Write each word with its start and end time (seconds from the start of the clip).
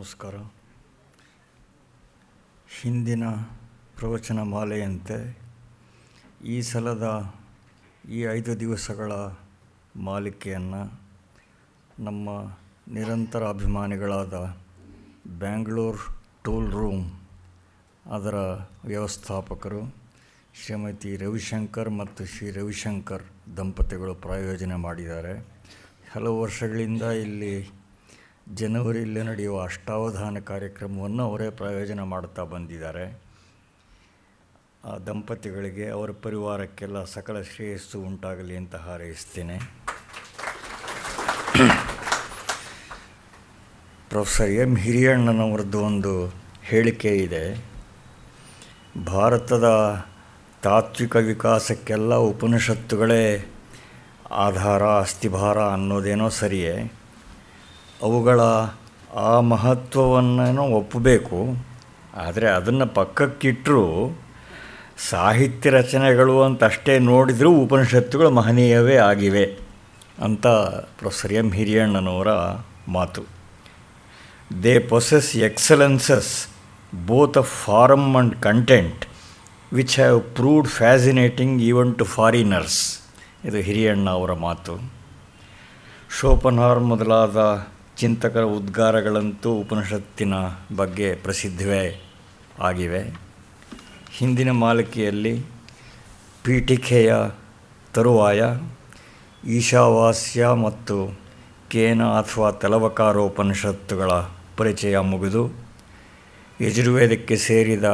ನಮಸ್ಕಾರ. 0.00 0.34
ಹಿಂದಿನ 2.80 3.24
ಪ್ರವಚನ 3.98 4.42
ಮಾಲೆಯಂತೆ 4.42 5.38
ಈ 6.44 6.62
ಸಲದ 6.62 7.34
ಈ 8.08 8.20
ಐದು 8.20 8.60
ದಿವಸಗಳ 8.60 9.12
ಮಾಲಿಕೆಯನ್ನು 9.96 11.00
ನಮ್ಮ 11.98 12.28
ನಿರಂತರ 12.88 13.48
ಅಭಿಮಾನಿಗಳಾದ 13.48 14.56
ಬ್ಯಾಂಗ್ಳೂರ್ 15.38 15.98
ಟೂಲ್ 16.44 16.72
ರೂಮ್ 16.72 17.20
ಅದರ 18.06 18.34
ವ್ಯವಸ್ಥಾಪಕರು 18.84 19.94
ಶ್ರೀಮತಿ 20.54 21.16
ರವಿಶಂಕರ್ 21.16 21.90
ಮತ್ತು 21.90 22.24
ಶ್ರೀ 22.24 22.50
ರವಿಶಂಕರ್ 22.50 23.56
ದಂಪತಿಗಳು 23.56 24.14
ಪ್ರಾಯೋಜನೆ 24.14 24.74
ಮಾಡಿದ್ದಾರೆ. 24.74 25.46
ಹಲವು 26.12 26.40
ವರ್ಷಗಳಿಂದ 26.40 27.02
ಇಲ್ಲಿ 27.02 27.79
ಜನವರಿಯಲ್ಲಿ 28.54 29.22
ನಡೆಯುವ 29.22 29.62
ಅಷ್ಟಾವಧಾನ 29.62 30.38
ಕಾರ್ಯಕ್ರಮವನ್ನು 30.38 31.22
ಅವರೇ 31.22 31.50
ಪ್ರಯೋಜನ 31.50 32.02
ಮಾಡುತ್ತಾ 32.02 32.42
ಬಂದಿದ್ದಾರೆ. 32.42 33.22
ಆ 34.84 34.98
ದಂಪತಿಗಳಿಗೆ 34.98 35.88
ಅವರ 35.88 36.10
ಪರಿವಾರಕ್ಕೆಲ್ಲ 36.22 37.04
ಸಕಲ 37.04 37.42
ಶ್ರೇಯಸ್ಸು 37.42 38.00
ಉಂಟಾಗಲಿ 38.00 38.56
ಅಂತ 38.56 38.76
ಹಾರೈಸ್ತೇನೆ. 38.76 39.58
ಪ್ರೊಫೆಸರ್ 44.08 44.48
ಎಂ 44.48 44.76
ಹಿರಿಯಣ್ಣನವರದ್ದು 44.76 45.80
ಒಂದು 45.80 46.26
ಹೇಳಿಕೆ 46.62 47.16
ಇದೆ. 47.16 47.64
ಭಾರತದ 49.06 49.68
ತಾತ್ವಿಕ 50.62 51.16
ವಿಕಾಸಕ್ಕೆಲ್ಲ 51.16 52.14
ಉಪನಿಷತ್ತುಗಳೇ 52.14 53.52
ಆಧಾರ, 54.30 54.82
ಅಸ್ಥಿಭಾರ 54.82 55.58
ಅನ್ನೋದೇನೋ 55.58 56.28
ಸರಿಯೇ. 56.28 56.99
ಅವುಗಳ 58.02 58.40
ಆ 59.16 59.40
ಮಹತ್ವವನ್ನು 59.40 60.62
ಒಪ್ಪಬೇಕು. 60.62 61.70
ಆದರೆ 62.14 62.48
ಅದನ್ನು 62.48 62.86
ಪಕ್ಕಕ್ಕಿಟ್ಟರೂ 62.86 64.18
ಸಾಹಿತ್ಯ 65.10 65.70
ರಚನೆಗಳು 65.70 66.42
ಅಂತ 66.42 66.64
ಅಷ್ಟೇ 66.64 66.98
ನೋಡಿದರೂ 66.98 67.50
ಉಪನಿಷತ್ತುಗಳು 67.50 68.30
ಮಹನೀಯವೇ 68.30 68.96
ಆಗಿವೆ 68.96 69.58
ಅಂತ 70.22 70.46
ಪ್ರೊಫೆಸರ್ 70.98 71.32
ಎಂ 71.32 71.52
ಹಿರಿಯಣ್ಣನವರ 71.52 72.28
ಮಾತು. 72.88 73.22
They 74.62 74.78
possess 74.78 75.36
excellences 75.36 76.46
both 77.06 77.38
of 77.38 77.64
form 77.64 78.16
and 78.16 78.36
content 78.36 79.06
which 79.72 79.96
have 79.96 80.22
proved 80.22 80.68
fascinating 80.68 81.62
even 81.62 81.94
to 81.98 82.04
foreigners. 82.04 83.00
ಇದು 83.44 83.56
ಹಿರಿಯಣ್ಣ 83.56 84.10
ಅವರ 84.10 84.32
ಮಾತು. 84.32 84.92
ಶೋಪನಾರ್ 86.20 86.80
ಮೊದಲಾದ 86.80 87.36
ಚಿಂತಕರ 88.00 88.42
ಉದ್ಗಾರಗಳಂತೂ 88.42 89.50
ಉಪನಿಷತ್ತಿನ 89.52 90.34
ಬಗ್ಗೆ 90.76 91.14
ಪ್ರಸಿದ್ಧವೇ 91.14 91.82
ಆಗಿವೆ. 92.62 93.02
ಹಿಂದಿನ 94.16 94.50
ಮಾಲಿಕೆಯಲ್ಲಿ 94.50 95.32
ಪೀಠಿಕೆಯ 96.44 97.14
ತರುವಾಯ 97.94 98.42
ಈಶಾವಾಸ್ಯ 99.44 100.48
ಮತ್ತು 100.48 100.96
ಕೇನ 101.70 102.02
ಅಥವಾ 102.04 102.50
ತಲವಕಾರೋಪನಿಷತ್ತುಗಳ 102.50 104.10
ಪರಿಚಯ 104.56 104.98
ಮುಗಿದು 104.98 105.42
ಯಜುರ್ವೇದಕ್ಕೆ 106.60 107.36
ಸೇರಿದ 107.36 107.84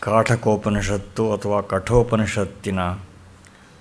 ಕಾಠಕೋಪನಿಷತ್ತು 0.00 1.32
ಅಥವಾ 1.32 1.60
ಕಠೋಪನಿಷತ್ತಿನ 1.60 2.80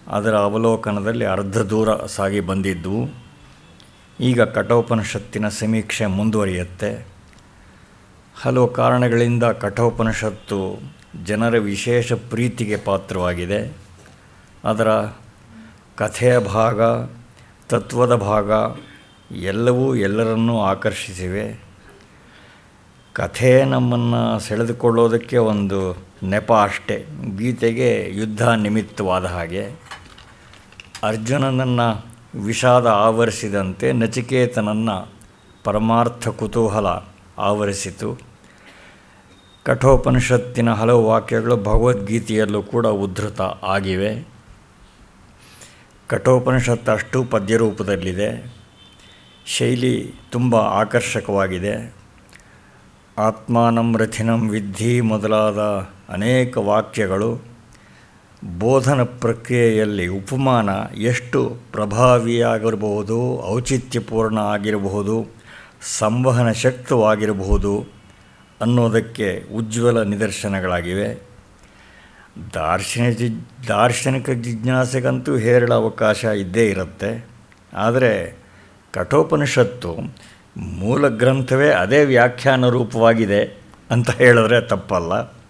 ಅದರ 0.07 0.35
ಅವಲೋಕನದಲ್ಲಿ 0.37 1.25
ಅರ್ಧ 1.25 1.57
ದೂರ 1.57 2.05
ಸಾಗಿ 2.05 2.39
ಬಂದಿದ್ದವು 2.39 3.22
ಈಗ 4.19 4.41
ಕಠೋಪನಿಷತ್ತಿನ 4.41 5.47
ಸಮೀಕ್ಷೆ 5.47 6.05
ಮುಂದುವರಿಯುತ್ತೆ. 6.05 7.05
ಹಲವು 8.41 8.73
ಕಾರಣಗಳಿಂದ 8.73 9.43
ಕಠೋಪನಿಷತ್ತು 9.43 10.79
ಜನರ 11.23 11.57
ವಿಶೇಷ 11.57 12.13
ಪ್ರೀತಿಗೆ 12.13 12.77
ಪಾತ್ರವಾಗಿದೆ. 12.77 13.77
ಅದರ 14.65 14.89
ಕಥೆಯ 15.95 16.39
ಭಾಗ, 16.39 16.81
ತತ್ವದ 17.69 18.15
ಭಾಗ 18.15 18.51
ಎಲ್ಲವೂ 19.35 19.95
ಎಲ್ಲರನ್ನೂ 19.95 20.61
ಆಕರ್ಷಿಸಿವೆ. 20.61 21.63
ಕಥೆ 23.13 23.63
ನಮ್ಮನ್ನು 23.63 24.39
ಸೆಳೆದುಕೊಳ್ಳೋದಕ್ಕೆ 24.39 25.37
ಒಂದು 25.37 25.97
ನೆಪ 26.23 26.53
ಅಷ್ಟೇ. 26.53 27.05
ಗೀತೆಗೆ 27.37 28.09
ಯುದ್ಧ 28.13 28.47
ನಿಮಿತ್ತವಾದ 28.47 29.25
ಹಾಗೆ. 29.25 29.71
ಅರ್ಜುನನನ್ನು 31.03 32.12
ವಿಷಾದ 32.35 32.87
ಆವರಿಸಿದಂತೆ 32.87 33.93
ನಚಿಕೇತನನ್ನು 33.93 35.13
ಪರಮಾರ್ಥ 35.63 36.27
ಕುತೂಹಲ 36.27 36.85
ಆವರಿಸಿತು. 37.37 38.17
ಕಠೋಪನಿಷತ್ತಿನ 39.65 40.73
ಹಲವು 40.73 41.05
ವಾಕ್ಯಗಳು 41.05 41.57
ಭಗವದ್ಗೀತೆಯಲ್ಲೂ 41.57 42.63
ಕೂಡ 42.63 42.87
ಉದ್ಧೃತ 42.87 43.41
ಆಗಿವೆ. 43.41 44.27
ಕಠೋಪನಿಷತ್ತು 46.07 46.91
ಅಷ್ಟು 46.91 47.23
ಪದ್ಯರೂಪದಲ್ಲಿದೆ. 47.23 48.55
ಶೈಲಿ 49.45 50.13
ತುಂಬ 50.31 50.55
ಆಕರ್ಷಕವಾಗಿದೆ. 50.55 51.95
ಆತ್ಮಾನಂ 53.17 53.97
ರಥಿನಂ 53.97 54.49
ವಿದ್ಧಿ 54.49 55.01
ಮೊದಲಾದ 55.01 55.59
ಅನೇಕ 56.09 56.57
ವಾಕ್ಯಗಳು 56.57 57.52
ಬೋಧನ 58.43 59.03
ಪ್ರಕ್ರಿಯೆಯಲ್ಲಿ 59.03 60.07
ಉಪಮಾನ 60.07 60.69
ಎಷ್ಟು 60.97 61.57
ಪ್ರಭಾವಿಯಾಗಿರಬಹುದು, 61.71 63.43
ಔಚಿತ್ಯಪೂರ್ಣ 63.47 64.37
ಆಗಿರಬಹುದು, 64.37 65.25
ಸಂವಹನ 65.81 66.51
ಶಕ್ತವಾಗಿರಬಹುದು 66.51 67.85
ಅನ್ನೋದಕ್ಕೆ 68.61 69.43
ಉಜ್ವಲ 69.55 70.03
ನಿದರ್ಶನಗಳಾಗಿವೆ. 70.03 71.23
ದಾರ್ಶನಿಕ 72.53 73.17
ದಾರ್ಶನಿಕ 73.67 74.29
ಜಿಜ್ಞಾಸೆಗಂತೂ 74.29 75.37
ಹೇರಳ 75.37 75.73
ಅವಕಾಶ 75.73 76.23
ಇದ್ದೇ 76.23 76.69
ಇರುತ್ತೆ. 76.69 77.27
ಆದರೆ 77.73 78.37
ಕಠೋಪನಿಷತ್ತು 78.91 79.95
ಮೂಲ 80.57 81.07
ಗ್ರಂಥವೇ 81.07 81.69
ಅದೇ 81.69 82.05
ವ್ಯಾಖ್ಯಾನ 82.05 82.69
ರೂಪವಾಗಿದೆ 82.69 83.61
ಅಂತ 83.91 84.09
ಹೇಳಿದ್ರೆ 84.11 84.67
ತಪ್ಪಲ್ಲ. 84.67 85.42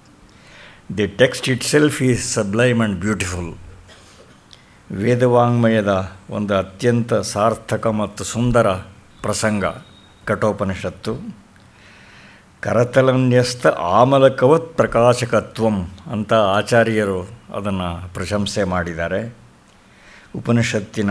The 0.97 1.07
text 1.07 1.49
itself 1.63 2.03
is 2.03 2.33
sublime 2.33 2.81
and 2.81 2.99
beautiful 2.99 3.55
ವೇದವಾಂಗ್ಮಯದ 4.91 6.11
ಒಂದು 6.29 6.55
ಅತ್ಯಂತ 6.55 7.13
ಸಾರ್ಥಕ 7.13 7.87
ಮತ್ತು 7.87 8.23
ಸುಂದರ 8.23 8.71
ಪ್ರಸಂಗ, 9.21 9.65
ಕಠೋಪನಿಷತ್ತು. 10.25 11.35
ಕರತಲನ್ಯಸ್ಥ 12.61 13.67
ಆಮಲಕವತ್ 13.67 14.77
ಪ್ರಕಾಶಕತ್ವಂ 14.77 15.87
ಅಂತ 16.11 16.33
ಆಚಾರ್ಯರು 16.33 17.23
ಅದನ್ನು 17.53 18.13
ಪ್ರಶಂಸೆ 18.13 18.63
ಮಾಡಿದ್ದಾರೆ. 18.63 19.35
ಉಪನಿಷತ್ತಿನ 20.35 21.09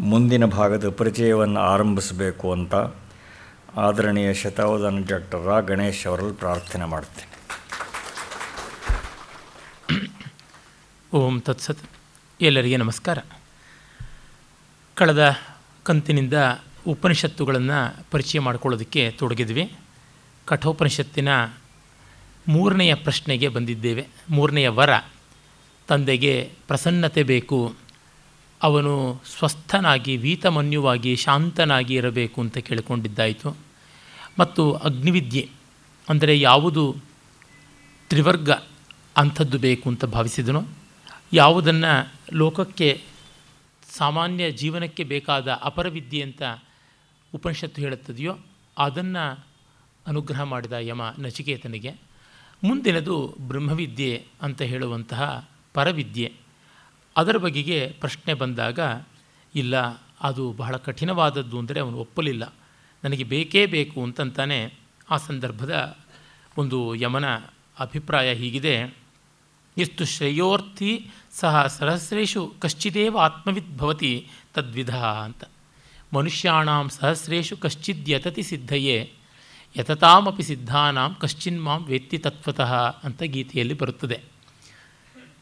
ಮುಂದಿನ 0.00 0.44
ಭಾಗದ 0.44 0.88
ಪರಿಚಯವನ್ನು 0.88 1.60
ಆರಂಭಿಸಬೇಕು 1.60 2.52
ಅಂತ 2.52 2.74
ಆದರಣೀಯ 3.78 4.34
ಶತಾವಧಾನ 4.34 4.98
ಡಾಕ್ಟರ್ 5.08 5.46
ರಾ 5.46 5.60
ಗಣೇಶ್ 5.60 6.06
ಅವರಲ್ಲಿ 6.06 6.32
ಪ್ರಾರ್ಥನೆ 6.32 6.84
ಮಾಡ್ತೇನೆ. 6.84 7.33
ಓಂ 11.14 11.40
ತತ್ಸತ್ 11.40 11.78
ಎಲ್ಲರಿಗೆ 12.40 12.76
ನಮಸ್ಕಾರ. 12.76 13.18
ಕಳೆದ 14.94 15.36
ಕಂತಿನಿಂದ 15.82 16.32
ಉಪನಿಷತ್ತುಗಳನ್ನು 16.86 18.10
ಪರಿಚಯ 18.10 18.40
ಮಾಡಿಕೊಳ್ಳೋದಕ್ಕೆ 18.40 19.10
ತೊಡಗಿದ್ವಿ. 19.10 19.72
ಕಠೋಪನಿಷತ್ತಿನ 20.44 21.28
ಮೂರನೆಯ 22.48 22.94
ಪ್ರಶ್ನೆಗೆ 22.94 23.48
ಬಂದಿದ್ದೇವೆ. 23.48 24.08
ಮೂರನೆಯ 24.30 24.68
ವರ, 24.68 24.90
ತಂದೆಗೆ 25.88 26.52
ಪ್ರಸನ್ನತೆ 26.66 27.22
ಬೇಕು, 27.22 27.74
ಅವನು 28.62 29.20
ಸ್ವಸ್ಥನಾಗಿ, 29.38 30.16
ವೀತಮನ್ಯುವಾಗಿ, 30.16 31.16
ಶಾಂತನಾಗಿ 31.16 31.94
ಇರಬೇಕು 31.94 32.40
ಅಂತ 32.40 32.58
ಕೇಳಿಕೊಂಡಿದ್ದಾಯಿತು. 32.58 33.56
ಮತ್ತು 34.38 34.72
ಅಗ್ನಿವಿದ್ಯೆ 34.72 35.48
ಅಂದರೆ 36.08 36.40
ಯಾವುದು 36.40 36.96
ತ್ರಿವರ್ಗ 38.08 38.50
ಅಂಥದ್ದು 39.16 39.58
ಬೇಕು 39.58 39.88
ಅಂತ 39.88 40.04
ಭಾವಿಸಿದನು. 40.04 40.83
ಯಾವುದನ್ನು 41.32 42.12
ಲೋಕಕ್ಕೆ, 42.32 43.02
ಸಾಮಾನ್ಯ 43.96 44.50
ಜೀವನಕ್ಕೆ 44.50 45.04
ಬೇಕಾದ 45.04 45.52
ಅಪರವಿದ್ಯೆ 45.62 46.22
ಅಂತ 46.22 46.42
ಉಪನಿಷತ್ತು 47.34 47.82
ಹೇಳುತ್ತದೆಯೋ, 47.82 48.38
ಅದನ್ನು 48.78 49.46
ಅನುಗ್ರಹ 50.06 50.42
ಮಾಡಿದ 50.42 50.72
ಯಮ 50.72 51.02
ನಚಿಕೇತನಿಗೆ. 51.18 51.90
ಮುಂದಿನದು 52.64 53.36
ಬ್ರಹ್ಮವಿದ್ಯೆ 53.40 54.24
ಅಂತ 54.42 54.62
ಹೇಳುವಂತಹ 54.62 55.48
ಪರವಿದ್ಯೆ. 55.74 56.32
ಅದರ 57.16 57.36
ಬಗೆಗೆ 57.36 57.96
ಪ್ರಶ್ನೆ 58.00 58.34
ಬಂದಾಗ, 58.34 58.78
ಇಲ್ಲ, 59.54 59.76
ಅದು 60.20 60.52
ಬಹಳ 60.52 60.76
ಕಠಿಣವಾದದ್ದು 60.76 61.58
ಅಂದರೆ 61.58 61.80
ಅವನು 61.80 61.96
ಒಪ್ಪಲಿಲ್ಲ. 61.96 62.54
ನನಗೆ 63.04 63.24
ಬೇಕೇ 63.24 63.66
ಬೇಕು 63.66 64.02
ಅಂತಂತಾನೆ 64.02 64.74
ಆ 65.10 65.16
ಸಂದರ್ಭದ 65.16 65.96
ಒಂದು 66.58 66.94
ಯಮನ 66.94 67.34
ಅಭಿಪ್ರಾಯ 67.78 68.34
ಹೀಗಿದೆ. 68.34 69.03
ಎಷ್ಟು 69.78 70.04
ಶ್ರೇಯೋರ್ಥಿ 70.04 71.10
ಸಹ 71.32 71.66
ಸಹಸ್ರೇಶು 71.66 72.54
ಕಶ್ಚಿದೇವ 72.60 73.18
ಆತ್ಮವಿದ್ಭವತಿ 73.18 74.28
ತದ್ವಿಧ 74.54 74.96
ಅಂತ. 74.96 75.44
ಮನುಷ್ಯಾಣಾಂ 76.12 76.88
ಸಹಸ್ರೇಶು 76.88 77.56
ಕಶ್ಚಿದ್ಯತತಿ 77.56 78.42
ಸಿದ್ಧಯೇ, 78.42 79.12
ಯತತಾಮಪಿ 79.76 80.42
ಸಿದ್ಧಾನಾಂ 80.42 81.14
ಕಶ್ಚಿನ್ 81.14 81.62
ಮಾಂ 81.62 81.84
ವೇತ್ತಿ 81.84 82.18
ತತ್ವತಃ 82.18 82.72
ಅಂತ 83.04 83.22
ಗೀತೆಯಲ್ಲಿ 83.22 83.74
ಬರುತ್ತದೆ. 83.74 84.20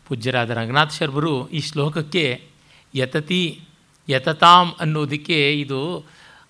ಪೂಜ್ಯರಾದ 0.08 0.50
ರಂಗನಾಥ 0.50 0.92
ಶರ್ಮರು 0.92 1.48
ಈ 1.48 1.60
ಶ್ಲೋಕಕ್ಕೆ 1.60 2.48
ಯತತಿ, 2.94 3.60
ಯತತಾಂ 4.08 4.72
ಅನ್ನೋದಕ್ಕೆ 4.80 5.60
ಇದು 5.60 6.06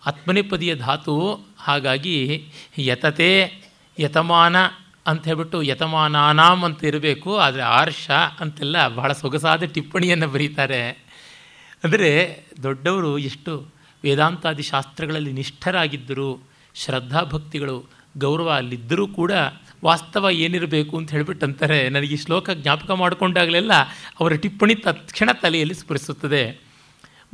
ಆತ್ಮನೆಪದಿಯ 0.06 0.74
ಧಾತು, 0.74 1.46
ಹಾಗಾಗಿ 1.58 2.46
ಯತತೆ, 2.78 3.32
ಯತಮಾನ 4.00 4.56
ಅಂತ 5.06 5.22
ಹೇಳ್ಬಿಟ್ಟು 5.28 5.58
ಯತಮಾನಾನಾಂ 5.70 6.60
ಅಂತ 6.68 6.80
ಇರಬೇಕು, 6.90 7.30
ಆದರೆ 7.44 7.62
ಆರ್ಷ 7.78 8.06
ಅಂತೆಲ್ಲ 8.42 8.76
ಬಹಳ 8.98 9.10
ಸೊಗಸಾದ 9.22 9.68
ಟಿಪ್ಪಣಿಯನ್ನು 9.74 10.28
ಬರೀತಾರೆ. 10.34 10.82
ಅಂದರೆ 11.84 12.10
ದೊಡ್ಡವರು 12.66 13.12
ಎಷ್ಟು 13.30 13.52
ವೇದಾಂತಾದಿ 14.04 14.64
ಶಾಸ್ತ್ರಗಳಲ್ಲಿ 14.72 15.32
ನಿಷ್ಠರಾಗಿದ್ದರು 15.40 16.30
ಶ್ರದ್ಧಾಭಕ್ತಿಗಳು 16.74 17.76
ಗೌರವ 18.22 18.48
ಅಲ್ಲಿದ್ದರೂ 18.60 19.04
ಕೂಡ 19.18 19.32
ವಾಸ್ತವ 19.84 20.30
ಏನಿರಬೇಕು 20.44 20.94
ಅಂತ 20.98 21.10
ಹೇಳ್ಬಿಟ್ಟು 21.16 21.44
ಅಂತಾರೆ. 21.46 21.78
ನನಗೆ 21.94 22.14
ಈ 22.16 22.18
ಶ್ಲೋಕ 22.24 22.50
ಜ್ಞಾಪಕ 22.62 22.90
ಮಾಡಿಕೊಂಡಾಗಲೆಲ್ಲ 23.02 23.74
ಅವರ 24.20 24.32
ಟಿಪ್ಪಣಿ 24.42 24.74
ತತ್ಕ್ಷಣ 24.86 25.30
ತಲೆಯಲ್ಲಿ 25.42 25.76
ಸ್ಫುರಿಸುತ್ತದೆ. 25.82 26.42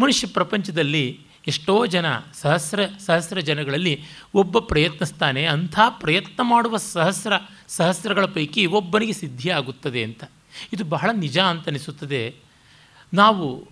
ಮನುಷ್ಯ 0.02 0.26
ಪ್ರಪಂಚದಲ್ಲಿ 0.36 1.06
ಎಷ್ಟೋ 1.46 1.74
ಜನ 1.94 2.06
ಸಹಸ್ರ 2.40 2.80
ಸಹಸ್ರ 3.06 3.40
ಜನಗಳಲ್ಲಿ 3.48 3.94
ಒಬ್ಬ 4.40 4.58
ಪ್ರಯತ್ನಿಸ್ತಾನೆ 4.70 5.42
ಅಂಥ 5.54 5.78
ಪ್ರಯತ್ನ 6.02 6.40
ಮಾಡುವ 6.52 6.76
ಸಹಸ್ರ 6.86 7.32
ಸಹಸ್ರಗಳ 7.68 8.24
ಪೈಕಿ 8.24 8.66
ಒಬ್ಬನಿಗೆ 8.66 9.12
ಸಿದ್ಧಿ 9.12 9.50
ಆಗುತ್ತದೆ 9.50 10.04
ಅಂತ. 10.04 10.24
ಇದು 10.72 10.84
ಬಹಳ 10.84 11.10
ನಿಜ 11.12 11.38
ಅಂತ 11.38 11.68
ಅನಿಸುತ್ತದೆ. 11.68 12.34
ನಾವು 13.14 13.68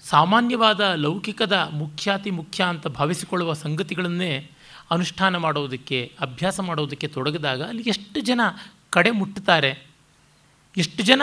ಸಾಮಾನ್ಯವಾದ 0.00 0.80
ಲೌಕಿಕದ 0.80 1.68
ಮುಖ್ಯಾತಿ 1.72 2.30
ಮುಖ್ಯ 2.30 2.64
ಅಂತ 2.64 2.86
ಭಾವಿಸಿಕೊಳ್ಳುವ 2.86 3.52
ಸಂಗತಿಗಳನ್ನೇ 3.52 4.50
ಅನುಷ್ಠಾನ 4.90 5.36
ಮಾಡೋದಕ್ಕೆ, 5.36 6.12
ಅಭ್ಯಾಸ 6.20 6.60
ಮಾಡೋದಕ್ಕೆ 6.60 7.08
ತೊಡಗಿದಾಗ 7.08 7.62
ಅಲ್ಲಿ 7.62 7.82
ಎಷ್ಟು 7.86 8.20
ಜನ 8.20 8.40
ಕಡೆ 8.90 9.10
ಮುಟ್ಟುತ್ತಾರೆ. 9.10 9.86
ಎಷ್ಟು 10.76 11.02
ಜನ 11.02 11.22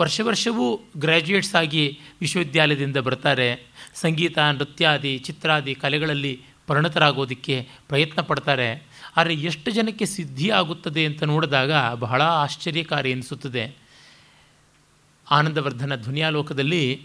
ವರ್ಷ 0.00 0.20
ವರ್ಷವೂ 0.24 0.80
ಗ್ರ್ಯಾಜುಯೇಟ್ಸ್ 0.96 1.54
ಆಗಿ 1.54 2.00
ವಿಶ್ವವಿದ್ಯಾಲಯದಿಂದ 2.20 2.96
ಬರ್ತಾರೆ. 2.96 3.66
ಸಂಗೀತ, 3.94 4.38
ನೃತ್ಯಾದಿ, 4.38 5.18
ಚಿತ್ರಾದಿ 5.18 5.74
ಕಲೆಗಳಲ್ಲಿ 5.74 6.42
ಪರಿಣತರಾಗೋದಕ್ಕೆ 6.66 7.68
ಪ್ರಯತ್ನ 7.88 8.20
ಪಡ್ತಾರೆ. 8.20 8.89
ಆದರೆ 9.16 9.34
ಎಷ್ಟು 9.34 9.70
ಜನಕ್ಕೆ 9.70 10.06
ಸಿದ್ಧಿ 10.06 10.50
ಆಗುತ್ತದೆ 10.50 11.06
ಅಂತ 11.06 11.22
ನೋಡಿದಾಗ 11.22 11.72
ಬಹಳ 11.94 12.22
ಆಶ್ಚರ್ಯಕಾರಿ 12.22 13.12
ಅನಿಸುತ್ತದೆ. 13.12 13.76
ಆನಂದವರ್ಧನ 15.30 15.96
ಧ್ವನಿಯಾಲೋಕದಲ್ಲಿ 15.96 17.02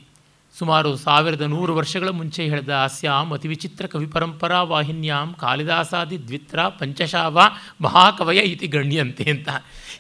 ಸುಮಾರು 0.58 0.96
ಸಾವಿರದ 0.96 1.42
ನೂರು 1.42 1.76
ವರ್ಷಗಳ 1.76 2.10
ಮುಂಚೆ 2.10 2.44
ಹೇಳಿದ 2.44 2.70
ಅಸ್ಯಾಂ 2.70 3.34
ಅತಿ 3.34 3.48
ವಿಚಿತ್ರ 3.48 3.88
ಕವಿ 3.88 4.06
ಪರಂಪರಾ 4.06 4.64
ವಾಹಿನ್ಯಾಂ 4.64 5.34
ಕಾಳಿದಾಸಾದಿ 5.34 6.28
ದ್ವಿತ್ರ 6.28 6.68
ಪಂಚಶಾವ 6.68 7.42
ಮಹಾಕವಯ 7.82 8.38
ಇತಿ 8.38 8.68
ಗಣ್ಯಂತೆ 8.68 9.24
ಅಂತ. 9.24 9.50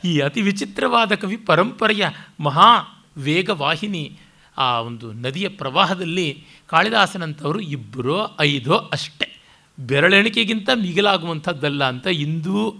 ಈ 0.03 0.19
ಅತಿ 0.19 0.41
ವಿಚಿತ್ರವಾದ 0.41 1.15
ಕವಿ 1.15 1.37
ಪರಂಪರೆಯ 1.37 2.07
ಮಹಾ 2.39 3.03
ವೇಗ 3.17 3.49
ವಾಹಿನಿ 3.49 4.19
ಆ 4.57 4.79
ಒಂದು 4.79 5.13
ನದಿಯ 5.13 5.49
ಪ್ರವಾಹದಲ್ಲಿ 5.49 6.45
ಕಾಳಿದಾಸನಂಥವರು 6.67 7.59
ಇಬ್ಬರೋ 7.59 8.31
ಐದೋ 8.39 8.75
ಅಷ್ಟೇ. 8.75 9.34
ಬೆರಳೆಣಿಕೆಗಿಂತ 9.79 10.69
ಮಿಗಿಲಾಗುವಂಥದ್ದಲ್ಲ 10.81 11.83
ಅಂತ 11.83 12.07
ಇಂದೂ 12.07 12.75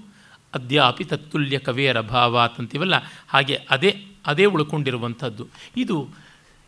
ಅದ್ಯಾಪಿ 0.54 1.04
ತತ್ತುಲ್ಯ 1.04 1.60
ಕವಿಯರ 1.60 2.02
ಭಾವ 2.02 2.40
ಅಂತಂತೀವಲ್ಲ 2.40 2.94
ಹಾಗೆ 3.28 3.56
ಅದೇ 3.70 4.06
ಅದೇ 4.28 4.46
ಉಳ್ಕೊಂಡಿರುವಂಥದ್ದು. 4.46 5.48
ಇದು 5.78 6.10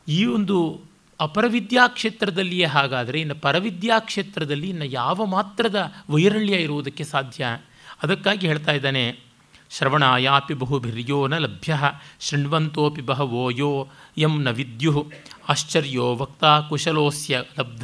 ಈ 0.07 0.25
ಒಂದು 0.25 0.81
ಅಪರವಿದ್ಯಾ 1.19 1.87
ಕ್ಷೇತ್ರದಲ್ಲಿಯೇ 1.87 2.65
ಹಾಗಾದರೆ 2.65 3.21
ಇನ್ನು 3.21 3.35
ಪರವಿದ್ಯಾ 3.35 3.99
ಕ್ಷೇತ್ರದಲ್ಲಿ 3.99 4.69
ಇನ್ನು 4.69 4.85
ಯಾವ 4.85 5.25
ಮಾತ್ರದ 5.25 5.93
ವೈರಳ್ಯ 6.09 6.53
ಇರುವುದಕ್ಕೆ 6.53 7.03
ಸಾಧ್ಯ? 7.03 7.45
ಅದಕ್ಕಾಗಿ 8.03 8.47
ಹೇಳ್ತಾ 8.47 8.71
ಇದ್ದಾನೆ, 8.71 9.19
ಶ್ರವಣಾಯಾಪಿ 9.69 10.53
ಬಹುಭಿರ್ಯೋ 10.53 11.27
ನ 11.27 11.37
ಲಭ್ಯ, 11.37 11.77
ಶೃಣ್ವಂತೋಪಿ 12.19 13.01
ಬಹವೋ 13.01 13.49
ಯೋ 13.49 13.87
ಯಂ 14.17 14.43
ನ 14.43 14.49
ವಿದ್ಯು, 14.49 15.11
ಆಶ್ಚರ್ಯೋ 15.49 16.15
ವಕ್ತಾ 16.15 16.61
ಕುಶಲೋಸ್ಯ 16.61 17.43
ಲಬ್ಧ. 17.59 17.83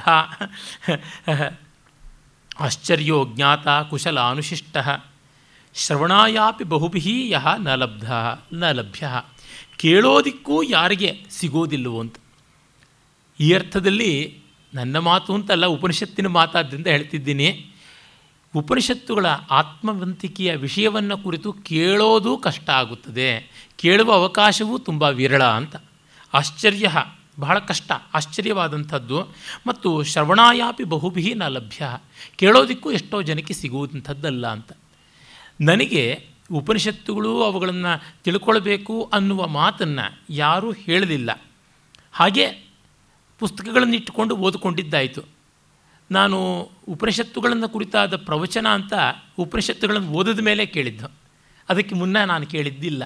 ಆಶ್ಚರ್ಯೋ 2.59 3.25
ಜ್ಞಾತ 3.35 3.67
ಕುಶಲ 3.67 4.19
ಅನುಶಿಷ್ಟ 4.19 4.77
ಶ್ರವಣಾಯಾಪಿ 5.75 6.63
ಬಹುಭಿ 6.63 7.29
ಯಹ 7.29 7.47
ನ 7.57 7.75
ಲಬ್ಧ, 7.75 8.11
ನ 8.53 8.71
ಲಭ್ಯ. 8.71 9.07
ಕೇಳೋದಿಕ್ಕೂ 9.77 10.63
ಯಾರಿಗೆ 10.63 11.25
ಸಿಗೋದಿಲ್ಲವೋ 11.29 11.99
ಅಂತ 11.99 12.15
ಈ 13.39 13.53
ಅರ್ಥದಲ್ಲಿ 13.53 14.39
ನನ್ನ 14.73 14.99
ಮಾತು 14.99 15.33
ಅಂತಲ್ಲ, 15.33 15.65
ಉಪನಿಷತ್ತಿನ 15.65 16.27
ಮಾತಾದ್ದರಿಂದ 16.27 16.87
ಹೇಳ್ತಿದ್ದೀನಿ. 16.87 17.65
ಉಪನಿಷತ್ತುಗಳ 18.55 19.25
ಆತ್ಮವಂತಿಕೆಯ 19.51 20.55
ವಿಷಯವನ್ನು 20.55 21.17
ಕುರಿತು 21.17 21.53
ಕೇಳೋದು 21.53 22.37
ಕಷ್ಟ 22.37 22.69
ಆಗುತ್ತದೆ. 22.69 23.47
ಕೇಳುವ 23.75 24.13
ಅವಕಾಶವೂ 24.13 24.77
ತುಂಬ 24.77 25.03
ವಿರಳ 25.03 25.43
ಅಂತ. 25.43 25.75
ಆಶ್ಚರ್ಯ 26.33 26.91
ಬಹಳ 27.39 27.59
ಕಷ್ಟ, 27.59 27.91
ಆಶ್ಚರ್ಯವಾದಂಥದ್ದು. 28.13 29.21
ಮತ್ತು 29.67 30.03
ಶ್ರವಣಾಯಾಪಿ 30.03 30.83
ಬಹುಭಿ 30.83 31.33
ನ 31.33 31.43
ಲಭ್ಯ. 31.47 31.97
ಕೇಳೋದಕ್ಕೂ 32.35 32.91
ಎಷ್ಟೋ 32.91 33.21
ಜನಕ್ಕೆ 33.21 33.53
ಸಿಗುವಂಥದ್ದಲ್ಲ 33.53 34.47
ಅಂತ. 34.47 34.71
ನನಗೆ 35.61 36.27
ಉಪನಿಷತ್ತುಗಳು 36.51 37.43
ಅವುಗಳನ್ನು 37.43 38.23
ತಿಳ್ಕೊಳ್ಬೇಕು 38.23 39.09
ಅನ್ನುವ 39.13 39.47
ಮಾತನ್ನು 39.47 40.19
ಯಾರೂ 40.29 40.71
ಹೇಳಲಿಲ್ಲ. 40.71 41.41
ಹಾಗೆ 42.11 42.47
ಪುಸ್ತಕಗಳನ್ನು 43.39 43.95
ಇಟ್ಟುಕೊಂಡು 43.95 44.37
ಓದಿಕೊಂಡಿದ್ದಾಯಿತು. 44.37 45.21
ನಾನು 46.11 46.69
ಉಪನಿಷತ್ತುಗಳನ್ನು 46.89 47.69
ಕುರಿತಾದ 47.69 48.15
ಪ್ರವಚನ 48.15 48.67
ಅಂತ 48.67 48.93
ಉಪನಿಷತ್ತುಗಳನ್ನು 49.37 50.09
ಓದಿದ 50.09 50.39
ಮೇಲೆ 50.39 50.65
ಕೇಳಿದ್ದು. 50.65 51.07
ಅದಕ್ಕೆ 51.69 51.95
ಮುನ್ನ 51.95 52.23
ನಾನು 52.23 52.45
ಕೇಳಿದ್ದಿಲ್ಲ. 52.45 53.03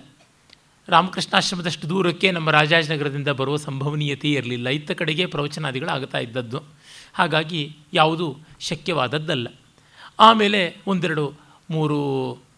ರಾಮಕೃಷ್ಣಾಶ್ರಮದಷ್ಟು 0.90 1.90
ದೂರಕ್ಕೆ 1.90 2.32
ನಮ್ಮ 2.32 2.52
ರಾಜಾಜನಗರದಿಂದ 2.52 3.28
ಬರುವ 3.28 3.58
ಸಂಭವನೀಯತೆ 3.58 4.32
ಇರಲಿಲ್ಲ. 4.32 4.70
ಇತ್ತ 4.70 4.92
ಕಡೆಗೆ 4.92 5.26
ಪ್ರವಚನಾದಿಗಳು 5.26 5.90
ಆಗ್ತಾ 5.90 6.18
ಇದ್ದದ್ದು. 6.18 6.62
ಹಾಗಾಗಿ 7.14 7.76
ಯಾವುದೂ 7.94 8.38
ಶಕ್ಯವಾದದ್ದಲ್ಲ. 8.60 9.48
ಆಮೇಲೆ 10.20 10.78
ಒಂದೆರಡು 10.88 11.34
ಮೂರು 11.70 11.98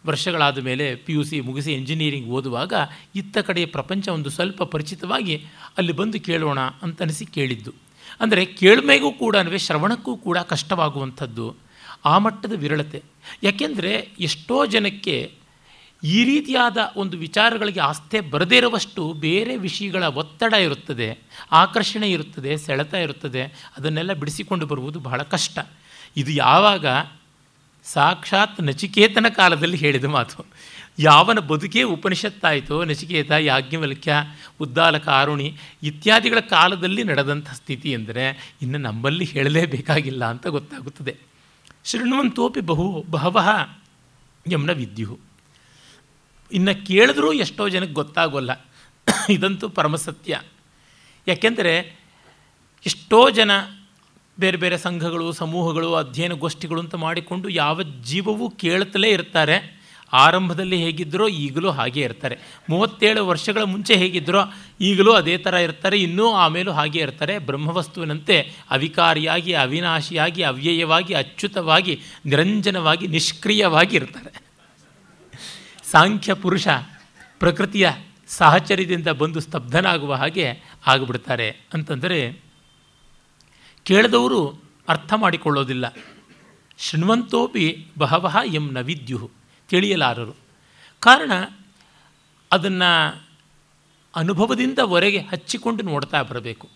ವರ್ಷಗಳಾದ 0.05 0.57
ಮೇಲೆ 0.57 0.95
ಪಿ 0.95 1.13
ಯು 1.13 1.23
ಸಿ 1.23 1.41
ಮುಗಿಸಿ 1.41 1.73
ಇಂಜಿನಿಯರಿಂಗ್ 1.73 2.29
ಓದುವಾಗ 2.29 2.73
ಇತ್ತ 3.15 3.37
ಕಡೆಯ 3.37 3.65
ಪ್ರಪಂಚ 3.65 4.09
ಒಂದು 4.09 4.29
ಸ್ವಲ್ಪ 4.29 4.63
ಪರಿಚಿತವಾಗಿ 4.63 5.45
ಅಲ್ಲಿ 5.77 5.91
ಬಂದು 5.91 6.19
ಕೇಳೋಣ 6.19 6.59
ಅಂತನಿಸಿ 6.59 7.25
ಕೇಳಿದ್ದು. 7.25 7.73
ಅಂದರೆ 8.19 8.45
ಕೇಳ್ಮೆಗೂ 8.45 9.11
ಕೂಡ 9.11 9.35
ಶ್ರವಣಕ್ಕೂ 9.57 10.17
ಕೂಡ 10.17 10.37
ಕಷ್ಟವಾಗುವಂಥದ್ದು 10.37 11.55
ಆ 12.05 12.17
ಮಟ್ಟದ 12.17 12.53
ವಿರಳತೆ. 12.53 13.03
ಯಾಕೆಂದರೆ 13.43 14.09
ಎಷ್ಟೋ 14.19 14.65
ಜನಕ್ಕೆ 14.65 15.31
ಈ 16.03 16.23
ರೀತಿಯಾದ 16.23 16.77
ಒಂದು 16.95 17.17
ವಿಚಾರಗಳಿಗೆ 17.17 17.79
ಆಸ್ಥೆ 17.79 18.21
ಬರದೇ 18.21 18.57
ಇರುವಷ್ಟು 18.57 19.13
ಬೇರೆ 19.13 19.57
ವಿಷಯಗಳ 19.57 20.03
ಒತ್ತಡ 20.03 20.53
ಇರುತ್ತದೆ, 20.53 21.17
ಆಕರ್ಷಣೆ 21.51 22.11
ಇರುತ್ತದೆ, 22.11 22.57
ಸೆಳೆತ 22.57 22.93
ಇರುತ್ತದೆ, 22.93 23.43
ಅದನ್ನೆಲ್ಲ 23.77 24.13
ಬಿಡಿಸಿಕೊಂಡು 24.13 24.65
ಬರುವುದು 24.65 24.99
ಬಹಳ 24.99 25.21
ಕಷ್ಟ. 25.21 25.59
ಇದು 26.17 26.31
ಯಾವಾಗ 26.31 26.85
ಸಾಕ್ಷಾತ್ 27.83 28.61
ನಚಿಕೇತನ 28.61 29.25
ಕಾಲದಲ್ಲಿ 29.35 29.77
ಹೇಳಿದ 29.77 30.05
ಮಾತು. 30.05 30.45
ಯಾವನ 30.99 31.39
ಬದುಕೇ 31.39 31.83
ಉಪನಿಷತ್ತಾಯಿತೋ, 31.83 32.83
ನಚಿಕೇತ, 32.83 33.31
ಯಾಜ್ಞವಲ್ಕ್ಯ, 33.31 34.13
ಉದ್ದಾಲಕ, 34.59 35.07
ಆರುಣಿ 35.09 35.57
ಇತ್ಯಾದಿಗಳ 35.83 36.39
ಕಾಲದಲ್ಲಿ 36.39 37.03
ನಡೆದಂಥ 37.03 37.49
ಸ್ಥಿತಿ 37.49 37.91
ಎಂದರೆ 37.91 38.55
ಇನ್ನು 38.61 38.77
ನಮ್ಮಲ್ಲಿ 38.77 39.25
ಹೇಳಲೇಬೇಕಾಗಿಲ್ಲ 39.25 40.25
ಅಂತ 40.25 40.47
ಗೊತ್ತಾಗುತ್ತದೆ. 40.47 41.15
ಶೃಣ್ವಂತೋಪಿ 41.85 42.61
ಬಹು, 42.61 43.05
ಬಹವಃ 43.11 43.69
ಯಮ್ನ 44.51 44.71
ವಿದ್ಯು 44.71 45.28
ಇನ್ನು 46.51 46.85
ಕೇಳಿದ್ರೂ 46.87 47.33
ಎಷ್ಟೋ 47.33 47.69
ಜನಕ್ಕೆ 47.69 47.93
ಗೊತ್ತಾಗೋಲ್ಲ. 47.93 48.65
ಇದಂತೂ 49.29 49.69
ಪರಮಸತ್ಯ. 49.69 50.41
ಯಾಕೆಂದರೆ 51.27 51.99
ಎಷ್ಟೋ 52.85 53.29
ಜನ 53.29 53.51
ಬೇರೆ 54.39 54.57
ಬೇರೆ 54.57 54.77
ಸಂಘಗಳು, 54.77 55.31
ಸಮೂಹಗಳು, 55.31 55.93
ಅಧ್ಯಯನ 55.93 56.33
ಗೋಷ್ಠಿಗಳು 56.33 56.81
ಅಂತ 56.81 56.95
ಮಾಡಿಕೊಂಡು 56.95 57.49
ಯಾವ 57.49 57.81
ಜೀವವೂ 57.83 58.49
ಕೇಳುತ್ತಲೇ 58.49 59.09
ಇರ್ತಾರೆ. 59.09 59.79
ಆರಂಭದಲ್ಲಿ 60.13 60.77
ಹೇಗಿದ್ದರೋ 60.77 61.27
ಈಗಲೂ 61.27 61.71
ಹಾಗೇ 61.71 62.01
ಇರ್ತಾರೆ. 62.01 62.37
ಮೂವತ್ತೇಳು 62.69 63.27
ವರ್ಷಗಳ 63.27 63.61
ಮುಂಚೆ 63.61 63.95
ಹೇಗಿದ್ದರೋ 63.95 64.39
ಈಗಲೂ 64.81 65.13
ಅದೇ 65.13 65.37
ಥರ 65.37 65.53
ಇರ್ತಾರೆ. 65.53 66.01
ಇನ್ನೂ 66.01 66.31
ಆಮೇಲೂ 66.31 66.71
ಹಾಗೇ 66.71 66.99
ಇರ್ತಾರೆ. 66.99 67.39
ಬ್ರಹ್ಮವಸ್ತುವಿನಂತೆ 67.39 68.51
ಅವಿಕಾರಿಯಾಗಿ, 68.69 69.53
ಅವಿನಾಶಿಯಾಗಿ, 69.53 70.43
ಅವ್ಯಯವಾಗಿ, 70.43 71.13
ಅಚ್ಯುತವಾಗಿ, 71.13 72.01
ನಿರಂಜನವಾಗಿ, 72.25 73.07
ನಿಷ್ಕ್ರಿಯವಾಗಿ 73.07 73.95
ಇರ್ತಾರೆ. 73.95 74.48
ಸಾಂಖ್ಯ 75.91 76.33
ಪುರುಷ 76.33 76.67
ಪ್ರಕೃತಿಯ 77.39 77.89
ಸಾಹಚರ್ಯದಿಂದ 78.27 79.07
ಬಂದು 79.07 79.39
ಸ್ತಬ್ಧನಾಗುವ 79.39 80.13
ಹಾಗೆ 80.13 80.61
ಆಗಿಬಿಡ್ತಾರೆ. 80.87 81.57
ಅಂತಂದರೆ 81.73 82.41
ಕೇಳಿದವರು 83.83 84.63
ಅರ್ಥ 84.89 85.13
ಮಾಡಿಕೊಳ್ಳೋದಿಲ್ಲ. 85.13 85.97
ಶೃಣ್ವಂತೋಪಿ 86.77 87.87
ಬಹವಹ 87.97 88.37
ಎಂ 88.45 88.71
ನವಿದ್ಯು 88.73 89.17
ವಿದ್ಯು 89.17 89.31
ತಿಳಿಯಲಾರರು. 89.69 90.35
ಕಾರಣ 90.99 91.31
ಅದನ್ನು 92.51 93.23
ಅನುಭವದಿಂದ 94.15 94.79
ಹೊರಗೆ 94.79 95.19
ಹಚ್ಚಿಕೊಂಡು 95.19 95.83
ನೋಡ್ತಾ 95.83 96.21
ಬರಬೇಕು. 96.21 96.69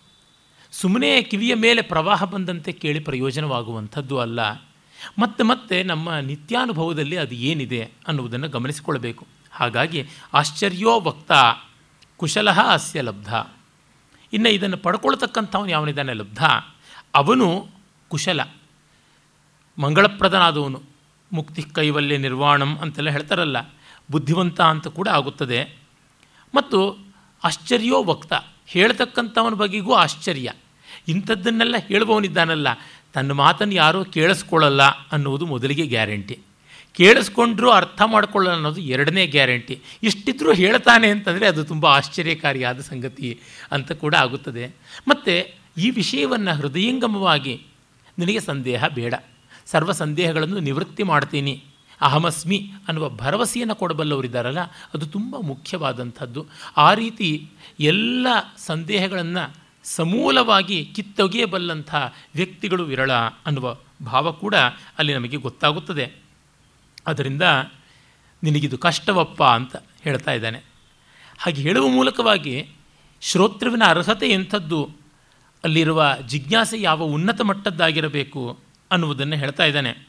ಸುಮ್ಮನೆ 0.72 1.22
ಕಿವಿಯ 1.22 1.56
ಮೇಲೆ 1.56 1.82
ಪ್ರವಾಹ 1.82 2.24
ಬಂದಂತೆ 2.24 2.72
ಕೇಳಿ 2.72 3.00
ಪ್ರಯೋಜನವಾಗುವಂಥದ್ದು 3.00 4.20
ಅಲ್ಲ. 4.20 4.40
ಮತ್ತೆ 5.20 5.44
ಮತ್ತೆ 5.44 5.84
ನಮ್ಮ 5.84 6.14
ನಿತ್ಯಾನುಭವದಲ್ಲಿ 6.16 7.18
ಅದು 7.18 7.36
ಏನಿದೆ 7.36 7.92
ಅನ್ನುವುದನ್ನು 8.08 8.50
ಗಮನಿಸಿಕೊಳ್ಬೇಕು 8.50 9.28
ಹಾಗಾಗಿ 9.52 10.10
ಆಶ್ಚರ್ಯೋ 10.34 11.02
ವಕ್ತ 11.02 11.32
ಕುಶಲಃ 12.18 12.74
ಅಸ್ಯ 12.74 13.02
ಲಬ್ಧ. 13.02 13.34
ಇನ್ನು 14.34 14.50
ಇದನ್ನು 14.50 14.78
ಪಡ್ಕೊಳ್ತಕ್ಕಂಥವನು 14.78 15.70
ಯಾವನಿದ್ದಾನೆ 15.70 16.14
ಲಬ್ಧ? 16.14 16.44
ಅವನು 17.16 17.68
ಕುಶಲ, 18.08 18.42
ಮಂಗಳಪ್ರದನಾದವನು. 19.78 20.82
ಮುಕ್ತಿ 21.34 21.62
ಕೈವಲ್ಯ 21.62 22.18
ನಿರ್ವಾಣಂ 22.18 22.78
ಅಂತೆಲ್ಲ 22.78 23.10
ಹೇಳ್ತಾರಲ್ಲ, 23.10 23.58
ಬುದ್ಧಿವಂತ 24.12 24.62
ಅಂತ 24.62 24.88
ಕೂಡ 24.88 25.08
ಆಗುತ್ತದೆ. 25.08 25.78
ಮತ್ತು 26.56 26.98
ಆಶ್ಚರ್ಯೋ 27.44 28.04
ವಕ್ತ 28.04 28.34
ಹೇಳ್ತಕ್ಕಂಥವನ 28.68 29.54
ಬಗೆಗೂ 29.54 29.94
ಆಶ್ಚರ್ಯ. 29.94 30.52
ಇಂಥದ್ದನ್ನೆಲ್ಲ 31.08 31.76
ಹೇಳುವವನಿದ್ದಾನಲ್ಲ 31.78 32.68
ತನ್ನ 33.14 33.32
ಮಾತನ್ನು 33.32 33.74
ಯಾರೂ 33.74 34.06
ಕೇಳಿಸ್ಕೊಳ್ಳಲ್ಲ 34.06 34.82
ಅನ್ನುವುದು 34.84 35.46
ಮೊದಲಿಗೆ 35.46 35.86
ಗ್ಯಾರಂಟಿ. 35.86 36.40
ಕೇಳಿಸ್ಕೊಂಡ್ರೂ 36.94 37.70
ಅರ್ಥ 37.70 38.02
ಮಾಡಿಕೊಳ್ಳಲ್ಲ 38.06 38.56
ಅನ್ನೋದು 38.56 38.82
ಎರಡನೇ 38.82 39.28
ಗ್ಯಾರಂಟಿ. 39.28 39.80
ಇಷ್ಟಿದ್ರೂ 40.04 40.54
ಹೇಳ್ತಾನೆ 40.54 41.08
ಅಂತಂದರೆ 41.10 41.48
ಅದು 41.48 41.64
ತುಂಬ 41.64 41.86
ಆಶ್ಚರ್ಯಕಾರಿಯಾದ 41.88 42.80
ಸಂಗತಿ 42.80 43.40
ಅಂತ 43.72 43.92
ಕೂಡ 43.92 44.16
ಆಗುತ್ತದೆ. 44.16 44.76
ಮತ್ತು 45.08 45.60
ಈ 45.78 45.90
ವಿಷಯವನ್ನು 45.90 46.56
ಹೃದಯಂಗಮವಾಗಿ 46.56 47.66
ನಿನಗೆ 48.20 48.40
ಸಂದೇಹ 48.40 48.88
ಬೇಡ. 48.88 49.14
ಸರ್ವ 49.66 49.92
ಸಂದೇಹಗಳನ್ನು 49.92 50.60
ನಿವೃತ್ತಿ 50.60 51.04
ಮಾಡ್ತೀನಿ. 51.04 51.64
ಅಹಮಸ್ಮಿ 52.02 52.72
ಅನ್ನುವ 52.88 53.10
ಭರವಸೆಯನ್ನು 53.10 53.76
ಕೊಡಬಲ್ಲವರಿದ್ದಾರಲ್ಲ, 53.76 54.60
ಅದು 54.94 55.06
ತುಂಬ 55.06 55.36
ಮುಖ್ಯವಾದಂಥದ್ದು. 55.38 56.46
ಆ 56.78 56.94
ರೀತಿ 56.94 57.50
ಎಲ್ಲ 57.80 58.28
ಸಂದೇಹಗಳನ್ನು 58.58 59.63
ಸಮೂಲವಾಗಿ 59.84 60.86
ಕಿತ್ತೊಗೆಯಬಲ್ಲಂಥ 60.96 61.96
ವ್ಯಕ್ತಿಗಳು 62.36 62.84
ವಿರಳ 62.84 63.12
ಅನ್ನುವ 63.12 63.78
ಭಾವ 64.06 64.32
ಕೂಡ 64.32 64.56
ಅಲ್ಲಿ 64.98 65.14
ನಮಗೆ 65.14 65.38
ಗೊತ್ತಾಗುತ್ತದೆ. 65.38 66.12
ಅದರಿಂದ 67.08 67.42
ನಿನಗಿದು 68.44 68.78
ಕಷ್ಟವಪ್ಪ 68.78 69.44
ಅಂತ 69.44 69.76
ಹೇಳ್ತಾ 70.04 70.32
ಇದ್ದಾನೆ. 70.32 70.64
ಹಾಗೆ 71.38 71.62
ಹೇಳುವ 71.62 71.88
ಮೂಲಕವಾಗಿ 71.88 72.70
ಶ್ರೋತೃವಿನ 73.22 73.84
ಅರ್ಹತೆ 73.86 74.30
ಎಂಥದ್ದು, 74.30 74.90
ಅಲ್ಲಿರುವ 75.64 76.18
ಜಿಜ್ಞಾಸೆ 76.28 76.82
ಯಾವ 76.82 77.04
ಉನ್ನತ 77.04 77.42
ಮಟ್ಟದ್ದಾಗಿರಬೇಕು 77.42 78.60
ಅನ್ನುವುದನ್ನು 78.92 79.36
ಹೇಳ್ತಾ 79.36 79.64
ಇದ್ದಾನೆ. 79.64 80.08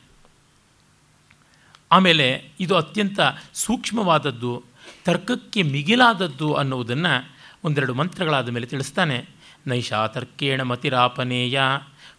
ಆಮೇಲೆ 1.93 2.51
ಇದು 2.61 2.77
ಅತ್ಯಂತ 2.77 3.21
ಸೂಕ್ಷ್ಮವಾದದ್ದು, 3.55 4.65
ತರ್ಕಕ್ಕೆ 5.05 5.63
ಮಿಗಿಲಾದದ್ದು 5.63 6.55
ಅನ್ನುವುದನ್ನು 6.55 7.35
ಒಂದೆರಡು 7.65 7.95
ಮಂತ್ರಗಳಾದ 7.95 8.49
ಮೇಲೆ 8.49 8.67
ತಿಳಿಸ್ತಾನೆ. 8.67 9.34
ನೈಷಾ 9.67 10.07
ತರ್ಕೇಣ 10.07 10.63
ಮತಿರಾಪನೇಯ 10.63 11.63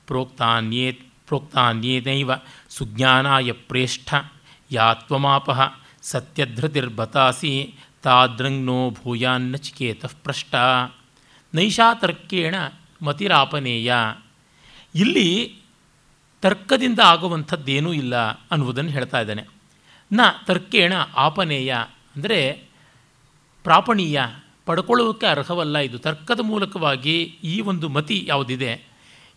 ಪ್ರೋಕ್ತಾನ್ಯೇ 0.08 0.92
ಪ್ರೋಕ್ತಾನ್ಯೇನೈವ 1.28 2.32
ಸುಜ್ಞಾನಾಯ 2.70 3.52
ಪ್ರೇಷ್ಠ 3.52 4.14
ಯಾ 4.72 4.94
ತ್ವಮಾಪಃ 4.94 5.74
ಸತ್ಯಧೃತಿರ್ಬತಾಸಿ 6.02 7.76
ತಾದೃಂಗ್ನೋ 8.04 8.92
ಭೂಯಾನ್ನಚಿಕೇತಃ 8.92 10.12
ಪೃಷ್ಟ 10.24 10.56
ನೈಷಾ 11.54 11.94
ತರ್ಕೇಣ 11.94 12.56
ಮತಿರಾಪನೇಯ. 13.02 13.94
ಇಲ್ಲಿ 14.96 15.60
ತರ್ಕದಿಂದ 16.42 17.00
ಆಗುವಂಥದ್ದೇನೂ 17.00 17.94
ಇಲ್ಲ 17.94 18.16
ಅನ್ನುವುದನ್ನು 18.26 18.92
ಹೇಳ್ತಾ 18.92 19.22
ಇದ್ದಾನೆ. 19.22 19.44
ನ 20.14 20.22
ತರ್ಕೇಣ 20.46 20.94
ಆಪನೇಯ 21.16 21.76
ಅಂದರೆ 22.16 22.52
ಪ್ರಾಪಣೀಯ 23.64 24.22
ಪಡ್ಕೊಳ್ಳೋಕ್ಕೆ 24.66 25.26
ಅರ್ಹವಲ್ಲ. 25.26 25.78
ಇದು 25.78 26.00
ತರ್ಕದ 26.00 26.40
ಮೂಲಕವಾಗಿ 26.40 27.38
ಈ 27.44 27.62
ಒಂದು 27.62 27.90
ಮತಿ 27.90 28.26
ಯಾವುದಿದೆ? 28.28 28.82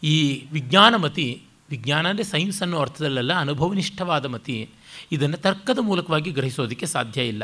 ಈ 0.02 0.44
ವಿಜ್ಞಾನ 0.52 0.97
ಮತಿ, 0.97 1.42
ವಿಜ್ಞಾನ 1.70 2.08
ಅಂದರೆ 2.08 2.25
ಸೈನ್ಸ್ 2.25 2.62
ಅನ್ನೋ 2.62 2.78
ಅರ್ಥದಲ್ಲೆಲ್ಲ, 2.78 3.32
ಅನುಭವನಿಷ್ಠವಾದ 3.32 4.26
ಮತಿ. 4.26 4.68
ಇದನ್ನು 5.12 5.37
ತರ್ಕದ 5.37 5.78
ಮೂಲಕವಾಗಿ 5.78 6.30
ಗ್ರಹಿಸೋದಕ್ಕೆ 6.30 6.87
ಸಾಧ್ಯ 6.87 7.28
ಇಲ್ಲ. 7.28 7.42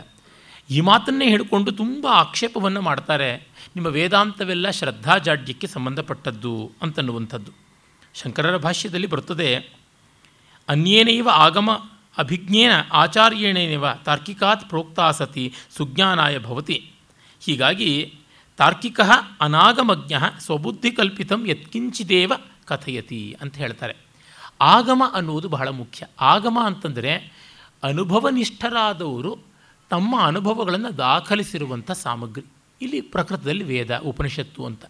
ಈ 0.70 0.80
ಮಾತನ್ನೇ 0.80 1.28
ಹಿಡ್ಕೊಂಡು 1.28 1.72
ತುಂಬ 1.72 2.06
ಆಕ್ಷೇಪವನ್ನು 2.10 2.80
ಮಾಡ್ತಾರೆ. 2.80 3.36
ನಿಮ್ಮ 3.76 3.86
ವೇದಾಂತವೆಲ್ಲ 3.86 4.70
ಶ್ರದ್ಧಾಜಾಡ್ಯಕ್ಕೆ 4.70 5.66
ಸಂಬಂಧಪಟ್ಟದ್ದು 5.66 6.72
ಅಂತನ್ನುವಂಥದ್ದು. 6.82 7.52
ಶಂಕರರ 8.14 8.56
ಭಾಷ್ಯದಲ್ಲಿ 8.56 9.06
ಬರುತ್ತದೆ, 9.06 9.56
ಅನ್ಯೇನೈವ 10.68 11.28
ಆಗಮ 11.32 11.70
ಅಭಿಜ್ಞೇನ 12.18 12.70
ಆಚಾರ್ಯೇಣೇನವ 12.92 13.98
ತಾರ್ಕಿಕಾತ್ 14.04 14.68
ಪ್ರೋಕ್ತಾಸತಿ 14.68 15.52
ಸುಜ್ಞಾನಾಯ 15.76 16.38
ಭವತಿ. 16.38 16.90
ಹೀಗಾಗಿ 17.44 18.14
ತಾರ್ಕಿಕ 18.56 19.00
ಅನಾಗಮಜ್ಞ 19.40 20.12
ಸ್ವಬುದ್ಧಿಕಲ್ಪಿತಂ 20.38 21.46
ಯತ್ಕಿಂಚಿದೇವ 21.46 22.32
ಕಥಯತಿ 22.64 23.36
ಅಂತ 23.40 23.56
ಹೇಳ್ತಾರೆ. 23.56 23.96
ಆಗಮ 24.60 25.02
ಅನ್ನುವುದು 25.12 25.48
ಬಹಳ 25.48 25.68
ಮುಖ್ಯ. 25.68 26.06
ಆಗಮ 26.20 26.58
ಅಂತಂದರೆ 26.64 27.32
ಅನುಭವನಿಷ್ಠರಾದವರು 27.82 29.38
ತಮ್ಮ 29.90 30.20
ಅನುಭವಗಳನ್ನು 30.20 30.98
ದಾಖಲಿಸಿರುವಂಥ 30.98 31.90
ಸಾಮಗ್ರಿ. 31.90 32.44
ಇಲ್ಲಿ 32.82 33.00
ಪ್ರಕೃತದಲ್ಲಿ 33.00 33.64
ವೇದ, 33.64 33.98
ಉಪನಿಷತ್ತು 33.98 34.66
ಅಂತ. 34.66 34.84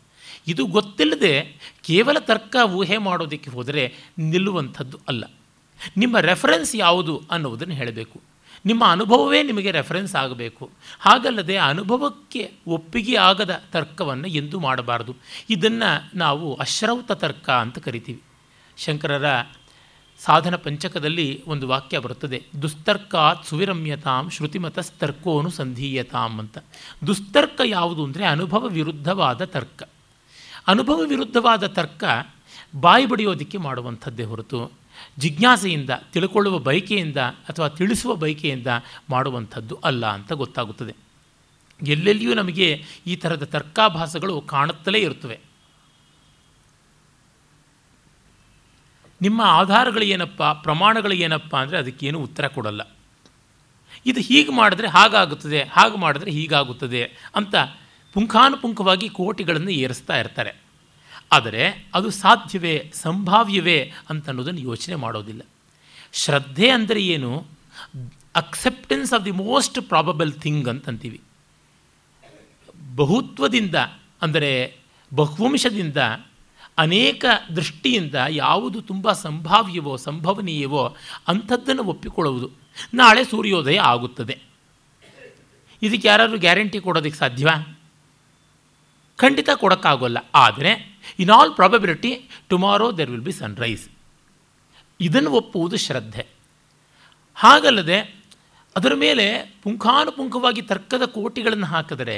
ಇದು 0.47 0.67
ಗೊತ್ತಿಲ್ಲದೆ 0.67 1.57
ಕೇವಲ 1.85 2.19
ತರ್ಕ, 2.19 2.57
ಊಹೆ 2.65 2.97
ಮಾಡೋದಕ್ಕೆ 2.97 3.51
ಹೋದರೆ 3.51 3.95
ನಿಲ್ಲುವಂಥದ್ದು 4.19 4.99
ಅಲ್ಲ. 5.09 5.25
ನಿಮ್ಮ 5.97 6.19
ರೆಫರೆನ್ಸ್ 6.19 6.77
ಯಾವುದು 6.77 7.23
ಅನ್ನುವುದನ್ನು 7.31 7.75
ಹೇಳಬೇಕು. 7.75 8.21
ನಿಮ್ಮ 8.67 8.85
ಅನುಭವವೇ 8.87 9.43
ನಿಮಗೆ 9.43 9.71
ರೆಫರೆನ್ಸ್ 9.71 10.15
ಆಗಬೇಕು. 10.15 10.71
ಹಾಗಲ್ಲದೆ 11.01 11.57
ಅನುಭವಕ್ಕೆ 11.57 12.53
ಒಪ್ಪಿಗೆ 12.67 13.17
ಆಗದ 13.17 13.63
ತರ್ಕವನ್ನು 13.73 14.29
ಎಂದೂ 14.29 14.61
ಮಾಡಬಾರದು. 14.61 15.17
ಇದನ್ನು 15.51 16.19
ನಾವು 16.19 16.55
ಅಶ್ರೌತ 16.55 17.13
ತರ್ಕ 17.13 17.51
ಅಂತ 17.51 17.79
ಕರಿತೀವಿ. 17.79 18.23
ಶಂಕರರ 18.77 19.25
ಸಾಧನ 20.19 20.57
ಪಂಚಕದಲ್ಲಿ 20.57 21.43
ಒಂದು 21.47 21.69
ವಾಕ್ಯ 21.69 21.99
ಬರುತ್ತದೆ. 21.99 22.43
ದುಸ್ತರ್ಕಾತ್ 22.63 23.47
ಸುವಿರಮ್ಯತಾಂ 23.47 24.31
ಶ್ರುತಿಮತಸ್ತರ್ಕೋನು 24.31 25.51
ಸಂಧೀಯತಾಂ 25.51 26.39
ಅಂತ. 26.39 26.59
ದುಸ್ತರ್ಕ 27.07 27.61
ಯಾವುದು 27.65 28.05
ಅಂದರೆ 28.05 28.25
ಅನುಭವ 28.25 28.67
ವಿರುದ್ಧವಾದ 28.67 29.45
ತರ್ಕ. 29.45 29.83
ಅನುಭವ 30.67 30.97
ವಿರುದ್ಧವಾದ 30.97 31.67
ತರ್ಕ 31.67 32.05
ಬಾಯಿ 32.81 33.07
ಬಡಿಯೋದಕ್ಕೆ 33.07 33.59
ಮಾಡುವಂಥದ್ದೇ 33.59 34.23
ಹೊರತು 34.23 34.84
ಜಿಜ್ಞಾಸೆಯಿಂದ, 35.19 35.91
ತಿಳ್ಕೊಳ್ಳುವ 36.13 36.59
ಬಯಕೆಯಿಂದ 36.59 37.17
ಅಥವಾ 37.17 37.69
ತಿಳಿಸುವ 37.69 38.15
ಬಯಕೆಯಿಂದ 38.15 38.67
ಮಾಡುವಂಥದ್ದು 39.11 39.75
ಅಲ್ಲ 39.85 40.07
ಅಂತ 40.07 40.33
ಗೊತ್ತಾಗುತ್ತದೆ. 40.33 40.97
ಎಲ್ಲೆಲ್ಲಿಯೂ 41.87 42.35
ನಮಗೆ 42.35 42.85
ಈ 43.07 43.17
ಥರದ 43.17 43.45
ತರ್ಕಾಭಾಸಗಳು 43.45 44.41
ಕಾಣುತ್ತಲೇ 44.41 44.99
ಇರುತ್ತವೆ. 44.99 45.41
ನಿಮ್ಮ 49.23 49.41
ಆಧಾರಗಳು 49.43 50.03
ಏನಪ್ಪ, 50.03 50.43
ಪ್ರಮಾಣಗಳು 50.43 51.13
ಏನಪ್ಪ 51.13 51.57
ಅಂದರೆ 51.57 51.79
ಅದಕ್ಕೇನು 51.79 52.19
ಉತ್ತರ 52.19 52.47
ಕೊಡಲ್ಲ. 52.47 52.97
ಇದು 54.07 54.21
ಹೀಗೆ 54.21 54.53
ಮಾಡಿದ್ರೆ 54.53 54.89
ಹಾಗಾಗುತ್ತದೆ, 54.89 55.63
ಹಾಗೆ 55.63 55.97
ಮಾಡಿದ್ರೆ 55.97 56.31
ಹೀಗಾಗುತ್ತದೆ 56.31 57.05
ಅಂತ 57.35 57.55
ಪುಂಖಾನುಪುಂಖವಾಗಿ 58.13 59.09
ಕೋಟಿಗಳನ್ನು 59.09 59.71
ಏರಿಸ್ತಾ 59.71 60.17
ಇರ್ತಾರೆ. 60.17 60.64
ಆದರೆ 61.33 61.89
ಅದು 61.95 62.11
ಸಾಧ್ಯವೇ, 62.11 62.91
ಸಂಭಾವ್ಯವೇ 62.95 63.93
ಅಂತ 64.11 64.29
ಅನ್ನೋದನ್ನು 64.29 64.61
ಯೋಚನೆ 64.61 64.95
ಮಾಡೋದಿಲ್ಲ. 64.95 65.43
ಶ್ರದ್ಧೆ 66.13 66.71
ಅಂದರೆ 66.71 67.03
ಏನು? 67.03 67.47
Acceptance 68.35 69.13
of 69.13 69.25
the 69.25 69.31
most 69.31 69.83
probable 69.83 70.33
thing 70.33 70.69
ಅಂತಂತೀವಿ. 70.69 71.21
ಬಹುತ್ವದಿಂದ 72.97 73.75
ಅಂದರೆ 74.23 74.77
ಬಹುವಂಶದಿಂದ 75.15 75.97
ಅನೇಕ 76.79 77.25
ದೃಷ್ಟಿಯಿಂದ 77.57 78.15
ಯಾವುದು 78.29 78.83
ತುಂಬ 78.83 79.13
ಸಂಭಾವ್ಯವೋ, 79.13 79.97
ಸಂಭವನೀಯವೋ 79.97 80.97
ಅಂಥದ್ದನ್ನು 81.29 81.83
ಒಪ್ಪಿಕೊಳ್ಳುವುದು. 81.83 82.51
ನಾಳೆ 82.95 83.25
ಸೂರ್ಯೋದಯ 83.25 83.81
ಆಗುತ್ತದೆ. 83.81 84.39
ಇದಕ್ಕೆ 85.83 86.09
ಯಾರಾದರೂ 86.09 86.39
ಗ್ಯಾರಂಟಿ 86.39 86.81
ಕೊಡೋದಕ್ಕೆ 86.81 87.19
ಸಾಧ್ಯವಾ? 87.19 87.79
ಖಂಡಿತ 89.17 89.49
ಕೊಡೋಕ್ಕಾಗೋಲ್ಲ. 89.55 90.19
ಆದರೆ 90.35 90.94
in 91.19 91.31
all 91.31 91.57
probability 91.57 92.29
tomorrow 92.49 92.97
there 92.99 93.11
will 93.11 93.23
be 93.23 93.33
sunrise 93.33 93.89
ಇದನ್ನು 95.01 95.31
ಒಪ್ಪುವುದು 95.31 95.77
ಶ್ರದ್ಧೆ. 95.77 96.27
ಹಾಗಲ್ಲದೆ, 97.35 97.99
ಅದರ 98.77 98.93
ಮೇಲೆ 98.95 99.27
ಪುಂಖಾನುಪುಂಖವಾಗಿ 99.63 100.63
ತರ್ಕದ 100.63 101.05
ಕೋಟಿಗಳನ್ನು 101.05 101.67
ಹಾಕಿದರೆ, 101.67 102.17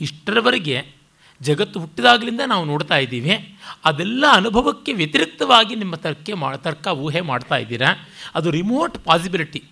ಇಷ್ಟರವರೆಗೆ 0.00 1.00
ಜಗತ್ತು 1.40 1.80
ಹುಟ್ಟಿದಾಗಲಿಂದ 1.80 2.40
ನಾವು 2.46 2.64
ನೋಡ್ತಾ 2.64 2.96
ಇದ್ದೀವಿ. 2.96 3.58
ಅದೆಲ್ಲ 3.84 4.24
ಅನುಭವಕ್ಕೆ 4.32 4.92
ವ್ಯತಿರಿಕ್ತವಾಗಿ 4.92 5.74
ನಿಮ್ಮ 5.74 5.94
ತರ್ಕೆ 5.96 6.32
ಮಾ, 6.34 6.56
ತರ್ಕ 6.56 6.86
ಊಹೆ 6.86 7.20
ಮಾಡ್ತಾ 7.20 7.56
ಇದ್ದೀರಾ? 7.56 7.90
ಅದು 8.34 8.50
ರಿಮೋಟ್ 8.50 8.98
ಪಾಸಿಬಿಲಿಟಿ 9.04 9.62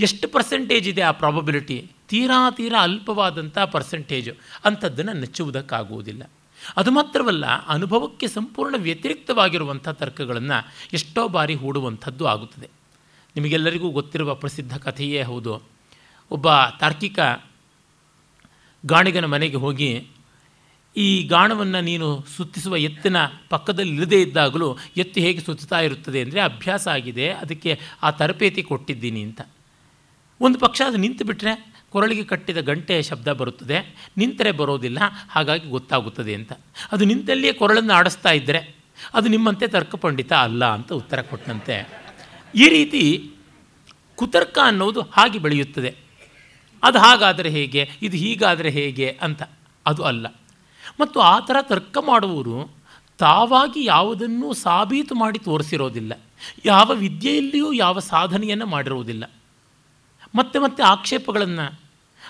ಎಷ್ಟು 0.00 0.28
ಪರ್ಸೆಂಟೇಜ್ 0.28 0.88
ಇದೆ 0.88 1.02
ಆ 1.02 1.10
ಪ್ರಾಬಬಿಲಿಟಿ 1.10 1.90
ತೀರಾ 2.08 2.50
ತೀರಾ 2.50 2.82
ಅಲ್ಪವಾದಂಥ 2.82 3.58
ಪರ್ಸೆಂಟೇಜು 3.58 4.32
ಅಂಥದ್ದನ್ನು 4.64 5.12
ನೆಚ್ಚುವುದಕ್ಕಾಗುವುದಿಲ್ಲ 5.12 6.22
ಅದು 6.76 6.90
ಮಾತ್ರವಲ್ಲ, 6.90 7.46
ಅನುಭವಕ್ಕೆ 7.66 8.28
ಸಂಪೂರ್ಣ 8.28 8.74
ವ್ಯತಿರಿಕ್ತವಾಗಿರುವಂಥ 8.78 9.88
ತರ್ಕಗಳನ್ನು 9.88 10.72
ಎಷ್ಟೋ 10.92 11.28
ಬಾರಿ 11.28 11.54
ಹೂಡುವಂಥದ್ದು 11.54 12.26
ಆಗುತ್ತದೆ. 12.26 12.68
ನಿಮಗೆಲ್ಲರಿಗೂ 13.36 13.88
ಗೊತ್ತಿರುವ 13.90 14.34
ಪ್ರಸಿದ್ಧ 14.34 14.76
ಕಥೆಯೇ 14.76 15.22
ಹೌದು. 15.22 15.62
ಒಬ್ಬ 16.30 16.48
ತಾರ್ಕಿಕ 16.80 17.18
ಗಾಣಿಗನ 18.86 19.24
ಮನೆಗೆ 19.24 19.56
ಹೋಗಿ, 19.56 20.06
ಈ 20.96 21.22
ಗಾಣವನ್ನು 21.22 21.80
ನೀನು 21.80 22.24
ಸುತ್ತಿಸುವ 22.36 22.76
ಎತ್ತಿನ 22.76 23.16
ಪಕ್ಕದಲ್ಲಿ 23.48 23.92
ಇಲ್ಲದೇ 23.92 24.22
ಇದ್ದಾಗಲೂ 24.22 24.78
ಎತ್ತು 24.96 25.20
ಹೇಗೆ 25.20 25.40
ಸುತ್ತುತ್ತಾ 25.40 25.80
ಇರುತ್ತದೆ? 25.80 26.20
ಅಂದರೆ, 26.20 26.40
ಅಭ್ಯಾಸ 26.40 26.88
ಆಗಿದೆ, 26.88 27.30
ಅದಕ್ಕೆ 27.30 27.80
ಆ 28.02 28.10
ತರಬೇತಿ 28.10 28.62
ಕೊಟ್ಟಿದ್ದೀನಿ 28.62 29.22
ಅಂತ. 29.22 29.40
ಒಂದು 30.40 30.58
ಪಕ್ಷ 30.58 30.82
ಅದು 30.86 30.96
ನಿಂತು 30.96 31.24
ಬಿಟ್ಟರೆ 31.24 31.75
ಕೊರಳಿಗೆ 31.96 32.24
ಕಟ್ಟಿದ 32.24 32.56
ಗಂಟೆಯ 32.56 33.02
ಶಬ್ದ 33.02 33.32
ಬರುತ್ತದೆ. 33.32 34.08
ನಿಂತರೆ 34.16 34.52
ಬರೋದಿಲ್ಲ, 34.52 34.98
ಹಾಗಾಗಿ 35.30 35.68
ಗೊತ್ತಾಗುತ್ತದೆ 35.68 36.34
ಅಂತ. 36.34 36.52
ಅದು 36.92 37.04
ನಿಂತಲ್ಲಿಯೇ 37.04 37.52
ಕೊರಳನ್ನು 37.52 37.92
ಆಡಿಸ್ತಾ 37.92 38.30
ಇದ್ದರೆ 38.30 38.76
ಅದು 39.14 39.28
ನಿಮ್ಮಂತೆ 39.28 39.68
ತರ್ಕಪಂಡಿತ 39.68 40.32
ಅಲ್ಲ 40.32 40.64
ಅಂತ 40.64 40.92
ಉತ್ತರ 40.92 41.22
ಕೊಟ್ಟಂತೆ 41.22 41.88
ಈ 42.54 42.68
ರೀತಿ 42.68 43.30
ಕುತರ್ಕ 44.16 44.58
ಅನ್ನೋದು 44.64 45.00
ಹಾಗೆ 45.00 45.38
ಬೆಳೆಯುತ್ತದೆ. 45.38 45.96
ಅದು 46.82 46.98
ಹಾಗಾದರೆ 46.98 47.50
ಹೇಗೆ? 47.50 47.90
ಇದು 48.02 48.16
ಹೀಗಾದರೆ 48.16 48.70
ಹೇಗೆ? 48.70 49.18
ಅಂತ. 49.22 49.42
ಅದು 49.86 50.02
ಅಲ್ಲ. 50.02 50.26
ಮತ್ತು 51.00 51.20
ಆ 51.20 51.40
ಥರ 51.40 51.56
ತರ್ಕ 51.62 51.98
ಮಾಡುವವರು 52.06 52.74
ತಾವಾಗಿ 53.18 53.84
ಯಾವುದನ್ನೂ 53.84 54.52
ಸಾಬೀತು 54.52 55.14
ಮಾಡಿ 55.14 55.38
ತೋರಿಸಿರೋದಿಲ್ಲ. 55.38 56.12
ಯಾವ 56.64 56.90
ವಿದ್ಯೆಯಲ್ಲಿಯೂ 56.90 57.72
ಯಾವ 57.72 57.98
ಸಾಧನೆಯನ್ನು 57.98 58.66
ಮಾಡಿರುವುದಿಲ್ಲ 58.66 59.30
ಮತ್ತೆ 60.34 60.58
ಮತ್ತೆ 60.58 60.82
ಆಕ್ಷೇಪಗಳನ್ನು 60.82 61.85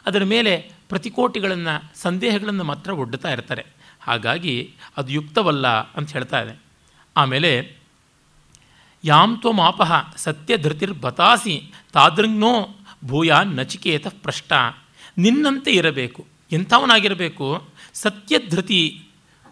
ಅದರ 0.07 0.25
ಮೇಲೆ 0.25 0.73
ಪ್ರತಿಕೋಟಿಗಳನ್ನು, 0.89 1.99
ಸಂದೇಹಗಳನ್ನು 1.99 2.65
ಮಾತ್ರ 2.65 2.93
ಒಡ್ಡುತ್ತಾ 2.93 3.33
ಇರ್ತಾರೆ. 3.33 3.67
ಹಾಗಾಗಿ 4.01 4.75
ಅದು 4.97 5.13
ಯುಕ್ತವಲ್ಲ 5.13 5.67
ಅಂತ 5.69 6.13
ಹೇಳ್ತಾ 6.13 6.41
ಇದೆ. 6.43 6.63
ಆಮೇಲೆ, 7.17 7.77
ಯಾಂ 9.05 9.39
ತ್ವಮಾಪಹ 9.41 10.15
ಸತ್ಯಧೃತಿರ್ಬತಾಸಿ 10.17 11.73
ತಾದೃಂಗ್ನೋ 11.93 12.77
ಭೂಯ 13.05 13.33
ನಚಿಕೇತ 13.45 14.07
ಪ್ರಷ್ಟ. 14.09 14.53
ನಿನ್ನಂತೆ 15.19 15.71
ಇರಬೇಕು, 15.71 16.27
ಎಂಥವನಾಗಿರಬೇಕು? 16.53 17.69
ಸತ್ಯಧೃತಿ, 17.95 19.03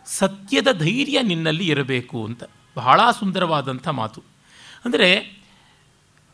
ಸತ್ಯದ 0.07 0.73
ಧೈರ್ಯ 0.73 1.23
ನಿನ್ನಲ್ಲಿ 1.23 1.67
ಇರಬೇಕು 1.67 2.25
ಅಂತ. 2.25 2.45
ಬಹಳ 2.77 3.01
ಸುಂದರವಾದಂಥ 3.19 3.89
ಮಾತು. 3.89 4.23
ಅಂದರೆ 4.85 5.39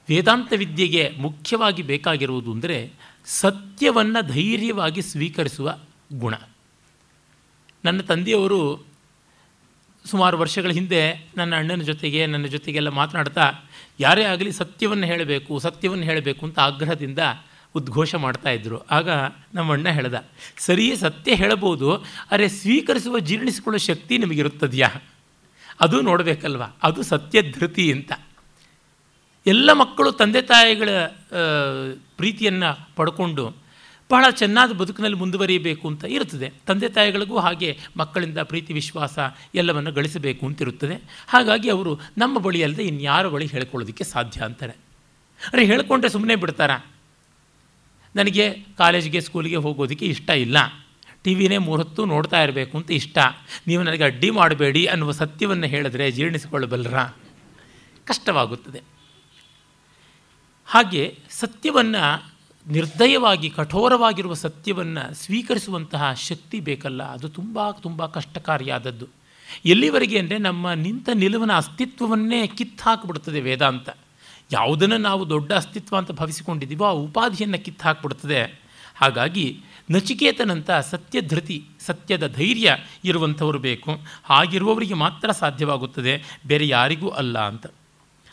ವೇದಾಂತ 0.08 0.52
ವಿದ್ಯೆಗೆ 0.56 1.10
ಮುಖ್ಯವಾಗಿ 1.18 1.82
ಬೇಕಾಗಿರುವುದು 1.82 2.52
ಅಂದರೆ 2.52 2.92
ಸತ್ಯವನ್ನು 3.24 4.26
ಧೈರ್ಯವಾಗಿ 4.32 5.02
ಸ್ವೀಕರಿಸುವ 5.02 5.78
ಗುಣ. 6.12 6.34
ನನ್ನ 7.84 8.00
ತಂದೆಯವರು 8.00 8.86
ಸುಮಾರು 10.04 10.38
ವರ್ಷಗಳ 10.38 10.70
ಹಿಂದೆ 10.70 11.28
ನನ್ನ 11.36 11.56
ಅಣ್ಣನ 11.56 11.82
ಜೊತೆಗೆ, 11.82 12.26
ನನ್ನ 12.26 12.46
ಜೊತೆಗೆಲ್ಲ 12.46 12.88
ಮಾತನಾಡ್ತಾ, 12.88 13.52
ಯಾರೇ 14.00 14.24
ಆಗಲಿ 14.24 14.52
ಸತ್ಯವನ್ನು 14.52 15.06
ಹೇಳಬೇಕು 15.06 15.58
ಸತ್ಯವನ್ನು 15.58 16.04
ಹೇಳಬೇಕು 16.04 16.46
ಅಂತ 16.46 16.58
ಆಗ್ರಹದಿಂದ 16.58 17.18
ಉದ್ಘೋಷ 17.74 18.14
ಮಾಡ್ತಾಯಿದ್ರು 18.14 18.86
ಆಗ 18.86 19.08
ನಮ್ಮ 19.54 19.72
ಅಣ್ಣ 19.72 19.88
ಹೇಳ್ದ, 19.88 20.24
ಸರಿಯೇ 20.58 20.96
ಸತ್ಯ 20.96 21.34
ಹೇಳಬಹುದು, 21.34 21.94
ಅರೆ 22.30 22.48
ಸ್ವೀಕರಿಸುವ 22.48 23.18
ಜೀರ್ಣಿಸಿಕೊಳ್ಳೋ 23.18 23.78
ಶಕ್ತಿ 23.78 24.18
ನಿಮಗಿರುತ್ತದೆಯಾ? 24.18 24.88
ಅದು 25.80 26.00
ನೋಡಬೇಕಲ್ವ? 26.00 26.62
ಅದು 26.82 27.02
ಸತ್ಯ 27.02 27.42
ಧೃತಿ 27.42 27.92
ಅಂತ. 27.92 28.12
ಎಲ್ಲ 29.46 29.72
ಮಕ್ಕಳು 29.72 30.12
ತಂದೆ 30.12 30.42
ತಾಯಿಗಳ 30.42 30.88
ಪ್ರೀತಿಯನ್ನು 32.16 32.88
ಪಡ್ಕೊಂಡು 32.96 33.70
ಬಹಳ 34.10 34.24
ಚೆನ್ನಾದ 34.30 34.72
ಬದುಕಿನಲ್ಲಿ 34.72 35.16
ಮುಂದುವರಿಯಬೇಕು 35.16 35.88
ಅಂತ 35.88 36.04
ಇರುತ್ತದೆ. 36.04 36.52
ತಂದೆ 36.66 36.88
ತಾಯಿಗಳಿಗೂ 36.88 37.38
ಹಾಗೆ 37.38 37.78
ಮಕ್ಕಳಿಂದ 37.96 38.38
ಪ್ರೀತಿ, 38.38 38.72
ವಿಶ್ವಾಸ 38.72 39.18
ಎಲ್ಲವನ್ನು 39.54 39.92
ಗಳಿಸಬೇಕು 39.92 40.46
ಅಂತಿರುತ್ತದೆ. 40.46 41.24
ಹಾಗಾಗಿ 41.28 41.68
ಅವರು 41.70 42.00
ನಮ್ಮ 42.18 42.38
ಬಳಿ 42.38 42.62
ಅಲ್ಲದೆ 42.62 42.84
ಇನ್ಯಾರ 42.84 43.28
ಬಳಿ 43.28 43.46
ಹೇಳ್ಕೊಳ್ಳೋದಕ್ಕೆ 43.46 44.04
ಸಾಧ್ಯ 44.04 44.40
ಅಂತಾರೆ. 44.40 44.72
ಅರೆ, 45.52 45.64
ಹೇಳಿಕೊಂಡ್ರೆ 45.64 46.10
ಸುಮ್ಮನೆ 46.10 46.36
ಬಿಡ್ತಾರ? 46.36 46.70
ನನಗೆ 48.16 48.50
ಕಾಲೇಜಿಗೆ, 48.78 49.20
ಸ್ಕೂಲಿಗೆ 49.20 49.56
ಹೋಗೋದಕ್ಕೆ 49.56 50.06
ಇಷ್ಟ 50.06 50.30
ಇಲ್ಲ. 50.30 50.84
ಟಿ 51.24 51.34
ವಿನೇ 51.34 51.58
ಮೂರೊತ್ತು 51.58 52.04
ನೋಡ್ತಾ 52.04 52.42
ಇರಬೇಕು 52.42 52.78
ಅಂತ 52.78 52.90
ಇಷ್ಟ. 52.90 53.18
ನೀವು 53.66 53.82
ನನಗೆ 53.82 54.04
ಅಡ್ಡಿ 54.04 54.30
ಮಾಡಬೇಡಿ 54.30 54.86
ಅನ್ನುವ 54.86 55.10
ಸತ್ಯವನ್ನು 55.10 55.66
ಹೇಳಿದ್ರೆ 55.66 56.10
ಜೀರ್ಣಿಸಿಕೊಳ್ಳಬಲ್ಲರ? 56.10 56.98
ಕಷ್ಟವಾಗುತ್ತದೆ. 58.04 58.99
ಹಾಗೆ 60.70 61.18
ಸತ್ಯವನ್ನು 61.30 62.32
ನಿರ್ದಯವಾಗಿ, 62.66 63.50
ಕಠೋರವಾಗಿರುವ 63.50 64.34
ಸತ್ಯವನ್ನು 64.34 65.14
ಸ್ವೀಕರಿಸುವಂತಹ 65.14 66.12
ಶಕ್ತಿ 66.12 66.60
ಬೇಕಲ್ಲ. 66.60 67.02
ಅದು 67.02 67.28
ತುಂಬ 67.28 67.70
ತುಂಬ 67.70 68.06
ಕಷ್ಟಕಾರಿಯಾದದ್ದು. 68.06 69.06
ಎಲ್ಲಿವರೆಗೆ 69.64 70.18
ಅಂದರೆ 70.18 70.38
ನಮ್ಮ 70.38 70.72
ನಿಂತ 70.72 71.08
ನಿಲುವಿನ 71.14 71.52
ಅಸ್ತಿತ್ವವನ್ನೇ 71.52 72.46
ಕಿತ್ತು 72.46 72.84
ಹಾಕಿಬಿಡ್ತದೆ 72.84 73.40
ವೇದಾಂತ. 73.40 73.88
ಯಾವುದನ್ನು 74.52 74.98
ನಾವು 74.98 75.28
ದೊಡ್ಡ 75.28 75.52
ಅಸ್ತಿತ್ವ 75.52 75.96
ಅಂತ 75.96 76.10
ಭಾವಿಸಿಕೊಂಡಿದ್ದೀವೋ 76.10 76.84
ಆ 76.84 76.90
ಉಪಾಧಿಯನ್ನು 76.90 77.64
ಕಿತ್ತು 77.64 77.84
ಹಾಕಿಬಿಡ್ತದೆ 77.84 78.60
ಹಾಗಾಗಿ 78.96 79.60
ನಚಿಕೇತನಂತ 79.90 80.70
ಸತ್ಯಧೃತಿ, 80.70 81.64
ಸತ್ಯದ 81.80 82.26
ಧೈರ್ಯ 82.34 82.76
ಇರುವಂಥವರು 83.04 83.58
ಬೇಕು. 83.58 83.90
ಹಾಗಿರುವವರಿಗೆ 84.24 84.94
ಮಾತ್ರ 84.94 85.30
ಸಾಧ್ಯವಾಗುತ್ತದೆ, 85.30 86.22
ಬೇರೆ 86.46 86.68
ಯಾರಿಗೂ 86.68 87.08
ಅಲ್ಲ 87.08 87.38
ಅಂತ. 87.38 87.66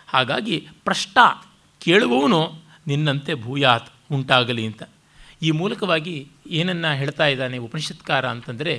ಹಾಗಾಗಿ 0.07 0.67
ಪ್ರಶ್ನ 0.85 1.19
ಕೇಳುವವನು 1.87 2.39
ನಿನ್ನಂತೆ 2.87 3.33
ಭೂಯಾತ್ 3.33 3.89
ಉಂಟಾಗಲಿ 4.11 4.63
ಅಂತ. 4.65 4.83
ಈ 5.41 5.49
ಮೂಲಕವಾಗಿ 5.51 6.15
ಏನನ್ನು 6.59 6.91
ಹೇಳ್ತಾ 6.95 7.25
ಇದ್ದಾನೆ 7.27 7.57
ಉಪನಿಷತ್ಕಾರ 7.57 8.25
ಅಂತಂದರೆ 8.29 8.73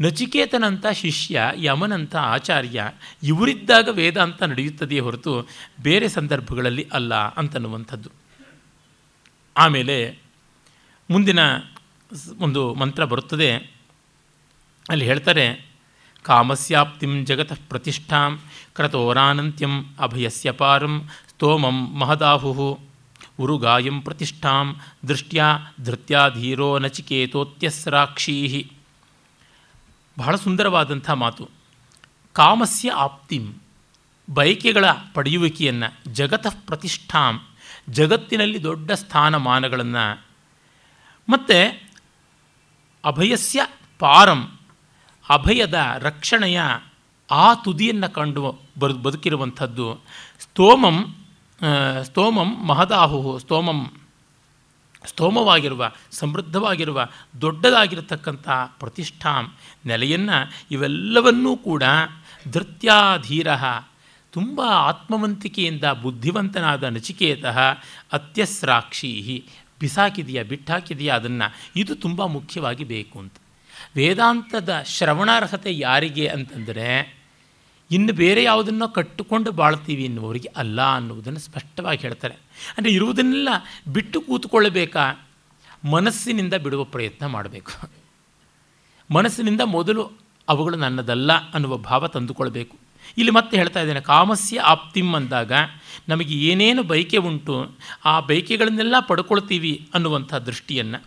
ನಚಿಕೇತನಂಥ 0.00 0.86
ಶಿಷ್ಯ 0.92 1.40
ಯಮನಂಥ 1.56 2.14
ಆಚಾರ್ಯ, 2.16 2.78
ಇವರಿದ್ದಾಗ 3.22 3.88
ವೇದಾಂತ 3.88 4.42
ನಡೆಯುತ್ತದೆಯೇ 4.42 5.00
ಹೊರತು 5.00 5.32
ಬೇರೆ 5.82 6.08
ಸಂದರ್ಭಗಳಲ್ಲಿ 6.08 6.84
ಅಲ್ಲ 6.92 7.14
ಅಂತನ್ನುವಂಥದ್ದು. 7.14 8.10
ಆಮೇಲೆ 9.56 9.96
ಮುಂದಿನ 11.10 11.40
ಒಂದು 12.38 12.62
ಮಂತ್ರ 12.74 13.04
ಬರುತ್ತದೆ. 13.04 13.50
ಅಲ್ಲಿ 14.90 15.04
ಹೇಳ್ತಾರೆ, 15.04 15.46
ಕಾಮಸ್ಯಾಪ್ತಿಂ 16.22 17.12
ಜಗತಃ 17.26 17.60
ಪ್ರತಿಷ್ಠಾಂ, 17.68 18.32
ಕ್ರತೋರಾನಂತ್ಯಂ 18.74 19.74
ಅಭಯಸ್ಯ 20.00 20.50
ಪಾರಂ 20.52 20.94
ಸ್ತೋಮಂ 21.42 21.98
ಮಹದಾಹು 21.98 22.80
ಉರುಗಾಯಂ 23.38 24.00
ಪ್ರತಿಷ್ಠಾಂ 24.00 24.76
ದೃಷ್ಟ್ಯಾ 25.08 25.58
ಧೃತ್ಯಾಧೀರೋ 25.80 26.78
ನಚಿಕೇತೋತ್ಯಸ್ರಾಕ್ಷೀ 26.78 28.64
ಬಹಳ 30.18 30.36
ಸುಂದರವಾದಂಥ 30.36 31.10
ಮಾತು. 31.10 31.50
ಕಾಮಸ್ಯ 32.32 32.90
ಆಪ್ತಿಂ, 32.90 33.52
ಬಯಕೆಗಳ 34.30 34.84
ಪಡೆಯುವಿಕೆಯನ್ನು, 35.14 36.14
ಜಗತಃ 36.14 36.54
ಪ್ರತಿಷ್ಠಾಂ, 36.66 37.40
ಜಗತ್ತಿನಲ್ಲಿ 37.90 38.62
ದೊಡ್ಡ 38.62 38.92
ಸ್ಥಾನಮಾನಗಳನ್ನು. 38.92 40.26
ಮತ್ತು 41.28 41.82
ಅಭಯಸ್ಯ 43.04 43.66
ಪಾರಂ, 43.98 44.58
ಅಭಯದ 45.30 45.74
ರಕ್ಷಣೆಯ 45.98 46.60
ಆ 47.30 47.54
ತುದಿಯನ್ನು 47.54 48.12
ಕಂಡು 48.12 48.58
ಬರು 48.78 48.94
ಬದುಕಿರುವಂಥದ್ದು. 48.94 50.00
ಸ್ತೋಮಂ 50.40 51.16
ಸ್ತೋಮಂ 52.02 52.66
ಮಹದಾಹು 52.66 53.38
ಸ್ತೋಮಂ 53.38 53.92
ಸ್ತೋಮವಾಗಿರುವ, 55.04 55.92
ಸಮೃದ್ಧವಾಗಿರುವ, 56.10 57.08
ದೊಡ್ಡದಾಗಿರತಕ್ಕಂಥ 57.40 58.48
ಪ್ರತಿಷ್ಠಾಂ, 58.80 59.54
ನೆಲೆಯನ್ನು 59.86 60.52
ಇವೆಲ್ಲವನ್ನೂ 60.70 61.56
ಕೂಡ 61.56 61.82
ಧೃತ್ಯಾಧೀರ, 62.50 63.46
ತುಂಬ 64.30 64.60
ಆತ್ಮವಂತಿಕೆಯಿಂದ 64.62 65.84
ಬುದ್ಧಿವಂತನಾದ 65.84 66.84
ನಚಿಕೇತ 66.84 67.44
ಅತ್ಯಸ್ರಾಕ್ಷಿ 68.12 69.44
ಬಿಸಾಕಿದೆಯಾ, 69.80 70.42
ಬಿಟ್ಟಾಕಿದೆಯಾ, 70.42 71.14
ಅದನ್ನು 71.14 71.54
ಇದು 71.76 71.94
ತುಂಬ 71.94 72.24
ಮುಖ್ಯವಾಗಿ 72.24 72.84
ಬೇಕು 72.84 73.18
ಅಂತ. 73.18 73.34
ವೇದಾಂತದ 73.96 74.82
ಶ್ರವಣಾರ್ಹತೆ 74.84 75.78
ಯಾರಿಗೆ 75.78 76.26
ಅಂತಂದರೆ 76.26 77.21
ಇನ್ನು 77.90 78.12
ಬೇರೆ 78.12 78.42
ಯಾವುದನ್ನೋ 78.42 78.88
ಕಟ್ಟಿಕೊಂಡು 78.88 79.52
ಬಾಳ್ತೀವಿ 79.52 80.04
ಎನ್ನುವರಿಗೆ 80.04 80.48
ಅಲ್ಲ 80.48 80.94
ಅನ್ನುವುದನ್ನು 80.94 81.38
ಸ್ಪಷ್ಟವಾಗಿ 81.38 81.98
ಹೇಳ್ತಾರೆ. 81.98 82.34
ಅಂದರೆ 82.78 82.92
ಇರುವುದನ್ನೆಲ್ಲ 82.92 83.48
ಬಿಟ್ಟು 83.92 84.20
ಕೂತ್ಕೊಳ್ಳಬೇಕಾ? 84.20 85.28
ಮನಸ್ಸಿನಿಂದ 85.90 86.54
ಬಿಡುವ 86.54 86.84
ಪ್ರಯತ್ನ 86.84 87.26
ಮಾಡಬೇಕು. 87.26 87.90
ಮನಸ್ಸಿನಿಂದ 89.10 89.60
ಮೊದಲು 89.60 90.12
ಅವುಗಳು 90.48 90.76
ನನ್ನದಲ್ಲ 90.76 91.32
ಅನ್ನುವ 91.32 91.76
ಭಾವ 91.76 92.06
ತಂದುಕೊಳ್ಬೇಕು. 92.06 92.76
ಇಲ್ಲಿ 93.18 93.32
ಮತ್ತೆ 93.32 93.56
ಹೇಳ್ತಾ 93.56 93.80
ಇದ್ದೇನೆ, 93.80 94.00
ಕಾಮಸ್ಯ 94.00 94.60
ಆಪ್ತಿಂ 94.60 95.14
ಅಂದಾಗ 95.14 95.52
ನಮಗೆ 96.08 96.34
ಏನೇನು 96.34 96.82
ಬಯಕೆ 96.82 97.16
ಉಂಟು, 97.16 97.74
ಆ 98.04 98.20
ಬಯಕೆಗಳನ್ನೆಲ್ಲ 98.20 98.94
ಪಡ್ಕೊಳ್ತೀವಿ 99.00 99.90
ಅನ್ನುವಂಥ 99.94 100.34
ದೃಷ್ಟಿಯನ್ನು. 100.34 101.04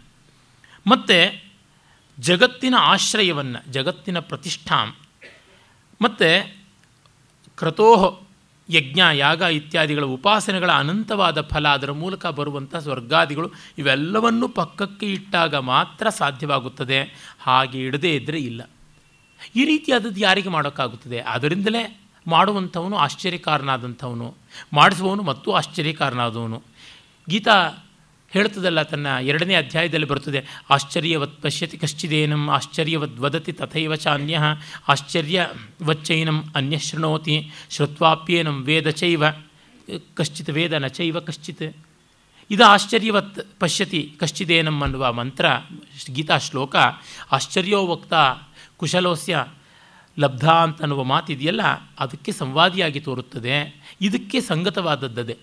ಮತ್ತು 0.88 1.44
ಜಗತ್ತಿನ 2.20 2.76
ಆಶ್ರಯವನ್ನು, 2.80 3.72
ಜಗತ್ತಿನ 3.72 4.20
ಪ್ರತಿಷ್ಠಾಂ. 4.20 4.96
ಮತ್ತು 6.02 6.56
ಕ್ರತೋಹ 7.58 8.26
ಯಜ್ಞ, 8.70 9.00
ಯಾಗ 9.14 9.42
ಇತ್ಯಾದಿಗಳ 9.42 10.04
ಉಪಾಸನೆಗಳ 10.04 10.72
ಅನಂತವಾದ 10.72 11.42
ಫಲ 11.42 11.68
ಅದರ 11.68 11.92
ಮೂಲಕ 11.92 12.26
ಬರುವಂಥ 12.26 12.76
ಸ್ವರ್ಗಾದಿಗಳು 12.76 13.52
ಇವೆಲ್ಲವನ್ನೂ 13.78 14.48
ಪಕ್ಕಕ್ಕೆ 14.48 15.06
ಇಟ್ಟಾಗ 15.06 15.56
ಮಾತ್ರ 15.56 16.10
ಸಾಧ್ಯವಾಗುತ್ತದೆ. 16.10 17.02
ಹಾಗೆ 17.40 17.80
ಇಡದೇ 17.80 18.16
ಇದ್ದರೆ 18.16 18.40
ಇಲ್ಲ. 18.40 18.70
ಈ 19.56 19.66
ರೀತಿಯಾದದ್ದು 19.66 20.20
ಯಾರಿಗೆ 20.20 20.50
ಮಾಡೋಕ್ಕಾಗುತ್ತದೆ? 20.50 21.20
ಅದರಿಂದಲೇ 21.20 22.02
ಮಾಡುವಂಥವನು 22.28 22.98
ಆಶ್ಚರ್ಯಕಾರನಾದಂಥವನು, 22.98 24.36
ಮಾಡಿಸುವವನು 24.74 25.24
ಮತ್ತು 25.24 25.52
ಆಶ್ಚರ್ಯಕಾರನಾದವನು. 25.52 26.64
ಗೀತಾ 27.30 27.72
ಹೇಳ್ತದಲ್ಲ, 28.36 28.82
ತನ್ನ 28.82 29.08
ಎರಡನೇ 29.22 29.56
ಅಧ್ಯಾಯದಲ್ಲಿ 29.56 30.08
ಬರ್ತದೆ 30.08 30.40
ಆಶ್ಚರ್ಯವತ್ 30.70 31.42
ಪಶ್ಯತಿ 31.42 31.78
ಕಶ್ಚಿದೇನಂ 31.78 32.44
ಆಶ್ಚರ್ಯವದ್ 32.50 33.20
ವದತಿ 33.20 33.52
ತಥೈವ 33.52 33.96
ಚಾನ್ಯ 33.96 34.40
ಆಶ್ಚರ್ಯವಚ್ಚೈನಂ 34.88 36.38
ಅನ್ಯ 36.56 36.78
ಶೃಣೋತಿ 36.80 37.38
ಶ್ರುತ್ವಾಪ್ಯೇನಂ 37.70 38.58
ವೇದ 38.64 38.90
ಚೈವ, 38.90 39.24
ಕಶ್ಚಿತ್ 40.14 40.50
ವೇದ 40.50 40.74
ನ 40.74 40.88
ಚೈವ 40.88 41.20
ಕಶ್ಚಿತ್. 41.20 41.68
ಇದು 42.52 42.64
ಆಶ್ಚರ್ಯವತ್ 42.66 43.38
ಪಶ್ಯತಿ 43.60 44.02
ಕಶ್ಚಿದೇನಂ 44.20 44.78
ಅನ್ನುವ 44.82 45.14
ಮಂತ್ರ, 45.14 45.46
ಗೀತಾ 46.12 46.38
ಶ್ಲೋಕ, 46.38 46.76
ಆಶ್ಚರ್ಯೋ 47.32 47.80
ವಕ್ತ 47.88 48.14
ಕುಶಲೋಸ್ಯ 48.78 49.46
ಲಬ್ಧ 50.18 50.46
ಅಂತನ್ನುವ 50.50 51.04
ಮಾತಿದೆಯಲ್ಲ, 51.04 51.62
ಅದಕ್ಕೆ 52.00 52.32
ಸಂವಾದಿಯಾಗಿ 52.32 53.00
ತೋರುತ್ತದೆ. 53.00 53.56
ಇದಕ್ಕೆ 54.02 54.40
ಸಂಗತವಾದದ್ದದೆ. 54.42 55.36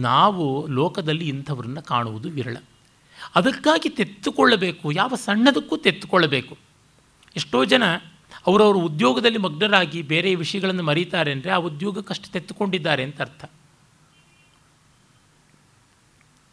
ನಾವು 0.00 0.66
ಲೋಕದಲ್ಲಿ 0.66 1.28
ಇಂಥವ್ರನ್ನ 1.28 1.80
ಕಾಣುವುದು 1.80 2.28
ವಿರಳ. 2.28 2.56
ಅದಕ್ಕಾಗಿ 3.34 3.88
ತೆತ್ತುಕೊಳ್ಳಬೇಕು, 3.88 4.92
ಯಾವ 4.92 5.14
ಸಣ್ಣದಕ್ಕೂ 5.14 5.76
ತೆತ್ತುಕೊಳ್ಳಬೇಕು. 5.76 6.58
ಎಷ್ಟೋ 7.36 7.64
ಜನ 7.64 7.82
ಅವರವರು 8.46 8.78
ಉದ್ಯೋಗದಲ್ಲಿ 8.78 9.38
ಮಗ್ನರಾಗಿ 9.38 10.02
ಬೇರೆ 10.02 10.34
ವಿಷಯಗಳನ್ನು 10.34 10.82
ಮರೀತಾರೆ 10.82 11.32
ಅಂದರೆ 11.32 11.50
ಆ 11.50 11.56
ಉದ್ಯೋಗಕ್ಕಷ್ಟು 11.56 12.30
ತೆತ್ತುಕೊಂಡಿದ್ದಾರೆ 12.30 13.02
ಅಂತ 13.02 13.20
ಅರ್ಥ. 13.20 13.44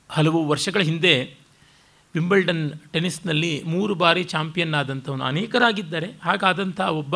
ಹಲವು 0.09 0.47
ವರ್ಷಗಳ 0.47 0.81
ಹಿಂದೆ 0.81 1.39
ವಿಂಬಲ್ಡನ್ 2.15 2.71
ಟೆನ್ನಿಸ್ನಲ್ಲಿ 2.93 3.63
ಮೂರು 3.65 3.95
ಬಾರಿ 3.95 4.23
ಚಾಂಪಿಯನ್ 4.23 4.73
ಆದಂಥವನು 4.73 5.23
ಅನೇಕರಾಗಿದ್ದಾರೆ. 5.23 6.11
ಹಾಗಾದಂಥ 6.23 6.79
ಒಬ್ಬ 6.79 7.15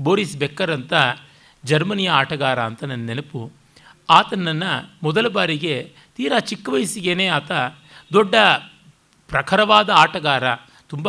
ಬೋರಿಸ್ 0.00 0.36
ಬೆಕ್ಕರ್ 0.36 0.70
ಅಂತ 0.70 0.92
ಜರ್ಮನಿಯ 1.64 2.08
ಆಟಗಾರ 2.08 2.62
ಅಂತ 2.62 2.84
ನನ್ನ 2.84 3.06
ನೆನಪು. 3.06 3.63
ಆತನನ್ನು 4.08 4.72
ಮೊದಲ 5.02 5.28
ಬಾರಿಗೆ 5.28 5.74
ತೀರಾ 6.16 6.38
ಚಿಕ್ಕ 6.38 6.68
ವಯಸ್ಸಿಗೇನೆ 6.68 7.26
ಆತ 7.26 7.52
ದೊಡ್ಡ 8.12 8.34
ಪ್ರಖರವಾದ 9.30 9.90
ಆಟಗಾರ, 9.90 10.44
ತುಂಬ 10.88 11.08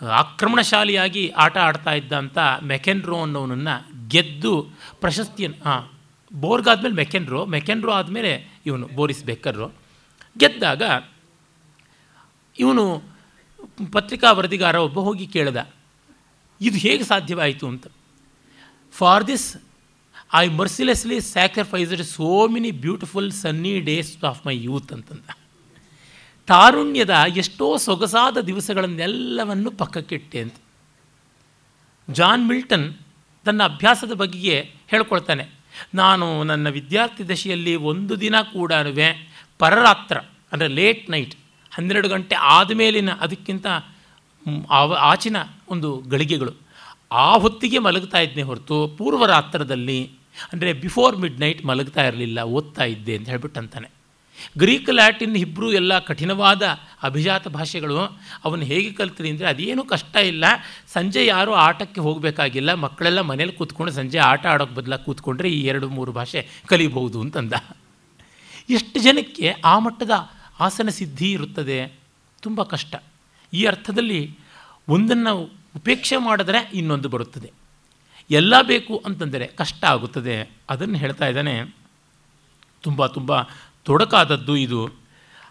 ಆಕ್ರಮಣಶಾಲಿಯಾಗಿ 0.00 1.28
ಆಟ 1.36 1.56
ಆಡ್ತಾ 1.58 1.92
ಇದ್ದಂಥ 1.92 2.38
ಮೆಕೆನ್ರೋ 2.62 3.22
ಅನ್ನೋನನ್ನು 3.22 3.74
ಗೆದ್ದು 4.08 4.52
ಪ್ರಶಸ್ತಿಯನ್ನು 5.00 5.62
ಹಾಂ 5.64 5.82
ಬೋರ್ಗಾದ್ಮೇಲೆ 6.32 6.94
ಮೆಕೆನ್ರೋ 6.94 7.44
ಮೆಕೆನ್ರೋ 7.46 7.92
ಆದಮೇಲೆ 7.92 8.32
ಇವನು 8.66 8.86
ಬೋರಿಸ್ 8.88 9.24
ಬೆಕ್ಕರ್ರು 9.24 9.68
ಗೆದ್ದಾಗ 10.36 10.82
ಇವನು 12.58 12.84
ಪತ್ರಿಕಾ 13.92 14.32
ವರದಿಗಾರ 14.32 14.76
ಒಬ್ಬ 14.76 14.98
ಹೋಗಿ 14.98 15.26
ಕೇಳಿದ, 15.26 15.60
ಇದು 16.60 16.78
ಹೇಗೆ 16.78 17.04
ಸಾಧ್ಯವಾಯಿತು? 17.04 17.66
ಅಂತ. 17.68 17.86
For 18.92 19.26
this 19.26 19.48
I 20.32 20.42
mercilessly 20.58 21.16
sacrificed 21.30 22.02
so 22.14 22.30
many 22.54 22.70
beautiful 22.82 23.30
sunny 23.42 23.72
days 23.88 24.10
of 24.30 24.42
my 24.46 24.54
youth 24.66 24.90
ಅಂತಂದ. 24.96 25.28
ತಾರುಣ್ಯದ 26.48 27.14
ಎಷ್ಟೋ 27.40 27.66
ಸೊಗಸಾದ 27.84 28.38
ದಿವಸಗಳನ್ನೆಲ್ಲವನ್ನು 28.48 29.70
ಪಕ್ಕಕ್ಕಿಟ್ಟೆ 29.80 30.38
ಅಂತ. 30.44 30.56
ಜಾನ್ 32.08 32.44
ಮಿಲ್ಟನ್ 32.50 32.86
ತನ್ನ 33.46 33.60
ಅಭ್ಯಾಸದ 33.70 34.14
ಬಗ್ಗೆ 34.22 34.56
ಹೇಳ್ಕೊಳ್ತಾನೆ, 34.92 35.44
ನಾನು 36.00 36.26
ನನ್ನ 36.50 36.68
ವಿದ್ಯಾರ್ಥಿ 36.78 37.24
ದಶೆಯಲ್ಲಿ 37.32 37.74
ಒಂದು 37.90 38.14
ದಿನ 38.24 38.36
ಕೂಡ 38.54 38.72
ಪರರಾತ್ರ, 39.60 40.16
ಅಂದರೆ 40.52 40.68
ಲೇಟ್ 40.78 41.04
ನೈಟ್ 41.14 41.34
ಹನ್ನೆರಡು 41.72 42.08
ಗಂಟೆ 42.14 42.34
ಆದಮೇಲಿನ 42.56 43.10
ಅದಕ್ಕಿಂತ 43.26 43.66
ಆಚಿನ 45.10 45.36
ಒಂದು 45.74 45.88
ಗಳಿಗೆಗಳು, 46.12 46.54
ಆ 47.24 47.28
ಹೊತ್ತಿಗೆ 47.42 47.78
ಮಲಗ್ತಾ 47.86 48.18
ಇದ್ದೇ 48.26 48.42
ಹೊರತು 48.50 48.76
ಪೂರ್ವರಾತ್ರದಲ್ಲಿ 48.98 50.00
ಅಂದರೆ 50.52 50.72
ಬಿಫೋರ್ 50.84 51.16
ಮಿಡ್ 51.22 51.40
ನೈಟ್ 51.40 51.62
ಮಲಗ್ತಾ 51.70 52.02
ಇರಲಿಲ್ಲ, 52.08 52.42
ಓದ್ತಾ 52.42 52.84
ಇದ್ದೆ 52.84 53.14
ಅಂತ 53.16 53.28
ಹೇಳ್ಬಿಟ್ಟು 53.28 53.60
ಅಂತಾನೆ 53.60 53.88
ಗ್ರೀಕ್ 54.56 54.90
ಲ್ಯಾಟಿನ್ 54.90 55.34
ಇಬ್ಬರೂ 55.36 55.72
ಎಲ್ಲ 55.72 55.92
ಕಠಿಣವಾದ 55.98 56.62
ಅಭಿಜಾತ 57.02 57.48
ಭಾಷೆಗಳು 57.48 57.96
ಅವನು 58.44 58.62
ಹೇಗೆ 58.70 58.92
ಕಲ್ತ್ರಿ 58.92 59.28
ಅಂದರೆ 59.30 59.46
ಅದೇನೂ 59.46 59.82
ಕಷ್ಟ 59.84 60.16
ಇಲ್ಲ. 60.16 60.44
ಸಂಜೆ 60.92 61.22
ಯಾರೂ 61.26 61.52
ಆಟಕ್ಕೆ 61.66 62.00
ಹೋಗಬೇಕಾಗಿಲ್ಲ. 62.00 62.74
ಮಕ್ಕಳೆಲ್ಲ 62.84 63.20
ಮನೇಲಿ 63.20 63.52
ಕೂತ್ಕೊಂಡು 63.52 63.92
ಸಂಜೆ 63.92 64.18
ಆಟ 64.30 64.46
ಆಡೋಕ್ಕೆ 64.46 64.76
ಬದಲಾಗಿ 64.76 65.04
ಕೂತ್ಕೊಂಡ್ರೆ 65.04 65.50
ಈ 65.50 65.60
ಎರಡು 65.72 65.88
ಮೂರು 65.88 66.12
ಭಾಷೆ 66.12 66.42
ಕಲಿಬಹುದು 66.66 67.20
ಅಂತಂದ. 67.20 67.52
ಎಷ್ಟು 68.68 68.98
ಜನಕ್ಕೆ 69.00 69.48
ಆ 69.64 69.78
ಮಟ್ಟದ 69.78 70.16
ಆಸನ 70.60 70.88
ಸಿದ್ಧಿ 70.88 71.30
ಇರುತ್ತದೆ? 71.32 71.78
ತುಂಬ 72.42 72.62
ಕಷ್ಟ. 72.62 72.94
ಈ 73.52 73.64
ಅರ್ಥದಲ್ಲಿ 73.64 74.20
ಒಂದನ್ನು 74.88 75.32
ಉಪೇಕ್ಷೆ 75.76 76.16
ಮಾಡಿದ್ರೆ 76.16 76.60
ಇನ್ನೊಂದು 76.74 77.08
ಬರುತ್ತದೆ. 77.08 77.50
ಎಲ್ಲ 78.30 78.62
ಬೇಕು 78.62 79.02
ಅಂತಂದರೆ 79.06 79.46
ಕಷ್ಟ 79.46 79.84
ಆಗುತ್ತದೆ. 79.84 80.50
ಅದನ್ನು 80.70 80.98
ಹೇಳ್ತಾ 80.98 81.26
ಇದ್ದಾನೆ. 81.26 81.76
ತುಂಬ 82.82 83.06
ತುಂಬ 83.06 83.42
ತೊಡಕಾದದ್ದು 83.84 84.56
ಇದು. 84.56 84.90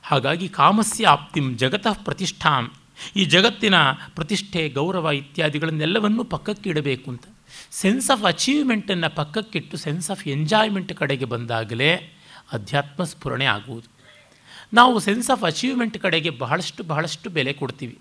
ಹಾಗಾಗಿ 0.04 0.50
ಕಾಮಸ್ಯ 0.50 1.08
ಆಪ್ತಿಂ 1.08 1.58
ಜಗತಃ 1.58 2.04
ಪ್ರತಿಷ್ಠಾಂ. 2.04 2.72
ಈ 3.16 3.26
ಜಗತ್ತಿನ 3.26 3.76
ಪ್ರತಿಷ್ಠೆ, 3.92 4.70
ಗೌರವ 4.70 5.10
ಇತ್ಯಾದಿಗಳನ್ನೆಲ್ಲವನ್ನೂ 5.12 6.24
ಪಕ್ಕಕ್ಕಿಡಬೇಕು 6.24 7.12
ಅಂತ. 7.12 7.24
ಸೆನ್ಸ್ 7.72 8.12
ಆಫ್ 8.12 8.24
ಅಚೀವ್ಮೆಂಟನ್ನು 8.24 9.16
ಪಕ್ಕಕ್ಕಿಟ್ಟು 9.16 9.78
ಸೆನ್ಸ್ 9.78 10.12
ಆಫ್ 10.12 10.28
ಎಂಜಾಯ್ಮೆಂಟ್ 10.28 10.94
ಕಡೆಗೆ 10.94 11.26
ಬಂದಾಗಲೇ 11.26 11.96
ಅಧ್ಯಾತ್ಮ 12.54 13.04
ಸ್ಫುರಣೆ 13.04 13.46
ಆಗುವುದು. 13.46 13.92
ನಾವು 14.74 15.00
ಸೆನ್ಸ್ 15.00 15.30
ಆಫ್ 15.30 15.44
ಅಚೀವ್ಮೆಂಟ್ 15.44 15.98
ಕಡೆಗೆ 15.98 16.30
ಬಹಳಷ್ಟು 16.30 16.84
ಬಹಳಷ್ಟು 16.84 17.30
ಬೆಲೆ 17.30 17.54
ಕೊಡ್ತೀವಿ. 17.54 18.00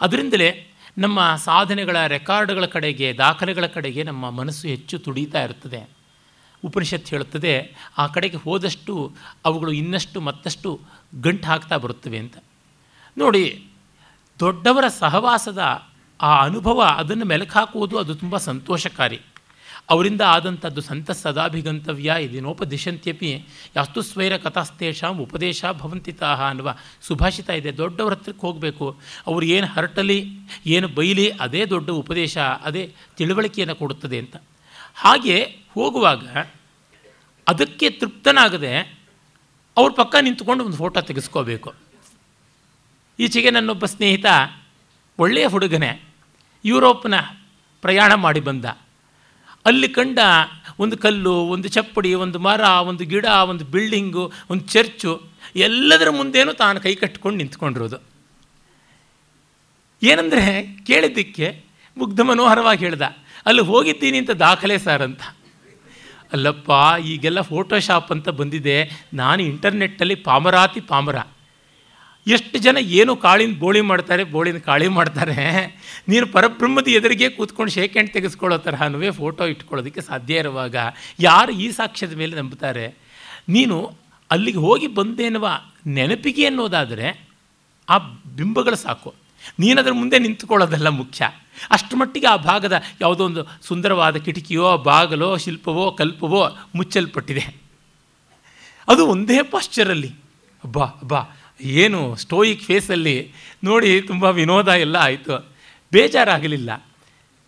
ಅದರಿಂದಲೇ 0.00 0.73
ನಮ್ಮ 0.98 1.34
ಸಾಧನೆಗಳ 1.36 2.06
ರೆಕಾರ್ಡ್ಗಳ 2.06 2.64
ಕಡೆಗೆ, 2.64 3.12
ದಾಖಲೆಗಳ 3.12 3.66
ಕಡೆಗೆ 3.66 4.02
ನಮ್ಮ 4.02 4.30
ಮನಸ್ಸು 4.30 4.68
ಹೆಚ್ಚು 4.68 4.98
ತುಡಿತಾ 4.98 5.42
ಇರ್ತದೆ. 5.42 5.90
ಉಪನಿಷತ್ತು 6.64 7.08
ಹೇಳುತ್ತದೆ, 7.08 7.74
ಆ 7.98 8.06
ಕಡೆಗೆ 8.06 8.36
ಹೋದಷ್ಟು 8.36 9.14
ಅವುಗಳು 9.44 9.72
ಇನ್ನಷ್ಟು 9.72 10.20
ಮತ್ತಷ್ಟು 10.20 10.80
ಗಂಟು 11.20 11.46
ಹಾಕ್ತಾ 11.46 11.76
ಬರುತ್ತವೆ 11.76 12.18
ಅಂತ. 12.18 12.36
ನೋಡಿ, 13.18 13.66
ದೊಡ್ಡವರ 14.40 14.84
ಸಹವಾಸದ 14.88 15.82
ಆ 16.22 16.44
ಅನುಭವ 16.44 16.82
ಅದನ್ನು 16.82 17.24
ಮೆಲುಕು 17.24 17.52
ಹಾಕುವುದು 17.52 17.98
ಅದು 17.98 18.14
ತುಂಬ 18.14 18.36
ಸಂತೋಷಕಾರಿ. 18.36 19.20
ಅವರಿಂದ 19.90 20.20
ಆದಂಥದ್ದು 20.20 20.80
ಸಂತ 20.80 21.10
ಸದಾಭಿಗಂತವ್ಯ 21.10 22.14
ಇದೇನೋಪದಿಶಂತ್ಯಪಿ 22.20 23.46
ಯಾಸ್ತು 23.76 24.02
ಸ್ವೈರ 24.02 24.36
ಕಥಾಸ್ತೇಷಾಂ 24.36 25.18
ಉಪದೇಶ 25.18 25.64
ಭವಂತಿತಾಹ 25.72 26.42
ಅನ್ನುವ 26.42 26.76
ಸುಭಾಷಿತ 27.02 27.50
ಇದೆ. 27.50 27.76
ದೊಡ್ಡವ್ರ 27.76 28.12
ಹತ್ರಕ್ಕೆ 28.12 28.40
ಹೋಗಬೇಕು. 28.40 29.00
ಅವರು 29.26 29.46
ಏನು 29.46 29.66
ಹರಟಲಿ, 29.66 30.30
ಏನು 30.66 30.88
ಬೈಲಿ, 30.88 31.30
ಅದೇ 31.30 31.64
ದೊಡ್ಡ 31.64 31.90
ಉಪದೇಶ, 31.90 32.38
ಅದೇ 32.38 32.94
ತಿಳುವಳಿಕೆಯನ್ನು 33.16 33.74
ಕೊಡುತ್ತದೆ 33.74 34.18
ಅಂತ. 34.18 34.36
ಹಾಗೆ 34.94 35.56
ಹೋಗುವಾಗ 35.74 36.28
ಅದಕ್ಕೆ 37.48 37.90
ತೃಪ್ತನಾಗದೆ 37.90 38.98
ಅವ್ರ 39.76 39.92
ಪಕ್ಕ 39.92 40.14
ನಿಂತ್ಕೊಂಡು 40.20 40.64
ಒಂದು 40.64 40.76
ಫೋಟೋ 40.76 41.00
ತೆಗೆಸ್ಕೋಬೇಕು. 41.00 41.74
ಈಚೆಗೆ 43.18 43.50
ನನ್ನೊಬ್ಬ 43.50 43.84
ಸ್ನೇಹಿತ 43.84 44.26
ಒಳ್ಳೆಯ 45.18 45.46
ಹುಡುಗನೇ, 45.46 46.04
ಯುರೋಪ್ನ 46.64 47.14
ಪ್ರಯಾಣ 47.80 48.14
ಮಾಡಿ 48.14 48.40
ಬಂದ. 48.40 48.64
ಅಲ್ಲಿ 49.66 49.88
ಕಂಡ 49.88 50.18
ಒಂದು 50.78 50.96
ಕಲ್ಲು, 50.98 51.34
ಒಂದು 51.54 51.68
ಚಪ್ಪಡಿ, 51.68 52.14
ಒಂದು 52.14 52.38
ಮರ, 52.38 52.60
ಒಂದು 52.60 53.04
ಗಿಡ, 53.04 53.24
ಒಂದು 53.24 53.64
ಬಿಲ್ಡಿಂಗು, 53.64 54.32
ಒಂದು 54.50 54.64
ಚರ್ಚು, 54.66 55.22
ಎಲ್ಲದರ 55.56 56.10
ಮುಂದೇನೂ 56.10 56.52
ತಾನು 56.52 56.80
ಕೈ 56.80 56.94
ಕಟ್ಕೊಂಡು 56.94 57.38
ನಿಂತ್ಕೊಂಡಿರೋದು. 57.38 57.98
ಏನಂದರೆ 60.02 60.44
ಕೇಳಿದ್ದಕ್ಕೆ 60.86 61.64
ಮುಗ್ಧ 61.96 62.20
ಮನೋಹರವಾಗಿ 62.20 62.84
ಹೇಳ್ದ, 62.84 63.02
ಅಲ್ಲಿ 63.46 63.62
ಹೋಗಿದ್ದೀನಿ 63.62 64.18
ಅಂತ 64.18 64.30
ದಾಖಲೆ 64.30 64.78
ಸರ್ 64.78 65.02
ಅಂತ. 65.02 65.22
ಅಲ್ಲಪ್ಪ, 66.32 66.70
ಈಗೆಲ್ಲ 67.04 67.40
ಫೋಟೋಶಾಪ್ 67.40 68.12
ಅಂತ 68.12 68.28
ಬಂದಿದೆ. 68.28 68.90
ನಾನು 69.14 69.42
ಇಂಟರ್ನೆಟ್ಟಲ್ಲಿ 69.42 70.14
ಪಾಮರಾತಿ 70.14 70.80
ಪಾಮರ. 70.80 71.18
ಎಷ್ಟು 72.26 72.58
ಜನ 72.58 72.76
ಏನು 72.80 73.16
ಕಾಳಿನ 73.16 73.58
ಬೋಳಿ 73.58 73.80
ಮಾಡ್ತಾರೆ, 73.80 74.24
ಬೋಳಿನ 74.24 74.58
ಕಾಳಿ 74.58 74.88
ಮಾಡ್ತಾರೆ, 74.88 75.66
ನೀನು 76.08 76.26
ಪರಬ್ರಹ್ಮದ 76.26 76.88
ಎದುರಿಗೆ 76.88 77.28
ಕೂತ್ಕೊಂಡು 77.28 77.72
ಶೇಕ್ 77.72 78.12
ತೆಗೆಸ್ಕೊಳ್ಳೋ 78.12 78.58
ತರಹನೂ 78.58 79.12
ಫೋಟೋ 79.12 79.44
ಇಟ್ಕೊಳ್ಳೋದಕ್ಕೆ 79.44 80.00
ಸಾಧ್ಯ 80.00 80.34
ಇರುವಾಗ 80.34 80.76
ಯಾರು 81.20 81.52
ಈ 81.52 81.70
ಸಾಕ್ಷ್ಯದ 81.70 82.14
ಮೇಲೆ 82.14 82.36
ನಂಬುತ್ತಾರೆ? 82.36 82.86
ನೀನು 83.48 83.96
ಅಲ್ಲಿಗೆ 84.30 84.58
ಹೋಗಿ 84.58 84.86
ಬಂದೇನುವ 84.86 85.48
ನೆನಪಿಗೆ 85.86 86.46
ಅನ್ನೋದಾದರೆ 86.46 87.28
ಆ 87.88 87.98
ಬಿಂಬಗಳು 88.36 88.76
ಸಾಕು. 88.76 89.14
ನೀನು 89.58 89.80
ಅದರ 89.80 89.92
ಮುಂದೆ 89.92 90.18
ನಿಂತ್ಕೊಳ್ಳೋದಲ್ಲ 90.18 90.88
ಮುಖ್ಯ. 90.88 91.28
ಅಷ್ಟು 91.70 91.96
ಮಟ್ಟಿಗೆ 91.96 92.26
ಆ 92.26 92.36
ಭಾಗದ 92.36 92.82
ಯಾವುದೋ 93.00 93.24
ಒಂದು 93.24 93.46
ಸುಂದರವಾದ 93.62 94.16
ಕಿಟಕಿಯೋ, 94.16 94.76
ಬಾಗಲೋ, 94.78 95.36
ಶಿಲ್ಪವೋ, 95.36 95.92
ಕಲ್ಪವೋ 95.92 96.56
ಮುಚ್ಚಲ್ಪಟ್ಟಿದೆ. 96.74 97.54
ಅದು 98.88 99.06
ಒಂದೇ 99.06 99.42
ಪಾಶ್ಚರಲ್ಲಿ 99.42 100.08
ಅಬ್ಬಾ 100.64 100.84
ಅಬ್ಬಾ 100.84 101.20
ಏನು 101.60 102.16
ಸ್ಟೋಯಿಕ್ 102.16 102.62
ಫೇಸಲ್ಲಿ 102.62 103.32
ನೋಡಿ 103.64 104.02
ತುಂಬ 104.02 104.24
ವಿನೋದ 104.24 104.68
ಎಲ್ಲ 104.68 104.96
ಆಯಿತು. 104.96 105.52
ಬೇಜಾರಾಗಲಿಲ್ಲ. 105.92 106.86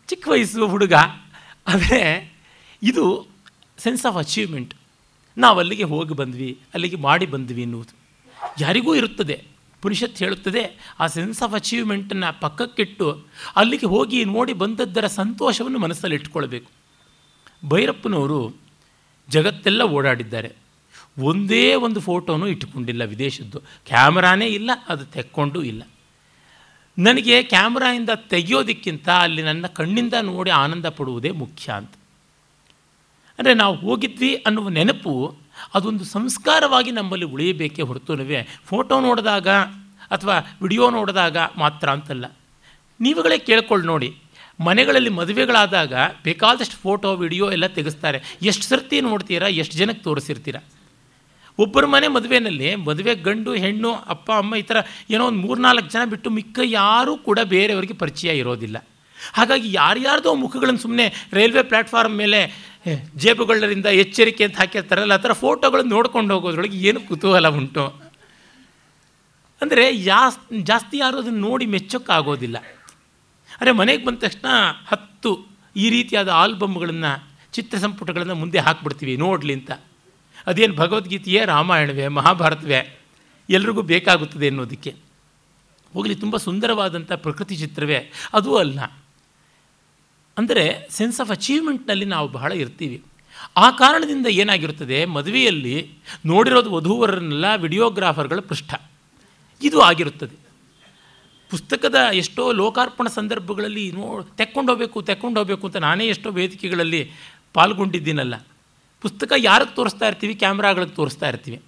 ಚಿಕ್ಕ 0.09 0.29
ವಯಸ್ಸು 0.29 0.67
ಹುಡುಗ. 0.67 0.93
ಆದರೆ 1.67 2.33
ಇದು 2.83 3.27
ಸೆನ್ಸ್ 3.79 4.07
ಆಫ್ 4.07 4.17
ಅಚೀವ್ಮೆಂಟ್ 4.17 4.75
ನಾವು 5.39 5.59
ಅಲ್ಲಿಗೆ 5.59 5.83
ಹೋಗಿ 5.83 6.15
ಬಂದ್ವಿ, 6.15 6.59
ಅಲ್ಲಿಗೆ 6.75 6.97
ಮಾಡಿ 6.97 7.27
ಬಂದ್ವಿ 7.27 7.63
ಎನ್ನುವುದು 7.63 7.97
ಯಾರಿಗೂ 8.61 8.95
ಇರುತ್ತದೆ. 8.95 9.45
ಪುರುಷತ್ 9.83 10.19
ಹೇಳುತ್ತದೆ, 10.19 10.95
ಆ 11.01 11.07
ಸೆನ್ಸ್ 11.07 11.43
ಆಫ್ 11.43 11.53
ಅಚೀವ್ಮೆಂಟನ್ನು 11.53 12.41
ಪಕ್ಕಕ್ಕಿಟ್ಟು 12.41 13.25
ಅಲ್ಲಿಗೆ 13.57 13.87
ಹೋಗಿ 13.87 14.25
ನೋಡಿ 14.25 14.53
ಬಂದದ್ದರ 14.53 15.07
ಸಂತೋಷವನ್ನು 15.07 15.79
ಮನಸ್ಸಲ್ಲಿ 15.79 16.17
ಇಟ್ಕೊಳ್ಬೇಕು. 16.17 16.71
ಭೈರಪ್ಪನವರು 17.69 18.57
ಜಗತ್ತೆಲ್ಲ 19.29 19.83
ಓಡಾಡಿದ್ದಾರೆ. 19.83 20.66
ಒಂದೇ 21.19 21.75
ಒಂದು 21.75 22.01
ಫೋಟೋನೂ 22.01 22.47
ಇಟ್ಟುಕೊಂಡಿಲ್ಲ 22.47 23.05
ವಿದೇಶದ್ದು. 23.05 23.61
ಕ್ಯಾಮ್ರಾನೇ 23.61 24.47
ಇಲ್ಲ, 24.47 24.71
ಅದು 24.89 25.05
ತೆಕ್ಕೊಂಡು 25.05 25.63
ಇಲ್ಲ. 25.63 25.83
ನನಗೆ 26.99 27.43
ಕ್ಯಾಮ್ರಾಯಿಂದ 27.43 28.11
ತೆಗೆಯೋದಕ್ಕಿಂತ 28.11 29.09
ಅಲ್ಲಿ 29.09 29.43
ನನ್ನ 29.43 29.67
ಕಣ್ಣಿಂದ 29.67 30.15
ನೋಡಿ 30.23 30.51
ಆನಂದ 30.51 30.87
ಪಡುವುದೇ 30.87 31.31
ಮುಖ್ಯ 31.31 31.73
ಅಂತ. 31.73 31.91
ಅಂದರೆ 33.39 33.55
ನಾವು 33.55 33.77
ಹೋಗಿದ್ವಿ 33.77 34.35
ಅನ್ನುವ 34.35 34.69
ನೆನಪು 34.69 35.37
ಅದೊಂದು 35.75 36.05
ಸಂಸ್ಕಾರವಾಗಿ 36.05 36.91
ನಮ್ಮಲ್ಲಿ 36.91 37.27
ಉಳಿಯಬೇಕೇ 37.27 37.83
ಹೊರತುನವೇ. 37.83 38.47
ಫೋಟೋ 38.65 39.01
ನೋಡಿದಾಗ 39.01 39.49
ಅಥವಾ 40.11 40.59
ವಿಡಿಯೋ 40.63 40.91
ನೋಡಿದಾಗ 40.91 41.37
ಮಾತ್ರ 41.57 41.91
ಅಂತಲ್ಲ. 41.91 42.37
ನೀವುಗಳೇ 43.01 43.39
ಕೇಳ್ಕೊಳ್ಳಿ 43.39 43.87
ನೋಡಿ. 43.87 44.17
ಮನೆಗಳಲ್ಲಿ 44.65 45.11
ಮದುವೆಗಳಾದಾಗ 45.11 45.93
ಬೇಕಾದಷ್ಟು 46.23 46.77
ಫೋಟೋ, 46.77 47.15
ವಿಡಿಯೋ 47.15 47.51
ಎಲ್ಲ 47.51 47.67
ತೆಗೆಸ್ತಾರೆ. 47.67 48.23
ಎಷ್ಟು 48.43 48.65
ಸರ್ತಿ 48.65 49.01
ನೋಡ್ತೀರಾ, 49.01 49.49
ಎಷ್ಟು 49.49 49.75
ಜನಕ್ಕೆ 49.75 50.03
ತೋರಿಸಿರ್ತೀರ? 50.03 50.57
ಒಬ್ಬರ 51.65 51.85
ಮನೆ 51.95 52.09
ಮದುವೆನಲ್ಲಿ, 52.17 52.69
ಮದುವೆ 52.89 53.13
ಗಂಡು, 53.27 53.53
ಹೆಣ್ಣು, 53.65 53.91
ಅಪ್ಪ, 54.15 54.29
ಅಮ್ಮ 54.43 54.61
ಈ 54.63 54.65
ಥರ 54.71 54.79
ಏನೋ 55.15 55.23
ಒಂದು 55.31 55.41
ಮೂರ್ನಾಲ್ಕು 55.47 55.89
ಜನ 55.95 56.03
ಬಿಟ್ಟು 56.13 56.29
ಮಿಕ್ಕ 56.39 56.59
ಯಾರೂ 56.81 57.13
ಕೂಡ 57.29 57.39
ಬೇರೆಯವರಿಗೆ 57.55 57.97
ಪರಿಚಯ 58.03 58.31
ಇರೋದಿಲ್ಲ. 58.43 58.77
ಹಾಗಾಗಿ 59.37 59.69
ಯಾರ್ಯಾರ್ದೋ 59.81 60.33
ಮುಖಗಳನ್ನು 60.45 60.81
ಸುಮ್ಮನೆ 60.85 61.07
ರೈಲ್ವೆ 61.37 61.63
ಪ್ಲ್ಯಾಟ್ಫಾರ್ಮ್ 61.71 62.17
ಮೇಲೆ 62.23 62.41
ಜೇಬುಗಳಿಂದ 63.23 63.89
ಎಚ್ಚರಿಕೆ 64.03 64.43
ಅಂತ 64.47 64.57
ಹಾಕಿರ್ತಾರಲ್ಲ, 64.63 65.15
ಆ 65.19 65.23
ಥರ 65.25 65.33
ಫೋಟೋಗಳನ್ನು 65.45 65.93
ನೋಡ್ಕೊಂಡು 65.97 66.35
ಹೋಗೋದ್ರೊಳಗೆ 66.35 66.79
ಏನು 66.89 67.01
ಕುತೂಹಲ 67.09 67.49
ಉಂಟು? 67.61 67.85
ಅಂದರೆ 69.61 69.85
ಜಾಸ್ 70.09 70.39
ಜಾಸ್ತಿ 70.71 70.97
ಯಾರು 71.03 71.17
ಅದನ್ನು 71.23 71.43
ನೋಡಿ 71.49 71.67
ಮೆಚ್ಚೋಕ್ಕಾಗೋದಿಲ್ಲ. 71.75 72.57
ಅರೆ 73.61 73.73
ಮನೆಗೆ 73.81 74.03
ಬಂದ 74.07 74.19
ತಕ್ಷಣ 74.25 74.49
ಹತ್ತು 74.91 75.31
ಈ 75.83 75.87
ರೀತಿಯಾದ 75.95 76.31
ಆಲ್ಬಮ್ಗಳನ್ನು 76.43 77.13
ಚಿತ್ರ 77.57 77.77
ಸಂಪುಟಗಳನ್ನು 77.85 78.37
ಮುಂದೆ 78.43 78.59
ಹಾಕ್ಬಿಡ್ತೀವಿ, 78.67 79.15
ನೋಡಲಿ 79.25 79.55
ಅಂತ. 79.59 79.73
ಅದೇನು 80.47 80.75
ಭಗವದ್ಗೀತೆಯೇ, 80.75 81.45
ರಾಮಾಯಣವೇ, 81.45 82.09
ಮಹಾಭಾರತವೇ, 82.09 82.99
ಎಲ್ರಿಗೂ 83.51 83.83
ಬೇಕಾಗುತ್ತದೆ 83.83 84.49
ಅನ್ನೋದಕ್ಕೆ 84.49 84.95
ಹೋಗಲಿ, 85.93 86.15
ತುಂಬ 86.15 86.37
ಸುಂದರವಾದಂಥ 86.37 87.13
ಪ್ರಕೃತಿ 87.13 87.57
ಚಿತ್ರವೇ, 87.57 88.13
ಅದೂ 88.33 88.57
ಅಲ್ಲ. 88.57 88.81
ಅಂದರೆ 90.39 90.89
ಸೆನ್ಸ್ 90.91 91.21
ಆಫ್ 91.21 91.31
ಅಚೀವ್ಮೆಂಟ್ನಲ್ಲಿ 91.31 92.05
ನಾವು 92.05 92.29
ಬಹಳ 92.29 92.53
ಇರ್ತೀವಿ. 92.53 93.03
ಆ 93.57 93.71
ಕಾರಣದಿಂದ 93.71 94.27
ಏನಾಗಿರುತ್ತದೆ? 94.27 95.05
ಮದುವೆಯಲ್ಲಿ 95.05 95.91
ನೋಡಿರೋದು 96.27 96.73
ವಧುವರನ್ನೆಲ್ಲ 96.73 97.45
ವಿಡಿಯೋಗ್ರಾಫರ್ಗಳ 97.57 98.41
ಪೃಷ್ಠ. 98.41 98.75
ಇದು 99.63 99.81
ಆಗಿರುತ್ತದೆ. 99.81 100.47
ಪುಸ್ತಕದ 101.51 101.95
ಎಷ್ಟೋ 102.13 102.53
ಲೋಕಾರ್ಪಣ 102.53 103.09
ಸಂದರ್ಭಗಳಲ್ಲಿ 103.09 103.93
ನೋ, 103.93 104.29
ತೆಕ್ಕೊಂಡು 104.37 104.73
ಹೋಗಬೇಕು 104.73 105.03
ತೆಕ್ಕೊಂಡು 105.03 105.41
ಹೋಗಬೇಕು 105.41 105.67
ಅಂತ 105.67 105.77
ನಾನೇ 105.77 106.09
ಎಷ್ಟೋ 106.09 106.31
ವೇದಿಕೆಗಳಲ್ಲಿ 106.31 107.11
ಪಾಲ್ಗೊಂಡಿದ್ದೀನಲ್ಲ. 107.55 108.35
ಪುಸ್ತಕ 109.03 109.33
ಯಾರಿಗೆ 109.49 109.73
ತೋರಿಸ್ತಾ 109.79 110.07
ಇರ್ತೀವಿ? 110.07 110.35
ಕ್ಯಾಮ್ರಾಗಳಿಗೆ 110.35 110.95
ತೋರಿಸ್ತಾ 111.01 111.27
ಇರ್ತೀವಿ. 111.29 111.59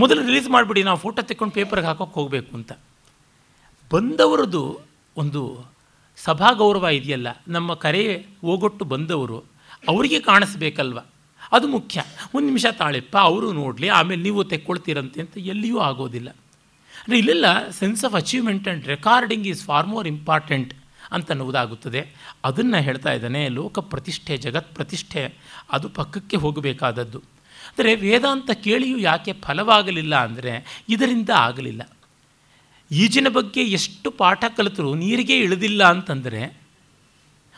ಮೊದಲು 0.00 0.20
ರಿಲೀಸ್ 0.28 0.48
ಮಾಡಿಬಿಡಿ, 0.54 0.82
ನಾವು 0.82 0.98
ಫೋಟೋ 1.04 1.22
ತೆಕ್ಕೊಂಡು 1.22 1.54
ಪೇಪರ್ಗೆ 1.54 1.86
ಹಾಕೋಕ್ಕೆ 1.86 2.16
ಹೋಗಬೇಕು 2.20 2.52
ಅಂತ. 2.58 2.72
ಬಂದವರದು 3.90 4.62
ಒಂದು 5.16 5.42
ಸಭಾ 6.18 6.52
ಗೌರವ 6.52 6.84
ಇದೆಯಲ್ಲ, 6.98 7.28
ನಮ್ಮ 7.48 7.74
ಕರೆ 7.74 8.02
ಹೋಗೊಟ್ಟು 8.46 8.84
ಬಂದವರು, 8.84 9.38
ಅವರಿಗೆ 9.88 10.20
ಕಾಣಿಸ್ಬೇಕಲ್ವ? 10.20 11.00
ಅದು 11.52 11.66
ಮುಖ್ಯ. 11.68 12.04
ಒಂದು 12.34 12.46
ನಿಮಿಷ 12.50 12.66
ತಾಳೆಪ್ಪ, 12.78 13.14
ಅವರು 13.30 13.48
ನೋಡಲಿ, 13.52 13.88
ಆಮೇಲೆ 13.88 14.22
ನೀವು 14.22 14.40
ತೆಕ್ಕೊಳ್ತೀರಂತೆ 14.44 15.20
ಅಂತ 15.20 15.36
ಎಲ್ಲಿಯೂ 15.52 15.78
ಆಗೋದಿಲ್ಲ. 15.88 16.28
ಅಂದರೆ 17.02 17.18
ಇಲ್ಲೆಲ್ಲ 17.18 17.46
sense 17.80 18.02
of 18.04 18.14
achievement 18.14 18.66
and 18.68 18.84
recording 18.86 19.46
is 19.52 19.62
far 19.64 19.86
more 19.86 20.06
important 20.06 20.72
ಅಂತನ್ನುವುದಾಗುತ್ತದೆ 21.14 22.00
ಅದನ್ನು 22.44 22.82
ಹೇಳ್ತಾ 22.82 23.12
ಇದ್ದಾನೆ, 23.12 23.48
ಲೋಕ 23.48 23.78
ಪ್ರತಿಷ್ಠೆ, 23.78 24.36
ಜಗತ್ 24.36 24.74
ಪ್ರತಿಷ್ಠೆ, 24.74 25.22
ಅದು 25.72 25.88
ಪಕ್ಕಕ್ಕೆ 25.88 26.36
ಹೋಗಬೇಕಾದದ್ದು. 26.36 27.18
ಅಂದರೆ 27.68 27.94
ವೇದಾಂತ 27.94 28.50
ಕೇಳಿಯೂ 28.50 28.98
ಯಾಕೆ 28.98 29.32
ಫಲವಾಗಲಿಲ್ಲ 29.32 30.14
ಅಂದರೆ 30.16 30.84
ಇದರಿಂದ 30.88 31.30
ಆಗಲಿಲ್ಲ. 31.36 31.82
ಈಜಿನ 32.90 33.28
ಬಗ್ಗೆ 33.28 33.60
ಎಷ್ಟು 33.60 34.10
ಪಾಠ 34.10 34.44
ಕಲಿತರೂ 34.56 34.94
ನೀರಿಗೆ 34.94 35.38
ಇಳಿದಿಲ್ಲ 35.38 35.84
ಅಂತಂದರೆ 35.84 36.63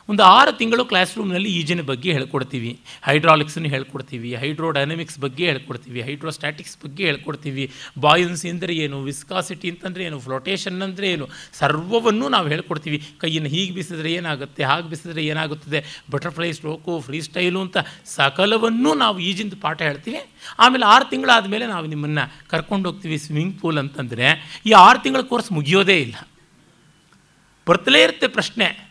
ಒಂದು 0.08 0.22
ಆರು 0.22 0.52
ತಿಂಗಳು 0.52 0.84
ಕ್ಲಾಸ್ 0.84 1.18
ರೂಮ್ನಲ್ಲಿ 1.18 1.48
ಈಜಿನ 1.48 1.80
ಬಗ್ಗೆ 1.80 2.12
ಹೇಳ್ಕೊಡ್ತೀವಿ. 2.12 2.80
ಹೈಡ್ರಾಲಿಕ್ಸನ್ನು 3.02 3.68
ಹೇಳ್ಕೊಡ್ತೀವಿ. 3.68 4.34
ಹೈಡ್ರೋಡೈನಮಿಕ್ಸ್ 4.34 5.18
ಬಗ್ಗೆ 5.18 5.46
ಹೇಳ್ಕೊಡ್ತೀವಿ. 5.46 6.02
ಹೈಡ್ರೋಸ್ಟ್ಯಾಟಿಕ್ಸ್ 6.02 6.84
ಬಗ್ಗೆ 6.84 7.04
ಹೇಳ್ಕೊಡ್ತೀವಿ. 7.04 7.70
ಬಾಯನ್ಸಿ 7.98 8.50
ಅಂದರೆ 8.50 8.74
ಏನು? 8.74 9.02
ವಿಸ್ಕಾಸಿಟಿ 9.02 9.70
ಅಂತಂದರೆ 9.70 10.04
ಏನು? 10.04 10.20
ಫ್ಲೋಟೇಷನ್ 10.20 10.82
ಅಂದರೆ 10.82 11.10
ಏನು? 11.10 11.28
ಸರ್ವವನ್ನು 11.52 12.28
ನಾವು 12.28 12.48
ಹೇಳ್ಕೊಡ್ತೀವಿ. 12.48 13.02
ಕೈಯನ್ನು 13.18 13.48
ಹೀಗೆ 13.48 13.74
ಬಿಸಿದ್ರೆ 13.74 14.12
ಏನಾಗುತ್ತೆ? 14.12 14.64
ಹಾಗೆ 14.64 14.88
ಬಿಸಿದ್ರೆ 14.88 15.26
ಏನಾಗುತ್ತದೆ? 15.26 15.84
ಬಟರ್ಫ್ಲೈ 16.10 16.52
ಸ್ಟ್ರೋಕು 16.52 17.00
ಫ್ರೀ 17.00 17.20
ಸ್ಟೈಲು 17.20 17.60
ಅಂತ 17.60 17.76
ಸಕಲವನ್ನು 18.04 18.94
ನಾವು 18.94 19.18
ಈಜಿಂದ 19.18 19.52
ಪಾಠ 19.60 19.82
ಹೇಳ್ತೀವಿ. 19.82 20.18
ಆಮೇಲೆ 20.58 20.84
ಆರು 20.84 21.04
ತಿಂಗಳಾದ 21.04 21.46
ಮೇಲೆ 21.46 21.66
ನಾವು 21.66 21.86
ನಿಮ್ಮನ್ನು 21.86 22.48
ಕರ್ಕೊಂಡು 22.48 22.90
ಹೋಗ್ತೀವಿ 22.90 23.18
ಸ್ವಿಮ್ಮಿಂಗ್ 23.18 23.60
ಪೂಲ್ 23.60 23.78
ಅಂತಂದರೆ, 23.78 24.46
ಈ 24.66 24.72
ಆರು 24.72 25.02
ತಿಂಗಳ 25.02 25.20
ಕೋರ್ಸ್ 25.20 25.52
ಮುಗಿಯೋದೇ 25.52 26.00
ಇಲ್ಲ. 26.00 26.28
ಬರ್ತಲೇ 27.66 28.02
ಇರುತ್ತೆ 28.02 28.26
ಪ್ರಶ್ನೆ. 28.26 28.85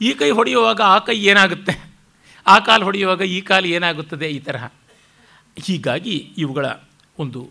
ಈ 0.00 0.12
ಕೈ 0.12 0.30
ಹೊಡೆಯುವಾಗ 0.30 0.80
ಆ 0.80 0.98
ಕೈ 0.98 1.18
ಏನಾಗುತ್ತೆ? 1.18 1.90
ಆ 2.46 2.58
ಕಾಲು 2.58 2.84
ಹೊಡೆಯುವಾಗ 2.84 3.20
ಈ 3.20 3.40
ಕಾಲು 3.40 3.66
ಏನಾಗುತ್ತದೆ 3.66 4.28
ಈ 4.28 4.38
ತರಹ? 4.38 4.68
ಹೀಗಾಗಿ 5.64 6.34
ಇವುಗಳ 6.38 6.66
ಒಂದು 7.18 7.50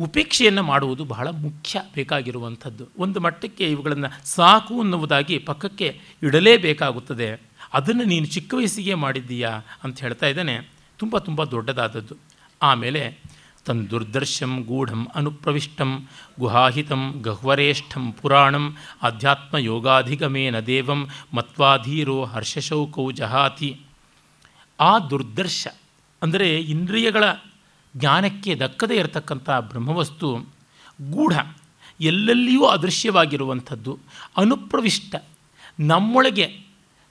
ಉಪೇಕ್ಷೆಯನ್ನು 0.00 0.62
ಮಾಡುವುದು 0.62 1.04
ಬಹಳ 1.04 1.28
ಮುಖ್ಯ 1.28 1.82
ಬೇಕಾಗಿರುವಂಥದ್ದು. 1.94 2.88
ಒಂದು 2.98 3.20
ಮಟ್ಟಕ್ಕೆ 3.20 3.70
ಇವುಗಳನ್ನು 3.70 4.26
ಸಾಕು 4.26 4.80
ಅನ್ನುವುದಾಗಿ 4.80 5.38
ಪಕ್ಕಕ್ಕೆ 5.38 6.00
ಇಡಲೇಬೇಕಾಗುತ್ತದೆ. 6.22 7.40
ಅದನ್ನು 7.72 8.04
ನೀನು 8.04 8.26
ಚಿಕ್ಕ 8.26 8.54
ವಯಸ್ಸಿಗೆ 8.54 8.94
ಮಾಡಿದ್ದೀಯಾ 8.94 9.50
ಅಂತ 9.84 10.00
ಹೇಳ್ತಾ 10.00 10.26
ಇದ್ದಾನೆ. 10.26 10.58
ತುಂಬ 10.98 11.18
ತುಂಬ 11.18 11.44
ದೊಡ್ಡದಾದದ್ದು. 11.44 12.16
ಆಮೇಲೆ 12.62 13.18
ತನ್ 13.66 13.90
ದುರ್ದರ್ಶಂ 13.90 14.64
ಗೂಢಂ 14.68 15.08
ಅನುಪ್ರವಿಷ್ಟಂ 15.14 16.08
ಗುಹಾಹಿತಂ 16.38 17.22
ಗಹ್ವರೇಷ್ಠಂ 17.22 18.12
ಪುರಾಣಂ 18.12 18.76
ಆಧ್ಯಾತ್ಮ 19.02 19.56
ಯೋಗಾಧಿಗಮೇನ 19.56 20.60
ದೇವಂ 20.60 21.08
ಮತ್ವಾಧೀರೋ 21.34 22.24
ಹರ್ಷಶೌಕೌ 22.24 23.10
ಜಹಾತಿ. 23.10 23.80
ಆ 24.80 24.98
ದುರ್ದರ್ಶ 24.98 25.68
ಅಂದರೆ 26.22 26.60
ಇಂದ್ರಿಯಗಳ 26.60 27.24
ಜ್ಞಾನಕ್ಕೆ 27.96 28.54
ದಕ್ಕದೇ 28.54 28.94
ಇರತಕ್ಕಂಥ 28.94 29.50
ಬ್ರಹ್ಮವಸ್ತು 29.50 30.28
ಗೂಢ, 31.10 31.34
ಎಲ್ಲೆಲ್ಲಿಯೂ 32.00 32.64
ಅದೃಶ್ಯವಾಗಿರುವಂಥದ್ದು, 32.64 33.98
ಅನುಪ್ರವಿಷ್ಟ. 34.36 35.14
ನಮ್ಮೊಳಗೆ 35.80 36.46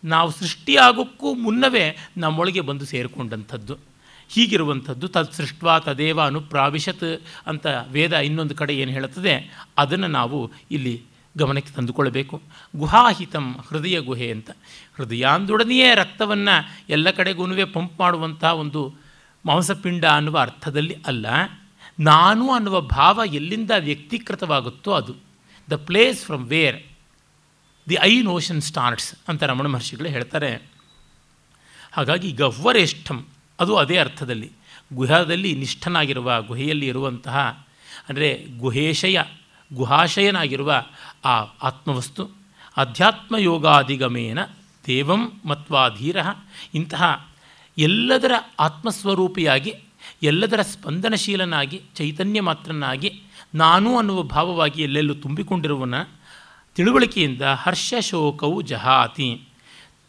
ನಾವು 0.04 0.32
ಸೃಷ್ಟಿಯಾಗೋಕ್ಕೂ 0.32 1.34
ಮುನ್ನವೇ 1.34 1.98
ನಮ್ಮೊಳಗೆ 2.18 2.62
ಬಂದು 2.62 2.86
ಸೇರಿಕೊಂಡಂಥದ್ದು. 2.86 3.89
ಹೀಗಿರುವಂಥದ್ದು, 4.30 5.06
ತದ್ 5.08 5.32
ಸೃಷ್ಟ್ವಾ 5.32 5.76
ತದೇವ 5.80 6.20
ಅನುಪ್ರಾವಿಶತ್ 6.22 7.10
ಅಂತ 7.48 7.66
ವೇದ 7.90 8.14
ಇನ್ನೊಂದು 8.28 8.56
ಕಡೆ 8.56 8.74
ಏನು 8.78 8.92
ಹೇಳುತ್ತದೆ, 8.92 9.34
ಅದನ್ನು 9.78 10.10
ನಾವು 10.20 10.40
ಇಲ್ಲಿ 10.72 10.96
ಗಮನಕ್ಕೆ 11.36 11.72
ತಂದುಕೊಳ್ಬೇಕು 11.74 12.36
ಗುಹಾಹಿತಂ 12.76 13.46
ಹೃದಯ 13.68 13.98
ಗುಹೆ 14.00 14.28
ಅಂತ. 14.32 14.50
ಹೃದಯಾಂದೊಡನೆಯೇ 14.98 15.90
ರಕ್ತವನ್ನು 15.96 16.56
ಎಲ್ಲ 16.90 17.10
ಕಡೆಗೂ 17.10 17.46
ಪಂಪ್ 17.74 17.96
ಮಾಡುವಂಥ 18.00 18.44
ಒಂದು 18.64 18.82
ಮಾಂಸಪಿಂಡ 19.46 20.06
ಅನ್ನುವ 20.18 20.38
ಅರ್ಥದಲ್ಲಿ 20.40 20.96
ಅಲ್ಲ, 21.08 21.26
ನಾನು 22.00 22.46
ಅನ್ನುವ 22.52 22.78
ಭಾವ 22.82 23.20
ಎಲ್ಲಿಂದ 23.34 23.72
ವ್ಯಕ್ತೀಕೃತವಾಗುತ್ತೋ 23.80 24.92
ಅದು. 24.92 25.14
The 25.68 25.78
place 25.88 26.20
from 26.26 26.46
where 26.48 26.80
the 27.88 27.98
I 28.02 28.14
notion 28.22 28.62
starts 28.62 29.10
ಅಂತ 29.28 29.44
ರಮಣ 29.44 29.68
ಮಹರ್ಷಿಗಳು 29.68 30.10
ಹೇಳ್ತಾರೆ. 30.10 30.52
ಹಾಗಾಗಿ 31.92 32.30
ಗಹ್ವರೇಷ್ಠಂ 32.32 33.20
ಅದು 33.60 33.76
ಅದೇ 33.76 33.98
ಅರ್ಥದಲ್ಲಿ. 33.98 34.52
ಗುಹದಲ್ಲಿ 34.94 35.56
ನಿಷ್ಠನಾಗಿರುವ 35.56 36.42
ಗುಹೆಯಲ್ಲಿ 36.42 36.88
ಇರುವಂತಹ, 36.88 37.68
ಅಂದರೆ 38.10 38.46
ಗುಹೇಶಯ, 38.58 39.22
ಗುಹಾಶಯನಾಗಿರುವ 39.74 40.84
ಆ 41.26 41.36
ಆತ್ಮವಸ್ತು 41.64 42.30
ಅಧ್ಯಾತ್ಮ 42.78 43.38
ಯೋಗಾಧಿಗಮೇನ 43.38 44.40
ದೇವಂ 44.88 45.42
ಮತ್ವಾಧೀರ, 45.46 46.18
ಇಂತಹ 46.76 47.30
ಎಲ್ಲದರ 47.78 48.32
ಆತ್ಮಸ್ವರೂಪಿಯಾಗಿ, 48.60 49.76
ಎಲ್ಲದರ 50.24 50.62
ಸ್ಪಂದನಶೀಲನಾಗಿ, 50.62 51.82
ಚೈತನ್ಯ 51.96 52.42
ಮಾತ್ರನಾಗಿ 52.42 53.22
ನಾನು 53.56 53.98
ಅನ್ನುವ 53.98 54.24
ಭಾವವಾಗಿ 54.24 54.82
ಎಲ್ಲೆಲ್ಲೂ 54.82 55.14
ತುಂಬಿಕೊಂಡಿರುವನ 55.14 55.94
ತಿಳುವಳಿಕೆಯಿಂದ 56.76 57.42
ಹರ್ಷ 57.42 57.94
ಶೋಕವು 58.00 58.62
ಜಹಾತಿ. 58.62 59.49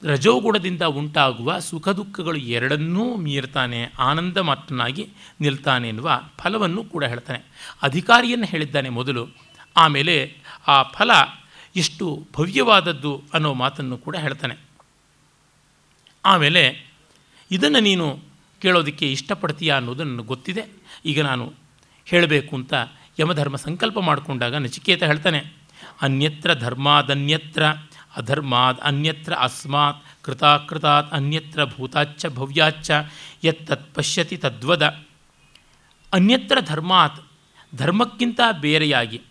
ರಜೋಗುಣದಿಂದ 0.04 0.82
ಉಂಟಾಗುವ 0.82 1.58
ಸುಖ 1.58 1.88
ದುಃಖಗಳು 1.88 2.36
ಎರಡನ್ನೂ 2.36 3.16
ಮೀರ್ತಾನೆ 3.16 3.92
ಆನಂದ 3.98 4.36
ಮಾತ್ರನಾಗಿ 4.36 5.08
ನಿಲ್ತಾನೆ 5.40 5.88
ಎನ್ನುವ 5.88 6.20
ಫಲವನ್ನು 6.38 6.84
ಕೂಡ 6.84 7.04
ಹೇಳ್ತಾನೆ. 7.04 7.44
ಅಧಿಕಾರಿಯನ್ನು 7.82 8.46
ಹೇಳಿದ್ದಾನೆ 8.46 8.88
ಮೊದಲು. 8.88 9.28
ಆಮೇಲೆ 9.76 10.36
ಆ 10.68 10.82
ಫಲ 10.82 11.10
ಎಷ್ಟು 11.76 12.26
ಭವ್ಯವಾದದ್ದು 12.36 13.22
ಅನ್ನೋ 13.34 13.54
ಮಾತನ್ನು 13.54 13.98
ಕೂಡ 13.98 14.16
ಹೇಳ್ತಾನೆ. 14.16 14.56
ಆಮೇಲೆ 16.24 16.86
ಇದನ್ನು 17.50 17.80
ನೀನು 17.80 18.20
ಕೇಳೋದಕ್ಕೆ 18.62 19.12
ಇಷ್ಟಪಡ್ತೀಯಾ 19.12 19.76
ಅನ್ನೋದು 19.76 20.04
ನನಗೆ 20.04 20.26
ಗೊತ್ತಿದೆ. 20.26 20.64
ಈಗ 21.04 21.22
ನಾನು 21.22 21.52
ಹೇಳಬೇಕು 22.04 22.56
ಅಂತ 22.56 22.74
ಯಮಧರ್ಮ 23.20 23.56
ಸಂಕಲ್ಪ 23.56 23.98
ಮಾಡಿಕೊಂಡಾಗ 23.98 24.54
ನಚಿಕೇತ 24.54 25.02
ಹೇಳ್ತಾನೆ, 25.02 25.52
ಅನ್ಯತ್ರ 26.02 26.54
ಧರ್ಮಾದನ್ಯತ್ರ 26.54 27.62
ಅಧರ್ಮಾದ್ 28.16 28.80
ಅನ್ಯತ್ರ 28.80 29.32
ಅಸ್ಮಾತ್ 29.34 30.04
ಕೃತಾಕೃತಾತ್ 30.22 31.12
ಅನ್ಯತ್ರ 31.12 31.64
ಭೂತಾಚ್ಚ 31.64 32.26
ಭವ್ಯಾಚ್ಚ 32.26 32.90
ಯತ್ತತ್ 33.44 33.94
ಪಶ್ಯತಿ 33.94 34.36
ತದ್ವದ 34.36 35.04
ಅನ್ಯತ್ರ 36.12 36.58
ಧರ್ಮಾತ್ 36.60 37.20
ಧರ್ಮಕ್ಕಿಂತ 37.74 38.40
ಬೇರೆಯಾಗಿ 38.60 39.22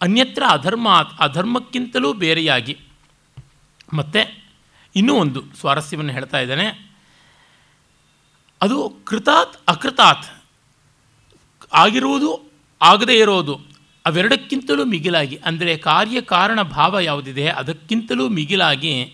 ಅನ್ಯತ್ರ 0.00 0.42
ಅಧರ್ಮಾತ್ 0.50 1.20
ಅಧರ್ಮಕ್ಕಿಂತಲೂ 1.20 2.12
ಬೇರೆಯಾಗಿ 2.12 2.78
ಮತ್ತು 3.92 4.46
ಇನ್ನೂ 4.96 5.14
ಒಂದು 5.14 5.44
ಸ್ವಾರಸ್ಯವನ್ನು 5.60 6.12
ಹೇಳ್ತಾ 6.12 6.38
ಇದ್ದಾನೆ. 6.38 6.90
ಅದು 8.62 8.96
ಕೃತಾತ್, 9.04 9.56
ಅಕೃತಾತ್ 9.68 10.42
ಆಗಿರುವುದು, 11.72 12.50
ಆಗದೇ 12.82 13.18
ಇರೋದು. 13.18 13.69
ಅವೆರಡಕ್ಕಿಂತಲೂ 14.06 14.84
ಮಿಗಿಲಾಗಿ, 14.84 15.36
ಅಂದರೆ 15.36 15.76
ಕಾರ್ಯಕಾರಣ 15.76 16.62
ಭಾವ 16.62 17.00
ಯಾವುದಿದೆ, 17.00 17.48
ಅದಕ್ಕಿಂತಲೂ 17.48 18.28
ಮಿಗಿಲಾಗಿ 18.28 19.12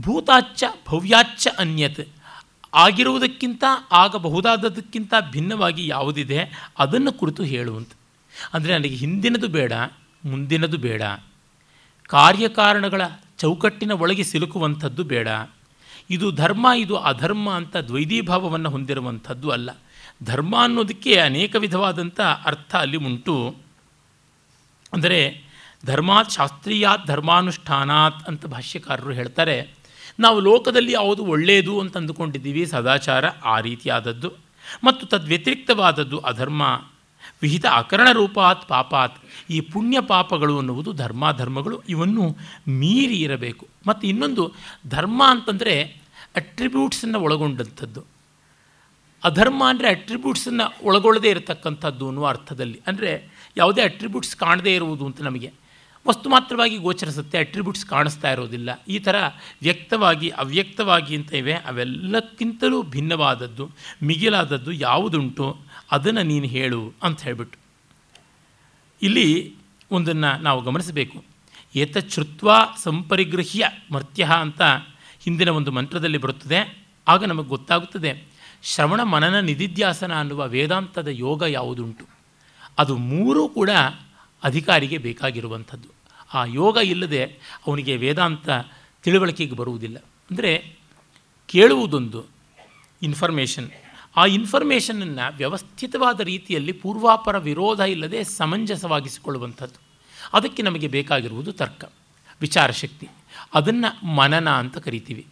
ಭೂತಾಚ್ಚ 0.00 0.64
ಭವ್ಯಾಚ್ಚ 0.88 1.48
ಅನ್ಯತ್ 1.58 2.08
ಆಗಿರುವುದಕ್ಕಿಂತ 2.74 3.64
ಆಗಬಹುದಾದದಕ್ಕಿಂತ 3.92 5.14
ಭಿನ್ನವಾಗಿ 5.32 5.86
ಯಾವುದಿದೆ, 5.86 6.52
ಅದನ್ನು 6.78 7.12
ಕುರಿತು 7.12 7.42
ಹೇಳುವಂತ 7.42 7.92
ಅಂದರೆ 8.54 8.72
ನನಗೆ 8.72 8.94
ಹಿಂದಿನದು 8.94 9.48
ಬೇಡ, 9.48 9.72
ಮುಂದಿನದು 10.24 10.78
ಬೇಡ. 10.78 11.02
ಕಾರ್ಯಕಾರಣಗಳ 12.08 13.02
ಚೌಕಟ್ಟಿನ 13.38 13.92
ಒಳಗೆ 13.92 14.24
ಸಿಲುಕುವಂಥದ್ದು 14.24 15.04
ಬೇಡ. 15.04 15.28
ಇದು 16.10 16.30
ಧರ್ಮ, 16.30 16.66
ಇದು 16.76 16.96
ಅಧರ್ಮ 16.96 17.50
ಅಂತ 17.50 17.76
ದ್ವೈದೀಭಾವವನ್ನು 17.76 18.70
ಹೊಂದಿರುವಂಥದ್ದು 18.70 19.50
ಅಲ್ಲ. 19.50 19.70
ಧರ್ಮ 20.24 20.54
ಅನ್ನೋದಕ್ಕೆ 20.62 21.16
ಅನೇಕ 21.16 21.56
ವಿಧವಾದಂಥ 21.56 22.20
ಅರ್ಥ 22.20 22.74
ಅಲ್ಲಿ 22.74 22.96
ಉಂಟು. 22.96 23.54
ಅಂದರೆ 24.92 25.18
ಧರ್ಮಾತ್ 25.84 26.34
ಶಾಸ್ತ್ರೀಯಾತ್ 26.36 27.06
ಧರ್ಮಾನುಷ್ಠಾನಾತ್ 27.10 28.20
ಅಂತ 28.30 28.46
ಭಾಷ್ಯಕಾರರು 28.54 29.12
ಹೇಳ್ತಾರೆ, 29.20 29.56
ನಾವು 30.24 30.38
ಲೋಕದಲ್ಲಿ 30.48 30.92
ಯಾವುದು 31.00 31.22
ಒಳ್ಳೆಯದು 31.34 31.74
ಅಂತ 31.82 31.94
ಅಂದುಕೊಂಡಿದ್ದೀವಿ, 32.00 32.62
ಸದಾಚಾರ 32.72 33.24
ಆ 33.54 33.56
ರೀತಿಯಾದದ್ದು. 33.68 34.30
ಮತ್ತು 34.86 35.02
ತದ್ವ್ಯತಿರಿಕ್ತವಾದದ್ದು 35.12 36.18
ಅಧರ್ಮ, 36.30 36.62
ವಿಹಿತ 37.42 37.66
ಅಕರಣ 37.80 38.08
ರೂಪಾತ್ 38.20 38.62
ಪಾಪಾತ್, 38.72 39.16
ಈ 39.54 39.58
ಪುಣ್ಯ 39.72 39.98
ಪಾಪಗಳು 40.12 40.54
ಅನ್ನುವುದು 40.60 40.90
ಧರ್ಮಾಧರ್ಮಗಳು 41.02 41.76
ಇವನ್ನು 41.94 42.24
ಮೀರಿ 42.80 43.18
ಇರಬೇಕು. 43.26 43.64
ಮತ್ತು 43.88 44.04
ಇನ್ನೊಂದು, 44.12 44.44
ಧರ್ಮ 44.88 45.22
ಅಂತಂದರೆ 45.34 45.74
ಅಟ್ರಿಬ್ಯೂಟ್ಸನ್ನು 46.40 47.18
ಒಳಗೊಂಡಂಥದ್ದು. 47.26 48.02
ಅಧರ್ಮ 49.22 49.62
ಅಂದರೆ 49.72 49.88
ಅಟ್ರಿಬ್ಯೂಟ್ಸನ್ನು 49.96 50.66
ಒಳಗೊಳ್ಳದೇ 50.88 51.28
ಇರತಕ್ಕಂಥದ್ದು 51.34 52.04
ಅನ್ನುವ 52.10 52.26
ಅರ್ಥದಲ್ಲಿ. 52.34 52.78
ಅಂದರೆ 52.90 53.10
ಯಾವುದೇ 53.56 53.82
ಅಟ್ರಿಬ್ಯೂಟ್ಸ್ 53.82 54.36
ಕಾಣದೇ 54.36 54.74
ಇರುವುದು 54.74 55.06
ಅಂತ 55.06 55.22
ನಮಗೆ. 55.22 55.52
ವಸ್ತು 56.08 56.30
ಮಾತ್ರವಾಗಿ 56.30 56.76
ಗೋಚರಿಸುತ್ತೆ 56.76 57.38
ಅಟ್ರಿಬ್ಯೂಟ್ಸ್ 57.38 57.86
ಕಾಣಿಸ್ತಾ 57.86 58.32
ಇರೋದಿಲ್ಲ. 58.32 58.84
ಈ 58.88 58.98
ಥರ 58.98 59.14
ವ್ಯಕ್ತವಾಗಿ, 59.62 60.28
ಅವ್ಯಕ್ತವಾಗಿ 60.28 61.16
ಅಂತ 61.16 61.34
ಇವೆ. 61.34 61.52
ಅವೆಲ್ಲಕ್ಕಿಂತಲೂ 61.52 62.82
ಭಿನ್ನವಾದದ್ದು, 62.82 63.70
ಮಿಗಿಲಾದದ್ದು 64.02 64.72
ಯಾವುದುಂಟು, 64.72 65.58
ಅದನ್ನು 65.90 66.22
ನೀನು 66.22 66.46
ಹೇಳು 66.46 66.92
ಅಂತ 67.02 67.20
ಹೇಳಿಬಿಟ್ಟು. 67.20 67.58
ಇಲ್ಲಿ 69.02 69.54
ಒಂದನ್ನು 69.90 70.42
ನಾವು 70.42 70.62
ಗಮನಿಸಬೇಕು. 70.62 71.24
ಏತಚ್ಛ್ರುತ್ವ 71.76 72.50
ಸಂಪರಿಗೃಹ್ಯ 72.82 73.68
ಮರ್ತ್ಯ 73.92 74.24
ಅಂತ 74.40 74.62
ಹಿಂದಿನ 75.20 75.48
ಒಂದು 75.48 75.72
ಮಂತ್ರದಲ್ಲಿ 75.72 76.18
ಬರುತ್ತದೆ. 76.18 76.78
ಆಗ 77.08 77.24
ನಮಗೆ 77.24 77.48
ಗೊತ್ತಾಗುತ್ತದೆ. 77.48 78.24
ಶ್ರವಣ 78.62 79.02
ಮನನ 79.02 79.40
ನಿಧಿಧ್ಯಾಸನ 79.40 80.12
ಅನ್ನುವ 80.12 80.48
ವೇದಾಂತದ 80.48 81.08
ಯೋಗ 81.10 81.42
ಯಾವುದುಂಟು. 81.42 82.11
ಅದು 82.78 82.96
ಮೂರೂ 82.96 83.48
ಕೂಡ 83.48 83.70
ಅಧಿಕಾರಿಗೆ 84.42 84.98
ಬೇಕಾಗಿರುವಂಥದ್ದು. 84.98 85.88
ಆ 86.34 86.44
ಯೋಗ 86.44 86.76
ಇಲ್ಲದೆ 86.76 87.24
ಅವನಿಗೆ 87.66 87.96
ವೇದಾಂತ 87.96 88.48
ತಿಳುವಳಿಕೆಗೆ 89.02 89.56
ಬರುವುದಿಲ್ಲ. 89.56 89.96
ಅಂದರೆ 90.30 90.76
ಕೇಳುವುದೊಂದು 91.46 92.24
ಇನ್ಫಾರ್ಮೇಷನ್ 93.02 93.70
ಆ 94.16 94.26
ಇನ್ಫಾರ್ಮೇಷನನ್ನು 94.26 95.36
ವ್ಯವಸ್ಥಿತವಾದ 95.36 96.20
ರೀತಿಯಲ್ಲಿ 96.20 96.72
ಪೂರ್ವಾಪರ 96.72 97.38
ವಿರೋಧ 97.38 97.80
ಇಲ್ಲದೆ 97.80 98.24
ಸಮಂಜಸವಾಗಿಸಿಕೊಳ್ಳುವಂಥದ್ದು. 98.24 99.80
ಅದಕ್ಕೆ 100.32 100.62
ನಮಗೆ 100.62 100.88
ಬೇಕಾಗಿರುವುದು 100.88 101.52
ತರ್ಕ, 101.52 101.84
ವಿಚಾರಶಕ್ತಿ. 102.40 103.08
ಅದನ್ನು 103.54 104.06
ಮನನ 104.06 104.50
ಅಂತ 104.50 104.78
ಕರಿತೀವಿ. 104.78 105.26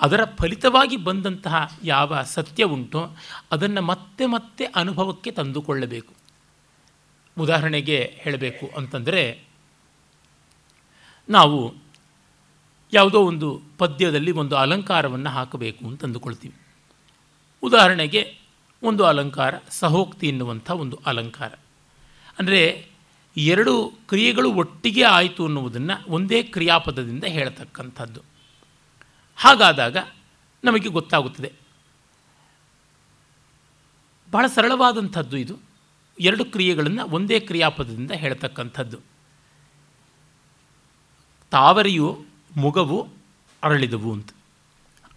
ಅದರ 0.00 0.20
ಫಲಿತವಾಗಿ 0.24 0.96
ಬಂದಂತಹ 0.96 1.78
ಯಾವ 1.84 2.22
ಸತ್ಯ 2.22 2.64
ಉಂಟೋ 2.64 3.16
ಅದನ್ನು 3.52 3.82
ಮತ್ತೆ 3.82 4.26
ಮತ್ತೆ 4.26 4.64
ಅನುಭವಕ್ಕೆ 4.64 5.30
ತಂದುಕೊಳ್ಳಬೇಕು. 5.30 6.19
ಉದಾಹರಣೆಗೆ 7.38 8.14
ಹೇಳಬೇಕು 8.18 8.70
ಅಂತಂದರೆ, 8.76 9.44
ನಾವು 11.28 11.74
ಯಾವುದೋ 12.92 13.22
ಒಂದು 13.22 13.62
ಪದ್ಯದಲ್ಲಿ 13.78 14.30
ಒಂದು 14.30 14.56
ಅಲಂಕಾರವನ್ನು 14.56 15.30
ಹಾಕಬೇಕು 15.30 15.86
ಅಂತ 15.86 16.04
ಅಂದುಕೊಳ್ತೀವಿ. 16.04 16.54
ಉದಾಹರಣೆಗೆ 17.62 18.38
ಒಂದು 18.82 19.04
ಅಲಂಕಾರ, 19.04 19.54
ಸಹೋಕ್ತಿ 19.70 20.28
ಎನ್ನುವಂಥ 20.28 20.70
ಒಂದು 20.70 21.00
ಅಲಂಕಾರ. 21.06 21.52
ಅಂದರೆ 22.38 22.86
ಎರಡು 23.36 23.92
ಕ್ರಿಯೆಗಳು 24.08 24.52
ಒಟ್ಟಿಗೆ 24.52 25.02
ಆಯಿತು 25.02 25.44
ಅನ್ನುವುದನ್ನು 25.44 26.04
ಒಂದೇ 26.08 26.42
ಕ್ರಿಯಾಪದದಿಂದ 26.42 27.24
ಹೇಳತಕ್ಕಂಥದ್ದು. 27.24 28.20
ಹಾಗಾದಾಗ 29.36 29.96
ನಮಗೆ 30.64 30.88
ಗೊತ್ತಾಗುತ್ತದೆ. 30.88 31.52
ಬಹಳ 34.30 34.46
ಸರಳವಾದಂಥದ್ದು 34.46 35.36
ಇದು. 35.36 35.69
ಎರಡು 36.20 36.44
ಕ್ರಿಯೆಗಳನ್ನು 36.44 37.06
ಒಂದೇ 37.06 37.40
ಕ್ರಿಯಾಪದದಿಂದ 37.40 38.10
ಹೇಳ್ತಕ್ಕಂಥದ್ದು. 38.10 38.98
ತಾವರಿಯು 41.50 42.24
ಮುಗವು 42.56 43.08
ಅರಳಿದವು 43.62 44.12
ಅಂತ. 44.12 44.30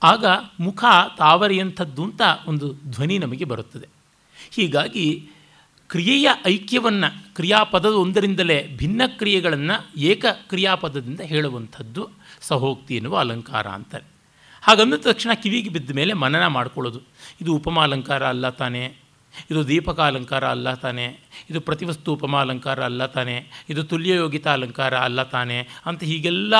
ಆಗ 0.03 0.25
ಮುಖ 0.59 0.85
ತಾವರಿಯಂಥದ್ದು 1.17 2.03
ಅಂತ 2.03 2.21
ಒಂದು 2.47 2.73
ಧ್ವನಿ 2.73 3.17
ನಮಗೆ 3.17 3.45
ಬರುತ್ತದೆ. 3.45 3.87
ಹೀಗಾಗಿ 4.51 5.29
ಕ್ರಿಯೆಯ 5.89 6.29
ಐಕ್ಯವನ್ನು 6.47 7.35
ಕ್ರಿಯಾಪದದ 7.35 7.89
ಒಂದರಿಂದಲೇ 7.89 8.75
ಭಿನ್ನ 8.77 9.01
ಕ್ರಿಯೆಗಳನ್ನು 9.07 9.99
ಏಕ 9.99 10.25
ಕ್ರಿಯಾಪದದಿಂದ 10.25 11.19
ಹೇಳುವಂಥದ್ದು 11.19 12.09
ಸಹೋಕ್ತಿ 12.41 12.95
ಎನ್ನುವ 12.95 13.17
ಅಲಂಕಾರ 13.17 13.67
ಅಂತಾರೆ. 13.67 14.05
ಹಾಗಂದ 14.61 14.93
ತಕ್ಷಣ 14.93 15.33
ಕಿವಿಗೆ 15.33 15.69
ಬಿದ್ದ 15.69 15.91
ಮೇಲೆ 15.91 16.13
ಮನನ 16.13 16.47
ಮಾಡ್ಕೊಳ್ಳೋದು. 16.47 17.01
ಇದು 17.41 17.53
ಉಪಮಾಲಂಕಾರ 17.53 18.27
ಅಲ್ಲ 18.27 18.49
ತಾನೇ? 18.49 18.93
ಇದು 19.51 19.67
ದೀಪಕ 19.67 19.99
ಅಲಂಕಾರ 19.99 20.47
ಅಲ್ಲ 20.47 20.73
ತಾನೆ, 20.73 21.05
ಇದು 21.49 21.61
ಪ್ರತಿವಸ್ತು 21.61 22.13
ಉಪಮಾಲಂಕಾರ 22.13 22.83
ಅಲ್ಲ 22.83 23.05
ತಾನೆ, 23.05 23.35
ಇದು 23.69 23.83
ತುಲ್ಯಯೋಗಿತ 23.83 24.47
ಅಲಂಕಾರ 24.47 24.93
ಅಲ್ಲ 24.97 25.23
ತಾನೆ 25.23 25.57
ಅಂತ 25.85 26.03
ಹೀಗೆಲ್ಲ 26.03 26.53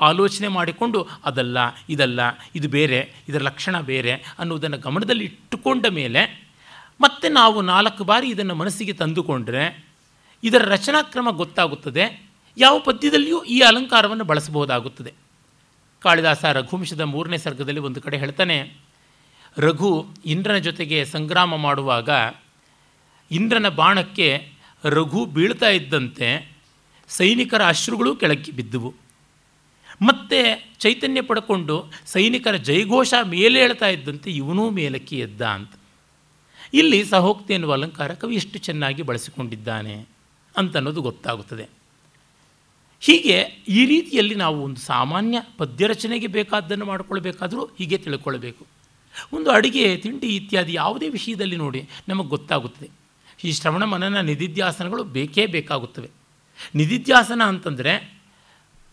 ಆಲೋಚನೆ 0.00 0.48
ಮಾಡಿಕೊಂಡು 0.48 1.08
ಅದಲ್ಲ, 1.24 1.58
ಇದಲ್ಲ, 1.88 2.20
ಇದು 2.54 2.68
ಬೇರೆ, 2.68 3.14
ಇದರ 3.28 3.42
ಲಕ್ಷಣ 3.42 3.80
ಬೇರೆ 3.80 4.14
ಅನ್ನುವುದನ್ನು 4.38 4.78
ಗಮನದಲ್ಲಿ 4.78 5.24
ಇಟ್ಟುಕೊಂಡ 5.24 5.86
ಮೇಲೆ 5.86 6.22
ಮತ್ತೆ 7.00 7.28
ನಾವು 7.28 7.62
ನಾಲ್ಕು 7.62 8.04
ಬಾರಿ 8.04 8.28
ಇದನ್ನು 8.28 8.54
ಮನಸ್ಸಿಗೆ 8.54 8.92
ತಂದುಕೊಂಡ್ರೆ 8.92 9.64
ಇದರ 10.42 10.62
ರಚನಾಕ್ರಮ 10.68 11.28
ಗೊತ್ತಾಗುತ್ತದೆ, 11.30 12.04
ಯಾವ 12.56 12.78
ಪದ್ಯದಲ್ಲಿಯೂ 12.78 13.42
ಈ 13.44 13.60
ಅಲಂಕಾರವನ್ನು 13.60 14.24
ಬಳಸಬಹುದಾಗುತ್ತದೆ. 14.24 15.12
ಕಾಳಿದಾಸ 16.00 16.44
ರಘುವಂಶದ 16.44 17.00
ಮೂರನೇ 17.00 17.38
ಸರ್ಗದಲ್ಲಿ 17.38 17.80
ಒಂದು 17.80 18.00
ಕಡೆ 18.02 18.16
ಹೇಳ್ತಾನೆ 18.16 18.56
ರಘು 19.58 20.06
ಇಂದ್ರನ 20.26 20.56
ಜೊತೆಗೆ 20.56 21.04
ಸಂಗ್ರಾಮ 21.04 21.56
ಮಾಡುವಾಗ 21.56 22.08
ಇಂದ್ರನ 23.30 23.68
ಬಾಣಕ್ಕೆ 23.68 24.52
ರಘು 24.84 25.24
ಬೀಳ್ತಾ 25.24 25.68
ಇದ್ದಂತೆ 25.68 26.56
ಸೈನಿಕರ 27.08 27.66
ಅಶ್ರುಗಳು 27.66 28.16
ಕೆಳಕ್ಕೆ 28.16 28.52
ಬಿದ್ದುವು. 28.52 28.94
ಮತ್ತೆ 30.02 30.70
ಚೈತನ್ಯ 30.78 31.20
ಪಡ್ಕೊಂಡು 31.20 31.84
ಸೈನಿಕರ 32.06 32.54
ಜೈಘೋಷ 32.54 33.14
ಮೇಲೆ 33.24 33.60
ಹೇಳ್ತಾ 33.60 33.86
ಇದ್ದಂತೆ 33.86 34.30
ಇವನೂ 34.30 34.70
ಮೇಲಕ್ಕೆ 34.70 35.18
ಎದ್ದ 35.18 35.42
ಅಂತ. 35.42 35.70
ಇಲ್ಲಿ 36.74 37.04
ಸಹೋಕ್ತಿ 37.04 37.54
ಎನ್ನುವ 37.54 37.72
ಅಲಂಕಾರ 37.72 38.14
ಕವಿ 38.14 38.36
ಎಷ್ಟು 38.36 38.58
ಚೆನ್ನಾಗಿ 38.58 39.02
ಬಳಸಿಕೊಂಡಿದ್ದಾನೆ 39.02 40.06
ಅಂತನ್ನೋದು 40.56 41.02
ಗೊತ್ತಾಗುತ್ತದೆ. 41.02 41.68
ಹೀಗೆ 43.00 43.64
ಈ 43.68 43.86
ರೀತಿಯಲ್ಲಿ 43.86 44.34
ನಾವು 44.34 44.62
ಒಂದು 44.62 44.80
ಸಾಮಾನ್ಯ 44.80 45.42
ಪದ್ಯ 45.58 45.86
ರಚನೆಗೆ 45.86 46.26
ಬೇಕಾದ್ದನ್ನು 46.26 46.84
ಮಾಡಿಕೊಳ್ಬೇಕಾದರೂ 46.84 47.64
ಹೀಗೆ 47.64 47.98
ತಿಳ್ಕೊಳ್ಬೇಕು. 47.98 48.75
ಒಂದು 49.32 49.50
ಅಡುಗೆ, 49.50 49.96
ತಿಂಡಿ 49.96 50.36
ಇತ್ಯಾದಿ 50.36 50.74
ಯಾವುದೇ 50.74 51.08
ವಿಷಯದಲ್ಲಿ 51.08 51.56
ನೋಡಿ 51.56 51.88
ನಮಗೆ 52.08 52.28
ಗೊತ್ತಾಗುತ್ತದೆ. 52.28 52.90
ಈ 53.44 53.52
ಶ್ರವಣ 53.52 53.84
ಮನನ 53.84 54.20
ನಿಧಿಧ್ಯಾಸನಗಳು 54.20 55.04
ಬೇಕೇ 55.04 55.46
ಬೇಕಾಗುತ್ತವೆ. 55.46 56.10
ನಿಧಿಧ್ಯಾಸನ 56.74 57.42
ಅಂತಂದರೆ 57.44 58.16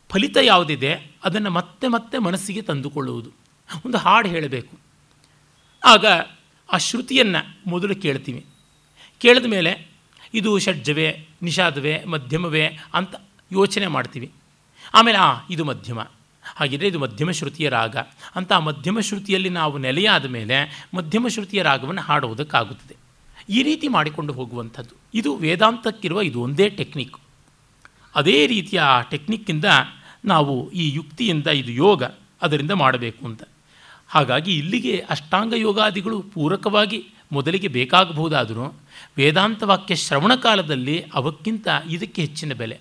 ಫಲಿತ 0.09 0.37
ಯಾವುದಿದೆ 0.41 1.11
ಅದನ್ನು 1.23 1.49
ಮತ್ತೆ 1.49 1.87
ಮತ್ತೆ 1.87 2.17
ಮನಸ್ಸಿಗೆ 2.17 2.61
ತಂದುಕೊಳ್ಳುವುದು. 2.61 3.31
ಒಂದು 3.85 3.97
ಹಾಡು 3.97 4.29
ಹೇಳಬೇಕು. 4.29 4.77
ಆಗ 5.85 6.05
ಆ 6.71 6.77
ಶ್ರುತಿಯನ್ನು 6.77 7.69
ಮೊದಲು 7.69 7.95
ಕೇಳ್ತೀವಿ. 7.95 8.45
ಕೇಳಿದ 9.19 9.45
ಮೇಲೆ 9.45 9.87
ಇದು 10.33 10.59
ಷಡ್ಜವೇ, 10.59 11.27
ನಿಷಾದವೇ, 11.41 12.03
ಮಧ್ಯಮವೇ 12.03 12.77
ಅಂತ 12.93 13.15
ಯೋಚನೆ 13.51 13.87
ಮಾಡ್ತೀವಿ. 13.87 14.31
ಆಮೇಲೆ, 14.93 15.17
ಆ, 15.17 15.39
ಇದು 15.49 15.65
ಮಧ್ಯಮ. 15.65 15.99
ಹಾಗಿದ್ರೆ 16.55 16.87
ಇದು 16.87 16.99
ಮಧ್ಯಮ 16.99 17.31
ಶ್ರುತಿಯ 17.31 17.69
ರಾಗ. 17.69 17.95
ಅಂತ 18.35 18.53
ಆ 18.53 18.59
ಮಧ್ಯಮ 18.59 18.99
ಶ್ರುತಿಯಲ್ಲಿ 18.99 19.49
ನಾವು 19.49 19.77
ನೆಲೆಯಾದ 19.77 20.25
ಮೇಲೆ 20.25 20.87
ಮಧ್ಯಮ 20.93 21.27
ಶ್ರುತಿಯ 21.27 21.61
ರಾಗವನ್ನು 21.61 22.01
ಹಾಡುವುದಕ್ಕಾಗುತ್ತದೆ. 22.01 22.95
ಈ 23.49 23.63
ರೀತಿ 23.63 23.87
ಮಾಡಿಕೊಂಡು 23.87 24.33
ಹೋಗುವಂಥದ್ದು. 24.33 24.95
ಇದು 25.13 25.35
ವೇದಾಂತಕ್ಕಿರುವ 25.35 26.21
ಇದು 26.21 26.41
ಒಂದೇ 26.41 26.69
ಟೆಕ್ನಿಕ್. 26.69 27.17
ಅದೇ 28.15 28.47
ರೀತಿಯ 28.47 28.79
ಆ 28.79 29.01
ಟೆಕ್ನಿಕ್ಕಿಂದ 29.01 29.65
ನಾವು 30.25 30.71
ಈ 30.71 30.91
ಯುಕ್ತಿಯಿಂದ 30.91 31.47
ಇದು 31.47 31.71
ಯೋಗ 31.71 32.03
ಅದರಿಂದ 32.41 32.71
ಮಾಡಬೇಕು 32.71 33.25
ಅಂತ. 33.25 33.43
ಹಾಗಾಗಿ 34.07 34.57
ಇಲ್ಲಿಗೆ 34.57 34.97
ಅಷ್ಟಾಂಗ 35.09 35.53
ಯೋಗಾದಿಗಳು 35.53 36.21
ಪೂರಕವಾಗಿ 36.21 37.05
ಮೊದಲಿಗೆ 37.31 37.67
ಬೇಕಾಗಬಹುದಾದರೂ 37.67 38.79
ವೇದಾಂತ 39.17 39.63
ವಾಕ್ಯ 39.63 39.95
ಶ್ರವಣ 39.95 40.35
ಕಾಲದಲ್ಲಿ 40.35 41.03
ಅವಕ್ಕಿಂತ 41.13 41.67
ಇದಕ್ಕೆ 41.89 42.21
ಹೆಚ್ಚಿನ 42.21 42.53
ಬೆಲೆ. 42.53 42.79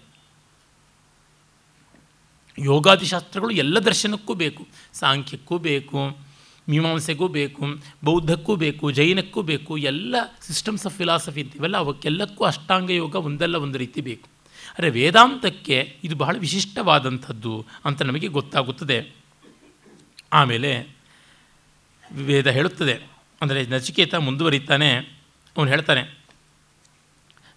ಯೋಗಾದಿಶಾಸ್ತ್ರಗಳು 2.59 3.51
ಎಲ್ಲ 3.51 3.79
ದರ್ಶನಕ್ಕೂ 3.79 4.35
ಬೇಕು. 4.35 4.67
ಸಾಂಖ್ಯಕ್ಕೂ 4.95 5.59
ಬೇಕು, 5.59 6.01
ಮೀಮಾಂಸೆಗೂ 6.69 7.29
ಬೇಕು, 7.29 7.65
ಬೌದ್ಧಕ್ಕೂ 8.05 8.57
ಬೇಕು, 8.57 8.91
ಜೈನಕ್ಕೂ 8.91 9.43
ಬೇಕು, 9.43 9.79
ಎಲ್ಲ 9.79 10.15
ಸಿಸ್ಟಮ್ಸ್ 10.41 10.87
ಆಫ್ 10.87 10.97
ಫಿಲಾಸಫಿ 10.97 11.43
ಅಂತೀವಲ್ಲ 11.43 11.77
ಅವಕ್ಕೆಲ್ಲಕ್ಕೂ 11.77 12.45
ಅಷ್ಟಾಂಗ 12.45 12.91
ಯೋಗ 12.91 13.15
ಒಂದಲ್ಲ 13.15 13.57
ಒಂದು 13.57 13.79
ರೀತಿ 13.79 14.01
ಬೇಕು. 14.01 14.29
ಆದರೆ 14.69 14.91
ವೇದಾಂತಕ್ಕೆ 14.91 15.99
ಇದು 16.05 16.17
ಬಹಳ 16.17 16.37
ವಿಶಿಷ್ಟವಾದಂಥದ್ದು 16.39 17.67
ಅಂತ 17.85 18.03
ನಮಗೆ 18.03 18.27
ಗೊತ್ತಾಗುತ್ತದೆ. 18.27 18.99
ಆಮೇಲೆ 20.33 20.71
ವೇದ 22.13 22.47
ಹೇಳುತ್ತದೆ. 22.47 22.95
ಅಂದರೆ 23.41 23.67
ನಚಿಕೇತ 23.67 24.15
ಮುಂದುವರಿತಾನೆ. 24.15 24.91
ಅವನು 25.57 25.69
ಹೇಳ್ತಾನೆ, 25.71 26.03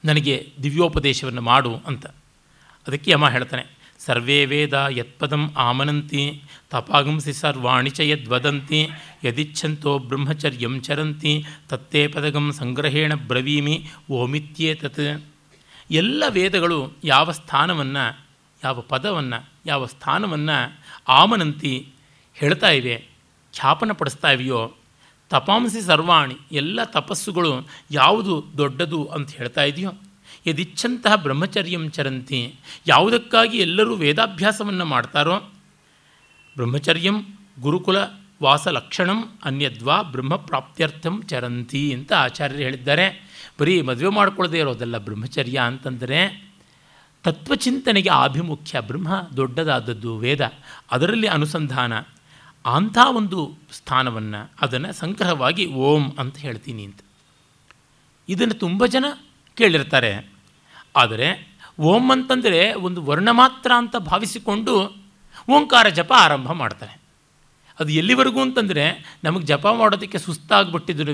ನನಗೆ 0.05 0.53
ದಿವ್ಯೋಪದೇಶವನ್ನು 0.63 1.41
ಮಾಡು 1.41 1.75
ಅಂತ. 1.75 2.05
ಅದಕ್ಕೆ 2.85 3.11
ಯಮ 3.11 3.29
ಹೇಳ್ತಾನೆ. 3.29 3.74
ಸರ್ವೇ 4.05 4.45
ವೇದ 4.45 4.85
ಯತ್ಪದಂ 4.89 5.53
ಆಮನಂತಿ 5.57 6.41
ತಪಾಗಂಸಿ 6.71 7.33
ಸರ್ವಾಣಿ 7.33 7.89
ಚ 7.89 7.99
ಯದ್ವದಂತಿ, 7.99 8.89
ಯದಿಚ್ಛಂತೋ 9.23 9.97
ಬ್ರಹ್ಮಚರ್ಯಂ 9.99 10.81
ಚರಂತಿ, 10.81 11.45
ತತ್ತೇ 11.69 12.07
ಪದಗಂ 12.07 12.51
ಸಂಗ್ರಹೇಣ 12.51 13.13
ಬ್ರವೀಮಿ 13.27 13.75
ಓಮಿತ್ಯೇತತ್ 14.11 15.05
ಎಲ್ಲ 15.91 16.23
ವೇದಗಳು 16.27 16.79
ಯಾವ 17.03 17.31
ಸ್ಥಾನವನ್ನು, 17.31 18.05
ಯಾವ 18.63 18.81
ಪದವನ್ನು, 18.81 19.39
ಯಾವ 19.65 19.85
ಸ್ಥಾನವನ್ನು 19.85 20.57
ಆಮನಂತಿ 21.11 21.73
ಹೇಳ್ತಾ 22.33 22.69
ಇವೆ 22.69 22.95
ಖ್ಯಾಪನ 23.53 23.91
ಪಡಿಸ್ತಾ 23.91 24.31
ಇವೆಯೋ, 24.31 24.61
ತಪಾಂಸಿ 25.29 25.81
ಸರ್ವಾಣಿ 25.81 26.35
ಎಲ್ಲ 26.51 26.79
ತಪಸ್ಸುಗಳು 26.83 27.51
ಯಾವುದು 27.91 28.33
ದೊಡ್ಡದು 28.57 29.05
ಅಂತ 29.05 29.29
ಹೇಳ್ತಾ 29.31 29.63
ಇದೆಯೋ 29.63 29.91
ಯದಿಚ್ಛಂತಹ 30.45 31.15
ಬ್ರಹ್ಮಚರ್ಯಂ 31.15 31.91
ಚರಂತಿ, 31.91 32.55
ಯಾವುದಕ್ಕಾಗಿ 32.87 33.57
ಎಲ್ಲರೂ 33.57 33.95
ವೇದಾಭ್ಯಾಸವನ್ನು 33.95 34.85
ಮಾಡ್ತಾರೋ? 34.85 35.39
ಬ್ರಹ್ಮಚರ್ಯಂ 36.55 37.23
ಗುರುಕುಲ 37.59 37.97
ವಾಸ 38.43 38.67
ಲಕ್ಷಣಂ 38.67 39.39
ಅನ್ಯದ್ವಾ 39.45 40.01
ಬ್ರಹ್ಮ 40.01 40.35
ಪ್ರಾಪ್ತ್ಯರ್ಥಂ 40.35 41.23
ಚರಂತಿ 41.27 41.93
ಅಂತ 41.93 42.13
ಆಚಾರ್ಯರು 42.13 42.61
ಹೇಳಿದ್ದಾರೆ. 42.61 43.35
ಬರೀ 43.59 43.81
ಮದುವೆ 43.81 44.15
ಮಾಡ್ಕೊಳ್ಳದೇ 44.15 44.59
ಇರೋದಲ್ಲ 44.59 44.97
ಬ್ರಹ್ಮಚರ್ಯ 44.97 45.59
ಅಂತಂದರೆ, 45.59 46.45
ತತ್ವಚಿಂತನೆಗೆ 47.23 48.09
ಆಭಿಮುಖ್ಯ 48.09 48.79
ಬ್ರಹ್ಮ 48.79 49.21
ದೊಡ್ಡದಾದದ್ದು 49.37 50.17
ವೇದ. 50.17 50.51
ಅದರಲ್ಲಿ 50.91 51.27
ಅನುಸಂಧಾನ. 51.27 51.99
ಅಂಥ 52.65 52.97
ಒಂದು 53.15 53.57
ಸ್ಥಾನವನ್ನು 53.71 54.51
ಅದನ್ನು 54.61 54.93
ಸಂಗ್ರಹವಾಗಿ 54.93 55.65
ಓಂ 55.65 56.11
ಅಂತ 56.19 56.37
ಹೇಳ್ತೀನಿ 56.37 56.83
ಅಂತ. 56.83 56.99
ಇದನ್ನು 58.29 58.53
ತುಂಬ 58.53 58.85
ಜನ 58.85 59.05
ಕೇಳಿರ್ತಾರೆ. 59.55 60.34
ಆದರೆ 60.95 61.55
ಓಂ 61.79 62.11
ಅಂತಂದರೆ 62.11 62.73
ಒಂದು 62.73 63.01
ವರ್ಣ 63.05 63.29
ಮಾತ್ರ 63.31 63.71
ಅಂತ 63.77 63.95
ಭಾವಿಸಿಕೊಂಡು 63.95 64.73
ಓಂಕಾರ 65.49 65.89
ಜಪ 65.89 66.11
ಆರಂಭ 66.17 66.51
ಮಾಡ್ತಾರೆ 66.51 66.93
ಅದು 67.79 67.91
ಎಲ್ಲಿವರೆಗೂ 67.91 68.41
ಅಂತಂದರೆ 68.41 68.83
ನಮಗೆ 69.23 69.45
ಜಪ 69.45 69.67
ಮಾಡೋದಕ್ಕೆ 69.67 70.17
ಸುಸ್ತಾಗ್ಬಿಟ್ಟಿದ್ರು 70.17 71.13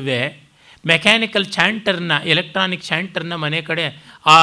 ಮೆಕ್ಯಾನಿಕಲ್ 0.86 1.46
ಚಾಂಟರ್ನ, 1.46 2.12
ಎಲೆಕ್ಟ್ರಾನಿಕ್ 2.26 2.84
ಚಾಂಟರ್ನ 2.84 3.36
ಮನೆ 3.36 3.62
ಕಡೆ 3.62 3.84
ಆ 4.26 4.36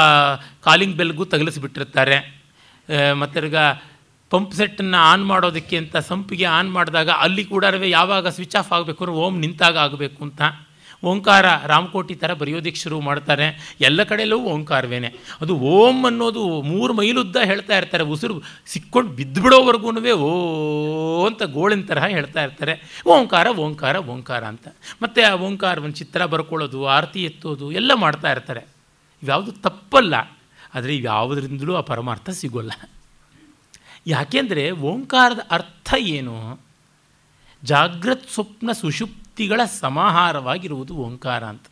ಕಾಲಿಂಗ್ 0.60 0.96
ಬೆಲ್ಗೂ 0.96 1.24
ತಗಲಿಸಿಬಿಟ್ಟಿರ್ತಾರೆ. 1.24 2.18
ಮತ್ತು 3.14 3.40
ಪಂಪ್ 4.30 4.54
ಸೆಟ್ಟನ್ನು 4.54 4.96
ಆನ್ 4.96 5.24
ಮಾಡೋದಕ್ಕೆ 5.24 5.76
ಅಂತ 5.76 5.96
ಸಂಪಿಗೆ 5.96 6.44
ಆನ್ 6.44 6.70
ಮಾಡಿದಾಗ 6.70 7.10
ಅಲ್ಲಿ 7.10 7.44
ಕೂಡ 7.44 7.64
ಯಾವಾಗ 7.84 8.28
ಸ್ವಿಚ್ 8.28 8.56
ಆಫ್ 8.56 8.72
ಆಗಬೇಕು 8.72 9.06
ಓಮ್ 9.06 9.40
ನಿಂತಾಗ 9.40 9.78
ಆಗಬೇಕು 9.78 10.24
ಅಂತ. 10.24 10.42
ಓಂಕಾರ 11.04 11.66
ರಾಮಕೋಟಿ 11.66 12.14
ಥರ 12.14 12.32
ಬರೆಯೋದಕ್ಕೆ 12.32 12.80
ಶುರು 12.80 13.00
ಮಾಡ್ತಾರೆ. 13.00 13.76
ಎಲ್ಲ 13.80 14.02
ಕಡೆಯಲ್ಲೂ 14.02 14.38
ಓಂಕಾರವೇನೆ. 14.38 15.14
ಅದು 15.40 15.56
ಓಂ 15.56 16.04
ಅನ್ನೋದು 16.04 16.62
ಮೂರು 16.62 16.92
ಮೈಲುದ್ದ 16.92 17.36
ಹೇಳ್ತಾ 17.36 17.78
ಇರ್ತಾರೆ. 17.78 18.04
ಉಸಿರು 18.04 18.42
ಸಿಕ್ಕೊಂಡು 18.66 19.10
ಬಿದ್ದುಬಿಡೋವರೆಗೂ 19.10 20.10
ಓ 20.10 21.26
ಅಂತ 21.26 21.42
ಗೋಳಿನ 21.42 21.86
ತರಹ 21.86 22.06
ಹೇಳ್ತಾ 22.06 22.44
ಇರ್ತಾರೆ. 22.44 23.02
ಓಂಕಾರ 23.06 23.46
ಓಂಕಾರ 23.46 23.96
ಓಂಕಾರ 23.96 24.44
ಅಂತ. 24.44 24.68
ಮತ್ತು 25.02 25.32
ಆ 25.32 25.34
ಓಂಕಾರ 25.34 25.78
ಒಂದು 25.78 25.96
ಚಿತ್ರ 25.96 26.24
ಬರ್ಕೊಳ್ಳೋದು, 26.24 26.86
ಆರತಿ 26.86 27.24
ಎತ್ತೋದು 27.24 27.72
ಎಲ್ಲ 27.72 27.94
ಮಾಡ್ತಾ 27.94 28.30
ಇರ್ತಾರೆ. 28.30 28.60
ಇವ್ಯಾವುದು 29.22 29.52
ತಪ್ಪಲ್ಲ. 29.52 30.14
ಆದರೆ 30.74 30.96
ಇವ್ಯಾವುದರಿಂದಲೂ 30.96 31.74
ಆ 31.74 31.80
ಪರಮಾರ್ಥ 31.80 32.30
ಸಿಗೋಲ್ಲ. 32.30 32.72
ಯಾಕೆಂದರೆ 34.06 34.70
ಓಂಕಾರದ 34.70 35.38
ಅರ್ಥ 35.50 35.94
ಏನು? 35.98 36.60
ಜಾಗ್ರತ್ 37.64 38.30
ಸ್ವಪ್ನ 38.30 38.72
ಸುಷುಪ್ತಿಗಳ 39.38 39.64
ಸಮಾಹಾರವಾಗಿರುವುದು 39.80 40.94
ಓಂಕಾರ 40.94 41.44
ಅಂತ. 41.44 41.66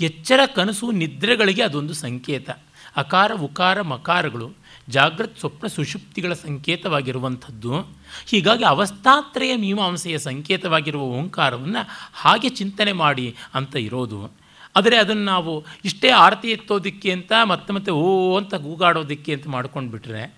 ಎಚ್ಚರ, 0.00 0.40
ಕನಸು, 0.54 0.90
ನಿದ್ರೆಗಳಿಗೆ 0.90 1.62
ಅದೊಂದು 1.62 1.94
ಸಂಕೇತ. 1.94 2.50
ಅಕಾರ, 2.96 3.32
ಉಕಾರ, 3.32 3.82
ಮಕಾರಗಳು 3.82 4.52
ಜಾಗೃತ್ 4.88 5.38
ಸ್ವಪ್ನ, 5.38 5.66
ಸುಷುಪ್ತಿಗಳ 5.66 6.32
ಸಂಕೇತವಾಗಿರುವಂಥದ್ದು. 6.32 7.80
ಹೀಗಾಗಿ 8.26 8.64
ಅವಸ್ಥಾತ್ರಯ 8.64 9.56
ಮೀಮಾಂಸೆಯ 9.56 10.18
ಸಂಕೇತವಾಗಿರುವ 10.18 11.02
ಓಂಕಾರವನ್ನು 11.02 12.10
ಹಾಗೆ 12.14 12.48
ಚಿಂತನೆ 12.48 12.92
ಮಾಡಿ 12.92 13.36
ಅಂತ 13.54 13.76
ಇರೋದು. 13.76 14.32
ಆದರೆ 14.76 14.96
ಅದನ್ನು 14.96 15.24
ನಾವು 15.24 15.64
ಇಷ್ಟೇ 15.84 16.08
ಆರತಿ 16.08 16.48
ಎತ್ತೋದಕ್ಕೆ 16.48 17.12
ಅಂತ 17.12 17.32
ಮತ್ತೆ 17.44 17.72
ಮತ್ತೆ 17.72 17.92
ಓ 17.92 18.38
ಅಂತ 18.38 18.54
ಗೂಗಾಡೋದಕ್ಕೆ 18.54 19.34
ಅಂತ 19.34 19.48
ಮಾಡ್ಕೊಂಡು 19.48 19.90
ಬಿಟ್ರೆ 19.90 20.34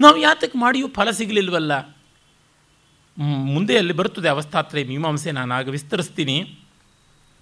ನಾವು 0.00 0.16
ಯಾತಕ್ಕೆ 0.16 0.58
ಮಾಡಿಯೂ 0.58 0.88
ಫಲ 0.88 1.10
ಸಿಗಲಿಲ್ವಲ್ಲ? 1.10 1.97
ಮುಂದೆ 3.18 3.78
ಅಲ್ಲಿ 3.78 3.92
ಬರುತ್ತದೆ 3.92 4.28
ಅವಸ್ಥಾತ್ರಯ 4.28 4.84
ಮೀಮಾಂಸೆ. 4.84 5.32
ನಾನು 5.32 5.54
ಆಗ 5.54 5.68
ವಿಸ್ತರಿಸ್ತೀನಿ. 5.68 6.54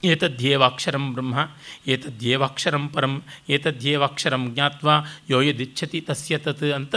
ಏತದ್ಯೇವಾಕ್ಷರಂ 0.05 1.13
ಬ್ರಹ್ಮ, 1.13 1.49
ಏತದ್ಯೇವಾಕ್ಷರಂ 1.87 2.89
ಪರಂ, 2.89 3.23
ಏತದ್ಯೇವಾಕ್ಷರಂ 3.49 4.55
ಜ್ಞಾತ್ವ 4.55 4.89
ಯೋ 5.31 5.41
ಯದಿಚ್ಛತಿ 5.41 6.01
ತಸ್ಯ 6.01 6.39
ತತ್ 6.39 6.63
ಅಂತ 6.63 6.95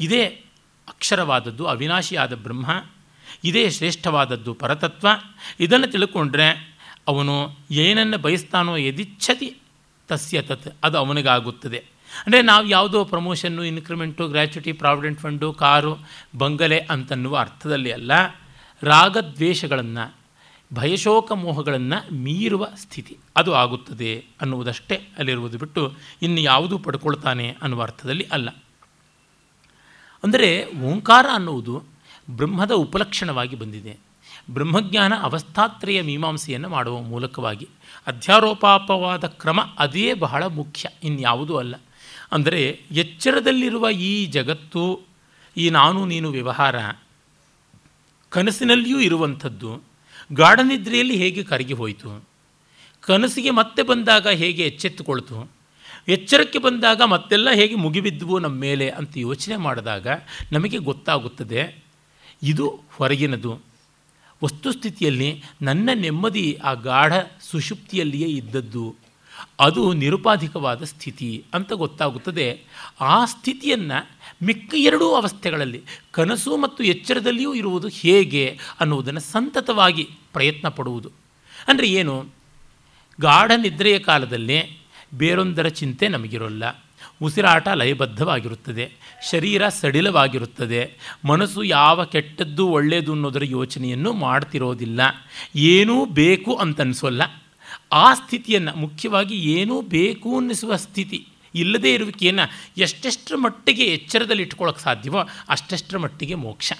ಇದೇ 0.00 0.24
ಅಕ್ಷರವಾದದ್ದು, 0.88 1.64
ಅವಿನಾಶಿಯಾದ 1.64 2.34
ಬ್ರಹ್ಮ, 2.34 2.84
ಇದೇ 3.44 3.70
ಶ್ರೇಷ್ಠವಾದದ್ದು 3.70 4.54
ಪರತತ್ವ. 4.54 5.08
ಇದನ್ನು 5.60 5.86
ತಿಳ್ಕೊಂಡ್ರೆ 5.86 6.78
ಅವನು 7.08 7.58
ಏನನ್ನು 7.70 8.18
ಬಯಸ್ತಾನೋ 8.18 8.76
ಯದಿಚ್ಛತಿ 8.76 9.56
ತಸ್ಯ 10.08 10.42
ತತ್ 10.42 10.76
ಅದು 10.82 10.98
ಅವನಿಗಾಗುತ್ತದೆ. 10.98 11.93
ಅಂದರೆ 12.22 12.42
ನಾವು 12.42 12.66
ಯಾವುದೋ 12.66 13.04
promotion 13.04 13.64
increment 13.64 14.28
gratuity 14.28 14.72
provident 14.72 15.20
fund 15.20 15.52
car, 15.52 15.94
ಬಂಗಲೆ 16.36 16.78
ಅಂತನ್ನುವ 16.78 17.36
ಅರ್ಥದಲ್ಲಿ 17.38 17.92
ಅಲ್ಲ. 17.92 18.12
ರಾಗದ್ವೇಷಗಳನ್ನು, 18.82 20.04
ಭಯಶೋಕ 20.74 21.32
ಮೋಹಗಳನ್ನು 21.32 21.98
ಮೀರುವ 22.14 22.66
ಸ್ಥಿತಿ 22.76 23.16
ಅದು 23.36 23.54
ಆಗುತ್ತದೆ 23.54 24.24
ಅನ್ನುವುದಷ್ಟೇ 24.40 24.96
ಅಲ್ಲಿರುವುದು 25.18 25.58
ಬಿಟ್ಟು 25.58 25.82
ಇನ್ನು 26.22 26.40
ಯಾವುದೂ 26.40 26.78
ಪಡ್ಕೊಳ್ತಾನೆ 26.78 27.56
ಅನ್ನುವ 27.62 27.82
ಅರ್ಥದಲ್ಲಿ 27.82 28.26
ಅಲ್ಲ. 28.32 28.48
ಅಂದರೆ 30.24 30.50
ಓಂಕಾರ 30.80 31.26
ಅನ್ನುವುದು 31.32 31.74
ಬ್ರಹ್ಮದ 32.30 32.70
ಉಪಲಕ್ಷಣವಾಗಿ 32.70 33.56
ಬಂದಿದೆ. 33.56 33.94
ಬ್ರಹ್ಮಜ್ಞಾನ 34.50 35.12
ಅವಸ್ಥಾತ್ರಯ 35.22 36.02
ಮೀಮಾಂಸೆಯನ್ನು 36.02 36.68
ಮಾಡುವ 36.68 36.96
ಮೂಲಕವಾಗಿ 37.00 37.68
ಅಧ್ಯಾರೋಪಾಪವಾದ 38.06 39.24
ಕ್ರಮ 39.24 39.60
ಅದೇ 39.78 40.14
ಬಹಳ 40.14 40.46
ಮುಖ್ಯ, 40.46 40.88
ಇನ್ಯಾವುದೂ 41.04 41.56
ಅಲ್ಲ. 41.56 41.74
ಅಂದರೆ 42.32 42.84
ಎಚ್ಚರದಲ್ಲಿರುವ 42.92 43.90
ಈ 43.90 44.26
ಜಗತ್ತು, 44.26 45.00
ಈ 45.56 45.70
ನಾನು 45.70 46.06
ನೀನು 46.06 46.30
ವ್ಯವಹಾರ, 46.30 46.76
ಕನಸಿನಲ್ಲಿಯೂ 48.30 49.00
ಇರುವಂಥದ್ದು, 49.00 49.82
ಗಾಢನಿದ್ರೆಯಲ್ಲಿ 50.32 51.16
ಹೇಗೆ 51.16 51.42
ಕರಗಿ 51.42 51.72
ಹೋಯಿತು, 51.72 52.24
ಕನಸಿಗೆ 53.00 53.50
ಮತ್ತೆ 53.50 53.82
ಬಂದಾಗ 53.82 54.26
ಹೇಗೆ 54.28 54.62
ಎಚ್ಚೆತ್ತುಕೊಳ್ತು, 54.66 55.50
ಎಚ್ಚರಕ್ಕೆ 56.08 56.58
ಬಂದಾಗ 56.58 57.02
ಮತ್ತೆಲ್ಲ 57.02 57.50
ಹೇಗೆ 57.50 57.74
ಮುಗಿಬಿದ್ವು 57.74 58.38
ನಮ್ಮ 58.38 58.60
ಮೇಲೆ 58.60 58.88
ಅಂತ 58.90 59.16
ಯೋಚನೆ 59.16 59.56
ಮಾಡಿದಾಗ 59.56 60.06
ನಮಗೆ 60.52 60.78
ಗೊತ್ತಾಗುತ್ತದೆ, 60.78 61.84
ಇದು 62.42 62.66
ಹೊರಗಿನದು. 62.90 63.60
ವಸ್ತುಸ್ಥಿತಿಯಲ್ಲಿ 64.44 65.42
ನನ್ನ 65.62 65.90
ನೆಮ್ಮದಿ 65.94 66.54
ಆ 66.64 66.74
ಗಾಢ 66.74 67.12
ಸುಷುಪ್ತಿಯಲ್ಲಿಯೇ 67.40 68.26
ಇದ್ದದ್ದು. 68.26 68.96
ಅದು 69.60 69.92
ನಿರುಪಾಧಿಕವಾದ 69.92 70.84
ಸ್ಥಿತಿ 70.84 71.44
ಅಂತ 71.54 71.72
ಗೊತ್ತಾಗುತ್ತದೆ. 71.72 72.60
ಆ 73.00 73.24
ಸ್ಥಿತಿಯನ್ನು 73.24 74.10
ಮಿಕ್ಕ 74.42 74.74
ಎರಡೂ 74.74 75.14
ಅವಸ್ಥೆಗಳಲ್ಲಿ, 75.14 75.82
ಕನಸು 76.10 76.56
ಮತ್ತು 76.56 76.84
ಎಚ್ಚರದಲ್ಲಿಯೂ 76.84 77.54
ಇರುವುದು 77.54 77.88
ಹೇಗೆ 77.88 78.58
ಅನ್ನುವುದನ್ನು 78.80 79.20
ಸಂತತವಾಗಿ 79.20 80.08
ಪ್ರಯತ್ನ 80.32 80.68
ಪಡುವುದು 80.68 81.10
ಅಂದರೆ 81.68 81.86
ಏನು? 81.86 82.26
ಗಾಢ 83.20 83.52
ನಿದ್ರೆಯ 83.56 83.98
ಕಾಲದಲ್ಲಿ 83.98 84.78
ಬೇರೊಂದರ 85.14 85.66
ಚಿಂತೆ 85.66 86.08
ನಮಗಿರೋಲ್ಲ. 86.08 86.84
ಉಸಿರಾಟ 87.22 87.68
ಲಯಬದ್ಧವಾಗಿರುತ್ತದೆ. 87.68 88.92
ಶರೀರ 89.30 89.68
ಸಡಿಲವಾಗಿರುತ್ತದೆ. 89.68 90.90
ಮನಸ್ಸು 91.24 91.62
ಯಾವ 91.62 92.04
ಕೆಟ್ಟದ್ದು 92.04 92.68
ಒಳ್ಳೆಯದು 92.68 93.12
ಅನ್ನೋದರ 93.12 93.44
ಯೋಚನೆಯನ್ನು 93.44 94.12
ಮಾಡ್ತಿರೋದಿಲ್ಲ. 94.12 95.00
ಏನೂ 95.56 96.04
ಬೇಕು 96.04 96.54
ಅಂತನಿಸೋಲ್ಲ. 96.54 97.22
ಆ 98.02 98.06
ಸ್ಥಿತಿಯನ್ನು, 98.20 98.72
ಮುಖ್ಯವಾಗಿ 98.84 99.36
ಏನೂ 99.56 99.74
ಬೇಕು 99.96 100.28
ಅನ್ನಿಸುವ 100.38 100.76
ಸ್ಥಿತಿ 100.86 101.18
ಇಲ್ಲದೇ 101.54 101.90
ಇರುವಿಕೆಯನ್ನು 101.94 102.44
ಎಷ್ಟೆಷ್ಟರ 102.84 103.34
ಮಟ್ಟಿಗೆ 103.44 103.84
ಎಚ್ಚರದಲ್ಲಿ 103.96 104.42
ಇಟ್ಕೊಳ್ಳೋಕೆ 104.42 104.82
ಸಾಧ್ಯವೋ 104.86 105.20
ಅಷ್ಟೆಷ್ಟರ 105.54 105.98
ಮಟ್ಟಿಗೆ 106.04 106.36
ಮೋಕ್ಷ. 106.44 106.72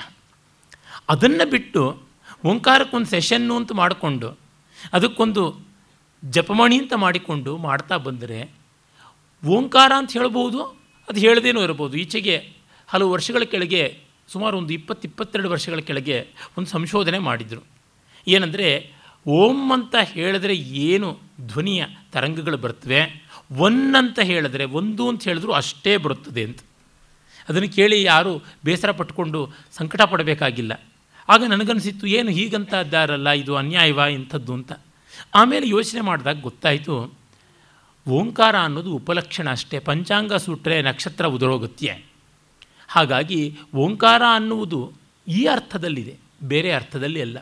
ಅದನ್ನು 1.09 1.45
ಬಿಟ್ಟು 1.51 1.83
ಓಂಕಾರಕ್ಕೊಂದು 2.51 3.09
ಸೆಷನ್ನು 3.11 3.55
ಅಂತ 3.61 3.73
ಮಾಡಿಕೊಂಡು, 3.83 4.29
ಅದಕ್ಕೊಂದು 4.93 5.43
ಜಪಮಣಿ 6.23 6.77
ಅಂತ 6.79 6.95
ಮಾಡಿಕೊಂಡು 7.05 7.53
ಮಾಡ್ತಾ 7.69 7.97
ಬಂದರೆ 8.07 8.41
ಓಂಕಾರ 9.43 9.93
ಅಂತ 10.01 10.13
ಹೇಳ್ಬೋದು, 10.19 10.61
ಅದು 11.09 11.19
ಹೇಳದೇನೂ 11.21 11.61
ಇರ್ಬೋದು 11.63 11.95
ಈಚೆಗೆ 11.97 12.37
ಹಲವು 12.89 13.11
ವರ್ಷಗಳ 13.13 13.45
ಕೆಳಗೆ, 13.53 13.83
ಸುಮಾರು 14.33 14.55
ಒಂದು 14.59 14.73
ಇಪ್ಪತ್ತು, 14.73 15.05
ಇಪ್ಪತ್ತೆರಡು 15.09 15.49
ವರ್ಷಗಳ 15.51 15.81
ಕೆಳಗೆ 15.89 16.19
ಒಂದು 16.59 16.69
ಸಂಶೋಧನೆ 16.71 17.19
ಮಾಡಿದರು. 17.29 17.63
ಏನಂದರೆ 18.27 18.69
ಓಂ 19.27 19.73
ಅಂತ 19.73 19.95
ಹೇಳಿದ್ರೆ 20.03 20.57
ಏನು 20.57 21.19
ಧ್ವನಿಯ 21.41 21.85
ತರಂಗಗಳು 22.13 22.57
ಬರ್ತವೆ? 22.57 23.25
ಒನ್ 23.57 23.97
ಅಂತ 23.97 24.19
ಹೇಳಿದ್ರೆ 24.19 24.65
ಒಂದು 24.65 25.09
ಅಂತ 25.09 25.25
ಹೇಳಿದ್ರು 25.25 25.53
ಅಷ್ಟೇ 25.53 25.97
ಬರುತ್ತದೆ 25.97 26.45
ಅಂತ. 26.45 26.59
ಅದನ್ನು 27.49 27.69
ಕೇಳಿ 27.69 28.03
ಯಾರು 28.03 28.43
ಬೇಸರ 28.65 28.91
ಪಟ್ಕೊಂಡು 28.91 29.53
ಸಂಕಟ 29.73 30.03
ಪಡಬೇಕಾಗಿಲ್ಲ. 30.03 30.81
ಆಗ 31.29 31.45
ನನಗನ್ನಿಸಿತ್ತು 31.45 32.07
ಏನು 32.07 32.31
ಹೀಗಂತ 32.31 32.75
ಇದ್ದಾರಲ್ಲ 32.75 33.31
ಇದು 33.31 33.57
ಅನ್ಯಾಯವ 33.57 33.99
ಇಂಥದ್ದು 33.99 34.55
ಅಂತ. 34.55 34.73
ಆಮೇಲೆ 35.35 35.69
ಯೋಚನೆ 35.69 36.01
ಮಾಡಿದಾಗ 36.01 36.41
ಗೊತ್ತಾಯಿತು, 36.41 37.15
ಓಂಕಾರ 38.09 38.59
ಅನ್ನೋದು 38.59 38.93
ಉಪಲಕ್ಷಣ 38.93 39.51
ಅಷ್ಟೇ, 39.51 39.79
ಪಂಚಾಂಗ 39.79 40.35
ಸುಟ್ಟರೆ 40.35 40.83
ನಕ್ಷತ್ರ 40.83 41.27
ಉದುರೋಗುತ್ತೆ 41.27 42.05
ಹಾಗಾಗಿ 42.89 43.59
ಓಂಕಾರ 43.75 44.23
ಅನ್ನುವುದು 44.35 44.93
ಈ 45.29 45.45
ಅರ್ಥದಲ್ಲಿದೆ, 45.45 46.17
ಬೇರೆ 46.43 46.73
ಅರ್ಥದಲ್ಲಿ 46.73 47.21
ಅಲ್ಲ. 47.21 47.39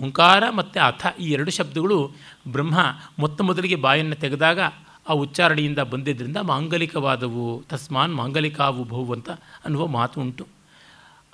ಓಂಕಾರ 0.00 0.50
ಮತ್ತು 0.50 0.80
ಅಥ 0.80 1.06
ಈ 1.20 1.30
ಎರಡು 1.30 1.50
ಶಬ್ದಗಳು 1.50 2.12
ಬ್ರಹ್ಮ 2.48 2.78
ಮೊತ್ತ 3.18 3.40
ಮೊದಲಿಗೆ 3.40 3.74
ಬಾಯನ್ನು 3.74 4.14
ತೆಗೆದಾಗ 4.14 4.60
ಆ 5.08 5.12
ಉಚ್ಚಾರಣೆಯಿಂದ 5.12 5.78
ಬಂದಿದ್ದರಿಂದ 5.78 6.36
ಮಾಂಗಲಿಕವಾದವು, 6.36 7.62
ತಸ್ಮಾನ್ 7.68 8.14
ಮಾಂಗಲಿಕಾವು 8.14 9.12
ಅಂತ 9.12 9.30
ಅನ್ನುವ 9.64 9.86
ಮಾತು 9.86 10.20
ಉಂಟು. 10.20 10.46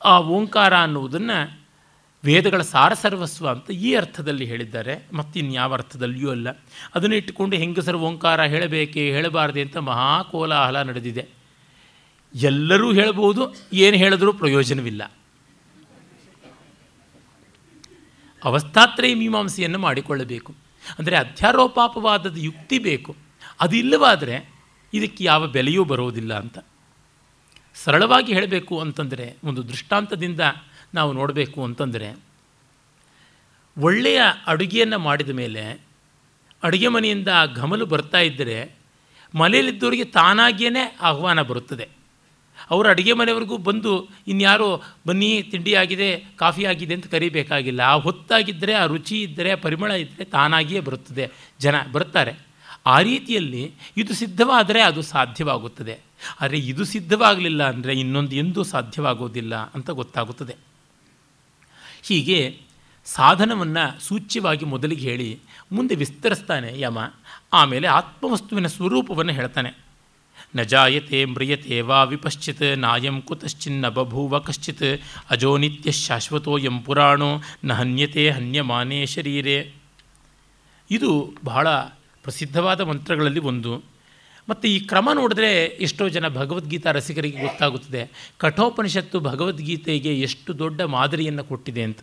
ಆ 0.04 0.20
ಓಂಕಾರ 0.20 0.76
ಅನ್ನುವುದನ್ನು 0.76 1.59
ವೇದಗಳ 2.24 2.62
ಸಾರಸರ್ವಸ್ವ 2.62 3.48
ಅಂತ 3.48 3.70
ಈ 3.70 3.94
ಅರ್ಥದಲ್ಲಿ 3.94 4.44
ಹೇಳಿದ್ದಾರೆ, 4.44 5.06
ಮತ್ತಿನ್ಯಾವ 5.12 5.72
ಅರ್ಥದಲ್ಲಿಯೂ 5.72 6.30
ಅಲ್ಲ. 6.30 6.48
ಅದನ್ನು 6.94 7.16
ಇಟ್ಟುಕೊಂಡು 7.16 7.56
ಹೆಂಗಸರು 7.56 7.98
ಓಂಕಾರ 7.98 8.44
ಹೇಳಬೇಕೆ, 8.44 9.11
ಹೇಳಬಾರದೆ 9.11 9.62
ಅಂತ 9.62 9.76
ಮಹಾಕೋಲಾಹಲ 9.76 10.82
ನಡೆದಿದೆ. 10.82 11.28
ಎಲ್ಲರೂ 12.34 12.92
ಹೇಳ್ಬೋದು, 12.92 13.54
ಏನು 13.72 13.96
ಹೇಳಿದ್ರೂ 13.96 14.32
ಪ್ರಯೋಜನವಿಲ್ಲ. 14.32 15.12
ಅವಸ್ಥಾತ್ರಯ 18.49 19.14
ಮೀಮಾಂಸೆಯನ್ನು 19.14 19.78
ಮಾಡಿಕೊಳ್ಳಬೇಕು. 19.78 20.55
ಅಂದರೆ 20.99 21.16
ಅಧ್ಯಾರೋಪಾಪವಾದದ 21.16 22.36
ಯುಕ್ತಿ 22.38 22.78
ಬೇಕು. 22.78 23.16
ಅದು 23.61 23.76
ಇಲ್ಲವಾದರೆ 23.76 24.51
ಇದಕ್ಕೆ 24.94 25.24
ಯಾವ 25.24 25.46
ಬೆಲೆಯೂ 25.46 25.84
ಬರೋದಿಲ್ಲ 25.84 26.38
ಅಂತ. 26.38 26.59
ಸರಳವಾಗಿ 27.74 28.32
ಹೇಳಬೇಕು 28.32 28.80
ಅಂತಂದರೆ, 28.80 29.36
ಒಂದು 29.44 29.68
ದೃಷ್ಟಾಂತದಿಂದ 29.68 30.40
ನಾವು 30.94 31.12
ನೋಡಬೇಕು 31.12 31.64
ಅಂತಂದರೆ, 31.64 32.16
ಒಳ್ಳೆಯ 33.78 34.20
ಅಡುಗೆಯನ್ನು 34.46 34.99
ಮಾಡಿದ 34.99 35.30
ಮೇಲೆ, 35.30 35.84
ಅಡುಗೆ 36.62 36.88
ಮನೆಯಿಂದ 36.88 37.28
ಆ 37.28 37.44
ಘಮಲು 37.44 37.86
ಬರ್ತಾ 37.86 38.18
ಇದ್ದರೆ 38.18 38.74
ಮನೆಯಲ್ಲಿದ್ದವರಿಗೆ 39.34 40.05
ತಾನಾಗಿಯೇ 40.05 40.96
ಆಹ್ವಾನ 41.01 41.42
ಬರುತ್ತದೆ. 41.42 41.97
ಅವರು 42.71 42.89
ಅಡುಗೆ 42.89 43.12
ಮನೆಯವರೆಗೂ 43.12 43.57
ಬಂದು, 43.57 44.09
ಇನ್ಯಾರೋ 44.29 44.83
ಬನ್ನಿ, 45.07 45.43
ತಿಂಡಿ 45.43 45.75
ಆಗಿದೆ, 45.75 46.25
ಕಾಫಿ 46.37 46.64
ಆಗಿದೆ 46.64 46.95
ಅಂತ 46.95 47.07
ಕರಿಬೇಕಾಗಿಲ್ಲ. 47.07 47.81
ಆ 47.81 47.95
ಹೊತ್ತಾಗಿದ್ದರೆ 47.95 48.75
ಆ 48.75 48.87
ರುಚಿ 48.87 49.23
ಇದ್ದರೆ 49.23 49.55
ಪರಿಮಳ 49.55 49.91
ಇದ್ದರೆ 49.91 50.25
ತಾನಾಗಿಯೇ 50.25 50.81
ಬರುತ್ತದೆ. 50.81 51.31
ಜನ 51.61 51.75
ಬರ್ತಾರೆ 51.93 52.49
ಆ 52.87 53.01
ರೀತಿಯಲ್ಲಿ 53.01 53.73
ಇದು 53.97 54.14
ಸಿದ್ಧವಾದರೆ 54.14 54.81
ಅದು 54.83 55.03
ಸಾಧ್ಯವಾಗುತ್ತದೆ. 55.03 55.99
ಆದರೆ 56.41 56.59
ಇದು 56.59 56.85
ಸಿದ್ಧವಾಗಲಿಲ್ಲ 56.85 57.69
ಅಂದರೆ 57.69 57.93
ಇನ್ನೊಂದು 57.95 58.37
ಎಂದೂ 58.37 58.62
ಸಾಧ್ಯವಾಗೋದಿಲ್ಲ 58.62 59.57
ಅಂತ 59.57 59.91
ಗೊತ್ತಾಗುತ್ತದೆ. 59.91 60.57
ಹೀಗೆ 62.03 62.61
ಸಾಧನವನ್ನು 63.05 64.01
ಸೂಚ್ಯವಾಗಿ 64.01 64.64
ಮೊದಲಿಗೆ 64.64 65.11
ಹೇಳಿ, 65.11 65.41
ಮುಂದೆ 65.73 65.95
ವಿಸ್ತರಿಸ್ತಾನೆ 65.95 66.81
ಯಮ, 66.81 66.99
ಆಮೇಲೆ 67.53 67.87
ಆತ್ಮವಸ್ತುವಿನ 67.87 68.66
ಸ್ವರೂಪವನ್ನು 68.66 69.33
ಹೇಳ್ತಾನೆ. 69.33 69.88
ನ 70.57 70.62
ಜಾಯತೆ 70.62 71.24
ಮ್ರಿಯತೆ 71.24 71.80
ವಾ 71.80 72.03
ವಿಪಶ್ಚಿತ್ 72.03 72.78
ನಾಯಂ 72.78 73.22
ಕುತಶ್ಚಿನ್ನ 73.22 73.88
ಬಭೂವ 73.88 74.38
ಕಶ್ಚಿತ್ 74.38 75.01
ಅಜೋ 75.30 75.57
ನಿತ್ಯ 75.57 75.92
ಶಾಶ್ವತೋಯಂ 75.92 76.82
ಪುರಾಣೋ 76.82 77.40
ನ 77.64 77.72
ಹನ್ಯತೆ 77.72 78.30
ಹನ್ಯಮಾನೇ 78.30 79.07
ಶರೀರೆ. 79.07 79.72
ಇದು 80.90 81.34
ಬಹಳ 81.44 81.68
ಪ್ರಸಿದ್ಧವಾದ 82.22 82.80
ಮಂತ್ರಗಳಲ್ಲಿ 82.80 83.40
ಒಂದು. 83.40 83.82
ಮತ್ತು 84.49 84.68
ಈ 84.68 84.80
ಕ್ರಮ 84.80 85.09
ನೋಡಿದ್ರೆ 85.14 85.64
ಎಷ್ಟೋ 85.64 86.09
ಜನ 86.09 86.28
ಭಗವದ್ಗೀತಾ 86.28 86.90
ರಸಿಕರಿಗೆ 86.90 87.40
ಗೊತ್ತಾಗುತ್ತದೆ. 87.40 88.32
ಕಠೋಪನಿಷತ್ತು 88.38 89.20
ಭಗವದ್ಗೀತೆಗೆ 89.20 90.20
ಎಷ್ಟು 90.20 90.59
ದೊಡ್ಡ 90.59 90.80
ಮಾದರಿಯನ್ನು 90.80 91.44
ಕೊಟ್ಟಿದೆ 91.44 91.82
ಅಂತ. 91.82 91.99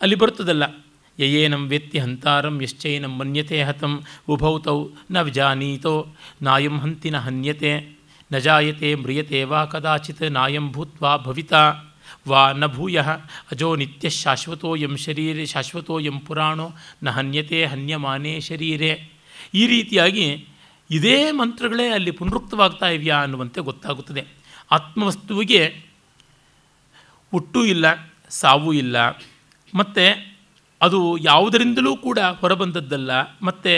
ಅಲ್ಲಿ 0.00 0.16
ಬರ್ತದಲ್ಲ 0.16 0.83
ಯಯೇನಂ 1.18 1.62
ವೆತ್ತಿ 1.68 1.98
ಹಂತಾರಂ 1.98 2.54
ಯಶ್ಚೈನಂ 2.62 3.12
ಮನ್ಯತೆ 3.18 3.58
ಹತಂ 3.62 3.92
ಉಭೌತೌ 4.28 4.78
ನ 5.10 5.20
ವಿಜಾನೀತೋ, 5.20 5.94
ನಾಯಂ 6.42 6.76
ಹಂತಿ 6.78 7.10
ನ 7.10 7.16
ಹನ್ಯತೆ, 7.16 7.72
ನ 8.32 8.38
ಜಾಯತೆ 8.38 8.94
ಮ್ರಿಯತೆ 8.94 9.44
ವಾ 9.44 9.64
ಕದಾಚಿತ್ 9.64 10.22
ನಾಯಂ 10.30 10.66
ಭೂತ್ವಾ 10.72 11.16
ಭವಿತಾ, 11.16 11.62
ವಾ 12.26 12.42
ನ 12.52 12.66
ಭೂಯ 12.66 12.98
ಅಜೋ 13.52 13.68
ನಿತ್ಯ 13.76 14.10
ಶಾಶ್ವತೋಯಂ 14.10 14.96
ಶರೀರೆ, 14.96 15.46
ಶಾಶ್ವತೋಯಂ 15.46 16.18
ಪುರಾಣೋ 16.26 16.68
ನ 17.02 17.10
ಹನ್ಯತೆ 17.10 17.66
ಹನ್ಯಮಾನೇ 17.66 18.34
ಶರೀರೆ. 18.40 18.92
ಈ 19.54 19.66
ರೀತಿಯಾಗಿ 19.66 20.26
ಇದೇ 20.90 21.18
ಮಂತ್ರಗಳೇ 21.30 21.86
ಅಲ್ಲಿ 21.88 22.10
ಪುನರುಕ್ತವಾಗ್ತಾ 22.10 22.88
ಇವೆಯಾ 22.88 23.16
ಅನ್ನುವಂತೆ 23.22 23.60
ಗೊತ್ತಾಗುತ್ತದೆ. 23.60 24.22
ಆತ್ಮವಸ್ತುವಿಗೆ 24.70 25.62
ಹುಟ್ಟು 27.32 27.60
ಇಲ್ಲ, 27.64 27.86
ಸಾವು 28.30 28.72
ಇಲ್ಲ, 28.72 28.96
ಮತ್ತು 29.74 30.33
ಅದು 30.84 30.98
ಯಾವುದರಿಂದಲೂ 31.20 31.92
ಕೂಡ 31.96 32.18
ಹೊರಬಂದದ್ದಲ್ಲ, 32.40 33.10
ಮತ್ತು 33.42 33.72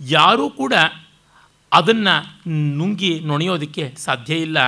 ಯಾರೂ 0.00 0.46
ಕೂಡ 0.50 0.74
ಅದನ್ನು 1.72 2.14
ನುಂಗಿ 2.78 3.12
ನೊಣೆಯೋದಕ್ಕೆ 3.24 3.84
ಸಾಧ್ಯ 3.98 4.34
ಇಲ್ಲ. 4.36 4.58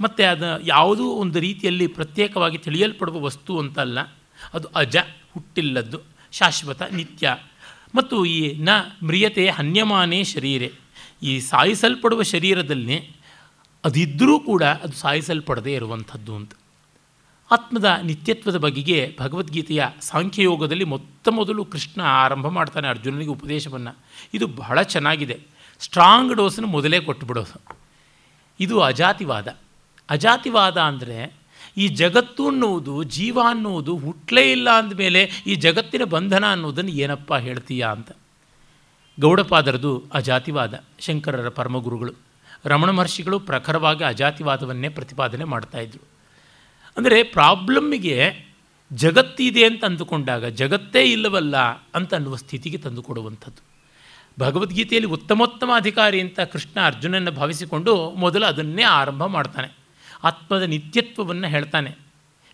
ಮತ್ತು 0.00 0.22
ಅದು 0.30 0.48
ಯಾವುದೂ 0.66 1.04
ಒಂದು 1.22 1.38
ರೀತಿಯಲ್ಲಿ 1.38 1.86
ಪ್ರತ್ಯೇಕವಾಗಿ 1.86 2.58
ತಿಳಿಯಲ್ಪಡುವ 2.58 3.20
ವಸ್ತು 3.20 3.52
ಅಂತಲ್ಲ, 3.58 3.98
ಅದು 4.54 4.66
ಅಜ, 4.74 4.96
ಹುಟ್ಟಿಲ್ಲದ್ದು, 5.34 5.98
ಶಾಶ್ವತ, 6.32 6.82
ನಿತ್ಯ. 6.92 7.36
ಮತ್ತು 7.94 8.16
ಈ 8.26 8.40
ನ 8.58 8.68
ಮ್ರಿಯತೆ 9.04 9.44
ಹನ್ಯಮಾನೇ 9.48 10.20
ಶರೀರೆ. 10.24 10.68
ಈ 11.22 11.32
ಸಾಯಿಸಲ್ಪಡುವ 11.40 12.22
ಶರೀರದಲ್ಲಿ 12.34 12.98
ಅದಿದ್ದರೂ 13.84 14.36
ಕೂಡ 14.40 14.62
ಅದು 14.84 14.94
ಸಾಯಿಸಲ್ಪಡದೇ 14.96 15.72
ಇರುವಂಥದ್ದು 15.74 16.32
ಅಂತ. 16.36 16.52
ಆತ್ಮದ 17.50 18.00
ನಿತ್ಯತ್ವದ 18.02 18.56
ಬಗೆಗೆ 18.56 19.16
ಭಗವದ್ಗೀತೆಯ 19.20 19.84
ಸಾಂಖ್ಯಯೋಗದಲ್ಲಿ 20.00 20.84
ಮೊತ್ತ 20.84 21.28
ಮೊದಲು 21.28 21.64
ಕೃಷ್ಣ 21.64 22.00
ಆರಂಭ 22.00 22.46
ಮಾಡ್ತಾನೆ 22.46 22.88
ಅರ್ಜುನನಿಗೆ 22.88 23.30
ಉಪದೇಶವನ್ನು. 23.30 23.98
ಇದು 24.34 24.46
ಬಹಳ 24.46 24.82
ಚೆನ್ನಾಗಿದೆ. 24.82 25.40
ಸ್ಟ್ರಾಂಗ್ 25.80 26.34
ಡೋಸನ್ನು 26.34 26.68
ಮೊದಲೇ 26.68 27.00
ಕೊಟ್ಟುಬಿಡೋದು 27.00 27.76
ಇದು 28.60 28.80
ಅಜಾತಿವಾದ. 28.80 29.56
ಅಜಾತಿವಾದ 30.10 30.78
ಅಂದರೆ 30.78 31.34
ಈ 31.76 31.88
ಜಗತ್ತು 31.88 32.48
ಅನ್ನುವುದು 32.48 33.02
ಜೀವ 33.02 33.38
ಅನ್ನುವುದು 33.46 33.96
ಹುಟ್ಟಲೇ 33.96 34.52
ಇಲ್ಲ 34.52 34.70
ಅಂದಮೇಲೆ 34.70 35.30
ಈ 35.46 35.54
ಜಗತ್ತಿನ 35.54 36.04
ಬಂಧನ 36.04 36.44
ಅನ್ನೋದನ್ನು 36.52 36.90
ಏನಪ್ಪ 36.90 37.34
ಹೇಳ್ತೀಯಾ 37.34 37.88
ಅಂತ. 37.88 38.10
ಗೌಡಪಾದರದು 39.20 40.04
ಅಜಾತಿವಾದ, 40.14 40.84
ಶಂಕರರ 40.98 41.48
ಪರಮಗುರುಗಳು. 41.48 42.12
ರಮಣ 42.64 42.90
ಮಹರ್ಷಿಗಳು 42.90 43.40
ಪ್ರಖರವಾಗಿ 43.40 44.04
ಅಜಾತಿವಾದವನ್ನೇ 44.04 44.88
ಪ್ರತಿಪಾದನೆ 44.88 45.44
ಮಾಡ್ತಾಯಿದ್ರು 45.44 46.13
ಅಂದರೆ 46.96 47.22
ಪ್ರಾಬ್ಲಮ್ಮಿಗೆ 47.22 48.46
ಜಗತ್ತಿದೆ 48.92 49.64
ಅಂತ 49.64 49.84
ಅಂದುಕೊಂಡಾಗ 49.84 50.44
ಜಗತ್ತೇ 50.44 51.02
ಇಲ್ಲವಲ್ಲ 51.02 51.56
ಅಂತ 51.94 52.14
ಅನ್ನುವ 52.14 52.36
ಸ್ಥಿತಿಗೆ 52.36 52.78
ತಂದುಕೊಡುವಂಥದ್ದು 52.78 53.62
ಭಗವದ್ಗೀತೆಯಲ್ಲಿ 54.40 55.10
ಉತ್ತಮೋತ್ತಮ 55.10 55.70
ಅಧಿಕಾರಿ 55.76 56.20
ಅಂತ 56.20 56.40
ಕೃಷ್ಣ 56.40 56.80
ಅರ್ಜುನನ್ನು 56.86 57.30
ಭಾವಿಸಿಕೊಂಡು 57.30 58.10
ಮೊದಲು 58.10 58.46
ಅದನ್ನೇ 58.46 58.82
ಆರಂಭ 58.82 59.24
ಮಾಡ್ತಾನೆ. 59.24 59.76
ಆತ್ಮದ 60.24 60.62
ನಿತ್ಯತ್ವವನ್ನು 60.62 61.48
ಹೇಳ್ತಾನೆ. 61.48 61.96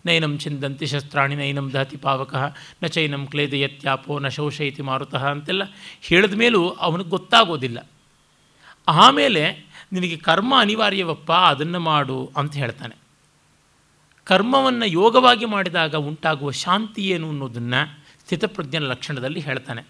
ನೈನಂ 0.05 0.37
ಚಿಂದಂತಿ 0.37 0.85
ಶಸ್ತ್ರಾಣಿ, 0.85 1.35
ನೈನಂ 1.35 1.73
ದಹತಿ 1.73 1.97
ಪಾವಕಃ, 1.97 2.55
ನ 2.83 2.87
ಚೈನಂ 2.87 3.27
ಕ್ಲೇದಯತ್ಯಾಪೋ, 3.27 4.19
ನ 4.19 4.27
ಶೋಷಯತಿ 4.27 4.81
ಮಾರುತಃ 4.81 5.25
ಅಂತೆಲ್ಲ 5.25 5.63
ಹೇಳಿದ 6.01 6.33
ಮೇಲೂ 6.33 6.69
ಅವನಿಗೆ 6.69 7.09
ಗೊತ್ತಾಗೋದಿಲ್ಲ. 7.09 7.89
ಆಮೇಲೆ 8.87 9.69
ನಿನಗೆ 9.93 10.17
ಕರ್ಮ 10.17 10.53
ಅನಿವಾರ್ಯವಪ್ಪ, 10.59 11.31
ಅದನ್ನು 11.31 11.79
ಮಾಡು 11.79 12.31
ಅಂತ 12.37 12.53
ಹೇಳ್ತಾನೆ. 12.55 13.00
ಕರ್ಮವನ್ನು 14.25 14.85
ಯೋಗವಾಗಿ 14.85 15.45
ಮಾಡಿದಾಗ 15.45 15.95
ಉಂಟಾಗುವ 15.95 16.51
ಶಾಂತಿ 16.51 17.07
ಏನು 17.07 17.29
ಅನ್ನೋದನ್ನು 17.29 17.99
ಸ್ಥಿತಪ್ರಜ್ಞನ 18.19 18.83
ಲಕ್ಷಣದಲ್ಲಿ 18.83 19.39
ಹೇಳ್ತಾನೆ. 19.39 19.81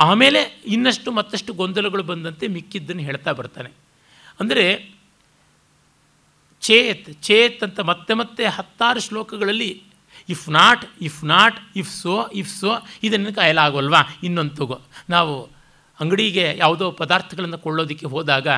ಆಮೇಲೆ 0.00 0.40
ಇನ್ನಷ್ಟು 0.66 1.12
ಮತ್ತಷ್ಟು 1.12 1.52
ಗೊಂದಲಗಳು 1.52 2.02
ಬಂದಂತೆ 2.02 2.46
ಮಿಕ್ಕಿದ್ದನ್ನು 2.46 3.02
ಹೇಳ್ತಾ 3.02 3.32
ಬರ್ತಾನೆ. 3.32 3.70
ಅಂದರೆ 4.40 4.64
ಚೇತ್ 6.60 7.22
ಚೇತ್ 7.22 7.62
ಅಂತ 7.62 7.80
ಮತ್ತೆ 7.80 8.14
ಮತ್ತೆ 8.14 8.44
ಹತ್ತಾರು 8.46 9.00
ಶ್ಲೋಕಗಳಲ್ಲಿ 9.00 9.82
if 10.28 10.48
not 10.48 10.84
if 11.00 11.24
not 11.24 11.60
if 11.76 11.90
so 11.90 12.30
if 12.34 12.60
so 12.60 12.70
ಇದನ್ನು 13.02 13.34
ಕಾಯಲಾಗೋಲ್ವಾ 13.34 14.02
ಇನ್ನೊಂದು 14.22 14.80
ನಾವು 15.10 15.48
ಅಂಗಡಿಗೆ 16.00 16.54
ಯಾವುದೋ 16.58 16.90
ಪದಾರ್ಥಗಳನ್ನು 16.90 17.58
ಕೊಳ್ಳೋದಕ್ಕೆ 17.58 18.06
ಹೋದಾಗ 18.06 18.48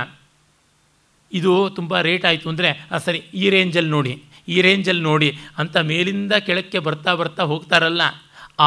ಇದು 1.33 1.71
ತುಂಬ 1.71 2.01
ರೇಟ್ 2.01 2.25
ಆಯಿತು 2.25 2.49
ಅಂದರೆ 2.49 2.89
ಸರಿ 3.05 3.19
ಈ 3.19 3.51
ರೇಂಜಲ್ಲಿ 3.51 3.91
ನೋಡಿ. 3.91 4.23
ಈ 4.49 4.57
ರೇಂಜಲ್ಲಿ 4.67 5.05
ನೋಡಿ 5.11 5.31
ಅಂತ 5.59 5.77
ಮೇಲಿಂದ 5.91 6.33
ಕೆಳಕ್ಕೆ 6.47 6.79
ಬರ್ತಾ 6.87 7.15
ಬರ್ತಾ 7.15 7.43
ಹೋಗ್ತಾರಲ್ಲ, 7.53 8.03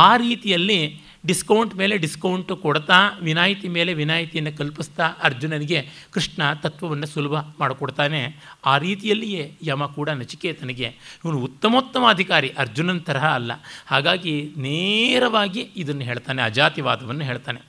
ಆ 0.06 0.10
ರೀತಿಯಲ್ಲಿ 0.18 0.80
ಡಿಸ್ಕೌಂಟ್ 1.26 1.74
ಮೇಲೆ 1.80 1.96
ಡಿಸ್ಕೌಂಟ್ 2.04 2.52
ಕೊಡ್ತಾ, 2.64 2.96
ವಿನಾಯಿತಿ 3.28 3.68
ಮೇಲೆ 3.68 3.92
ವಿನಾಯಿತಿಯನ್ನು 3.94 4.52
ಕಲ್ಪಿಸ್ತಾ 4.58 5.06
ಅರ್ಜುನನಿಗೆ 5.28 5.80
ಕೃಷ್ಣ 6.14 6.42
ತತ್ವವನ್ನು 6.64 7.08
ಸುಲಭ 7.08 7.34
ಮಾಡಿಕೊಡ್ತಾನೆ. 7.60 8.22
ಆ 8.66 8.74
ರೀತಿಯಲ್ಲಿಯೇ 8.78 9.44
ಯಮ 9.64 9.86
ಕೂಡ 9.98 10.10
ನಚಿಕೇತನಿಗೆ. 10.22 10.90
ಇವನು 11.24 11.38
ಉತ್ತಮೋತ್ತಮ 11.48 12.10
ಅಧಿಕಾರಿ 12.10 12.50
ಅರ್ಜುನನ 12.64 13.00
ತರಹ 13.10 13.28
ಅಲ್ಲ. 13.40 13.52
ಹಾಗಾಗಿ 13.86 14.36
ನೇರವಾಗಿ 14.58 15.64
ಇದನ್ನು 15.84 16.06
ಹೇಳ್ತಾನೆ, 16.10 16.42
ಅಜಾತಿವಾದವನ್ನು 16.42 17.24
ಹೇಳ್ತಾನೆ. 17.24 17.62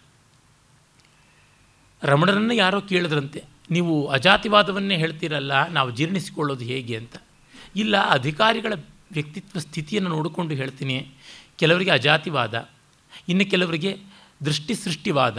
ರಮಣರನ್ನು 2.03 2.55
ಯಾರೋ 2.55 2.81
ಕೇಳಿದ್ರಂತೆ, 2.81 3.43
ನೀವು 3.71 3.95
ಅಜಾತಿವಾದವನ್ನೇ 4.09 4.97
ಹೇಳ್ತೀರಲ್ಲ, 4.97 5.53
ನಾವು 5.69 5.91
ಜೀರ್ಣಿಸಿಕೊಳ್ಳೋದು 5.91 6.65
ಹೇಗೆ 6.65 6.97
ಅಂತ. 6.97 7.17
ಇಲ್ಲ, 7.83 7.95
ಅಧಿಕಾರಿಗಳ 8.17 8.73
ವ್ಯಕ್ತಿತ್ವ 9.17 9.59
ಸ್ಥಿತಿಯನ್ನು 9.67 10.11
ನೋಡಿಕೊಂಡು 10.17 10.53
ಹೇಳ್ತೀನಿ. 10.61 10.97
ಕೆಲವರಿಗೆ 11.61 11.93
ಅಜಾತಿವಾದ, 11.99 12.55
ಇನ್ನು 13.29 13.45
ಕೆಲವರಿಗೆ 13.53 13.93
ದೃಷ್ಟಿ 14.47 14.75
ಸೃಷ್ಟಿವಾದ 14.75 15.39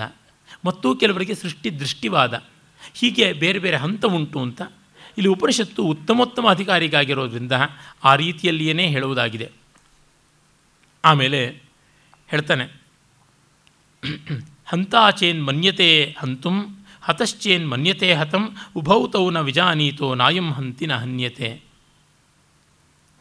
ಮತ್ತು 0.65 0.87
ಕೆಲವರಿಗೆ 1.01 1.35
ಸೃಷ್ಟಿ 1.43 1.69
ದೃಷ್ಟಿವಾದ 1.79 2.33
ಹೀಗೆ 2.99 3.25
ಬೇರೆ 3.43 3.59
ಬೇರೆ 3.59 3.77
ಹಂತ 3.83 4.05
ಉಂಟು 4.17 4.39
ಅಂತ 4.45 4.61
ಇಲ್ಲಿ 5.17 5.29
ಉಪನಿಷತ್ತು 5.35 5.81
ಉತ್ತಮೋತ್ತಮ 5.93 6.45
ಅಧಿಕಾರಿಗಾಗಿರೋದ್ರಿಂದ 6.55 7.55
ಆ 8.09 8.11
ರೀತಿಯಲ್ಲಿಯೇ 8.23 8.85
ಹೇಳುವುದಾಗಿದೆ. 8.95 9.47
ಆಮೇಲೆ 11.03 11.41
ಹೇಳ್ತಾನೆ 12.31 12.65
ಹಂತಾಚೇನ್ 14.71 15.41
ಮನ್ಯತೆ 15.47 15.89
ಹಂತುಂ 16.21 16.57
ಹತಶ್ಚೇನ್ 17.07 17.65
ಮನ್ಯತೆ 17.71 18.09
ಹತಂ 18.13 18.43
ಉಭೌತೌ 18.79 19.25
ನ 19.35 19.39
ವಿಜಾನೀತೋ 19.49 20.07
ನಾಯಂ 20.21 20.47
ಹಂತಿನ 20.57 20.93
ಹನ್ಯತೆ. 21.03 21.49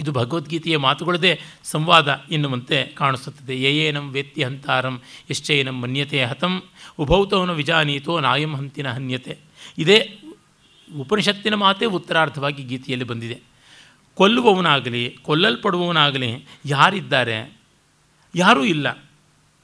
ಇದು 0.00 0.12
ಭಗವದ್ಗೀತೆಯ 0.12 0.76
ಮಾತುಗಳದೇ 0.76 1.40
ಸಂವಾದ 1.64 2.24
ಎನ್ನುವಂತೆ 2.30 2.82
ಕಾಣಿಸುತ್ತದೆ. 2.82 3.62
ಯಯೇನಂ 3.62 4.10
ವೇತ್ತಿ 4.10 4.42
ಹಂತಾರಂ 4.42 5.02
ಯಶ್ಚೈನಂ 5.30 5.80
ಮನ್ಯತೆ 5.80 6.24
ಹತಂ 6.24 6.62
ಉಭೌತವನ 6.98 7.50
ವಿಜಾನೀತೋ 7.50 8.20
ನಾಯಂ 8.20 8.54
ಹಂತಿನ 8.54 8.92
ಹನ್ಯತೆ. 8.92 9.38
ಇದೇ 9.78 10.18
ಉಪನಿಷತ್ತಿನ 11.00 11.54
ಮಾತೇ 11.54 11.84
ಉತ್ತರಾರ್ಥವಾಗಿ 11.84 12.62
ಗೀತೆಯಲ್ಲಿ 12.62 13.06
ಬಂದಿದೆ. 13.06 13.40
ಕೊಲ್ಲುವವನಾಗಲಿ, 14.14 15.18
ಕೊಲ್ಲಲ್ಪಡುವವನಾಗಲಿ 15.22 16.46
ಯಾರಿದ್ದಾರೆ? 16.64 17.58
ಯಾರೂ 18.34 18.64
ಇಲ್ಲ. 18.64 19.08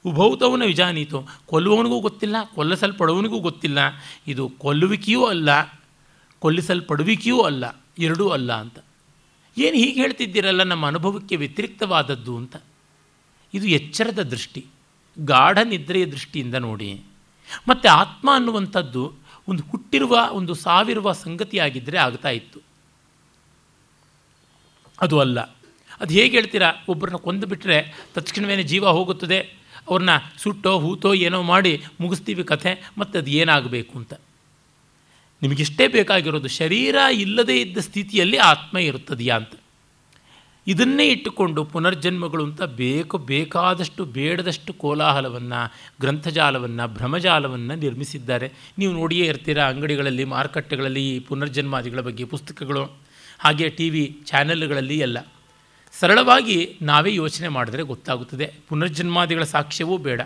ಉಭೌತವನ 0.05 0.63
ವಿಜಾನೀತು, 0.65 1.29
ಕೊಲ್ಲುವವನಿಗೂ 1.47 2.01
ಗೊತ್ತಿಲ್ಲ, 2.01 2.37
ಕೊಲ್ಲಿಸಲ್ಪಡುವವನಿಗೂ 2.55 3.39
ಗೊತ್ತಿಲ್ಲ. 3.39 3.79
ಇದು 4.27 4.49
ಕೊಲ್ಲುವಿಕೆಯೂ 4.49 5.25
ಅಲ್ಲ, 5.25 5.81
ಕೊಲ್ಲಿಸಲ್ಪಡುವಿಕೆಯೂ 6.39 7.41
ಅಲ್ಲ, 7.41 7.85
ಎರಡೂ 7.99 8.29
ಅಲ್ಲ 8.29 8.53
ಅಂತ. 8.53 8.79
ಏನು 9.59 9.77
ಹೀಗೆ 9.77 10.03
ಹೇಳ್ತಿದ್ದೀರಲ್ಲ, 10.03 10.63
ನಮ್ಮ 10.63 10.87
ಅನುಭವಕ್ಕೆ 10.87 11.37
ವ್ಯತಿರಿಕ್ತವಾದದ್ದು 11.37 12.37
ಅಂತ. 12.37 12.57
ಇದು 13.55 13.67
ಎಚ್ಚರದ 13.67 14.23
ದೃಷ್ಟಿ, 14.23 14.67
ಗಾಢ 15.19 15.59
ನಿದ್ರೆಯ 15.59 16.07
ದೃಷ್ಟಿಯಿಂದ 16.07 16.55
ನೋಡಿ. 16.55 17.03
ಮತ್ತು 17.69 17.89
ಆತ್ಮ 17.89 18.31
ಅನ್ನುವಂಥದ್ದು 18.35 19.13
ಒಂದು 19.49 19.63
ಹುಟ್ಟಿರುವ, 19.63 20.29
ಒಂದು 20.33 20.55
ಸಾವಿರುವ 20.55 21.13
ಸಂಗತಿಯಾಗಿದ್ದರೆ 21.13 21.99
ಆಗ್ತಾ 21.99 22.29
ಇತ್ತು. 22.29 22.61
ಅದು 25.01 25.19
ಅಲ್ಲ. 25.19 25.41
ಅದು 26.01 26.15
ಹೇಗೆ 26.15 26.37
ಹೇಳ್ತೀರಾ 26.37 26.73
ಒಬ್ಬರನ್ನ 26.89 27.17
ಕೊಂದು 27.17 27.47
ಬಿಟ್ಟರೆ 27.47 28.07
ತಕ್ಷಣವೇ 28.15 28.63
ಜೀವ 28.63 28.89
ಹೋಗುತ್ತದೆ, 28.89 29.41
ಅವ್ರನ್ನ 29.91 30.11
ಸುಟ್ಟೋ, 30.39 30.79
ಹೂತೋ 30.79 31.15
ಏನೋ 31.15 31.43
ಮಾಡಿ 31.43 31.83
ಮುಗಿಸ್ತೀವಿ 32.01 32.45
ಕಥೆ, 32.45 32.91
ಮತ್ತು 32.99 33.19
ಅದು 33.19 33.31
ಏನಾಗಬೇಕು 33.31 33.99
ಅಂತ. 33.99 34.15
ನಿಮಗಿಷ್ಟೇ 35.43 35.89
ಬೇಕಾಗಿರೋದು, 35.89 36.49
ಶರೀರ 36.49 36.95
ಇಲ್ಲದೇ 37.13 37.61
ಇದ್ದ 37.61 37.79
ಸ್ಥಿತಿಯಲ್ಲಿ 37.79 38.37
ಆತ್ಮ 38.37 38.79
ಇರುತ್ತದೆಯಾ 38.79 39.37
ಅಂತ. 39.37 39.53
ಇದನ್ನೇ 40.67 41.09
ಇಟ್ಟುಕೊಂಡು 41.09 41.65
ಪುನರ್ಜನ್ಮಗಳು 41.65 42.45
ಅಂತ 42.45 42.63
ಬೇಕು, 42.63 43.19
ಬೇಕಾದಷ್ಟು 43.19 44.05
ಬೇಡದಷ್ಟು 44.05 44.73
ಕೋಲಾಹಲವನ್ನು, 44.73 45.73
ಗ್ರಂಥಜಾಲವನ್ನು, 46.01 46.89
ಭ್ರಮಜಾಲವನ್ನು 46.89 47.75
ನಿರ್ಮಿಸಿದ್ದಾರೆ. 47.75 48.53
ನೀವು 48.79 48.93
ನೋಡಿಯೇ 48.93 49.27
ಇರ್ತೀರ 49.27 49.63
ಅಂಗಡಿಗಳಲ್ಲಿ, 49.63 50.25
ಮಾರುಕಟ್ಟೆಗಳಲ್ಲಿ 50.25 51.17
ಈ 51.17 51.19
ಪುನರ್ಜನ್ಮಾದಿಗಳ 51.19 52.01
ಬಗ್ಗೆ 52.01 52.25
ಪುಸ್ತಕಗಳು, 52.25 52.85
ಹಾಗೆ 53.39 53.69
ಟಿ 53.69 53.91
ವಿ 53.91 54.19
ಚಾನೆಲ್ಗಳಲ್ಲಿ 54.27 54.99
ಎಲ್ಲ. 54.99 55.19
ಸರಳವಾಗಿ 56.01 56.77
ನಾವೇ 56.83 57.15
ಯೋಚನೆ 57.15 57.49
ಮಾಡಿದ್ರೆ 57.49 57.83
ಗೊತ್ತಾಗುತ್ತದೆ. 57.83 58.55
ಪುನರ್ಜನ್ಮಾದಿಗಳ 58.69 59.45
ಸಾಕ್ಷ್ಯವೂ 59.45 59.97
ಬೇಡ. 59.97 60.21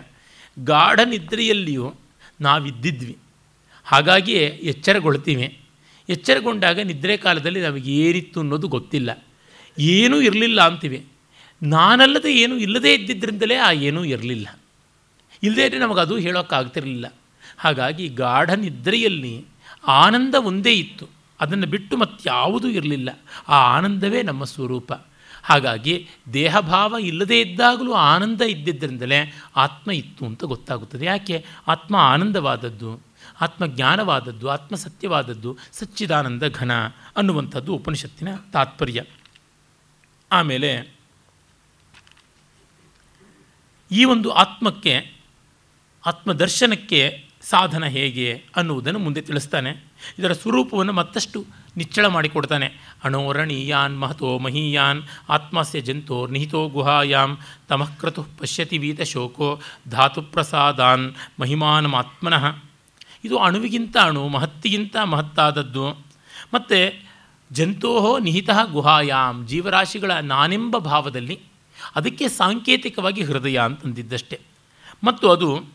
ಗಾಢ 0.63 0.99
ನಿದ್ರೆಯಲ್ಲಿಯೂ 1.05 1.93
ನಾವಿದ್ದಿದ್ವಿ. 2.41 3.17
ಹಾಗಾಗಿಯೇ 3.85 4.45
ಎಚ್ಚರಗೊಳ್ತೀವಿ. 4.45 5.59
ಎಚ್ಚರಗೊಂಡಾಗ 6.09 6.79
ನಿದ್ರೆ 6.79 7.17
ಕಾಲದಲ್ಲಿ 7.17 7.61
ನಮಗೆ 7.61 7.91
ಏನಿತ್ತು 7.91 8.39
ಅನ್ನೋದು 8.39 8.67
ಗೊತ್ತಿಲ್ಲ. 8.67 9.25
ಏನೂ 9.79 10.21
ಇರಲಿಲ್ಲ 10.21 10.61
ಅಂತೀವಿ. 10.61 11.05
ನಾನಲ್ಲದೆ 11.63 12.35
ಏನೂ 12.35 12.57
ಇಲ್ಲದೇ 12.57 12.93
ಇದ್ದಿದ್ದರಿಂದಲೇ 12.93 13.55
ಆ 13.55 13.71
ಏನೂ 13.71 14.03
ಇರಲಿಲ್ಲ. 14.03 14.47
ಇಲ್ಲದೇ 15.43 15.65
ಇದ್ದರೆ 15.65 15.79
ನಮಗೆ 15.79 16.01
ಅದು 16.01 16.17
ಹೇಳೋಕ್ಕಾಗ್ತಿರಲಿಲ್ಲ. 16.17 17.13
ಹಾಗಾಗಿ 17.57 18.07
ಗಾಢ 18.07 18.51
ನಿದ್ರೆಯಲ್ಲಿ 18.51 19.45
ಆನಂದ 19.87 20.35
ಒಂದೇ 20.35 20.73
ಇತ್ತು. 20.73 21.09
ಅದನ್ನು 21.39 21.67
ಬಿಟ್ಟು 21.67 21.97
ಮತ್ತಾವುದೂ 21.97 22.67
ಇರಲಿಲ್ಲ. 22.67 23.09
ಆ 23.47 23.77
ಆನಂದವೇ 23.77 24.21
ನಮ್ಮ 24.21 24.43
ಸ್ವರೂಪ. 24.43 24.93
ಹಾಗಾಗಿ 25.43 26.07
ದೇಹಭಾವ 26.33 26.95
ಇಲ್ಲದೇ 26.99 27.41
ಇದ್ದಾಗಲೂ 27.41 27.93
ಆನಂದ 27.93 28.41
ಇದ್ದಿದ್ದರಿಂದಲೇ 28.41 29.33
ಆತ್ಮ 29.55 29.91
ಇತ್ತು 29.91 30.25
ಅಂತ 30.25 30.43
ಗೊತ್ತಾಗುತ್ತದೆ. 30.43 31.05
ಯಾಕೆ? 31.05 31.45
ಆತ್ಮ 31.67 31.95
ಆನಂದವಾದದ್ದು. 31.95 33.04
ಆತ್ಮಜ್ಞಾನವಾದದ್ದು, 33.41 34.49
ಆತ್ಮಸತ್ಯವಾದದ್ದು, 34.49 35.57
ಸಚ್ಚಿದಾನಂದ 35.71 36.43
ಘನ 36.43 36.71
ಅನ್ನುವಂಥದ್ದು 37.17 37.75
ಉಪನಿಷತ್ತಿನ 37.75 38.27
ತಾತ್ಪರ್ಯ. 38.53 39.03
ಆಮೇಲೆ 40.31 40.95
ಈ 43.91 44.05
ಒಂದು 44.05 44.29
ಆತ್ಮಕ್ಕೆ, 44.29 45.13
ಆತ್ಮದರ್ಶನಕ್ಕೆ 46.05 47.25
ಸಾಧನ 47.41 47.85
ಹೇಗೆ 47.85 48.45
ಅನ್ನುವುದನ್ನು 48.55 48.99
ಮುಂದೆ 48.99 49.21
ತಿಳಿಸ್ತಾನೆ. 49.21 49.83
ಇದರ 50.19 50.33
ಸ್ವರೂಪವನ್ನು 50.33 50.93
ಮತ್ತಷ್ಟು 50.93 51.45
ನಿಚ್ಚಳ 51.77 52.05
ಮಾಡಿಕೊಡ್ತಾನೆ. 52.05 52.73
ಅಣೋರಣೀಯಾನ್ 53.03 53.99
ಮಹತೋ 53.99 54.39
ಮಹೀಯಾನ್ 54.39 55.03
ಆತ್ಮಸ್ಯ 55.29 55.81
ಜಂತೋ 55.81 56.27
ನಿಹಿತೋ 56.27 56.69
ಗುಹಾಯಾಂ 56.69 57.37
ತಮಃಕ್ರತು 57.67 58.23
ಪಶ್ಯತಿ 58.23 58.77
ವೀತ 58.77 59.01
ಶೋಕೋ 59.01 59.61
ಧಾತು 59.87 60.21
ಪ್ರಸಾದಾನ್ 60.21 61.13
ಮಹಿಮಾನಮಾತ್ಮನಃ. 61.39 62.63
ಇದು 63.25 63.37
ಅಣುವಿಗಿಂತ 63.37 63.97
ಅಣು, 63.97 64.27
ಮಹತ್ತಿಗಿಂತ 64.27 64.95
ಮಹತ್ತಾದದ್ದು. 65.03 65.89
ಮತ್ತು 66.53 67.03
ಜಂತೋಹೋ 67.51 68.19
ನಿಹಿತ 68.19 68.49
ಗುಹಾಯಾಮ್, 68.71 69.47
ಜೀವರಾಶಿಗಳ 69.47 70.11
ನಾನೆಂಬ 70.11 70.77
ಭಾವದಲ್ಲಿ 70.77 71.39
ಅದಕ್ಕೆ 71.95 72.27
ಸಾಂಕೇತಿಕವಾಗಿ 72.27 73.23
ಹೃದಯ 73.23 73.57
ಅಂತಂದಿದ್ದಷ್ಟೆ. 73.57 74.39
ಮತ್ತು 75.03 75.29
ಅದು 75.29 75.65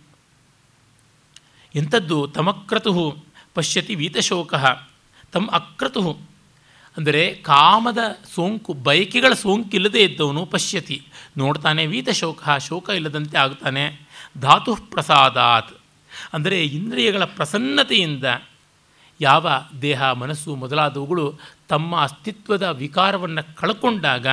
ಎಂಥದ್ದು? 1.74 2.26
ತಮಕ್ರತು 2.26 3.24
ಪಶ್ಯತಿ 3.54 3.94
ವೀತಶೋಕ. 3.94 4.54
ತಮ್ಮ 5.32 5.50
ಅಕ್ರತು 5.50 6.30
ಅಂದರೆ 6.96 7.34
ಕಾಮದ 7.34 7.98
ಸೋಂಕು, 8.34 8.72
ಬಯಕೆಗಳ 8.72 9.32
ಸೋಂಕಿಲ್ಲದೆ 9.32 10.02
ಇದ್ದವನು 10.02 10.46
ಪಶ್ಯತಿ. 10.46 11.02
ನೋಡ್ತಾನೆ 11.38 11.86
ವೀತಶೋಕ, 11.86 12.50
ಶೋಕ 12.50 12.90
ಇಲ್ಲದಂತೆ 12.90 13.38
ಆಗ್ತಾನೆ. 13.38 14.10
ಧಾತು 14.38 14.76
ಪ್ರಸಾದಾತ್. 14.76 15.79
ಅಂದರೆ 16.32 16.64
ಇಂದ್ರಿಯಗಳ 16.64 17.24
ಪ್ರಸನ್ನತೆಯಿಂದ 17.24 18.24
ಯಾವ 19.20 19.48
ದೇಹ, 19.82 20.10
ಮನಸ್ಸು 20.12 20.54
ಮೊದಲಾದವುಗಳು 20.54 21.38
ತಮ್ಮ 21.68 22.00
ಅಸ್ತಿತ್ವದ 22.00 22.62
ವಿಕಾರವನ್ನು 22.62 23.56
ಕಳ್ಕೊಂಡಾಗ 23.56 24.26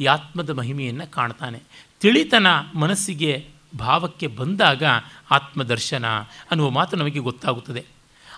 ಈ 0.00 0.04
ಆತ್ಮದ 0.04 0.50
ಮಹಿಮೆಯನ್ನು 0.50 1.10
ಕಾಣ್ತಾನೆ. 1.10 1.62
ತಿಳಿತನ 2.00 2.46
ಮನಸ್ಸಿಗೆ 2.74 3.46
ಭಾವಕ್ಕೆ 3.78 4.26
ಬಂದಾಗ 4.26 4.84
ಆತ್ಮದರ್ಶನ 5.30 6.06
ಅನ್ನುವ 6.50 6.70
ಮಾತು 6.70 6.96
ನಮಗೆ 6.96 7.18
ಗೊತ್ತಾಗುತ್ತದೆ. 7.18 7.84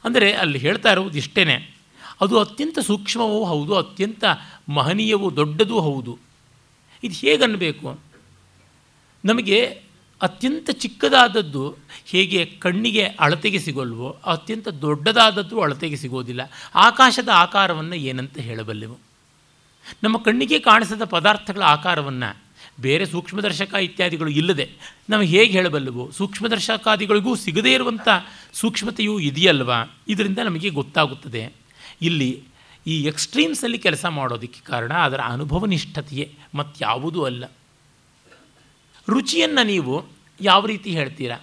ಅಂದರೆ 0.05 0.33
ಅಲ್ಲಿ 0.33 0.59
ಹೇಳ್ತಾ 0.59 0.93
ಇರುವುದು 0.93 1.19
ಇಷ್ಟೇ 1.19 1.75
ಅದು 2.21 2.41
ಅತ್ಯಂತ 2.41 2.79
ಸೂಕ್ಷ್ಮವೂ 2.79 3.45
ಹೌದು, 3.45 3.75
ಅತ್ಯಂತ 3.77 4.25
ಮಹನೀಯವೂ 4.69 5.37
ದೊಡ್ಡದೂ 5.37 5.81
ಹೌದು. 5.81 6.19
ಇದು 7.03 7.15
ಹೇಗನ್ನಬೇಕು 7.15 7.99
ನಮಗೆ 9.25 9.83
ಅತ್ಯಂತ 10.23 10.71
ಚಿಕ್ಕದಾದದ್ದು 10.71 11.77
ಹೇಗೆ 12.07 12.45
ಕಣ್ಣಿಗೆ 12.45 13.05
ಅಳತೆಗೆ 13.05 13.59
ಸಿಗೋಲ್ವೋ, 13.59 14.09
ಅತ್ಯಂತ 14.09 14.69
ದೊಡ್ಡದಾದದ್ದು 14.69 15.61
ಅಳತೆಗೆ 15.61 15.97
ಸಿಗೋದಿಲ್ಲ. 15.97 16.51
ಆಕಾಶದ 16.75 17.29
ಆಕಾರವನ್ನು 17.35 17.95
ಏನಂತ 17.95 18.39
ಹೇಳಬಲ್ಲೆವು? 18.39 18.99
ನಮ್ಮ 20.03 20.19
ಕಣ್ಣಿಗೆ 20.19 20.59
ಕಾಣಿಸದ 20.59 21.05
ಪದಾರ್ಥಗಳ 21.05 21.63
ಆಕಾರವನ್ನು 21.63 22.37
ಬೇರೆ 22.81 23.07
ಸೂಕ್ಷ್ಮದರ್ಶಕ 23.07 23.75
ಇತ್ಯಾದಿಗಳು 23.75 24.31
ಇಲ್ಲದೆ 24.31 24.71
ನಾವು 25.11 25.23
ಹೇಗೆ 25.23 25.53
ಹೇಳಬಲ್ಲವು? 25.53 26.11
ಸೂಕ್ಷ್ಮದರ್ಶಕಾದಿಗಳಿಗೂ 26.11 27.37
ಸಿಗದೇ 27.37 27.73
ಇರುವಂಥ 27.73 28.09
ಸೂಕ್ಷ್ಮತೆಯೂ 28.53 29.19
ಇದೆಯಲ್ವಾ? 29.19 29.97
ಇದರಿಂದ 30.09 30.39
ನಮಗೆ 30.39 30.69
ಗೊತ್ತಾಗುತ್ತದೆ. 30.69 31.53
ಇಲ್ಲಿ 32.03 32.43
ಈ 32.87 33.03
ಎಕ್ಸ್ಟ್ರೀಮ್ಸಲ್ಲಿ 33.03 33.79
ಕೆಲಸ 33.79 34.05
ಮಾಡೋದಕ್ಕೆ 34.05 34.61
ಕಾರಣ 34.65 34.93
ಅದರ 34.93 35.21
ಅನುಭವನಿಷ್ಠತೆಯೇ 35.21 36.35
ಮತ್ತಾವುದೂ 36.55 37.23
ಅಲ್ಲ. 37.23 37.45
ರುಚಿಯನ್ನು 39.11 39.67
ನೀವು 39.67 40.07
ಯಾವ 40.41 40.67
ರೀತಿ 40.67 40.91
ಹೇಳ್ತೀರಾ? 40.91 41.39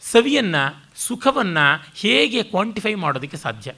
ಸವಿಯನ್ನು, 0.00 0.84
ಸುಖವನ್ನು 0.96 1.86
ಹೇಗೆ 1.94 2.42
ಕ್ವಾಂಟಿಫೈ 2.42 2.94
ಮಾಡೋದಕ್ಕೆ 2.94 3.36
ಸಾಧ್ಯ? 3.36 3.72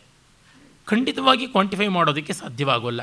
ಖಂಡಿತವಾಗಿ 0.84 1.46
ಕ್ವಾಂಟಿಫೈ 1.46 1.86
ಮಾಡೋದಕ್ಕೆ 1.86 2.32
ಸಾಧ್ಯವಾಗೋಲ್ಲ. 2.32 3.00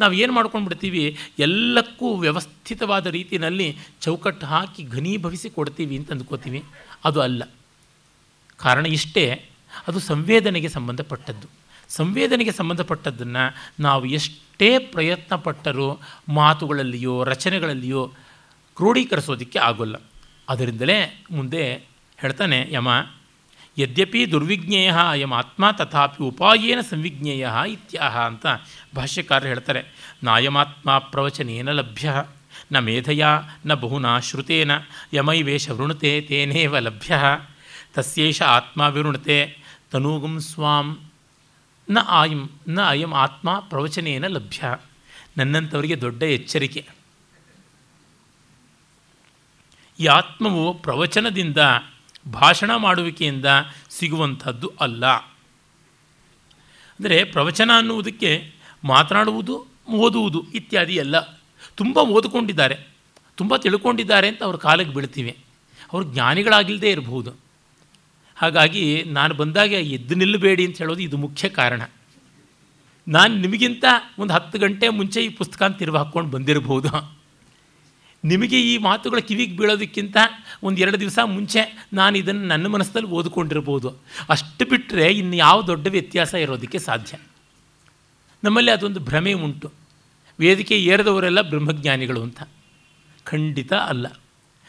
ನಾವು 0.00 0.12
ಏನು 0.12 0.32
ಮಾಡ್ಕೊಂಡು 0.32 0.68
ಬಿಡ್ತೀವಿ 0.68 1.18
ಎಲ್ಲಕ್ಕೂ 1.38 2.16
ವ್ಯವಸ್ಥಿತವಾದ 2.16 3.06
ರೀತಿಯಲ್ಲಿ 3.06 3.78
ಚೌಕಟ್ಟು 4.00 4.46
ಹಾಕಿ 4.46 4.84
ಘನೀಭವಿಸಿ 4.84 5.50
ಕೊಡ್ತೀವಿ 5.50 5.96
ಅಂತ 5.96 6.10
ಅಂದ್ಕೋತೀವಿ. 6.12 6.64
ಅದು 7.04 7.20
ಅಲ್ಲ. 7.20 7.42
ಕಾರಣ 8.56 8.86
ಇಷ್ಟೇ, 8.86 9.48
ಅದು 9.88 10.00
ಸಂವೇದನೆಗೆ 10.00 10.68
ಸಂಬಂಧಪಟ್ಟದ್ದು. 10.68 11.48
ಸಂವೇದನೆಗೆ 11.88 12.52
ಸಂಬಂಧಪಟ್ಟದ್ದನ್ನು 12.52 13.72
ನಾವು 13.80 14.04
ಎಷ್ಟೇ 14.04 14.78
ಪ್ರಯತ್ನಪಟ್ಟರೂ 14.78 16.00
ಮಾತುಗಳಲ್ಲಿಯೋ, 16.28 17.24
ರಚನೆಗಳಲ್ಲಿಯೋ 17.24 18.12
ಕ್ರೋಢೀಕರಿಸೋದಕ್ಕೆ 18.76 19.58
ಆಗೋಲ್ಲ. 19.58 19.96
ಅದರಿಂದಲೇ 20.48 21.24
ಮುಂದೆ 21.30 21.74
ಹೇಳ್ತಾನೆ, 22.18 22.68
ಯಮ, 22.70 22.88
ಯದ್ಯಪಿ 23.78 24.30
ದುರ್ವಿಜ್ಞೇಯ 24.30 24.92
ಅಯಂ 25.10 25.32
ಆತ್ಮ 25.32 25.70
ತಥಾಪಿ 25.70 26.22
ಉಪಾಯೇನ 26.22 26.80
ಸಂವಿಜ್ಞೇಯ 26.80 27.48
ಇತ್ಯಾಹ 27.68 28.18
ಅಂತ 28.18 28.46
ಭಾಷ್ಯಕಾರರು 28.96 29.48
ಹೇಳ್ತಾರೆ. 29.48 29.84
ನಾಯಮಾತ್ಮ 30.22 30.98
ಪ್ರವಚನೇನ 30.98 31.70
ಲಭ್ಯ, 31.70 32.24
ನ 32.72 32.78
ಮೇಧಯ, 32.78 33.24
ನ 33.66 33.74
ಬಹುನಾ 33.74 34.20
ಶ್ರುತೇನ, 34.20 34.70
ಯಮೈವೇಷ 35.14 35.70
ವೃಣುತೆ 35.70 36.20
ತೇನೇವ 36.20 36.78
ಲಭ್ಯ, 36.78 37.18
ತಸ್ಯೇಷ 37.94 38.42
ಆತ್ಮ 38.42 38.80
ವಿವೃಣತೆ 38.80 39.58
ತನೂಗುಂ 39.90 40.40
ಸ್ವಾಂ, 40.40 41.00
ನ 41.90 41.98
ಆಯಂ 41.98 42.50
ನ 42.68 42.80
ಅಯಂ 42.80 43.14
ಆತ್ಮ 43.14 43.60
ಪ್ರವಚನೇನ 43.60 44.26
ಲಭ್ಯ. 44.26 44.76
ನನ್ನಂಥವರಿಗೆ 45.36 46.00
ದೊಡ್ಡ 46.00 46.22
ಎಚ್ಚರಿಕೆ. 46.22 46.95
ಈ 50.00 50.06
ಆತ್ಮವು 50.06 50.74
ಪ್ರವಚನದಿಂದ, 50.74 51.58
ಭಾಷಣ 52.32 52.76
ಮಾಡುವಿಕೆಯಿಂದ 52.76 53.44
ಸಿಗುವಂಥದ್ದು 53.90 54.72
ಅಲ್ಲ. 54.80 55.06
ಅಂದರೆ 57.00 57.24
ಪ್ರವಚನ 57.24 57.70
ಅನ್ನುವುದಕ್ಕೆ 57.76 58.52
ಮಾತನಾಡುವುದು, 58.84 59.66
ಓದುವುದು 59.88 60.46
ಇತ್ಯಾದಿ 60.54 60.94
ಎಲ್ಲ 60.94 61.20
ತುಂಬ 61.74 61.98
ಓದಿಕೊಂಡಿದ್ದಾರೆ. 61.98 62.88
ತುಂಬ 63.36 63.56
ತಿಳ್ಕೊಂಡಿದ್ದಾರೆ 63.56 64.28
ಅಂತ 64.28 64.42
ಅವ್ರ 64.42 64.56
ಕಾಲಕ್ಕೆ 64.56 64.94
ಬೀಳ್ತೀವಿ. 64.94 65.38
ಅವರು 65.92 66.04
ಜ್ಞಾನಿಗಳಾಗಿಲ್ಲದೇ 66.04 66.90
ಇರಬಹುದು. 66.90 67.32
ಹಾಗಾಗಿ 68.36 69.04
ನಾನು 69.06 69.34
ಬಂದಾಗ 69.34 69.72
ಎದ್ದು 69.72 70.14
ನಿಲ್ಲಬೇಡಿ 70.14 70.66
ಅಂತ 70.66 70.78
ಹೇಳೋದು 70.78 71.00
ಇದು 71.00 71.16
ಮುಖ್ಯ 71.16 71.48
ಕಾರಣ. 71.48 71.82
ನಾನು 73.08 73.34
ನಿಮಗಿಂತ 73.34 73.84
ಒಂದು 74.18 74.34
ಹತ್ತು 74.34 74.58
ಗಂಟೆ 74.58 74.88
ಮುಂಚೆ 74.88 75.24
ಈ 75.24 75.28
ಪುಸ್ತಕ 75.28 75.62
ತಿರುವು 75.62 75.98
ಹಾಕ್ಕೊಂಡು 75.98 76.30
ಬಂದಿರಬಹುದು 76.30 77.16
ನಿಮಗೆ 78.24 78.60
ಈ 78.60 78.78
ಮಾತುಗಳ 78.78 79.18
ಕಿವಿಗೆ 79.18 79.56
ಬೀಳೋದಕ್ಕಿಂತ 79.56 80.16
ಒಂದು 80.62 80.80
ಎರಡು 80.80 81.00
ದಿವಸ 81.00 81.18
ಮುಂಚೆ 81.24 81.86
ನಾನು 81.92 82.18
ಇದನ್ನು 82.18 82.46
ನನ್ನ 82.46 82.66
ಮನಸ್ಸಲ್ಲಿ 82.66 83.08
ಓದ್ಕೊಂಡಿರ್ಬೋದು. 83.08 83.94
ಅಷ್ಟು 84.28 84.64
ಬಿಟ್ಟರೆ 84.64 85.12
ಇನ್ನು 85.12 85.36
ಯಾವ 85.36 85.62
ದೊಡ್ಡ 85.62 85.86
ವ್ಯತ್ಯಾಸ 85.86 86.34
ಇರೋದಕ್ಕೆ 86.34 86.78
ಸಾಧ್ಯ. 86.78 87.18
ನಮ್ಮಲ್ಲಿ 88.44 88.70
ಅದೊಂದು 88.70 89.00
ಭ್ರಮೆ 89.00 89.32
ಉಂಟು. 89.32 89.72
ವೇದಿಕೆ 90.40 90.78
ಏರಿದವರೆಲ್ಲ 90.78 91.40
ಬ್ರಹ್ಮಜ್ಞಾನಿಗಳು 91.40 92.22
ಅಂತ. 92.22 92.42
ಖಂಡಿತ 93.24 93.72
ಅಲ್ಲ. 93.72 94.06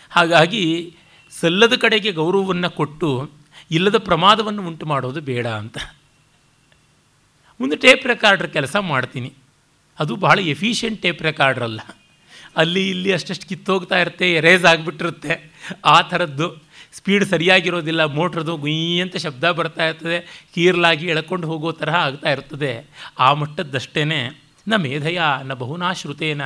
ಹಾಗಾಗಿ 0.09 0.95
ಸಲ್ಲದ 1.31 1.73
ಕಡೆಗೆ 1.73 2.11
ಗೌರವವನ್ನು 2.11 2.69
ಕೊಟ್ಟು 2.69 3.31
ಇಲ್ಲದ 3.71 3.97
ಪ್ರಮಾದವನ್ನು 3.97 4.67
ಉಂಟು 4.67 4.85
ಮಾಡೋದು 4.85 5.21
ಬೇಡ 5.21 5.47
ಅಂತ. 5.47 5.77
ಒಂದು 7.61 7.75
ಟೇಪ್ 7.75 8.07
ರೆಕಾರ್ಡ್ರ್ 8.07 8.51
ಕೆಲಸ 8.51 8.75
ಮಾಡ್ತೀನಿ. 8.75 9.33
ಅದು 9.99 10.15
ಬಹಳ 10.15 10.39
ಎಫಿಷಿಯೆಂಟ್ 10.39 11.01
ಟೇಪ್ 11.01 11.21
ರೆಕಾರ್ಡ್ರ್ 11.21 11.63
ಅಲ್ಲ. 11.63 11.79
ಅಲ್ಲಿ 12.61 12.83
ಇಲ್ಲಿ 12.89 13.11
ಅಷ್ಟಷ್ಟು 13.17 13.45
ಕಿತ್ತೋಗ್ತಾ 13.49 13.97
ಇರುತ್ತೆ 14.03 14.27
ಎರೇಸ್ 14.39 14.65
ಆಗಿಬಿಟ್ಟಿರುತ್ತೆ. 14.71 15.33
ಆ 15.85 15.97
ಥರದ್ದು 16.11 16.47
ಸ್ಪೀಡ್ 16.97 17.25
ಸರಿಯಾಗಿರೋದಿಲ್ಲ 17.31 18.03
ಮೋಟ್ರದು 18.17 18.53
ಗುಯ್ 18.63 19.01
ಅಂತ 19.03 19.15
ಶಬ್ದ 19.25 19.51
ಬರ್ತಾ 19.57 19.83
ಇರ್ತದೆ, 19.89 20.19
ಕೀರ್ಲಾಗಿ 20.53 21.07
ಎಳ್ಕೊಂಡು 21.13 21.47
ಹೋಗೋ 21.47 21.71
ತರಹ 21.81 21.97
ಆಗ್ತಾ 22.07 22.29
ಇರ್ತದೆ. 22.35 22.71
ಆ 23.19 23.27
ಮಟ್ಟದ್ದಷ್ಟೇ 23.33 24.03
ನ 24.67 24.77
ಮೇಧಯ, 24.85 25.19
ನ 25.49 25.53
ಬಹುನಾ 25.63 25.89
ಶ್ರುತೇನ. 25.99 26.41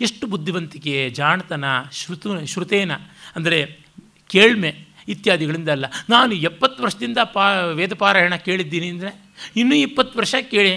ಎಷ್ಟು 0.00 0.24
ಬುದ್ಧಿವಂತಿಕೆ, 0.32 0.96
ಜಾಣತನ, 1.10 1.64
ಶ್ರುತು, 1.92 2.46
ಶ್ರುತೇನ 2.52 2.92
ಅಂದರೆ 3.36 3.58
ಕೇಳ್ಮೆ 4.34 4.70
ಇತ್ಯಾದಿಗಳಿಂದ 5.08 5.68
ಅಲ್ಲ. 5.68 5.86
ನಾನು 6.08 6.32
ಎಪ್ಪತ್ತು 6.48 6.82
ವರ್ಷದಿಂದ 6.82 7.18
ಪಾ, 7.34 7.46
ವೇದಪಾರಾಯಣ 7.80 8.34
ಕೇಳಿದ್ದೀನಿ 8.46 8.88
ಅಂದರೆ 8.88 9.10
ಇನ್ನೂ 9.56 9.76
ಇಪ್ಪತ್ತು 9.86 10.14
ವರ್ಷ 10.18 10.34
ಕೇಳಿ, 10.52 10.74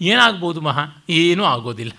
ಏನಾಗ್ಬೋದು 0.00 0.60
ಮಹಾ? 0.60 0.84
ಏನೂ 1.08 1.44
ಆಗೋದಿಲ್ಲ. 1.44 1.92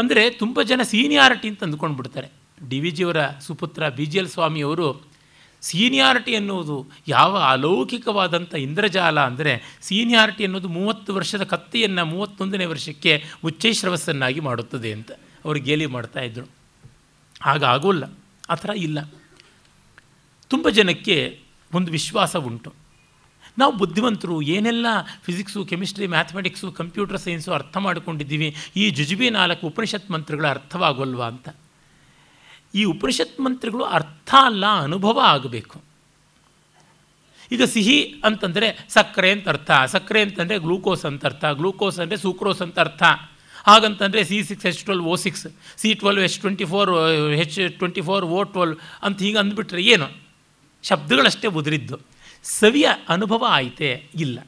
ಅಂದರೆ 0.00 0.30
ತುಂಬ 0.30 0.62
ಜನ 0.62 0.82
ಸೀನಿಯಾರಿಟಿ 0.82 1.48
ಅಂತ 1.48 1.62
ಅಂದ್ಕೊಂಡು 1.64 1.96
ಬಿಡ್ತಾರೆ 1.96 2.28
ಡಿ 2.70 2.80
ವಿ 2.80 2.90
ಜಿಯವರ 2.90 3.20
ಸುಪುತ್ರ 3.40 3.88
ಬಿ 3.88 4.06
ಜಿ 4.06 4.18
ಎಲ್ 4.18 4.28
ಸ್ವಾಮಿಯವರು 4.28 4.88
ಸೀನಿಯಾರಿಟಿ 5.62 6.36
ಅನ್ನೋದು 6.36 6.76
ಯಾವ 7.08 7.32
ಅಲೌಕಿಕವಾದಂಥ 7.38 8.54
ಇಂದ್ರಜಾಲ 8.54 9.20
ಅಂದರೆ 9.20 9.52
ಸೀನಿಯಾರಿಟಿ 9.82 10.44
ಅನ್ನೋದು 10.44 10.68
ಮೂವತ್ತು 10.68 11.14
ವರ್ಷದ 11.14 11.42
ಕತ್ತೆಯನ್ನು 11.42 12.04
ಮೂವತ್ತೊಂದನೇ 12.04 12.64
ವರ್ಷಕ್ಕೆ 12.64 13.12
ಉಚ್ಚೈಶ್ರವಸ್ಸನ್ನಾಗಿ 13.44 14.40
ಮಾಡುತ್ತದೆ 14.40 14.92
ಅಂತ 14.92 15.10
ಅವರು 15.44 15.60
ಗೇಲಿ 15.60 15.86
ಮಾಡ್ತಾಯಿದ್ರು 15.86 16.46
ಹಾಗಾಗೋಲ್ಲ 17.42 18.04
ಆ 18.50 18.54
ಥರ 18.54 18.70
ಇಲ್ಲ. 18.76 18.98
ತುಂಬ 20.50 20.68
ಜನಕ್ಕೆ 20.68 21.16
ಒಂದು 21.70 21.90
ವಿಶ್ವಾಸ 21.90 22.36
ಉಂಟು. 22.36 22.70
ನಾವು 23.58 23.72
ಬುದ್ಧಿವಂತರು, 23.80 24.36
ಏನೆಲ್ಲ 24.56 24.86
physics 25.26 25.60
chemistry 25.70 26.06
mathematics 26.14 26.68
computer 26.80 27.20
science 27.24 27.50
ಅರ್ಥ 27.58 27.76
ಮಾಡಿಕೊಂಡಿದ್ದೀವಿ, 27.86 28.48
ಈ 28.82 28.84
ಜುಜುಬಿ 28.98 29.28
ನಾಲ್ಕು 29.38 29.64
ಉಪನಿಷತ್ 29.70 30.08
ಮಂತ್ರಗಳು 30.14 30.48
ಅರ್ಥವಾಗೋಲ್ವಾ 30.56 31.26
ಅಂತ. 31.32 31.48
ಈ 32.74 32.84
ಉಪನಿಷತ್ 32.94 33.38
ಮಂತ್ರಗಳು 33.46 33.84
ಅರ್ಥ 33.98 34.30
ಅಲ್ಲ, 34.50 34.64
ಅನುಭವ 34.88 35.18
ಆಗಬೇಕು. 35.34 35.78
ಈಗ 37.54 37.62
ಸಿಹಿ 37.74 37.98
ಅಂತಂದರೆ 38.28 38.66
ಸಕ್ಕರೆ 38.94 39.30
ಅಂತ 39.36 39.46
ಅರ್ಥ, 39.54 39.70
ಸಕ್ಕರೆ 39.94 40.20
ಅಂತಂದರೆ 40.26 40.58
ಗ್ಲೂಕೋಸ್ 40.66 41.04
ಅಂತ 41.10 41.24
ಅರ್ಥ, 41.30 41.44
ಗ್ಲೂಕೋಸ್ 41.60 41.98
ಅಂದರೆ 42.02 42.18
ಸೂಕ್ರೋಸ್ 42.24 42.62
ಅಂತ 42.66 42.78
ಅರ್ಥ. 42.86 43.02
ಹಾಗಂತಂದರೆ 43.68 44.20
C 44.28 44.36
six, 44.48 44.66
H 44.70 44.82
twelve 44.86 45.02
O 45.12 45.14
six, 45.24 45.46
C 45.80 45.88
twelve 46.00 46.22
H 46.26 46.36
twenty 46.42 46.66
four 46.72 46.90
H 47.40 47.56
twenty 47.80 48.02
four 48.08 48.24
O 48.36 48.38
twelve 48.54 48.76
ಅಂತ 49.06 49.18
ಹೀಗೆ 49.24 49.38
ಅಂದ್ಬಿಟ್ರೆ 49.42 49.82
ಏನು? 49.94 50.08
ಶಬ್ದಗಳಷ್ಟೇ 50.84 51.48
ಉದುರಿದ್ದು. 51.60 51.98
ಸವಿಯ 52.42 52.88
ಅನುಭವ 53.08 53.44
ಆಯಿತೇ 53.48 54.10
ಇಲ್ಲ. 54.14 54.38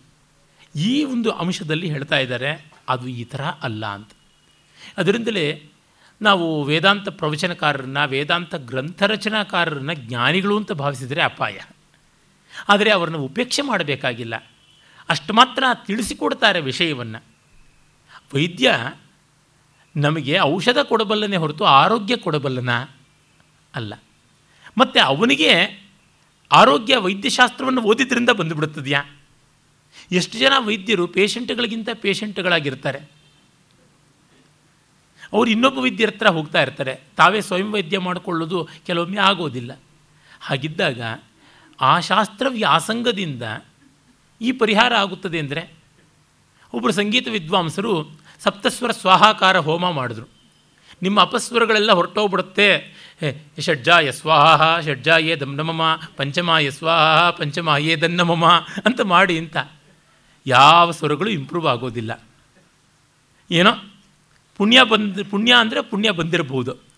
ಈ 0.77 1.05
ಒಂದು 1.05 1.31
ಅಂಶದಲ್ಲಿ 1.31 1.89
ಹೇಳ್ತಾ 1.89 2.19
ಇದ್ದಾರೆ, 2.19 2.73
ಅದು 2.89 3.09
ಈ 3.09 3.25
ಥರ 3.25 3.41
ಅಲ್ಲ 3.41 3.87
ಅಂತ. 3.87 4.11
ಅದರಿಂದಲೇ 4.97 5.71
ನಾವು 6.23 6.65
ವೇದಾಂತ 6.65 7.09
ಪ್ರವಚನಕಾರರನ್ನ, 7.09 8.05
ವೇದಾಂತ 8.05 8.55
ಗ್ರಂಥರಚನಾಕಾರರನ್ನ 8.55 9.93
ಜ್ಞಾನಿಗಳು 9.93 10.57
ಅಂತ 10.57 10.73
ಭಾವಿಸಿದರೆ 10.73 11.23
ಅಪಾಯ. 11.23 11.61
ಆದರೆ 12.69 12.91
ಅವರನ್ನು 12.91 13.19
ಉಪೇಕ್ಷೆ 13.19 13.63
ಮಾಡಬೇಕಾಗಿಲ್ಲ. 13.63 14.53
ಅಷ್ಟು 15.09 15.33
ಮಾತ್ರ 15.33 15.65
ತಿಳಿಸಿಕೊಡ್ತಾರೆ 15.87 16.61
ವಿಷಯವನ್ನು. 16.61 17.25
ವೈದ್ಯ, 18.35 18.75
ನಮಗೆ 19.97 20.41
ಔಷಧ 20.41 20.79
ಕೊಡಬಲ್ಲನೇ 20.79 21.37
ಹೊರತು 21.37 21.65
ಆರೋಗ್ಯ 21.65 22.17
ಕೊಡಬಲ್ಲನ 22.17 22.83
ಅಲ್ಲ. 23.75 23.95
ಮತ್ತು 24.79 25.01
ಅವನಿಗೆ 25.01 25.82
ಆರೋಗ್ಯ 26.53 26.97
ವೈದ್ಯಶಾಸ್ತ್ರವನ್ನು 26.97 27.83
ಓದಿದ್ರಿಂದ 27.83 28.31
ಬಂದುಬಿಡುತ್ತದೆಯಾ? 28.31 29.03
ಎಷ್ಟು 30.13 30.39
ಜನ 30.39 30.53
ವೈದ್ಯರು 30.59 31.07
ಪೇಷಂಟ್ಗಳಿಗಿಂತ 31.07 31.89
ಪೇಷಂಟ್ಗಳಾಗಿರ್ತಾರೆ? 31.95 32.99
ಅವರು 35.33 35.51
ಇನ್ನೊಬ್ಬ 35.51 35.79
ವೈದ್ಯರ 35.79 36.09
ಹತ್ರ 36.09 36.27
ಹೋಗ್ತಾ 36.27 36.63
ಇರ್ತಾರೆ. 36.63 36.95
ತಾವೇ 37.17 37.41
ಸ್ವಯಂ 37.41 37.73
ವೈದ್ಯ 37.73 37.99
ಮಾಡಿಕೊಳ್ಳೋದು 37.99 38.69
ಕೆಲವೊಮ್ಮೆ 38.87 39.21
ಆಗೋದಿಲ್ಲ. 39.21 39.81
ಹಾಗಿದ್ದಾಗ 40.41 41.01
ಆ 41.81 42.01
ಶಾಸ್ತ್ರ 42.01 42.47
ವ್ಯಾಸಂಗದಿಂದ 42.49 43.43
ಈ 44.41 44.53
ಪರಿಹಾರ 44.53 44.95
ಆಗುತ್ತದೆ 44.95 45.39
ಅಂದರೆ 45.39 45.75
ಒಬ್ಬರು 46.73 46.93
ಸಂಗೀತ 46.93 47.29
ವಿದ್ವಾಂಸರು 47.29 48.11
ಸಪ್ತಸ್ವರ 48.41 48.91
ಸ್ವಾಹಾಕಾರ 48.91 49.59
ಹೋಮ 49.59 49.91
ಮಾಡಿದ್ರು. 49.91 50.27
ನಿಮ್ಮ 51.03 51.21
ಅಪಸ್ವರಗಳೆಲ್ಲ 51.21 51.93
ಹೊರಟೋಗ್ಬಿಡುತ್ತೆ. 51.93 53.02
ಷಡ್ಜಾಯ 53.61 54.13
ಸ್ವಾಹ, 54.13 54.81
ಷಡ್ಜಾಯೇ 54.81 55.37
ದಮ್ನಮಮ 55.37 56.01
ಪಂಚಮಾಯ 56.17 56.71
ಸ್ವಾಹ, 56.71 57.31
ಪಂಚಮಾಯೇ 57.31 57.97
ದನ್ನಮಮ 57.97 58.47
ಅಂತ 58.85 59.01
ಮಾಡಿ 59.01 59.39
ಅಂತ 59.39 59.57
ಯಾವ 60.47 60.91
ಸ್ವರಗಳು 60.91 61.31
ಇಂಪ್ರೂವ್ 61.31 61.67
ಆಗೋದಿಲ್ಲ. 61.67 62.23
ಏನೋ, 63.51 63.71
ಪುಣ್ಯ 64.57 64.85
ಬಂದ, 64.85 65.19
ಪುಣ್ಯ 65.31 65.55
ಅಂದರೆ 65.59 65.83
ಪುಣ್ಯ 65.83 66.11
ಬಂದಿರಬಹುದು. 66.11 66.93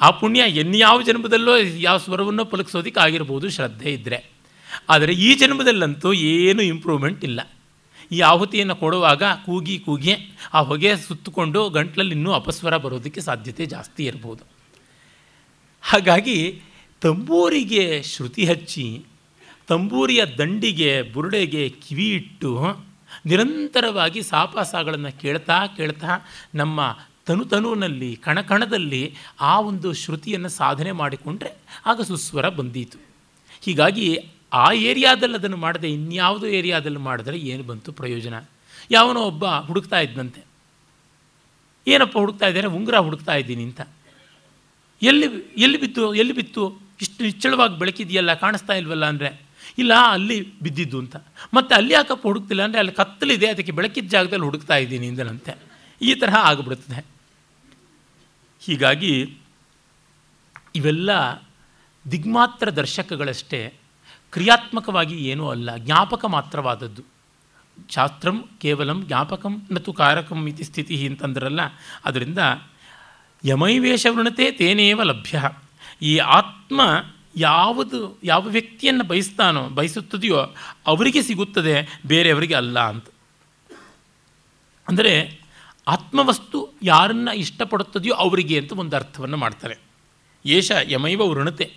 ಆ 0.00 0.10
ಪುಣ್ಯ 0.10 0.40
ಎನ್ಯಾವ 0.40 1.02
ಜನ್ಮದಲ್ಲೋ 1.02 1.56
ಯಾವ 1.56 1.98
ಸ್ವರವನ್ನು 1.98 2.44
ಪಲಕಿಸೋದಕ್ಕೆ 2.44 3.00
ಆಗಿರ್ಬೋದು 3.00 3.50
ಶ್ರದ್ಧೆ 3.50 3.92
ಇದ್ದರೆ 3.92 4.30
ಆದರೆ 4.88 5.12
ಈ 5.12 5.34
ಜನ್ಮದಲ್ಲಂತೂ 5.34 6.12
ಏನೂ 6.12 6.62
ಇಂಪ್ರೂವ್ಮೆಂಟ್ 6.62 7.24
ಇಲ್ಲ. 7.24 7.40
ಈ 8.12 8.20
ಆಹುತಿಯನ್ನು 8.20 8.76
ಕೊಡುವಾಗ 8.76 9.22
ಕೂಗಿ 9.22 9.78
ಕೂಗಿ 9.78 10.16
ಆ 10.54 10.60
ಹೊಗೆ 10.60 10.96
ಸುತ್ತಕೊಂಡು 10.96 11.68
ಗಂಟ್ಲಲ್ಲಿ 11.68 12.14
ಇನ್ನೂ 12.14 12.32
ಅಪಸ್ವರ 12.32 12.76
ಬರೋದಕ್ಕೆ 12.76 13.20
ಸಾಧ್ಯತೆ 13.20 13.66
ಜಾಸ್ತಿ 13.66 14.04
ಇರ್ಬೋದು. 14.04 14.51
ಹಾಗಾಗಿ 15.82 16.62
ತಂಬೂರಿಗೆ 17.00 18.02
ಶ್ರುತಿ 18.02 18.44
ಹಚ್ಚಿ, 18.44 19.04
ತಂಬೂರಿಯ 19.66 20.26
ದಂಡಿಗೆ, 20.26 21.02
ಬುರುಡೆಗೆ 21.02 21.68
ಕಿವಿ 21.68 22.14
ಇಟ್ಟು, 22.14 22.50
ನಿರಂತರವಾಗಿ 23.26 24.22
ಸಾಪಾಸಗಳನ್ನು 24.22 25.20
ಕೇಳ್ತಾ 25.20 25.66
ಕೇಳ್ತಾ 25.66 26.26
ನಮ್ಮ 26.54 26.98
ತನು 27.26 27.44
ತನುವಿನಲ್ಲಿ, 27.44 28.16
ಕಣಕಣದಲ್ಲಿ 28.16 29.14
ಆ 29.40 29.60
ಒಂದು 29.60 29.92
ಶ್ರುತಿಯನ್ನು 29.92 30.48
ಸಾಧನೆ 30.48 30.92
ಮಾಡಿಕೊಂಡ್ರೆ 30.92 31.50
ಆಗ 31.86 32.00
ಸುಸ್ವರ 32.00 32.48
ಬಂದೀತು. 32.48 32.98
ಹೀಗಾಗಿ 33.62 34.30
ಆ 34.52 34.72
ಏರಿಯಾದಲ್ಲಿ 34.72 35.34
ಅದನ್ನು 35.34 35.56
ಮಾಡದೆ 35.56 35.90
ಇನ್ಯಾವುದೋ 35.90 36.46
ಏರಿಯಾದಲ್ಲಿ 36.46 36.98
ಮಾಡಿದ್ರೆ 36.98 37.38
ಏನು 37.38 37.62
ಬಂತು 37.62 37.92
ಪ್ರಯೋಜನ? 37.92 38.34
ಯಾವನೋ 38.90 39.20
ಒಬ್ಬ 39.20 39.46
ಹುಡುಕ್ತಾ 39.46 40.00
ಇದ್ದಂತೆ 40.00 40.44
ಏನಪ್ಪ 41.86 42.18
ಹುಡುಕ್ತಾ 42.18 42.46
ಇದ್ದಾರೆ 42.46 42.66
ಉಂಗುರ 42.66 42.96
ಹುಡುಕ್ತಾ 42.98 43.34
ಇದ್ದೀನಿ 43.34 43.62
ಅಂತ. 43.62 43.80
ಎಲ್ಲಿ 45.10 45.26
ಎಲ್ಲಿ 45.64 45.78
ಬಿತ್ತು 45.84 46.04
ಎಲ್ಲಿ 46.22 46.34
ಬಿತ್ತು? 46.40 46.64
ಇಷ್ಟು 47.04 47.20
ನಿಚ್ಚಳವಾಗಿ 47.24 47.74
ಬೆಳಕಿದೆಯಲ್ಲ, 47.78 48.32
ಕಾಣಿಸ್ತಾ 48.42 48.74
ಇಲ್ವಲ್ಲ 48.80 49.04
ಅಂದರೆ? 49.12 49.30
ಇಲ್ಲ, 49.78 49.92
ಅಲ್ಲಿ 50.16 50.36
ಬಿದ್ದಿದ್ದು 50.64 50.98
ಅಂತ. 51.02 51.16
ಮತ್ತು 51.56 51.72
ಅಲ್ಲಿ 51.78 51.94
ಯಾಕಪ್ಪ 51.94 52.24
ಹುಡುಕ್ತಿಲ್ಲ 52.30 52.62
ಅಂದರೆ 52.68 52.80
ಅಲ್ಲಿ 52.82 52.94
ಕತ್ತಲಿದೆ, 53.00 53.48
ಅದಕ್ಕೆ 53.54 53.72
ಬೆಳಕಿದ 53.78 54.08
ಜಾಗದಲ್ಲಿ 54.14 54.46
ಹುಡುಕ್ತಾ 54.48 54.76
ಇದ್ದೀನಿ 54.76 55.06
ಇಂದನಂತೆ 55.06 55.52
ಈ 56.00 56.12
ತರಹ 56.14 56.36
ಆಗಿಬಿಡುತ್ತದೆ. 56.50 57.00
ಹೀಗಾಗಿ 58.62 59.14
ಇವೆಲ್ಲ 60.74 61.10
ದಿಗ್ಮಾತ್ರ 62.04 62.68
ದರ್ಶಕಗಳಷ್ಟೇ 62.80 63.60
ಕ್ರಿಯಾತ್ಮಕವಾಗಿ 64.32 65.16
ಏನೂ 65.30 65.44
ಅಲ್ಲ, 65.48 65.70
ಜ್ಞಾಪಕ 65.86 66.24
ಮಾತ್ರವಾದದ್ದು. 66.36 67.02
ಶಾಸ್ತ್ರಂ 67.90 68.36
ಕೇವಲಂ 68.62 68.98
ಜ್ಞಾಪಕಂ 69.06 69.54
ನತು 69.72 69.92
ಕಾರಕಂ 69.92 70.40
ಇತಿ 70.50 70.64
ಸ್ಥಿತಿ 70.64 70.96
ಅಂತಂದ್ರಲ್ಲ, 71.06 71.60
ಅದರಿಂದ 72.04 72.38
ಯಮೈವೇಶ 73.44 74.06
ವೃಣತೆ 74.10 74.50
ತೇನೇವ 74.50 75.02
ಲಭ್ಯ. 75.02 75.50
ಈ 76.02 76.16
ಆತ್ಮ 76.16 76.80
ಯಾವುದು, 77.36 78.18
ಯಾವ 78.24 78.42
ವ್ಯಕ್ತಿಯನ್ನು 78.42 79.04
ಬಯಸ್ತಾನೋ, 79.04 79.68
ಬಯಸುತ್ತದೆಯೋ 79.68 80.36
ಅವರಿಗೆ 80.86 81.22
ಸಿಗುತ್ತದೆ, 81.22 82.00
ಬೇರೆಯವರಿಗೆ 82.06 82.54
ಅಲ್ಲ 82.54 82.80
ಅಂತ. 82.80 83.06
ಅಂದರೆ 84.88 85.40
ಆತ್ಮವಸ್ತು 85.88 86.68
ಯಾರನ್ನ 86.82 87.28
ಇಷ್ಟಪಡುತ್ತದೆಯೋ 87.34 88.14
ಅವರಿಗೆ 88.14 88.58
ಅಂತ 88.58 88.72
ಒಂದು 88.72 88.96
ಅರ್ಥವನ್ನು 88.96 89.36
ಮಾಡ್ತಾರೆ. 89.36 89.76
ಏಷ 90.46 90.72
ಯಮೈವ 90.88 91.20
ವೃಣತೆ, 91.20 91.72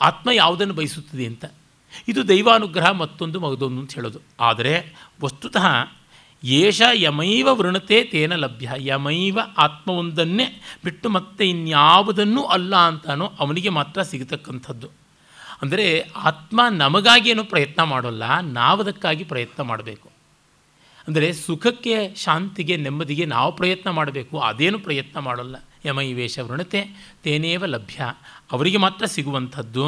ಆತ್ಮ 0.00 0.30
ಯಾವುದನ್ನು 0.30 0.74
ಬಯಸುತ್ತದೆ 0.74 1.26
ಅಂತ. 1.26 1.44
ಇದು 2.08 2.28
ದೈವಾನುಗ್ರಹ 2.28 2.90
ಮತ್ತೊಂದು 2.90 3.40
ಮಗದೊಂದು 3.40 3.80
ಅಂತ 3.80 3.94
ಹೇಳೋದು. 3.94 4.18
ಆದರೆ 4.40 4.94
ವಸ್ತುತಃ 5.20 5.66
ಏಷ 6.44 6.82
ಯಮೈವ 6.94 7.48
ವೃಣತೆ 7.52 8.04
ತೇನ 8.04 8.34
ಲಭ್ಯ. 8.34 8.70
ಯಮೈವ 8.78 9.38
ಆತ್ಮವೊಂದನ್ನೇ 9.58 10.46
ಬಿಟ್ಟು 10.84 11.08
ಮತ್ತೆ 11.08 11.48
ಇನ್ಯಾವುದನ್ನೂ 11.48 12.42
ಅಲ್ಲ 12.42 12.76
ಅಂತಾನೋ 12.76 13.26
ಅವನಿಗೆ 13.38 13.68
ಮಾತ್ರ 13.68 14.02
ಸಿಗತಕ್ಕಂಥದ್ದು. 14.02 14.88
ಅಂದರೆ 15.62 15.86
ಆತ್ಮ 16.16 16.60
ನಮಗಾಗಿ 16.70 17.30
ಏನೂ 17.30 17.44
ಪ್ರಯತ್ನ 17.44 17.82
ಮಾಡೋಲ್ಲ, 17.82 18.40
ನಾವದಕ್ಕಾಗಿ 18.40 19.24
ಪ್ರಯತ್ನ 19.24 19.62
ಮಾಡಬೇಕು. 19.62 20.08
ಅಂದರೆ 21.08 21.32
ಸುಖಕ್ಕೆ, 21.32 22.14
ಶಾಂತಿಗೆ, 22.14 22.76
ನೆಮ್ಮದಿಗೆ 22.76 23.24
ನಾವು 23.24 23.56
ಪ್ರಯತ್ನ 23.56 23.90
ಮಾಡಬೇಕು, 23.90 24.38
ಅದೇನು 24.38 24.78
ಪ್ರಯತ್ನ 24.78 25.18
ಮಾಡೋಲ್ಲ. 25.18 25.56
ಯಮೈವೇಷ 25.84 26.38
ವೃಣತೆ 26.38 26.80
ತೇನೇವ 27.22 27.64
ಲಭ್ಯ. 27.64 28.00
ಅವರಿಗೆ 28.52 28.76
ಮಾತ್ರ 28.76 29.04
ಸಿಗುವಂಥದ್ದು. 29.06 29.84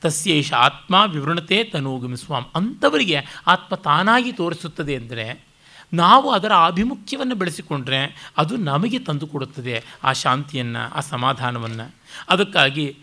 ತಸ್ಯೇಷ 0.00 0.52
ಆತ್ಮ 0.52 0.94
ವಿವೃಣತೆ 1.06 1.64
ತನೂಗಮಿ 1.64 2.16
ಸ್ವಾಮ್. 2.16 2.44
ಅಂಥವರಿಗೆ 2.54 3.18
ಆತ್ಮ 3.46 3.74
ತಾನಾಗಿ 3.74 4.32
ತೋರಿಸುತ್ತದೆ 4.32 4.96
ಅಂದರೆ 4.96 5.49
ನಾವು 5.92 6.30
ಅದರ 6.30 6.52
ಆಭಿಮುಖ್ಯವನ್ನು 6.52 7.34
ಬೆಳೆಸಿಕೊಂಡ್ರೆ 7.34 8.32
ಅದು 8.36 8.56
ನಮಗೆ 8.56 8.98
ತಂದು 8.98 9.26
ಕೊಡುತ್ತದೆ 9.26 9.84
ಆ 10.04 10.12
ಶಾಂತಿಯನ್ನು, 10.12 10.94
ಆ 10.94 11.00
ಸಮಾಧಾನವನ್ನು. 11.00 11.94
ಅದಕ್ಕಾಗಿ 12.28 12.96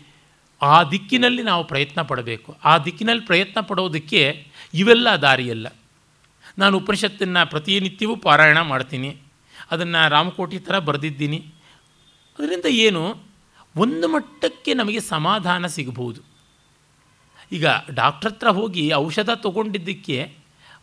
ಆ 0.62 0.82
ದಿಕ್ಕಿನಲ್ಲಿ 0.82 1.42
ನಾವು 1.42 1.64
ಪ್ರಯತ್ನ 1.64 2.02
ಪಡಬೇಕು. 2.02 2.56
ಆ 2.64 2.78
ದಿಕ್ಕಿನಲ್ಲಿ 2.78 3.26
ಪ್ರಯತ್ನ 3.26 3.60
ಪಡೋದಕ್ಕೆ 3.60 4.46
ಇವೆಲ್ಲ 4.74 5.08
ದಾರಿಯಲ್ಲ. 5.08 5.66
ನಾನು 6.58 6.76
ಉಪನಿಷತ್ತನ್ನು 6.76 7.50
ಪ್ರತಿನಿತ್ಯವೂ 7.50 8.16
ಪಾರಾಯಣ 8.16 8.60
ಮಾಡ್ತೀನಿ. 8.60 9.16
ಅದನ್ನು 9.70 10.08
ರಾಮಕೋಟಿ 10.08 10.58
ಥರ 10.58 10.78
ಬರೆದಿದ್ದೀನಿ. 10.78 11.38
ಅದರಿಂದ 12.38 12.64
ಏನು? 12.66 13.16
ಒಂದು 13.76 14.08
ಮಟ್ಟಕ್ಕೆ 14.08 14.74
ನಮಗೆ 14.74 15.00
ಸಮಾಧಾನ 15.00 15.66
ಸಿಗಬಹುದು. 15.66 16.20
ಈಗ 17.52 17.66
ಡಾಕ್ಟ್ರ್ 17.90 18.32
ಹತ್ರ 18.32 18.48
ಹೋಗಿ 18.48 18.92
ಔಷಧ 18.92 19.30
ತಗೊಂಡಿದ್ದಕ್ಕೆ 19.30 20.34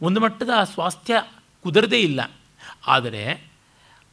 ಒಂದು 0.01 0.21
ಮಟ್ಟದ 0.21 0.49
ಸ್ವಾಸ್ಥ್ಯ 0.63 1.23
ಕುದರದೇ 1.65 1.99
ಇಲ್ಲ. 1.99 2.31
ಆದರೆ 2.87 3.49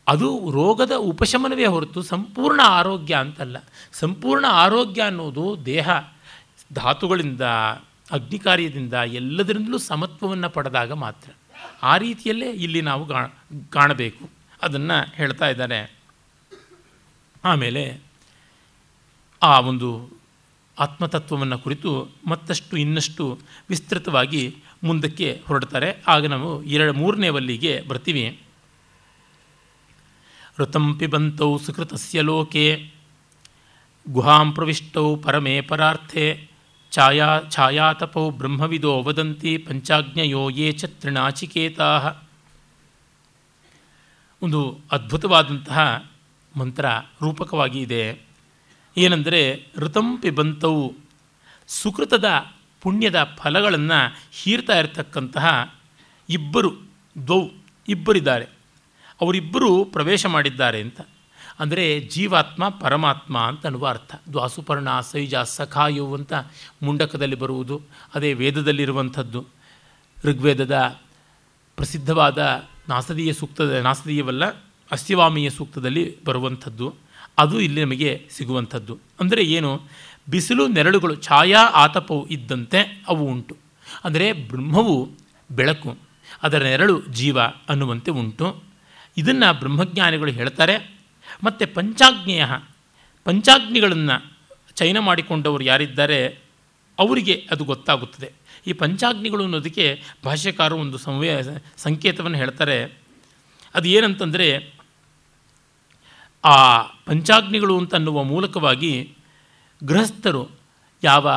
ಅದು 0.08 0.50
ರೋಗದ 0.50 0.92
ಉಪಶಮನವೇ 0.96 1.66
ಹೊರತು 1.66 2.02
ಸಂಪೂರ್ಣ 2.02 2.60
ಆರೋಗ್ಯ 2.64 3.14
ಅಂತಲ್ಲ. 3.14 3.56
ಸಂಪೂರ್ಣ 3.92 4.44
ಆರೋಗ್ಯ 4.48 5.02
ಅನ್ನೋದು 5.02 5.58
ದೇಹ, 5.66 5.88
ಧಾತುಗಳಿಂದ, 6.72 7.40
ಅಗ್ನಿಕಾರ್ಯದಿಂದ 8.12 8.92
ಎಲ್ಲದರಿಂದಲೂ 8.92 9.78
ಸಮತ್ವವನ್ನು 9.78 10.50
ಪಡೆದಾಗ 10.50 10.92
ಮಾತ್ರ. 10.92 11.30
ಆ 11.82 11.96
ರೀತಿಯಲ್ಲೇ 11.96 12.50
ಇಲ್ಲಿ 12.50 12.80
ನಾವು 12.80 13.06
ಕಾಣಬೇಕು. 13.70 14.30
ಅದನ್ನು 14.62 15.12
ಹೇಳ್ತಾ 15.14 15.48
ಇದ್ದಾರೆ. 15.48 15.94
ಆಮೇಲೆ 17.44 18.00
ಆ 19.42 19.60
ಒಂದು 19.60 20.10
ಆತ್ಮತತ್ವವನ್ನು 20.78 21.58
ಕುರಿತು 21.58 22.08
ಮತ್ತಷ್ಟು 22.26 22.76
ಇನ್ನಷ್ಟು 22.76 23.38
ವಿಸ್ತೃತವಾಗಿ 23.68 24.56
ಮುಂದಕ್ಕೆ 24.82 25.42
ಹೊರಡ್ತಾರೆ. 25.46 26.02
ಆಗ 26.08 26.26
ನಾವು 26.26 26.64
ಎರಡು 26.64 26.92
ಮೂರನೇ 26.92 27.28
ವಲ್ಲಿಗೆ 27.28 27.80
ಬರ್ತೀವಿ. 27.88 28.40
ಋತಂ 30.58 30.98
ಪಿಬಂತೌ 30.98 31.58
ಸುಕೃತಸ್ಯ 31.58 32.20
ಲೋಕೆ. 32.20 32.90
ಗುಹಾಂ 34.08 34.52
ಪ್ರವಿಷ್ಟೌ 34.52 35.16
ಪರಮೇ 35.16 35.60
ಪರಾರ್ಥೆ. 35.60 36.48
ಛಾಯಾ, 36.90 37.40
ಛಾಯಾತಪೌ 37.50 38.30
ಬ್ರಹ್ಮವಿದೋ 38.30 39.02
ವದಂತಿ 39.02 39.58
ಪಂಚಾಜ್ಞಯೋ 39.58 40.48
ಯೇ 40.48 40.72
ಚ 40.72 40.84
ತ್ರಿಣಾಚಿಕೇತಾ 40.84 42.14
ಒಂದು 44.42 44.80
ಅದ್ಭುತವಾದಂತಹ 44.92 46.10
ಮಂತ್ರ 46.56 46.86
ರೂಪಕವಾಗಿ 47.22 47.80
ಇದೆ. 47.80 48.18
ಏನೆಂದರೆ 48.96 49.66
ಋತಂ 49.76 50.16
ಪಿಬಂತವು 50.16 50.94
ಸುಕೃತದ 51.66 52.24
ಪುಣ್ಯದ 52.82 53.34
ಫಲಗಳನ್ನು 53.36 54.16
ಹೀರ್ತಾ 54.32 54.78
ಇರತಕ್ಕಂತಹ 54.78 55.74
ಇಬ್ಬರು 56.28 56.70
ದ್ವೌ 57.26 57.48
ಇಬ್ಬರಿದ್ದಾರೆ. 57.88 58.44
ಅವರಿಬ್ಬರು 59.20 59.84
ಪ್ರವೇಶ 59.84 60.26
ಮಾಡಿದ್ದಾರೆ 60.26 60.80
ಅಂತ. 60.80 61.00
ಅಂದರೆ 61.58 62.00
ಜೀವಾತ್ಮ, 62.00 62.68
ಪರಮಾತ್ಮ 62.68 63.38
ಅಂತ 63.38 63.66
ಅನ್ನುವ 63.66 63.88
ಅರ್ಥ. 63.88 64.14
ದ್ವಾಸುಪರ್ಣ, 64.32 65.00
ಸೈಜ, 65.00 65.34
ಸಖಾಯು 65.34 66.14
ಅಂತ 66.14 66.32
ಮುಂಡಕದಲ್ಲಿ 66.82 67.36
ಬರುವುದು. 67.36 67.82
ಅದೇ 68.14 68.32
ವೇದದಲ್ಲಿರುವಂಥದ್ದು. 68.32 69.46
ಋಗ್ವೇದದ 70.24 70.98
ಪ್ರಸಿದ್ಧವಾದ 71.76 72.64
ನಾಸದೀಯ 72.88 73.32
ಸೂಕ್ತದ, 73.32 73.70
ನಾಸದೀಯವಲ್ಲ 73.70 74.44
ಅಸ್ಯವಾಮೀಯ 74.92 75.50
ಸೂಕ್ತದಲ್ಲಿ 75.50 76.24
ಬರುವಂಥದ್ದು. 76.24 76.94
ಅದು 77.38 77.60
ಇಲ್ಲಿ 77.60 77.84
ನಮಗೆ 77.84 78.28
ಸಿಗುವಂಥದ್ದು. 78.30 78.98
ಅಂದರೆ 79.20 79.42
ಏನು? 79.42 79.80
ಬಿಸಿಲು 80.28 80.68
ನೆರಳುಗಳು 80.68 81.14
ಛಾಯಾ 81.16 81.60
ಆತಪವು 81.60 82.28
ಇದ್ದಂತೆ 82.28 83.04
ಅವು 83.08 83.24
ಉಂಟು. 83.26 83.56
ಅಂದರೆ 84.04 84.32
ಬ್ರಹ್ಮವು 84.32 85.10
ಬೆಳಕು, 85.50 85.98
ಅದರ 86.42 86.62
ನೆರಳು 86.62 87.02
ಜೀವ 87.06 87.40
ಅನ್ನುವಂತೆ 87.42 88.10
ಉಂಟು. 88.10 88.62
ಇದನ್ನು 89.16 89.58
ಬ್ರಹ್ಮಜ್ಞಾನಿಗಳು 89.58 90.30
ಹೇಳ್ತಾರೆ. 90.30 90.94
ಮತ್ತು 91.44 91.74
ಪಂಚಾಗ್ನೇಯ 91.74 92.46
ಪಂಚಾಗ್ನಿಗಳನ್ನು 93.24 94.32
ಚಯನ 94.74 94.98
ಮಾಡಿಕೊಂಡವರು 94.98 95.64
ಯಾರಿದ್ದಾರೆ? 95.64 96.26
ಅವರಿಗೆ 96.98 97.48
ಅದು 97.50 97.64
ಗೊತ್ತಾಗುತ್ತದೆ. 97.64 98.32
ಈ 98.66 98.72
ಪಂಚಾಗ್ನಿಗಳು 98.72 99.44
ಅನ್ನೋದಕ್ಕೆ 99.44 100.02
ಭಾಷ್ಯಕಾರರು 100.24 100.76
ಒಂದು 100.76 100.98
ಸಂವೇ, 100.98 101.30
ಸಂಕೇತವನ್ನು 101.76 102.38
ಹೇಳ್ತಾರೆ. 102.38 102.98
ಅದು 103.74 103.88
ಏನಂತಂದರೆ, 103.88 104.74
ಆ 106.44 106.82
ಪಂಚಾಗ್ನಿಗಳು 106.82 107.78
ಅಂತ 107.78 107.94
ಅನ್ನುವ 107.94 108.22
ಮೂಲಕವಾಗಿ 108.22 109.14
ಗೃಹಸ್ಥರು 109.84 110.42
ಯಾವ 111.02 111.28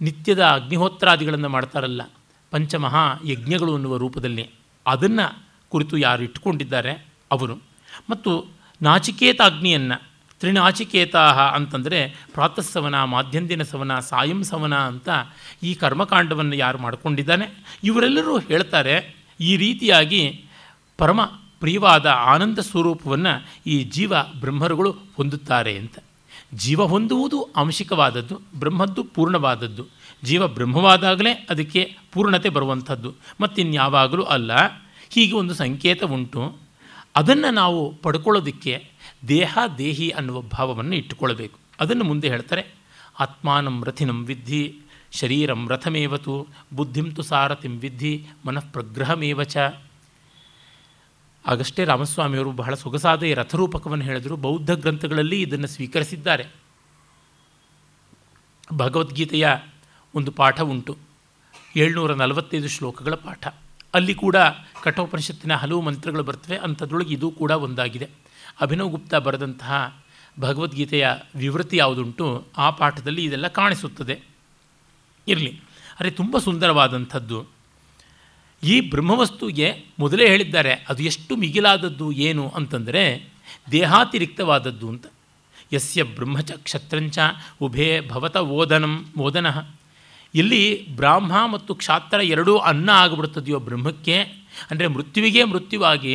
ನಿತ್ಯದ 0.00 0.42
ಅಗ್ನಿಹೋತ್ರಾದಿಗಳನ್ನು 0.46 1.48
ಮಾಡ್ತಾರಲ್ಲ, 1.48 2.02
ಪಂಚಮಹಾ 2.52 3.04
ಯಜ್ಞಗಳು 3.24 3.74
ಅನ್ನುವ 3.74 3.96
ರೂಪದಲ್ಲಿ 3.96 4.44
ಅದನ್ನು 4.86 5.26
ಕುರಿತು 5.68 5.96
ಯಾರು 5.96 6.22
ಇಟ್ಟುಕೊಂಡಿದ್ದಾರೆ 6.22 6.92
ಅವರು. 7.30 7.56
ಮತ್ತು 8.10 8.32
ನಾಚಿಕೇತಾಗ್ನಿಯನ್ನು 8.82 9.96
ತ್ರಿನಾಚಿಕೇತಾ 10.40 11.24
ಅಂತಂದರೆ 11.56 11.98
ಪ್ರಾತಃಸವನ, 12.32 12.96
ಮಾಧ್ಯಂದಿನ 13.04 13.62
ಸವನ, 13.62 13.98
ಸಾಯಂ 14.00 14.40
ಸವನ 14.44 14.74
ಅಂತ 14.74 15.08
ಈ 15.62 15.74
ಕರ್ಮಕಾಂಡವನ್ನು 15.74 16.56
ಯಾರು 16.56 16.78
ಮಾಡಿಕೊಂಡಿದ್ದಾನೆ, 16.78 17.46
ಇವರೆಲ್ಲರೂ 17.84 18.38
ಹೇಳ್ತಾರೆ 18.38 18.94
ಈ 19.40 19.56
ರೀತಿಯಾಗಿ 19.56 20.22
ಪರಮ 20.98 21.20
ಪ್ರಿಯವಾದ 21.60 22.06
ಆನಂದ 22.06 22.58
ಸ್ವರೂಪವನ್ನು 22.58 23.32
ಈ 23.66 23.76
ಜೀವ 23.84 24.12
ಬ್ರಹ್ಮರುಗಳು 24.40 24.90
ಹೊಂದುತ್ತಾರೆ 25.16 25.72
ಅಂತ. 25.78 25.98
ಜೀವ 26.54 26.84
ಹೊಂದುವುದು 26.84 27.42
ಆಂಶಿಕವಾದದ್ದು, 27.42 28.40
ಬ್ರಹ್ಮದ್ದು 28.58 29.04
ಪೂರ್ಣವಾದದ್ದು. 29.04 29.86
ಜೀವ 30.24 30.48
ಬ್ರಹ್ಮವಾದಾಗಲೇ 30.48 31.46
ಅದಕ್ಕೆ 31.50 31.96
ಪೂರ್ಣತೆ 32.12 32.48
ಬರುವಂಥದ್ದು. 32.48 33.14
ಮತ್ತಿನ್ಯಾವಾಗಲೂ 33.40 34.22
ಅಲ್ಲ, 34.22 34.52
ಹೀಗೆ 35.10 35.34
ಒಂದು 35.34 35.54
ಸಂಕೇತ 35.54 36.04
ಉಂಟು. 36.04 36.56
ಅದನ್ನು 37.16 37.52
ನಾವು 37.52 37.94
ಪಡ್ಕೊಳ್ಳೋದಕ್ಕೆ 37.94 38.86
ದೇಹ, 39.28 39.58
ದೇಹಿ 39.78 40.08
ಅನ್ನುವ 40.10 40.40
ಭಾವವನ್ನು 40.40 40.96
ಇಟ್ಟುಕೊಳ್ಬೇಕು 40.96 41.58
ಅದನ್ನು 41.80 42.04
ಮುಂದೆ 42.04 42.28
ಹೇಳ್ತಾರೆ, 42.28 42.74
ಆತ್ಮಾನಂ 43.20 43.84
ರಥಿನಂ 43.84 44.24
ವಿದ್ಧಿ, 44.24 44.76
ಶರೀರಂ 45.12 45.68
ರಥಮೇವತು, 45.68 46.46
ಬುದ್ಧಿಂ 46.72 47.10
ತು 47.10 47.22
ಸಾರಥಿಂ 47.22 47.78
ವಿದ್ಧಿ, 47.78 48.26
ಮನಃಪ್ರಗ್ರಹಮೇವ 48.46 49.42
ಚ. 49.42 49.56
ಆಗಷ್ಟೇ 51.46 51.84
ರಾಮಸ್ವಾಮಿಯವರು 51.84 52.52
ಬಹಳ 52.52 52.74
ಸೊಗಸಾದ 52.74 53.22
ಈ 53.22 53.34
ರಥರೂಪಕವನ್ನು 53.34 54.04
ಹೇಳಿದರು. 54.04 54.36
ಬೌದ್ಧ 54.36 54.70
ಗ್ರಂಥಗಳಲ್ಲಿ 54.70 55.42
ಇದನ್ನು 55.42 55.66
ಸ್ವೀಕರಿಸಿದ್ದಾರೆ. 55.66 56.46
ಭಗವದ್ಗೀತೆಯ 58.72 59.48
ಒಂದು 60.14 60.32
ಪಾಠ 60.32 60.60
ಉಂಟು. 60.60 60.98
ಏಳ್ನೂರ 61.76 62.14
ನಲವತ್ತೈದು 62.14 62.68
ಶ್ಲೋಕಗಳ 62.68 63.14
ಪಾಠ. 63.14 63.48
ಅಲ್ಲಿ 63.94 64.14
ಕೂಡ 64.14 64.36
ಕಠೋಪನಿಷತ್ತಿನ 64.82 65.54
ಹಲವು 65.54 65.80
ಮಂತ್ರಗಳು 65.80 66.22
ಬರ್ತವೆ. 66.22 66.56
ಅಂಥದ್ರೊಳಗೆ 66.56 67.14
ಇದು 67.14 67.30
ಕೂಡ 67.30 67.50
ಒಂದಾಗಿದೆ. 67.50 68.08
ಅಭಿನವ್ 68.60 68.90
ಗುಪ್ತ 68.90 69.14
ಬರೆದಂತಹ 69.14 70.02
ಭಗವದ್ಗೀತೆಯ 70.40 71.08
ವಿವೃತಿ 71.36 71.76
ಯಾವುದುಂಟು, 71.76 72.46
ಆ 72.58 72.70
ಪಾಠದಲ್ಲಿ 72.70 73.24
ಇದೆಲ್ಲ 73.24 73.48
ಕಾಣಿಸುತ್ತದೆ. 73.48 74.20
ಇರಲಿ. 75.28 75.60
ಅರೆ, 76.00 76.10
ತುಂಬ 76.10 76.38
ಸುಂದರವಾದಂಥದ್ದು. 76.38 77.59
ಈ 78.62 78.76
ಬ್ರಹ್ಮವಸ್ತುಗೆ 78.92 79.68
ಮೊದಲೇ 79.98 80.26
ಹೇಳಿದ್ದಾರೆ, 80.28 80.72
ಅದು 80.88 81.02
ಎಷ್ಟು 81.02 81.32
ಮಿಗಿಲಾದದ್ದು 81.36 82.12
ಏನು 82.12 82.44
ಅಂತಂದರೆ, 82.48 83.02
ದೇಹಾತಿರಿಕ್ತವಾದದ್ದು 83.70 84.88
ಅಂತ. 84.88 85.06
ಯಸ್ಯ 85.72 86.02
ಬ್ರಹ್ಮಚ 86.02 86.52
ಕ್ಷತ್ರಂಚ 86.52 87.18
ಉಭೇ 87.60 87.88
ಭವತ 88.08 88.36
ಓದನಂ 88.36 88.94
ಓದನ. 89.18 89.48
ಇಲ್ಲಿ 90.34 90.64
ಬ್ರಾಹ್ಮ 90.96 91.32
ಮತ್ತು 91.46 91.72
ಕ್ಷಾತ್ರ 91.74 92.18
ಎರಡೂ 92.20 92.56
ಅನ್ನ 92.70 92.88
ಆಗಿಬಿಡುತ್ತದೆಯೋ 92.94 93.58
ಬ್ರಹ್ಮಕ್ಕೆ, 93.58 94.16
ಅಂದರೆ 94.70 94.86
ಮೃತ್ಯುವಿಗೆ 94.86 95.44
ಮೃತ್ಯುವಾಗಿ 95.44 96.14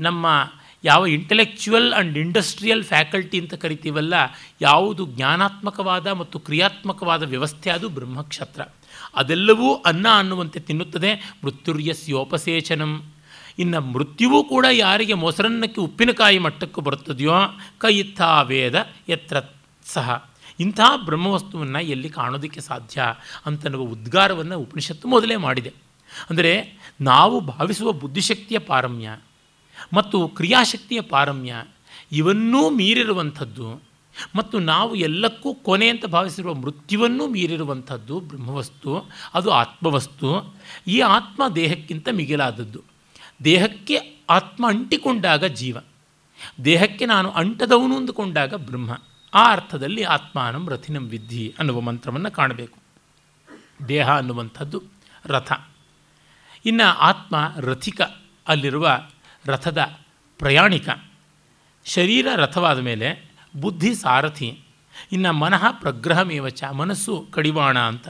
ನಮ್ಮ 0.00 0.26
ಯಾವ 0.84 1.06
ಇಂಟೆಲೆಕ್ಚುವಲ್ 1.06 1.92
ಆ್ಯಂಡ್ 1.92 2.16
ಇಂಡಸ್ಟ್ರಿಯಲ್ 2.18 2.82
ಫ್ಯಾಕಲ್ಟಿ 2.84 3.36
ಅಂತ 3.40 3.54
ಕರಿತೀವಲ್ಲ, 3.54 4.14
ಯಾವುದು 4.60 5.06
ಜ್ಞಾನಾತ್ಮಕವಾದ 5.06 6.06
ಮತ್ತು 6.06 6.38
ಕ್ರಿಯಾತ್ಮಕವಾದ 6.38 7.22
ವ್ಯವಸ್ಥೆ 7.22 7.70
ಅದು 7.70 7.88
ಬ್ರಹ್ಮಕ್ಷತ್ರ. 7.88 8.62
ಅದೆಲ್ಲವೂ 9.16 9.74
ಅನ್ನ 9.74 10.06
ಅನ್ನುವಂತೆ 10.16 10.60
ತಿನ್ನುತ್ತದೆ. 10.60 11.14
ಮೃತ್ಯುರ್ಯಸ್ಯೋಪಸೇಚನಂ. 11.44 13.04
ಇನ್ನು 13.58 13.80
ಮೃತ್ಯುವು 13.80 14.44
ಕೂಡ 14.44 14.66
ಯಾರಿಗೆ 14.72 15.14
ಮೊಸರನ್ನಕ್ಕೆ 15.14 15.80
ಉಪ್ಪಿನಕಾಯಿ 15.80 16.38
ಮಟ್ಟಕ್ಕೆ 16.38 16.80
ಬರುತ್ತದೆಯೋ 16.80 17.32
ಕೈಯಿತ್ತ 17.78 18.20
ವೇದ 18.42 18.86
ಎತ್ರ 19.08 19.36
ಸಹ. 19.86 20.30
ಇಂಥ 20.60 20.80
ಬ್ರಹ್ಮವಸ್ತುವನ್ನು 21.04 21.80
ಎಲ್ಲಿ 21.80 22.08
ಕಾಣೋದಕ್ಕೆ 22.08 22.60
ಸಾಧ್ಯ 22.60 23.02
ಅಂತನ್ನುವ 23.46 23.82
ಉದ್ಗಾರವನ್ನು 23.82 24.58
ಉಪನಿಷತ್ತು 24.58 25.08
ಮೊದಲೇ 25.08 25.36
ಮಾಡಿದೆ. 25.36 25.72
ಅಂದರೆ 26.30 26.78
ನಾವು 27.00 27.40
ಭಾವಿಸುವ 27.40 27.92
ಬುದ್ಧಿಶಕ್ತಿಯ 27.92 28.58
ಪಾರಮ್ಯ 28.58 29.16
ಮತ್ತು 29.94 30.28
ಕ್ರಿಯಾಶಕ್ತಿಯ 30.28 31.00
ಪಾರಮ್ಯ 31.00 31.54
ಇವನ್ನೂ 32.12 32.70
ಮೀರಿರುವಂಥದ್ದು 32.70 33.83
ಮತ್ತು 34.34 34.58
ನಾವು 34.58 34.94
ಎಲ್ಲಕ್ಕೂ 34.94 35.54
ಕೊನೆ 35.54 35.88
ಅಂತ 35.88 36.06
ಭಾವಿಸಿರುವ 36.06 36.54
ಮೃತ್ಯುವನ್ನು 36.54 37.26
ಮೀರಿರುವಂಥದ್ದು 37.26 38.20
ಬ್ರಹ್ಮವಸ್ತು, 38.20 39.10
ಅದು 39.34 39.50
ಆತ್ಮವಸ್ತು. 39.50 40.56
ಈ 40.86 41.00
ಆತ್ಮ 41.00 41.48
ದೇಹಕ್ಕಿಂತ 41.48 42.08
ಮಿಗಿಲಾದದ್ದು. 42.12 42.82
ದೇಹಕ್ಕೆ 43.44 44.22
ಆತ್ಮ 44.30 44.68
ಅಂಟಿಕೊಂಡಾಗ 44.68 45.44
ಜೀವ. 45.44 45.78
ದೇಹಕ್ಕೆ 46.64 47.06
ನಾನು 47.06 47.30
ಅಂಟದವನು 47.30 47.96
ಅಂದುಕೊಂಡಾಗ 47.96 48.54
ಬ್ರಹ್ಮ. 48.54 48.98
ಆ 49.34 49.52
ಅರ್ಥದಲ್ಲಿ 49.52 50.02
ಆತ್ಮಾನಂ 50.02 50.68
ರಥಿನಂ 50.68 51.02
ವಿದ್ಧಿ 51.02 51.54
ಅನ್ನುವ 51.58 51.80
ಮಂತ್ರವನ್ನು 51.80 52.30
ಕಾಣಬೇಕು. 52.30 52.78
ದೇಹ 53.88 54.10
ಅನ್ನುವಂಥದ್ದು 54.10 54.82
ರಥ. 55.24 55.52
ಇನ್ನು 56.66 56.88
ಆತ್ಮ 56.88 57.36
ರಥಿಕ 57.56 58.00
ಅಲ್ಲಿರುವ 58.48 58.98
ರಥದ 59.46 59.78
ಪ್ರಯಾಣಿಕ. 60.38 60.88
ಶರೀರ 61.84 62.26
ರಥವಾದ 62.36 62.78
ಮೇಲೆ 62.78 63.33
ಬುದ್ಧಿ 63.56 63.94
ಸಾರಥಿ 63.94 64.60
ಇನ್ನು 65.12 65.32
ಮನಃ 65.32 65.70
ಪ್ರಗ್ರಹಮೇವಚ 65.70 66.64
ಮನಸ್ಸು 66.64 67.26
ಕಡಿವಾಣ 67.30 67.78
ಅಂತ. 67.78 68.08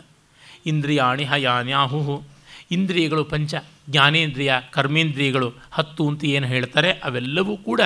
ಇಂದ್ರಿಯಾಣಿ 0.67 1.25
ಹಯಾನ್ಯಾಹು 1.25 2.23
ಇಂದ್ರಿಯಗಳು 2.71 3.25
ಪಂಚ, 3.25 3.55
ಜ್ಞಾನೇಂದ್ರಿಯ, 3.91 4.55
ಕರ್ಮೇಂದ್ರಿಯಗಳು 4.71 5.55
ಹತ್ತು 5.73 6.09
ಅಂತ 6.09 6.25
ಏನು 6.25 6.47
ಹೇಳ್ತಾರೆ, 6.47 6.93
ಅವೆಲ್ಲವೂ 6.93 7.57
ಕೂಡ 7.57 7.81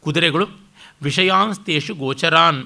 ಕುದುರೆಗಳು. 0.00 0.48
ವಿಷಯಾಂಸ್ತೇಷು 1.02 1.94
ಗೋಚರಾನ್. 1.94 2.64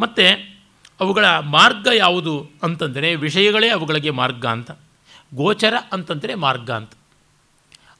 ಮತ್ತು 0.00 0.56
ಅವುಗಳ 1.00 1.26
ಮಾರ್ಗ 1.38 1.88
ಯಾವುದು 1.94 2.50
ಅಂತಂದರೆ, 2.62 3.14
ವಿಷಯಗಳೇ 3.14 3.68
ಅವುಗಳಿಗೆ 3.68 4.10
ಮಾರ್ಗ 4.10 4.46
ಅಂತ. 4.46 4.70
ಗೋಚರ 5.34 5.74
ಅಂತಂದರೆ 5.92 6.34
ಮಾರ್ಗ 6.34 6.70
ಅಂತ. 6.70 6.90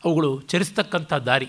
ಅವುಗಳು 0.04 0.40
ಚರಿಸ್ತಕ್ಕಂಥ 0.40 1.12
ದಾರಿ. 1.12 1.48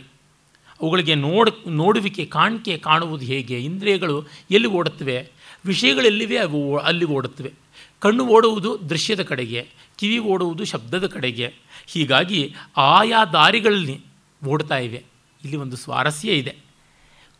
ಅವುಗಳಿಗೆ 0.82 1.16
ನೋಡ, 1.16 1.50
ನೋಡುವಿಕೆ, 1.68 2.26
ಕಾಣಿಕೆ 2.26 2.78
ಕಾಣುವುದು 2.78 3.26
ಹೇಗೆ? 3.26 3.60
ಇಂದ್ರಿಯಗಳು 3.60 4.28
ಎಲ್ಲಿ 4.52 4.68
ಓಡುತ್ತವೆ? 4.68 5.30
ವಿಷಯಗಳೆಲ್ಲಿವೆ? 5.66 6.38
ಅವು 6.38 6.78
ಅಲ್ಲಿ 6.78 7.06
ಓಡುತ್ತವೆ. 7.06 7.54
ಕಣ್ಣು 8.00 8.26
ಓಡುವುದು 8.26 8.90
ದೃಶ್ಯದ 8.90 9.22
ಕಡೆಗೆ, 9.22 9.68
ಕಿವಿ 9.98 10.20
ಓಡುವುದು 10.20 10.66
ಶಬ್ದದ 10.66 11.08
ಕಡೆಗೆ. 11.08 11.54
ಹೀಗಾಗಿ 11.88 12.56
ಆಯಾ 12.78 13.26
ದಾರಿಗಳಲ್ಲಿ 13.26 14.02
ಓಡ್ತಾ 14.48 14.78
ಇವೆ. 14.78 15.04
ಇಲ್ಲಿ 15.44 15.58
ಒಂದು 15.58 15.76
ಸ್ವಾರಸ್ಯ 15.76 16.32
ಇದೆ. 16.32 16.56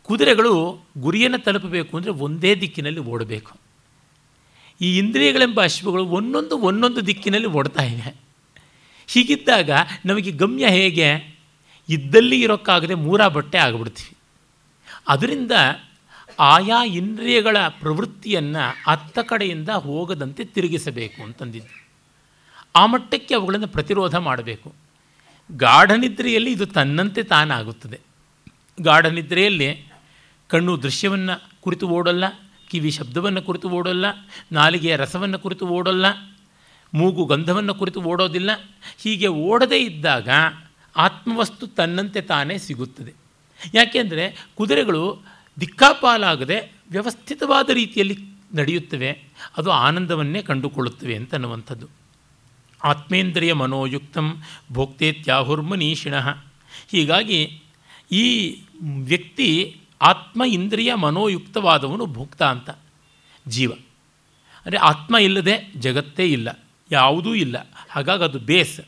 ಕುದುರೆಗಳು 0.02 0.78
ಗುರಿಯನ್ನು 0.98 1.38
ತಲುಪಬೇಕು 1.38 1.96
ಅಂದರೆ 1.96 2.10
ಒಂದೇ 2.10 2.54
ದಿಕ್ಕಿನಲ್ಲಿ 2.54 3.00
ಓಡಬೇಕು. 3.00 3.56
ಈ 4.80 4.98
ಇಂದ್ರಿಯಗಳೆಂಬ 4.98 5.64
ಅಶ್ವಗಳು 5.64 6.06
ಒಂದೊಂದು 6.06 6.58
ಒಂದೊಂದು 6.58 7.06
ದಿಕ್ಕಿನಲ್ಲಿ 7.06 7.48
ಓಡ್ತಾ 7.48 7.82
ಇವೆ. 7.82 8.14
ಹೀಗಿದ್ದಾಗ 9.06 9.70
ನಮಗೆ 10.06 10.30
ಗಮ್ಯ 10.30 10.66
ಹೇಗೆ? 10.66 11.31
ಇದ್ದಲ್ಲಿ 11.92 12.42
ಇರೋಕ್ಕಾಗದೆ 12.42 12.94
ಮೂರ 12.94 13.28
ಬಟ್ಟೆ 13.28 13.58
ಆಗಿಬಿಡ್ತೀವಿ. 13.58 14.16
ಅದರಿಂದ 15.08 15.52
ಆಯಾ 16.40 16.84
ಇಂದ್ರಿಯಗಳ 16.84 17.56
ಪ್ರವೃತ್ತಿಯನ್ನು 17.68 18.90
ಅತ್ತ 18.90 19.18
ಕಡೆಯಿಂದ 19.18 19.68
ಹೋಗದಂತೆ 19.68 20.44
ತಿರುಗಿಸಬೇಕು 20.44 21.22
ಅಂತಂದಿದ್ದು. 21.22 21.82
ಆ 22.76 22.86
ಮಟ್ಟಕ್ಕೆ 22.86 23.34
ಅವುಗಳನ್ನು 23.34 23.68
ಪ್ರತಿರೋಧ 23.68 24.14
ಮಾಡಬೇಕು. 24.14 24.74
ಗಾಢನಿದ್ರೆಯಲ್ಲಿ 25.50 26.52
ಇದು 26.52 26.66
ತನ್ನಂತೆ 26.66 27.22
ತಾನಾಗುತ್ತದೆ. 27.22 28.00
ಗಾಢನಿದ್ರೆಯಲ್ಲಿ 28.80 29.92
ಕಣ್ಣು 30.48 30.82
ದೃಶ್ಯವನ್ನು 30.82 31.60
ಕುರಿತು 31.60 31.88
ಓಡಲ್ಲ, 31.88 32.24
ಕಿವಿ 32.68 32.90
ಶಬ್ದವನ್ನು 32.90 33.42
ಕುರಿತು 33.42 33.68
ಓಡಲ್ಲ, 33.70 34.04
ನಾಲಿಗೆಯ 34.52 34.96
ರಸವನ್ನು 34.96 35.38
ಕುರಿತು 35.38 35.66
ಓಡಲ್ಲ, 35.66 36.06
ಮೂಗು 36.94 37.24
ಗಂಧವನ್ನು 37.24 37.74
ಕುರಿತು 37.74 38.02
ಓಡೋದಿಲ್ಲ. 38.02 38.50
ಹೀಗೆ 39.02 39.26
ಓಡದೇ 39.26 39.78
ಇದ್ದಾಗ 39.78 40.28
ಆತ್ಮವಸ್ತು 40.96 41.66
ತನ್ನಂತೆ 41.66 42.20
ತಾನೇ 42.20 42.58
ಸಿಗುತ್ತದೆ. 42.58 43.12
ಯಾಕೆಂದರೆ 43.74 44.46
ಕುದುರೆಗಳು 44.54 45.22
ದಿಕ್ಕಾಪಾಲಾಗದೆ 45.60 46.72
ವ್ಯವಸ್ಥಿತವಾದ 46.90 47.70
ರೀತಿಯಲ್ಲಿ 47.70 48.18
ನಡೆಯುತ್ತವೆ. 48.54 49.24
ಅದು 49.56 49.70
ಆನಂದವನ್ನೇ 49.70 50.42
ಕಂಡುಕೊಳ್ಳುತ್ತವೆ 50.42 51.16
ಅಂತನ್ನುವಂಥದ್ದು. 51.16 51.88
ಆತ್ಮೇಂದ್ರಿಯ 52.84 53.52
ಮನೋಯುಕ್ತಂ 53.52 54.42
ಭೋಕ್ತೇತ್ಯಾಹುರ್ಮನೀಷಿಣ. 54.72 56.14
ಹೀಗಾಗಿ 56.90 57.62
ಈ 58.12 58.56
ವ್ಯಕ್ತಿ 59.02 59.80
ಆತ್ಮ, 60.02 60.42
ಇಂದ್ರಿಯ, 60.44 60.94
ಮನೋಯುಕ್ತವಾದವನು 60.94 62.06
ಭೋಕ್ತ 62.06 62.42
ಅಂತ. 62.42 62.70
ಜೀವ. 63.48 63.72
ಅಂದರೆ 64.66 64.78
ಆತ್ಮ 64.78 65.16
ಇಲ್ಲದೆ 65.16 65.72
ಜಗತ್ತೇ 65.76 66.24
ಇಲ್ಲ. 66.24 66.64
ಯಾವುದೂ 66.90 67.34
ಇಲ್ಲ. 67.34 67.70
ಹಾಗಾಗಿ 67.90 68.24
ಅದು 68.24 68.38
ಬೇಸ್. 68.38 68.80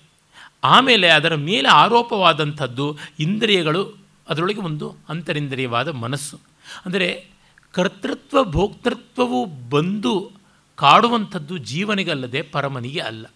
ಆಮೇಲೆ 0.65 1.09
ಅದರ 1.09 1.35
ಮೇಲೆ 1.35 1.69
ಆರೋಪವಾದಂಥದ್ದು 1.69 2.99
ಇಂದ್ರಿಯಗಳು 3.21 3.99
ಅದರೊಳಗೆ 4.29 4.61
ಒಂದು 4.61 4.97
ಅಂತರಿಂದ್ರಿಯವಾದ 5.09 5.89
ಮನಸ್ಸು. 5.89 6.41
ಅಂದರೆ 6.87 7.27
ಕರ್ತೃತ್ವ, 7.73 8.45
ಭೋಕ್ತೃತ್ವವು 8.45 9.45
ಬಂದು 9.45 10.33
ಕಾಡುವಂಥದ್ದು 10.77 11.59
ಜೀವನಿಗಲ್ಲದೆ 11.59 12.43
ಪರಮನಿಗೆ 12.43 13.01
ಅಲ್ಲ. 13.01 13.27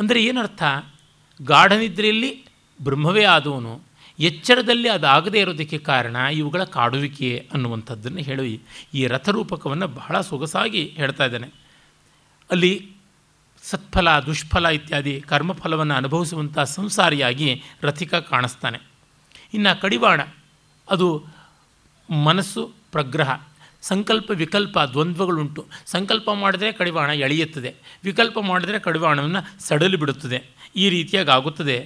ಅಂದರೆ 0.00 0.24
ಏನರ್ಥ? 0.24 0.62
ಗಾಢನಿದ್ರೆಯಲ್ಲಿ 1.42 2.44
ಬ್ರಹ್ಮವೇ 2.82 3.24
ಆದವನು, 3.24 3.82
ಎಚ್ಚರದಲ್ಲಿ 4.18 4.88
ಅದಾಗದೇ 4.88 5.40
ಇರೋದಕ್ಕೆ 5.40 5.78
ಕಾರಣ 5.78 6.16
ಇವುಗಳ 6.16 6.64
ಕಾಡುವಿಕೆ 6.64 7.48
ಅನ್ನುವಂಥದ್ದನ್ನು 7.52 8.18
ಹೇಳಿ 8.18 8.60
ಈ 8.94 9.06
ರಥರೂಪಕವನ್ನು 9.06 9.88
ಬಹಳ 9.88 10.20
ಸೊಗಸಾಗಿ 10.20 10.86
ಹೇಳ್ತಾ 10.86 11.24
ಇದ್ದಾನೆ. 11.24 11.48
ಅಲ್ಲಿ 12.50 12.92
ಸತ್ಫಲ, 13.62 14.08
ದುಷ್ಫಲ 14.20 14.66
ಇತ್ಯಾದಿ 14.66 15.20
ಕರ್ಮಫಲವನ್ನು 15.20 15.94
ಅನುಭವಿಸುವಂಥ 15.94 16.58
ಸಂಸಾರಿಯಾಗಿ 16.58 17.62
ರಥಿಕ 17.82 18.14
ಕಾಣಿಸ್ತಾನೆ. 18.14 18.78
ಇನ್ನು 19.54 19.80
ಕಡಿವಾಣ, 19.80 20.20
ಅದು 20.90 21.08
ಮನಸ್ಸು 22.10 22.62
ಪ್ರಗ್ರಹ, 22.92 23.30
ಸಂಕಲ್ಪ 23.82 24.30
ವಿಕಲ್ಪ 24.30 24.78
ದ್ವಂದ್ವಗಳುಂಟು. 24.78 25.66
ಸಂಕಲ್ಪ 25.86 26.30
ಮಾಡಿದರೆ 26.30 26.72
ಕಡಿವಾಣ 26.72 27.10
ಎಳೆಯುತ್ತದೆ, 27.10 27.74
ವಿಕಲ್ಪ 28.04 28.38
ಮಾಡಿದರೆ 28.38 28.78
ಕಡಿವಾಣವನ್ನು 28.78 29.42
ಸಡಲು 29.60 29.98
ಬಿಡುತ್ತದೆ, 29.98 30.38
ಈ 30.76 30.88
ರೀತಿಯಾಗಿ 30.88 31.30
ಆಗುತ್ತದೆ 31.30 31.76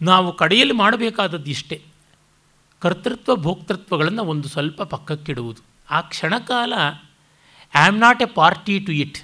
ನಾವು 0.00 0.32
ಕಡೆಯಲ್ಲಿ 0.32 0.74
ಮಾಡಬೇಕಾದದ್ದು 0.74 1.50
ಇಷ್ಟೇ, 1.50 1.82
ಕರ್ತೃತ್ವ, 2.82 3.36
ಭೋಕ್ತೃತ್ವಗಳನ್ನು 3.36 4.24
ಒಂದು 4.24 4.48
ಸ್ವಲ್ಪ 4.48 4.82
ಪಕ್ಕಕ್ಕಿಡುವುದು. 4.82 5.62
ಆ 5.90 6.00
ಕ್ಷಣಕಾಲ 6.00 6.72
I 7.74 7.82
am 7.86 8.00
not 8.00 8.22
a 8.22 8.28
party 8.34 8.80
to 8.80 8.92
it 8.92 9.18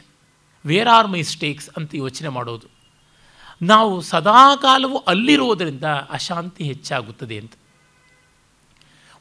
where 0.67 0.89
are 0.89 1.09
my 1.09 1.23
stakes 1.23 1.71
ಅಂತ 1.77 1.95
ಯೋಚನೆ 1.95 2.29
ಮಾಡೋದು. 2.29 2.67
ನಾವು 3.63 4.01
ಸದಾಕಾಲವೂ 4.01 4.97
ಅಲ್ಲಿರೋದರಿಂದ 4.97 5.85
ಅಶಾಂತಿ 5.85 6.65
ಹೆಚ್ಚಾಗುತ್ತದೆ 6.65 7.39
ಅಂತ. 7.39 7.53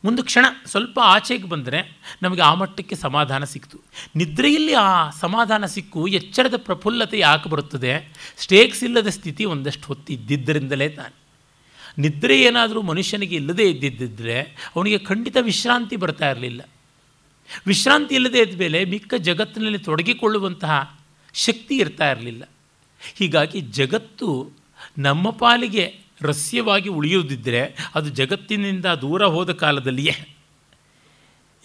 ಒಂದು 0.03 0.23
ಕ್ಷಣ 0.23 0.45
ಸ್ವಲ್ಪ 0.65 0.99
ಆಚೆಗೆ 1.03 1.43
ಬಂದರೆ 1.43 1.99
ನಮಗೆ 2.21 2.41
ಆ 2.41 2.53
ಮಟ್ಟಕ್ಕೆ 2.53 2.95
ಸಮಾಧಾನ 2.95 3.43
ಸಿಕ್ತು. 3.43 3.79
ನಿದ್ರೆಯಲ್ಲಿ 4.15 4.73
ಆ 4.73 5.09
ಸಮಾಧಾನ 5.09 5.65
ಸಿಕ್ಕು, 5.65 6.07
ಎಚ್ಚರದ 6.07 6.53
ಪ್ರಫುಲ್ಲತೆ 6.57 7.19
ಯಾಕೆ 7.19 7.49
ಬರುತ್ತದೆ? 7.49 8.13
ಸ್ಟೇಕ್ಸ್ 8.37 8.83
ಇಲ್ಲದ 8.83 9.07
ಸ್ಥಿತಿ 9.07 9.45
ಒಂದಷ್ಟು 9.45 9.87
ಹೊತ್ತು 9.87 10.13
ಇದ್ದಿದ್ದರಿಂದಲೇ 10.13 10.89
ತಾನೆ. 10.89 11.25
ನಿದ್ರೆ 11.97 12.41
ಏನಾದರೂ 12.41 12.81
ಮನುಷ್ಯನಿಗೆ 12.81 13.35
ಇಲ್ಲದೇ 13.35 13.69
ಇದ್ದಿದ್ದರೆ 13.69 14.41
ಅವನಿಗೆ 14.75 14.97
ಖಂಡಿತ 14.97 15.37
ವಿಶ್ರಾಂತಿ 15.41 15.95
ಬರ್ತಾ 15.95 16.29
ಇರಲಿಲ್ಲ. 16.29 16.61
ವಿಶ್ರಾಂತಿ 17.67 18.15
ಇಲ್ಲದೇ 18.15 18.41
ಇದ್ದ 18.41 18.59
ಮೇಲೆ 18.59 18.85
ಮಿಕ್ಕ 18.85 19.13
ಜಗತ್ತಿನಲ್ಲಿ 19.13 19.77
ತೊಡಗಿಕೊಳ್ಳುವಂತಹ 19.77 20.99
ಶಕ್ತಿ 21.35 21.77
ಇರ್ತಾ 21.77 22.11
ಇರಲಿಲ್ಲ. 22.11 22.49
ಹೀಗಾಗಿ 23.13 23.61
ಜಗತ್ತು 23.61 24.51
ನಮ್ಮ 24.97 25.29
ಪಾಲಿಗೆ 25.29 25.99
ರಸ್ಯವಾಗಿ 26.21 26.89
ಉಳಿಯುವುದಿದ್ದರೆ 26.89 27.77
ಅದು 27.95 28.09
ಜಗತ್ತಿನಿಂದ 28.09 28.85
ದೂರ 28.85 29.25
ಹೋದ 29.25 29.51
ಕಾಲದಲ್ಲಿಯೇ. 29.51 30.35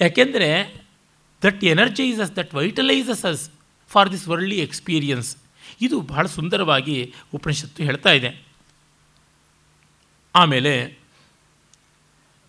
ಯಾಕೆಂದರೆ 0.00 0.80
that 1.44 1.64
energises 1.64 2.36
that 2.36 2.54
vitalises 2.54 3.24
us 3.24 3.50
for 3.88 4.12
this 4.12 4.28
worldly 4.28 4.58
experience 4.58 5.36
ಇದು 5.80 6.00
ಬಹಳ 6.00 6.26
ಸುಂದರವಾಗಿ 6.26 7.14
ಉಪನಿಷತ್ತು 7.34 7.82
ಹೇಳ್ತಾ 7.82 8.10
ಇದೆ. 8.10 8.46
ಆಮೇಲೆ 10.34 10.98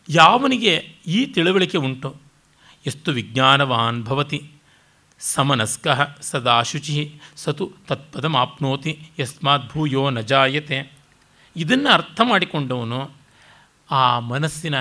ಯಾವನಿಗೆ 0.09 0.95
ಈ 1.07 1.25
ತಿಳುವಳಿಕೆ 1.25 1.77
ಉಂಟು? 1.77 2.15
ಎಷ್ಟು 2.85 3.11
ವಿಜ್ಞಾನವಾನ್ 3.11 4.03
ಭವತಿ. 4.03 4.51
ಸಮನಸ್ಕ 5.21 5.87
ಸದಾ 6.21 6.55
ಶುಚಿ 6.63 6.95
ಸತು 7.37 7.65
ತತ್ಪದಮಾಪ್ನೋತಿ 7.87 8.93
ಯಸ್ಮಾತ್ 9.19 9.67
ಭೂಯೋ 9.71 10.03
ನ 10.09 10.21
ಜಾಯತೆ. 10.31 10.79
ಇದನ್ನು 11.55 11.89
ಅರ್ಥ 11.89 12.21
ಮಾಡಿಕೊಂಡವನು 12.23 13.01
ಆ 13.89 14.03
ಮನಸ್ಸಿನ 14.31 14.75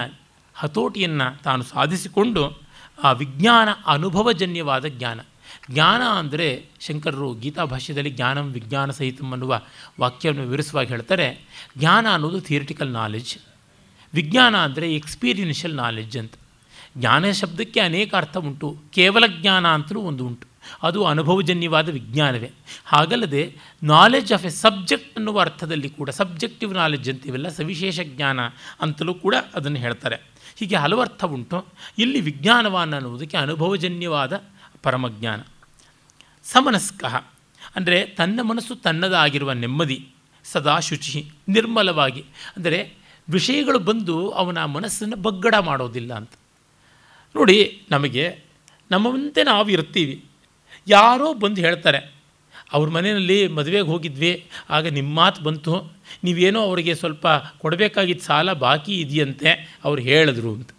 ಹತೋಟಿಯನ್ನು 0.54 1.26
ತಾನು 1.42 1.62
ಸಾಧಿಸಿಕೊಂಡು 1.64 2.42
ಆ 3.04 3.10
ವಿಜ್ಞಾನ 3.12 3.68
ಅನುಭವಜನ್ಯವಾದ 3.86 4.86
ಜ್ಞಾನ. 4.96 5.20
ಜ್ಞಾನ 5.70 6.02
ಅಂದರೆ 6.18 6.48
ಶಂಕರರು 6.80 7.28
ಗೀತಾ 7.34 7.64
ಭಾಷ್ಯದಲ್ಲಿ 7.64 8.10
ಜ್ಞಾನಂ 8.10 8.46
ವಿಜ್ಞಾನ 8.52 8.90
ಸಹಿತಂ 8.90 9.30
ಅನ್ನುವ 9.32 9.54
ವಾಕ್ಯವನ್ನು 10.00 10.42
ವಿವರಿಸುವಾಗ 10.42 10.86
ಹೇಳ್ತಾರೆ, 10.86 11.28
ಜ್ಞಾನ 11.78 12.06
ಅನ್ನೋದು 12.12 12.40
ಥಿಯರಿಟಿಕಲ್ 12.40 12.92
ನಾಲೆಜ್ 12.92 13.32
ವಿಜ್ಞಾನ 14.14 14.54
ಅಂದರೆ 14.66 14.86
ಎಕ್ಸ್ಪೀರಿಯನ್ಷಿಯಲ್ 14.94 15.76
ನಾಲೆಜ್ 15.76 16.16
ಅಂತ. 16.16 16.34
ಜ್ಞಾನ 16.98 17.30
ಶಬ್ದಕ್ಕೆ 17.30 17.80
ಅನೇಕ 17.80 18.14
ಅರ್ಥ 18.14 18.36
ಉಂಟು. 18.36 18.76
ಕೇವಲ 18.90 19.24
ಜ್ಞಾನ 19.26 19.68
ಅಂತಲೂ 19.68 20.00
ಒಂದು 20.00 20.26
ಉಂಟು. 20.26 20.50
ಅದು 20.82 21.04
ಅನುಭವಜನ್ಯವಾದ 21.04 21.88
ವಿಜ್ಞಾನವೇ. 21.88 22.50
ಹಾಗಲ್ಲದೆ 22.84 23.56
ನಾಲೆಜ್ 23.82 24.32
ಆಫ್ 24.32 24.44
ಎ 24.44 24.48
ಸಬ್ಜೆಕ್ಟ್ 24.48 25.16
ಅನ್ನುವ 25.16 25.40
ಅರ್ಥದಲ್ಲಿ 25.40 25.90
ಕೂಡ 25.90 26.10
ಸಬ್ಜೆಕ್ಟಿವ್ 26.10 26.74
ನಾಲೆಜ್ 26.74 27.10
ಅಂತೀವಲ್ಲ 27.10 27.48
ಸವಿಶೇಷ 27.48 28.00
ಜ್ಞಾನ 28.00 28.40
ಅಂತಲೂ 28.80 29.14
ಕೂಡ 29.14 29.34
ಅದನ್ನು 29.54 29.78
ಹೇಳ್ತಾರೆ. 29.78 30.16
ಹೀಗೆ 30.56 30.76
ಹಲವು 30.76 31.00
ಅರ್ಥ 31.00 31.24
ಉಂಟು. 31.24 31.66
ಇಲ್ಲಿ 31.98 32.20
ವಿಜ್ಞಾನವಾನ 32.20 32.94
ಅನ್ನುವುದಕ್ಕೆ 32.94 33.36
ಅನುಭವಜನ್ಯವಾದ 33.36 34.42
ಪರಮಜ್ಞಾನ. 34.82 35.40
ಸಮನಸ್ಕ. 36.44 37.04
ಅಂದರೆ 37.76 38.04
ತನ್ನ 38.04 38.40
ಮನಸ್ಸು 38.42 38.74
ತನ್ನದಾಗಿರುವ 38.74 39.52
ನೆಮ್ಮದಿ, 39.52 40.08
ಸದಾ 40.44 40.78
ಶುಚಿ, 40.78 41.30
ನಿರ್ಮಲವಾಗಿ. 41.48 42.24
ಅಂದರೆ 42.56 42.94
ವಿಷಯಗಳು 43.30 43.78
ಬಂದು 43.78 44.30
ಅವನ 44.30 44.64
ಮನಸ್ಸನ್ನು 44.64 45.16
ಬಗ್ಗಡ 45.16 45.54
ಮಾಡೋದಿಲ್ಲ 45.54 46.14
ಅಂತ. 46.14 46.30
ನೋಡಿ 47.36 47.82
ನಮಗೆ 47.90 48.24
ನಮ್ಮಂತೆ 48.90 49.42
ನಾವು 49.42 49.68
ಇರ್ತೀವಿ. 49.70 50.24
ಯಾರೋ 50.88 51.34
ಬಂದು 51.34 51.60
ಹೇಳ್ತಾರೆ, 51.60 52.00
ಅವ್ರ 52.72 52.88
ಮನೆಯಲ್ಲಿ 52.90 53.48
ಮದುವೆಗೆ 53.48 53.86
ಹೋಗಿದ್ವಿ, 53.86 54.32
ಆಗ 54.70 54.86
ನಿಮ್ಮ 54.86 55.16
ಮಾತು 55.16 55.42
ಬಂತು, 55.42 55.92
ನೀವೇನೋ 56.24 56.60
ಅವರಿಗೆ 56.60 56.94
ಸ್ವಲ್ಪ 56.94 57.26
ಕೊಡಬೇಕಾಗಿದ್ದ 57.58 58.22
ಸಾಲ 58.22 58.52
ಬಾಕಿ 58.52 58.94
ಇದೆಯಂತೆ 59.00 59.78
ಅವ್ರು 59.84 60.02
ಹೇಳಿದ್ರು 60.02 60.50
ಅಂತ. 60.54 60.70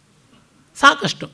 ಸಾಕಷ್ಟು. 0.75 1.27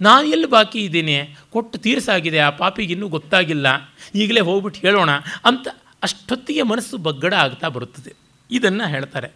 ನಾನು 0.00 0.26
ಎಲ್ಲಿ 0.26 0.46
ಬಾಕಿ 0.46 0.78
ಇದ್ದೀನಿ? 0.84 1.36
ಕೊಟ್ಟು 1.50 1.78
ತೀರ್ಸಾಗಿದೆ, 1.78 2.38
ಆ 2.38 2.50
ಪಾಪಿಗೆ 2.50 2.92
ಇನ್ನೂ 2.92 3.08
ಗೊತ್ತಾಗಿಲ್ಲ. 3.08 3.66
ಈಗಲೇ 4.14 4.40
ಹೋಗ್ಬಿಟ್ಟು 4.40 4.80
ಹೇಳೋಣ 4.80 5.10
ಅಂತ 5.44 5.68
ಅಷ್ಟೊತ್ತಿಗೆ 6.02 6.62
ಮನಸ್ಸು 6.62 6.96
ಬಗ್ಗಡ 6.98 7.34
ಆಗ್ತಾ 7.34 7.68
ಬರುತ್ತದೆ. 7.68 8.12
ಇದನ್ನು 8.50 8.86
ಹೇಳ್ತಾರೆ. 8.88 9.28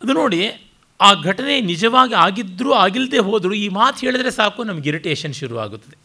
ಅದು 0.00 0.12
ನೋಡಿ 0.12 0.40
ಆ 1.00 1.14
ಘಟನೆ 1.14 1.60
ನಿಜವಾಗಿ 1.60 2.14
ಆಗಿದ್ದರೂ 2.14 2.72
ಆಗಿಲ್ಲದೆ 2.72 3.18
ಹೋದರೂ 3.18 3.52
ಈ 3.52 3.68
ಮಾತು 3.68 3.98
ಹೇಳಿದ್ರೆ 3.98 4.30
ಸಾಕು, 4.30 4.64
ನಮಗೆ 4.64 4.88
ಇರಿಟೇಷನ್ 4.88 5.34
ಶುರುವಾಗುತ್ತದೆ. 5.34 5.96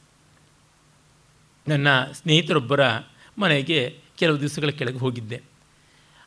ನನ್ನ 1.68 1.88
ಸ್ನೇಹಿತರೊಬ್ಬರ 2.12 2.80
ಮನೆಗೆ 3.38 3.98
ಕೆಲವು 4.18 4.40
ದಿವಸಗಳ 4.40 4.70
ಕೆಳಗೆ 4.70 4.98
ಹೋಗಿದ್ದೆ. 4.98 5.42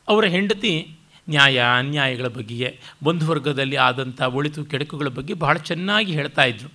ಅವರ 0.08 0.24
ಹೆಂಡತಿ 0.24 0.96
ನ್ಯಾಯ, 1.28 1.60
ಅನ್ಯಾಯಗಳ 1.78 2.26
ಬಗ್ಗೆಯೇ 2.26 2.80
ಬಂಧುವರ್ಗದಲ್ಲಿ 3.04 3.76
ಆದಂಥ 3.76 4.22
ಒಳಿತು 4.22 4.64
ಕೆಡಕುಗಳ 4.64 5.08
ಬಗ್ಗೆ 5.08 5.34
ಬಹಳ 5.34 5.56
ಚೆನ್ನಾಗಿ 5.56 6.12
ಹೇಳ್ತಾ 6.12 6.44
ಇದ್ರು. 6.44 6.72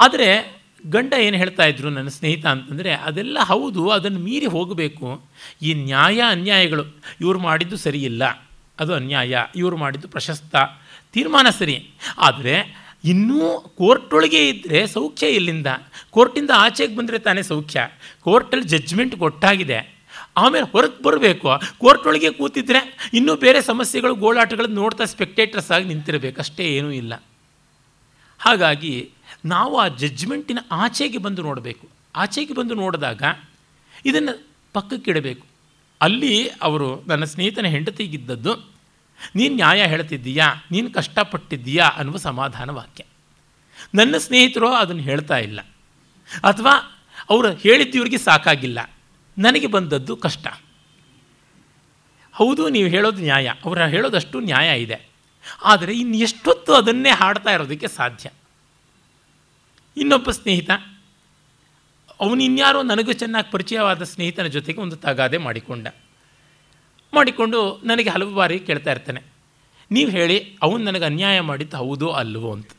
ಆದರೆ 0.00 0.60
ಗಂಡ 0.86 1.12
ಏನು 1.12 1.36
ಹೇಳ್ತಾ 1.36 1.64
ಇದ್ರು 1.64 1.90
ನನ್ನ 1.90 2.08
ಸ್ನೇಹಿತ 2.08 2.46
ಅಂತಂದರೆ, 2.46 2.92
ಅದೆಲ್ಲ 2.92 3.38
ಹೌದು, 3.38 3.90
ಅದನ್ನು 3.90 4.18
ಮೀರಿ 4.18 4.46
ಹೋಗಬೇಕು. 4.46 5.24
ಈ 5.62 5.74
ನ್ಯಾಯ, 5.74 6.20
ಅನ್ಯಾಯಗಳು 6.20 6.84
ಇವರು 7.20 7.38
ಮಾಡಿದ್ದು 7.38 7.76
ಸರಿಯಿಲ್ಲ. 7.76 8.49
ಅದು 8.80 8.94
ಅನ್ಯಾಯ. 8.94 9.38
ಇವರು 9.56 9.76
ಮಾಡಿದ್ದು 9.76 10.08
ಪ್ರಶಸ್ತ. 10.08 10.56
ತೀರ್ಮಾನ 11.12 11.46
ಸರಿ. 11.58 11.90
ಆದರೆ 12.18 12.80
ಇನ್ನೂ 13.04 13.60
ಕೋರ್ಟೊಳಗೆ 13.60 14.48
ಇದ್ದರೆ 14.48 14.86
ಸೌಖ್ಯ 14.86 15.28
ಇಲ್ಲಿಂದ. 15.28 15.66
ಕೋರ್ಟಿಂದ 16.10 16.50
ಆಚೆಗೆ 16.56 16.96
ಬಂದರೆ 16.96 17.18
ತಾನೇ 17.18 17.42
ಸೌಖ್ಯ. 17.42 17.88
ಕೋರ್ಟಲ್ಲಿ 18.20 18.68
ಜಜ್ಮೆಂಟ್ 18.68 19.16
ಕೊಟ್ಟಾಗಿದೆ. 19.16 20.00
ಆಮೇಲೆ 20.36 20.72
ಹೊರಗೆ 20.72 21.02
ಬರಬೇಕು. 21.02 21.48
ಕೋರ್ಟೊಳಗೆ 21.78 22.30
ಕೂತಿದ್ರೆ 22.30 23.10
ಇನ್ನೂ 23.14 23.36
ಬೇರೆ 23.36 23.62
ಸಮಸ್ಯೆಗಳು, 23.62 24.14
ಗೋಳಾಟಗಳನ್ನು 24.14 24.76
ನೋಡ್ತಾ 24.76 25.04
ಸ್ಪೆಕ್ಟೇಟರ್ಸ್ 25.04 25.70
ಆಗಿ 25.70 25.84
ನಿಂತಿರಬೇಕು. 25.84 26.40
ಅಷ್ಟೇ 26.40 26.64
ಏನೂ 26.64 26.90
ಇಲ್ಲ. 26.90 27.22
ಹಾಗಾಗಿ 28.38 29.10
ನಾವು 29.44 29.78
ಆ 29.78 29.88
ಜಜ್ಮೆಂಟಿನ 29.88 30.58
ಆಚೆಗೆ 30.72 31.18
ಬಂದು 31.18 31.42
ನೋಡಬೇಕು. 31.42 31.88
ಆಚೆಗೆ 32.16 32.54
ಬಂದು 32.54 32.74
ನೋಡಿದಾಗ 32.74 33.22
ಇದನ್ನು 34.06 34.46
ಪಕ್ಕಕ್ಕಿಡಬೇಕು. 34.72 35.49
ಅಲ್ಲಿ 36.00 36.48
ಅವರು 36.48 37.04
ನನ್ನ 37.06 37.24
ಸ್ನೇಹಿತನ 37.24 37.66
ಹೆಂಡತಿಗಿದ್ದದ್ದು 37.66 38.54
ನೀನು 39.34 39.54
ನ್ಯಾಯ 39.54 39.86
ಹೇಳ್ತಿದ್ದೀಯಾ? 39.86 40.54
ನೀನು 40.70 40.90
ಕಷ್ಟಪಟ್ಟಿದ್ದೀಯಾ? 40.90 41.86
ಅನ್ನುವ 41.86 42.16
ಸಮಾಧಾನ 42.16 42.70
ವಾಕ್ಯ. 42.70 43.04
ನನ್ನ 43.94 44.16
ಸ್ನೇಹಿತರು 44.18 44.68
ಅದನ್ನು 44.68 45.02
ಹೇಳ್ತಾ 45.02 45.36
ಇಲ್ಲ. 45.36 45.60
ಅಥವಾ 46.44 47.02
ಅವರು 47.30 47.52
ಹೇಳಿದ್ದಿವ್ರಿಗೆ 47.52 48.18
ಸಾಕಾಗಿಲ್ಲ. 48.18 48.90
ನನಗೆ 49.38 49.66
ಬಂದದ್ದು 49.66 50.16
ಕಷ್ಟ. 50.16 50.46
ಹೌದು, 52.32 52.68
ನೀವು 52.68 52.88
ಹೇಳೋದು 52.88 53.22
ನ್ಯಾಯ. 53.22 53.48
ಅವರು 53.64 53.86
ಹೇಳೋದಷ್ಟು 53.86 54.40
ನ್ಯಾಯ 54.40 54.82
ಇದೆ. 54.82 55.10
ಆದರೆ 55.64 55.98
ಇನ್ನು 55.98 56.16
ಎಷ್ಟೊತ್ತು 56.16 56.74
ಅದನ್ನೇ 56.74 57.10
ಹಾಡ್ತಾ 57.10 57.50
ಇರೋದಕ್ಕೆ 57.50 57.88
ಸಾಧ್ಯ? 57.88 58.30
ಇನ್ನೊಬ್ಬ 59.96 60.30
ಸ್ನೇಹಿತ 60.30 60.70
ಅವನು 62.20 62.42
ಇನ್ಯಾರೋ 62.42 62.82
ನನಗೂ 62.82 63.12
ಚೆನ್ನಾಗಿ 63.12 63.50
ಪರಿಚಯವಾದ 63.50 64.02
ಸ್ನೇಹಿತನ 64.02 64.46
ಜೊತೆಗೆ 64.46 64.80
ಒಂದು 64.80 64.96
ತಗಾದೆ 64.96 65.36
ಮಾಡಿಕೊಂಡ. 65.36 65.86
ಮಾಡಿಕೊಂಡು 67.14 67.80
ನನಗೆ 67.84 68.10
ಹಲವು 68.10 68.34
ಬಾರಿ 68.34 68.58
ಕೇಳ್ತಾ 68.58 68.90
ಇರ್ತಾನೆ. 68.90 69.22
ನೀವು 69.90 70.10
ಹೇಳಿ, 70.10 70.58
ಅವನು 70.62 70.84
ನನಗೆ 70.84 71.04
ಅನ್ಯಾಯ 71.04 71.40
ಮಾಡಿದ್ದು 71.40 71.76
ಹೌದೋ 71.76 72.08
ಅಲ್ವೋ 72.08 72.52
ಅಂತ. 72.52 72.70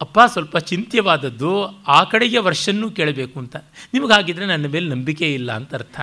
ಅಪ್ಪ, 0.00 0.18
ಸ್ವಲ್ಪ 0.26 0.56
ಚಿಂತ್ಯವಾದದ್ದು 0.56 1.82
ಆ 1.82 2.04
ಕಡೆಗೆ 2.04 2.38
ವರ್ಷನ್ನೂ 2.38 2.90
ಕೇಳಬೇಕು 2.90 3.38
ಅಂತ. 3.38 3.56
ನಿಮಗಾಗಿದ್ದರೆ 3.94 4.46
ನನ್ನ 4.46 4.66
ಮೇಲೆ 4.66 4.88
ನಂಬಿಕೆ 4.88 5.34
ಇಲ್ಲ 5.34 5.52
ಅಂತ 5.52 5.74
ಅರ್ಥ. 5.74 6.00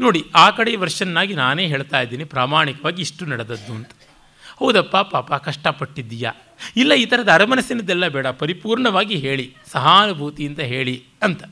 ನೋಡಿ, 0.00 0.24
ಆ 0.34 0.50
ಕಡೆ 0.50 0.76
ವರ್ಷನ್ನಾಗಿ 0.76 1.34
ನಾನೇ 1.34 1.66
ಹೇಳ್ತಾ 1.66 2.00
ಇದ್ದೀನಿ, 2.00 2.24
ಪ್ರಾಮಾಣಿಕವಾಗಿ 2.24 3.02
ಇಷ್ಟು 3.02 3.26
ನಡೆದದ್ದು 3.26 3.72
ಅಂತ. 3.72 3.90
ಹೌದಪ್ಪ, 4.58 4.96
ಪಾಪ, 4.96 5.34
ಕಷ್ಟಪಟ್ಟಿದ್ದೀಯಾ? 5.34 6.32
ಇಲ್ಲ, 6.76 6.92
ಈ 6.92 7.04
ಥರದ 7.04 7.28
ಅರಮನಸ್ಸಿನದ್ದೆಲ್ಲ 7.28 8.08
ಬೇಡ, 8.08 8.26
ಪರಿಪೂರ್ಣವಾಗಿ 8.26 9.16
ಹೇಳಿ 9.16 9.46
ಸಹಾನುಭೂತಿಯಿಂದ 9.72 10.58
ಹೇಳಿ 10.58 10.96
ಅಂತ. 11.22 11.42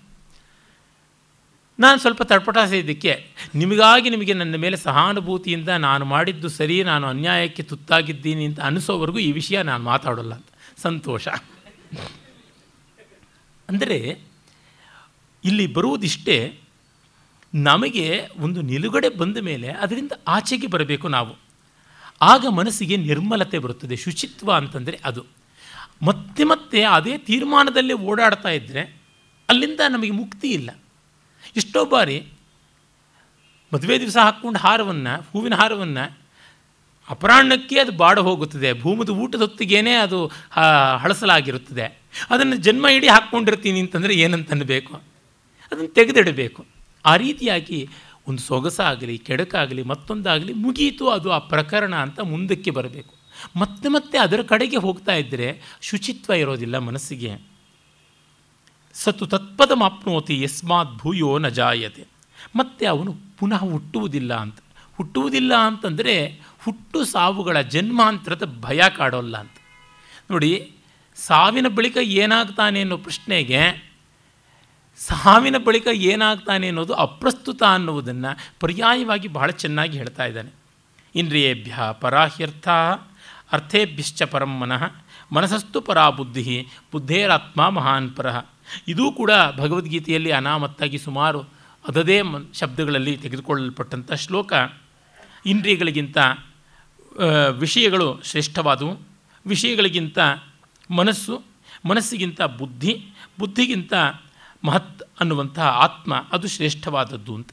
ನಾನು 1.79 1.99
ಸ್ವಲ್ಪ 1.99 2.23
ತಡ್ಪಟಾಸಿದ್ದಕ್ಕೆ 2.23 3.13
ನಿಮಗಾಗಿ 3.55 4.11
ನಿಮಗೆ 4.11 4.33
ನನ್ನ 4.33 4.57
ಮೇಲೆ 4.57 4.77
ಸಹಾನುಭೂತಿಯಿಂದ 4.77 5.69
ನಾನು 5.69 6.05
ಮಾಡಿದ್ದು 6.05 6.49
ಸರಿ, 6.49 6.83
ನಾನು 6.83 7.07
ಅನ್ಯಾಯಕ್ಕೆ 7.07 7.63
ತುತ್ತಾಗಿದ್ದೀನಿ 7.63 8.45
ಅಂತ 8.45 8.61
ಅನಿಸೋವರೆಗೂ 8.61 9.19
ಈ 9.19 9.33
ವಿಷಯ 9.33 9.63
ನಾನು 9.63 9.85
ಮಾತಾಡೋಲ್ಲ 9.85 10.35
ಅಂತ. 10.35 10.49
ಸಂತೋಷ. 10.83 11.29
ಅಂದರೆ, 13.69 13.99
ಇಲ್ಲಿ 15.45 15.67
ಬರುವುದಿಷ್ಟೇ, 15.67 16.39
ನಮಗೆ 17.55 18.07
ಒಂದು 18.39 18.61
ನಿಲುಗಡೆ 18.63 19.09
ಬಂದ 19.09 19.37
ಮೇಲೆ 19.37 19.69
ಅದರಿಂದ 19.69 20.13
ಆಚೆಗೆ 20.29 20.67
ಬರಬೇಕು 20.67 21.09
ನಾವು. 21.09 21.46
ಆಗ 22.23 22.47
ಮನಸ್ಸಿಗೆ 22.47 22.97
ನಿರ್ಮಲತೆ 22.97 23.59
ಬರುತ್ತದೆ, 23.59 23.97
ಶುಚಿತ್ವ 23.97 24.53
ಅಂತಂದರೆ 24.53 25.01
ಅದು. 25.05 25.25
ಮತ್ತೆ 26.03 26.45
ಮತ್ತೆ 26.45 26.83
ಅದೇ 26.85 27.19
ತೀರ್ಮಾನದಲ್ಲೇ 27.19 27.93
ಓಡಾಡ್ತಾ 27.93 28.49
ಇದ್ದರೆ 28.49 28.97
ಅಲ್ಲಿಂದ 29.49 29.81
ನಮಗೆ 29.89 30.11
ಮುಕ್ತಿ 30.11 30.49
ಇಲ್ಲ. 30.49 30.71
ಎಷ್ಟೋ 31.57 31.85
ಬಾರಿ 31.85 32.27
ಮದುವೆ 33.75 34.01
ದಿವಸ 34.01 34.17
ಹಾಕ್ಕೊಂಡು 34.17 34.59
ಹಾರವನ್ನು, 34.59 35.27
ಹೂವಿನ 35.33 35.55
ಹಾರವನ್ನು 35.55 36.19
ಅಪರಾಹ್ನಕ್ಕೆ 37.11 37.79
ಅದು 37.79 37.93
ಬಾಡ 37.93 38.19
ಹೋಗುತ್ತದೆ, 38.19 38.81
ಭೂಮದ 38.81 39.09
ಊಟದ 39.09 39.41
ಹೊತ್ತಿಗೇನೆ 39.41 39.93
ಅದು 39.95 40.27
ಹಳಸಲಾಗಿರುತ್ತದೆ. 40.97 42.01
ಅದನ್ನು 42.31 42.57
ಜನ್ಮ 42.57 42.89
ಇಡೀ 42.89 43.09
ಹಾಕ್ಕೊಂಡಿರ್ತೀನಿ 43.09 43.81
ಅಂತಂದರೆ 43.81 44.15
ಏನಂತನಬೇಕು? 44.15 44.95
ಅದನ್ನು 45.73 45.89
ತೆಗೆದಿಡಬೇಕು. 45.89 46.67
ಆ 47.07 47.17
ರೀತಿಯಾಗಿ 47.17 47.89
ಒಂದು 48.29 48.43
ಸೊಗಸಾಗಲಿ, 48.43 49.19
ಕೆಡಕಾಗಲಿ, 49.19 49.83
ಮತ್ತೊಂದಾಗಲಿ 49.83 50.53
ಮುಗೀತು 50.53 51.09
ಅದು 51.09 51.31
ಆ 51.31 51.39
ಪ್ರಕರಣ 51.39 51.95
ಅಂತ 51.95 52.21
ಮುಂದಕ್ಕೆ 52.21 52.71
ಬರಬೇಕು. 52.71 53.15
ಮತ್ತೆ 53.57 53.89
ಮತ್ತೆ 53.89 54.19
ಅದರ 54.19 54.43
ಕಡೆಗೆ 54.43 54.77
ಹೋಗ್ತಾ 54.77 55.15
ಇದ್ದರೆ 55.15 55.79
ಶುಚಿತ್ವ 55.81 56.33
ಇರೋದಿಲ್ಲ 56.33 56.79
ಮನಸ್ಸಿಗೆ. 56.79 57.37
ಸತ್ತು 58.95 59.27
ತತ್ಪದ 59.27 59.71
ಮಾಪ್ನೋತಿ 59.75 60.43
ಯಸ್ಮಾತ್ 60.43 60.97
ಭೂಯೋ 60.97 61.39
ನ 61.39 61.49
ಜಾಯತೆ. 61.49 62.05
ಮತ್ತೆ 62.57 62.87
ಅವನು 62.87 63.15
ಪುನಃ 63.39 63.65
ಹುಟ್ಟುವುದಿಲ್ಲ 63.65 64.35
ಅಂತ. 64.35 64.57
ಹುಟ್ಟುವುದಿಲ್ಲ 64.97 65.55
ಅಂತಂದರೆ 65.55 66.41
ಹುಟ್ಟು 66.65 67.05
ಸಾವುಗಳ 67.05 67.61
ಜನ್ಮಾಂತರದ 67.61 68.59
ಭಯ 68.61 68.81
ಕಾಡೋಲ್ಲ 68.97 69.37
ಅಂತ. 69.37 69.53
ನೋಡಿ, 70.31 70.73
ಸಾವಿನ 71.17 71.69
ಬಳಿಕ 71.69 71.97
ಏನಾಗ್ತಾನೆ 71.97 72.81
ಅನ್ನೋ 72.81 72.97
ಪ್ರಶ್ನೆಗೆ 72.97 73.59
ಸಾವಿನ 74.99 75.59
ಬಳಿಕ 75.59 75.87
ಏನಾಗ್ತಾನೆ 75.93 76.67
ಅನ್ನೋದು 76.67 76.95
ಅಪ್ರಸ್ತುತ 76.95 77.63
ಅನ್ನುವುದನ್ನು 77.63 78.37
ಪರ್ಯಾಯವಾಗಿ 78.61 79.29
ಬಹಳ 79.29 79.51
ಚೆನ್ನಾಗಿ 79.51 79.99
ಹೇಳ್ತಾ 79.99 80.25
ಇದ್ದಾನೆ. 80.25 80.51
ಇಂದ್ರಿಯೇಭ್ಯ 81.15 81.79
ಪರಾಹ್ಯರ್ಥ 82.01 82.69
ಅರ್ಥೇಭ್ಯಶ್ಚ 83.53 84.23
ಪರಂ 84.23 84.59
ಮನಃ 84.59 84.83
ಮನಸ್ಸಸ್ತು 85.33 85.81
ಪರಾ 85.81 86.11
ಬುದ್ಧಿ 86.11 86.67
ಬುದ್ಧೇರಾತ್ಮ 86.93 87.69
ಮಹಾನ್ 87.69 88.17
ಪರಃ. 88.17 88.47
ಇದೂ 88.89 89.13
ಕೂಡ 89.13 89.31
ಭಗವದ್ಗೀತೆಯಲ್ಲಿ 89.57 90.31
ಅನಾಮತ್ತಾಗಿ 90.31 90.99
ಸುಮಾರು 90.99 91.41
ಅದದೇ 91.89 92.21
ಶಬ್ದಗಳಲ್ಲಿ 92.55 93.17
ತೆಗೆದುಕೊಳ್ಳಲ್ಪಟ್ಟಂಥ 93.17 94.13
ಶ್ಲೋಕ. 94.13 94.53
ಇಂದ್ರಿಯಗಳಿಗಿಂತ 95.47 96.19
ವಿಷಯಗಳು 97.59 98.21
ಶ್ರೇಷ್ಠವಾದವು. 98.25 98.95
ವಿಷಯಗಳಿಗಿಂತ 99.47 100.19
ಮನಸ್ಸು, 100.91 101.43
ಮನಸ್ಸಿಗಿಂತ 101.89 102.43
ಬುದ್ಧಿ, 102.43 102.93
ಬುದ್ಧಿಗಿಂತ 103.39 103.95
ಮಹತ್ 104.65 105.03
ಅನ್ನುವಂತಹ 105.21 105.67
ಆತ್ಮ 105.67 106.25
ಅದು 106.33 106.49
ಶ್ರೇಷ್ಠವಾದದ್ದು 106.49 107.35
ಅಂತ. 107.35 107.51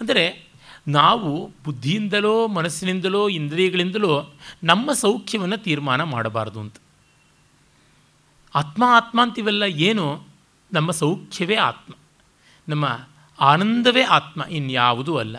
ಅಂದರೆ 0.00 0.46
ನಾವು 0.88 1.50
ಬುದ್ಧಿಯಿಂದಲೋ 1.64 2.48
ಮನಸ್ಸಿನಿಂದಲೋ 2.48 3.28
ಇಂದ್ರಿಯಗಳಿಂದಲೋ 3.28 4.32
ನಮ್ಮ 4.64 4.92
ಸೌಖ್ಯವನ್ನು 4.92 5.56
ತೀರ್ಮಾನ 5.56 6.02
ಮಾಡಬಾರ್ದು 6.02 6.60
ಅಂತ. 6.60 6.76
ಆತ್ಮ 8.54 8.84
ಆತ್ಮ 8.86 9.22
ಅಂತೀವೆಲ್ಲ 9.22 9.62
ಏನು? 9.62 10.22
ನಮ್ಮ 10.72 10.90
ಸೌಖ್ಯವೇ 10.90 11.54
ಆತ್ಮ. 11.54 11.94
ನಮ್ಮ 12.68 12.98
ಆನಂದವೇ 13.40 14.02
ಆತ್ಮ 14.02 14.42
ಇನ್ಯಾವುದೂ 14.42 15.16
ಅಲ್ಲ. 15.16 15.36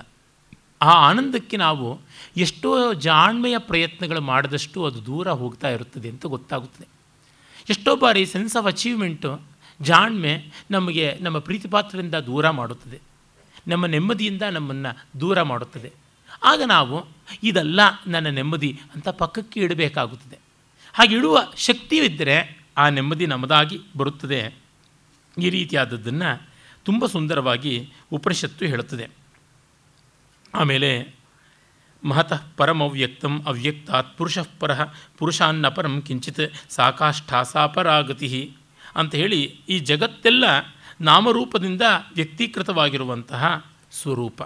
ಆ 0.81 0.91
ಆನಂದಕ್ಕೆ 0.91 1.57
ನಾವು 1.57 1.99
ಎಷ್ಟೋ 2.37 2.93
ಜಾಣ್ಮೆಯ 2.93 3.57
ಪ್ರಯತ್ನಗಳು 3.57 4.21
ಮಾಡಿದಷ್ಟು 4.21 4.85
ಅದು 4.85 5.05
ದೂರ 5.05 5.31
ಹೋಗ್ತಾ 5.31 5.69
ಇರುತ್ತದೆ 5.69 6.09
ಅಂತ 6.09 6.25
ಗೊತ್ತಾಗುತ್ತದೆ. 6.25 6.87
ಎಷ್ಟೋ 7.69 7.95
ಬಾರಿ 7.95 8.25
ಸೆನ್ಸ್ 8.25 8.55
ಆಫ್ 8.55 8.65
ಅಚೀವ್ಮೆಂಟು 8.65 9.56
ಜಾಣ್ಮೆ 9.81 10.51
ನಮಗೆ 10.71 11.17
ನಮ್ಮ 11.21 11.39
ಪ್ರೀತಿಪಾತ್ರದಿಂದ 11.39 12.15
ದೂರ 12.15 12.49
ಮಾಡುತ್ತದೆ. 12.49 12.99
ನಮ್ಮ 13.67 13.85
ನೆಮ್ಮದಿಯಿಂದ 13.85 14.41
ನಮ್ಮನ್ನು 14.41 15.19
ದೂರ 15.19 15.41
ಮಾಡುತ್ತದೆ. 15.41 15.91
ಆಗ 16.43 16.61
ನಾವು 16.65 17.07
ಇದಲ್ಲ 17.43 17.79
ನನ್ನ 18.07 18.27
ನೆಮ್ಮದಿ 18.27 18.79
ಅಂತ 18.95 19.09
ಪಕ್ಕಕ್ಕೆ 19.09 19.59
ಇಡಬೇಕಾಗುತ್ತದೆ. 19.59 20.37
ಹಾಗೆ 20.93 21.15
ಇಡುವ 21.15 21.43
ಶಕ್ತಿಯಿದ್ದರೆ 21.57 22.65
ಆ 22.77 22.89
ನೆಮ್ಮದಿ 22.89 23.25
ನಮ್ಮದಾಗಿ 23.25 23.79
ಬರುತ್ತದೆ. 23.97 24.53
ಈ 25.37 25.49
ರೀತಿಯಾದದ್ದನ್ನು 25.49 26.49
ತುಂಬ 26.83 27.05
ಸುಂದರವಾಗಿ 27.05 27.93
ಉಪನಿಷತ್ತು 28.11 28.65
ಹೇಳುತ್ತದೆ. 28.65 29.07
ಆಮೇಲೆ 30.55 31.15
ಮಹತಃ 32.03 32.41
ಪರಮವ್ಯಕ್ತಂ 32.57 33.43
ಅವ್ಯಕ್ತಾತ್ 33.45 34.17
ಪುರುಷಃ 34.17 34.47
ಪರಃ 34.59 34.93
ಪುರುಷಾನ್ನಪರಂ 35.17 36.01
ಕಿಂಚಿತ್ 36.01 36.71
ಸಾಕಾಷ್ಠಾ 36.71 37.43
ಸಾಪರಾಗತಿ 37.43 38.56
ಅಂತ 38.97 39.15
ಹೇಳಿ 39.15 39.61
ಈ 39.69 39.79
ಜಗತ್ತೆಲ್ಲ 39.79 40.43
ನಾಮರೂಪದಿಂದ 41.01 41.81
ವ್ಯಕ್ತೀಕೃತವಾಗಿರುವಂತಹ 42.15 43.65
ಸ್ವರೂಪ. 43.91 44.41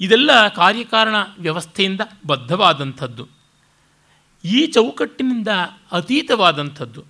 ಇದೆಲ್ಲ 0.00 0.48
ಕಾರ್ಯಕಾರಣ 0.48 1.14
ವ್ಯವಸ್ಥೆಯಿಂದ 1.38 2.00
ಬದ್ಧವಾದಂಥದ್ದು. 2.26 3.28
ಈ 4.44 4.66
ಚೌಕಟ್ಟಿನಿಂದ 4.66 5.48
ಅತೀತವಾದಂಥದ್ದು. 5.92 7.04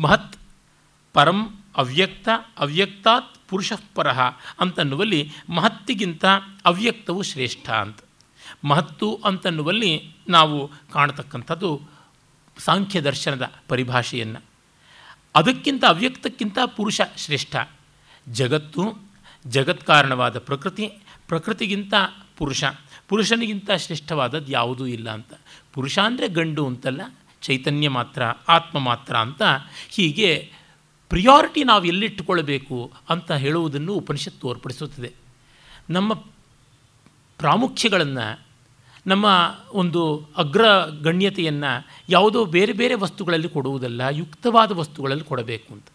ಮಹತ್ 0.00 0.36
ಪರಂ 1.12 1.58
ಅವ್ಯಕ್ತ, 1.76 2.28
ಅವ್ಯಕ್ತಾತ್ 2.58 3.48
ಪುರುಷಃ 3.48 3.80
ಪರಃ 3.94 4.20
ಅಂತನ್ನುವಲ್ಲಿ 4.60 5.32
ಮಹತ್ತಿಗಿಂತ 5.54 6.24
ಅವ್ಯಕ್ತವು 6.64 7.22
ಶ್ರೇಷ್ಠ 7.22 7.70
ಅಂತ. 7.70 7.98
ಮಹತ್ತು 8.64 9.20
ಅಂತನ್ನುವಲ್ಲಿ 9.24 10.16
ನಾವು 10.28 10.70
ಕಾಣತಕ್ಕಂಥದ್ದು 10.92 11.80
ಸಾಂಖ್ಯ 12.58 13.00
ದರ್ಶನದ 13.00 13.52
ಪರಿಭಾಷೆಯನ್ನು. 13.68 14.53
ಅದಕ್ಕಿಂತ 15.34 15.84
ಅವ್ಯಕ್ತಕ್ಕಿಂತ 15.84 16.58
ಪುರುಷ 16.76 17.00
ಶ್ರೇಷ್ಠ. 17.16 17.56
ಜಗತ್ತು, 18.28 19.12
ಜಗತ್ಕಾರಣವಾದ 19.46 20.38
ಪ್ರಕೃತಿ, 20.38 20.92
ಪ್ರಕೃತಿಗಿಂತ 21.28 21.94
ಪುರುಷ. 22.36 22.64
ಪುರುಷನಿಗಿಂತ 23.08 23.70
ಶ್ರೇಷ್ಠವಾದದ್ದು 23.70 24.52
ಯಾವುದೂ 24.52 24.86
ಇಲ್ಲ 24.86 25.10
ಅಂತ. 25.10 25.32
ಪುರುಷ 25.72 25.98
ಅಂದರೆ 25.98 26.28
ಗಂಡು 26.28 26.66
ಅಂತಲ್ಲ, 26.66 27.00
ಚೈತನ್ಯ 27.42 27.88
ಮಾತ್ರ, 27.88 28.22
ಆತ್ಮ 28.48 28.78
ಮಾತ್ರ 28.78 29.16
ಅಂತ 29.16 29.42
ಹೀಗೆ 29.88 30.52
ಪ್ರಿಯಾರಿಟಿ 31.08 31.64
ನಾವು 31.64 31.84
ಎಲ್ಲಿಟ್ಟುಕೊಳ್ಬೇಕು 31.84 32.92
ಅಂತ 33.08 33.32
ಹೇಳುವುದನ್ನು 33.32 33.94
ಉಪನಿಷತ್ತು 33.94 34.40
ತೋರ್ಪಡಿಸುತ್ತದೆ 34.40 35.12
ನಮ್ಮ 35.90 36.14
ಪ್ರಾಮುಖ್ಯಗಳನ್ನು 37.38 38.43
ನಮ್ಮ 39.06 39.54
ಒಂದು 39.72 40.28
ಅಗ್ರ 40.36 40.64
ಗಣ್ಯತೆಯನ್ನು 41.02 41.86
ಯಾವುದೋ 42.08 42.44
ಬೇರೆ 42.44 42.72
ಬೇರೆ 42.72 42.94
ವಸ್ತುಗಳಲ್ಲಿ 42.94 43.48
ಕೊಡುವುದಲ್ಲ, 43.48 44.02
ಯುಕ್ತವಾದ 44.10 44.72
ವಸ್ತುಗಳಲ್ಲಿ 44.72 45.24
ಕೊಡಬೇಕು 45.24 45.74
ಅಂತ. 45.74 45.86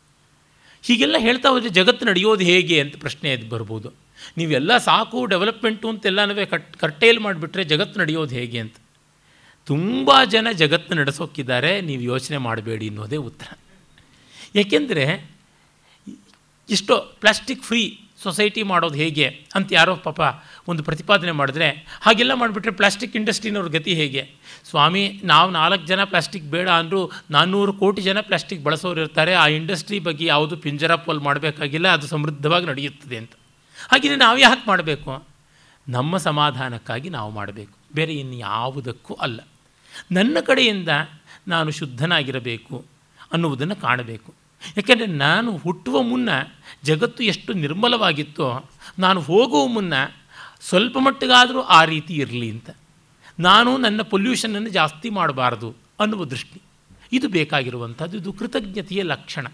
ಹೀಗೆಲ್ಲ 0.81 1.15
ಹೇಳ್ತಾ 1.17 1.49
ಹೋದರೆ 1.49 1.69
ಜಗತ್ತು 1.69 2.05
ನಡೆಯೋದು 2.05 2.43
ಹೇಗೆ 2.43 2.81
ಅಂತ 2.81 2.95
ಪ್ರಶ್ನೆ 2.99 3.31
ಎದ್ದು 3.31 3.49
ಬರ್ಬೋದು. 3.49 3.91
ನೀವೆಲ್ಲ 4.37 4.77
ಸಾಕು 4.77 5.25
ಡೆವಲಪ್ಮೆಂಟು 5.25 5.89
ಅಂತೆಲ್ಲನೂ 5.89 6.47
ಕಟ್ 6.47 6.77
ಕರ್ಟೇಲ್ 6.77 7.19
ಮಾಡಿಬಿಟ್ರೆ 7.19 7.63
ಜಗತ್ತು 7.63 7.99
ನಡೆಯೋದು 7.99 8.35
ಹೇಗೆ 8.35 8.59
ಅಂತ. 8.59 8.75
ತುಂಬ 9.65 10.11
ಜನ 10.23 10.47
ಜಗತ್ತು 10.51 10.95
ನಡೆಸೋಕ್ಕಿದ್ದಾರೆ 10.95 11.81
ನೀವು 11.81 12.01
ಯೋಚನೆ 12.01 12.37
ಮಾಡಬೇಡಿ 12.37 12.87
ಅನ್ನೋದೇ 12.87 13.15
ಉತ್ತರ. 13.15 13.57
ಏಕೆಂದರೆ 14.55 15.31
ಇಷ್ಟೋ, 16.69 16.97
ಪ್ಲಾಸ್ಟಿಕ್ 17.19 17.63
ಫ್ರೀ 17.63 17.99
ಸೊಸೈಟಿ 18.23 18.63
ಮಾಡೋದು 18.63 18.95
ಹೇಗೆ 18.95 19.45
ಅಂತ 19.55 19.73
ಯಾರೋ 19.73 19.95
ಪಾಪ 19.95 20.21
ಒಂದು 20.67 20.83
ಪ್ರತಿಪಾದನೆ 20.83 21.31
ಮಾಡಿದ್ರೆ, 21.31 21.99
ಹಾಗೆಲ್ಲ 22.01 22.33
ಮಾಡಿಬಿಟ್ರೆ 22.33 22.71
ಪ್ಲಾಸ್ಟಿಕ್ 22.71 23.15
ಇಂಡಸ್ಟ್ರಿನವ್ರ 23.15 23.67
ಗತಿ 23.67 23.93
ಹೇಗೆ? 23.93 24.31
ಸ್ವಾಮಿ, 24.69 25.21
ನಾವು 25.23 25.51
ನಾಲ್ಕು 25.51 25.85
ಜನ 25.85 26.03
ಪ್ಲಾಸ್ಟಿಕ್ 26.03 26.45
ಬೇಡ 26.45 26.69
ಅಂದರೂ 26.69 27.11
ನಾನ್ನೂರು 27.31 27.73
ಕೋಟಿ 27.73 28.01
ಜನ 28.01 28.17
ಪ್ಲಾಸ್ಟಿಕ್ 28.21 28.63
ಬಳಸೋರು 28.63 29.01
ಇರ್ತಾರೆ. 29.01 29.33
ಆ 29.33 29.47
ಇಂಡಸ್ಟ್ರಿ 29.47 29.99
ಬಗ್ಗೆ 29.99 30.25
ಯಾವುದು 30.25 30.57
ಪಿಂಜರ 30.57 30.95
ಪೋಲ್ 30.95 31.19
ಮಾಡಬೇಕಾಗಿಲ್ಲ, 31.19 31.87
ಅದು 31.87 32.07
ಸಮೃದ್ಧವಾಗಿ 32.07 32.65
ನಡೆಯುತ್ತದೆ 32.65 33.17
ಅಂತ. 33.17 33.31
ಹಾಗೆಯೇ 33.91 34.15
ನಾವು 34.15 34.37
ಯಾಕೆ 34.37 34.63
ಮಾಡಬೇಕು? 34.67 35.23
ನಮ್ಮ 35.89 36.17
ಸಮಾಧಾನಕ್ಕಾಗಿ 36.17 37.09
ನಾವು 37.09 37.31
ಮಾಡಬೇಕು. 37.31 37.77
ಬೇರೆ 37.95 38.13
ಇನ್ನು 38.13 38.35
ಯಾವುದಕ್ಕೂ 38.35 39.13
ಅಲ್ಲ. 39.13 39.41
ನನ್ನ 40.11 40.37
ಕಡೆಯಿಂದ 40.45 40.89
ನಾನು 41.47 41.71
ಶುದ್ಧನಾಗಿರಬೇಕು 41.71 42.85
ಅನ್ನುವುದನ್ನು 43.33 43.75
ಕಾಣಬೇಕು. 43.75 44.33
ಯಾಕೆಂದರೆ 44.77 45.05
ನಾನು 45.05 45.57
ಹುಟ್ಟುವ 45.57 46.01
ಮುನ್ನ 46.01 46.29
ಜಗತ್ತು 46.83 47.23
ಎಷ್ಟು 47.23 47.53
ನಿರ್ಮಲವಾಗಿತ್ತೋ, 47.53 48.69
ನಾನು 48.99 49.21
ಹೋಗುವ 49.21 49.67
ಮುನ್ನ 49.67 49.93
ಸ್ವಲ್ಪ 50.61 50.97
ಮಟ್ಟಿಗಾದರೂ 50.97 51.61
ಆ 51.61 51.83
ರೀತಿ 51.83 52.13
ಇರಲಿ 52.13 52.51
ಅಂತ. 52.51 52.69
ನಾನು 53.39 53.77
ನನ್ನ 53.77 54.01
ಪೊಲ್ಯೂಷನನ್ನು 54.01 54.69
ಜಾಸ್ತಿ 54.69 55.09
ಮಾಡಬಾರ್ದು 55.09 55.75
ಅನ್ನುವ 55.99 56.25
ದೃಷ್ಟಿ. 56.25 56.61
ಇದು 57.11 57.29
ಬೇಕಾಗಿರುವಂಥದ್ದು, 57.29 58.17
ಇದು 58.17 58.33
ಕೃತಜ್ಞತೆಯ 58.33 59.03
ಲಕ್ಷಣ. 59.03 59.47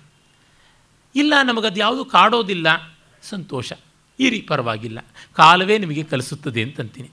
ಇಲ್ಲ, 1.15 1.33
ನಮಗದು 1.43 1.79
ಯಾವುದು 1.79 2.05
ಕಾಡೋದಿಲ್ಲ, 2.05 2.97
ಸಂತೋಷ. 3.21 3.73
ಇರಿ 4.19 4.41
ಪರವಾಗಿಲ್ಲ. 4.41 4.99
ಕಾಲವೇ 5.33 5.77
ನಿಮಗೆ 5.77 6.03
ಕಲಿಸುತ್ತದೆ 6.03 6.63
ಅಂತಂತೀನಿ. 6.63 7.09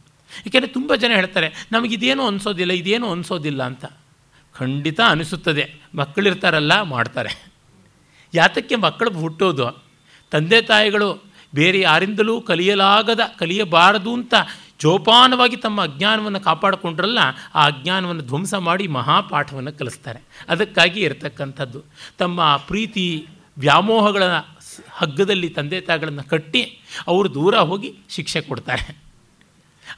ಏಕೆಂದರೆ 0.46 0.70
ತುಂಬ 0.70 0.94
ಜನ 0.94 1.12
ಹೇಳ್ತಾರೆ, 1.14 1.68
ನಮಗಿದೇನೂ 1.72 2.26
ಅನಿಸೋದಿಲ್ಲ, 2.26 2.72
ಇದೇನೂ 2.72 3.10
ಅನಿಸೋದಿಲ್ಲ 3.10 3.62
ಅಂತ. 3.62 3.84
ಖಂಡಿತ 4.54 5.00
ಅನಿಸುತ್ತದೆ. 5.00 5.74
ಮಕ್ಕಳಿರ್ತಾರಲ್ಲ 5.94 6.82
ಮಾಡ್ತಾರೆ. 6.82 7.52
ಯಾತಕ್ಕೆ 8.34 8.76
ಮಕ್ಕಳು 8.76 9.10
ಹುಟ್ಟೋದು? 9.10 9.91
ತಂದೆ 10.32 10.62
ತಾಯಿಗಳು 10.62 11.24
ಬೇರೆ 11.54 11.80
ಯಾರಿಂದಲೂ 11.80 12.40
ಕಲಿಯಲಾಗದ, 12.40 13.20
ಕಲಿಯಬಾರದು 13.38 14.12
ಅಂತ 14.12 14.34
ಜೋಪಾನವಾಗಿ 14.80 15.56
ತಮ್ಮ 15.56 15.82
ಅಜ್ಞಾನವನ್ನು 15.82 16.40
ಕಾಪಾಡಿಕೊಂಡ್ರಲ್ಲ, 16.40 17.18
ಆ 17.54 17.66
ಅಜ್ಞಾನವನ್ನು 17.66 18.22
ಧ್ವಂಸ 18.22 18.54
ಮಾಡಿ 18.54 18.86
ಮಹಾಪಾಠವನ್ನು 18.88 19.72
ಕಲಿಸ್ತಾರೆ. 19.78 20.20
ಅದಕ್ಕಾಗಿ 20.48 21.00
ಇರತಕ್ಕಂಥದ್ದು. 21.00 21.82
ತಮ್ಮ 22.18 22.56
ಪ್ರೀತಿ 22.56 23.26
ವ್ಯಾಮೋಹಗಳ 23.58 24.22
ಹಗ್ಗದಲ್ಲಿ 24.90 25.48
ತಂದೆ 25.48 25.80
ತಾಯಿಗಳನ್ನು 25.80 26.24
ಕಟ್ಟಿ 26.24 26.62
ಅವರು 27.06 27.34
ದೂರ 27.34 27.56
ಹೋಗಿ 27.56 27.94
ಶಿಕ್ಷೆ 28.08 28.40
ಕೊಡ್ತಾರೆ. 28.40 29.02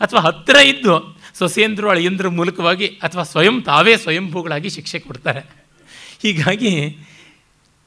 ಅಥವಾ 0.01 0.21
ಹತ್ತಿರ 0.21 0.57
ಇದ್ದು 0.57 1.17
ಸೊಸೇಂದ್ರ, 1.35 1.91
ಅಳಿಯಂದ್ರ 1.91 2.29
ಮೂಲಕವಾಗಿ 2.29 2.87
ಅಥವಾ 2.87 3.23
ಸ್ವಯಂ 3.23 3.63
ತಾವೇ 3.63 3.97
ಸ್ವಯಂಭೂಗಳಾಗಿ 3.97 4.71
ಶಿಕ್ಷೆ 4.71 4.99
ಕೊಡ್ತಾರೆ. 4.99 5.41
ಹೀಗಾಗಿ 6.23 6.99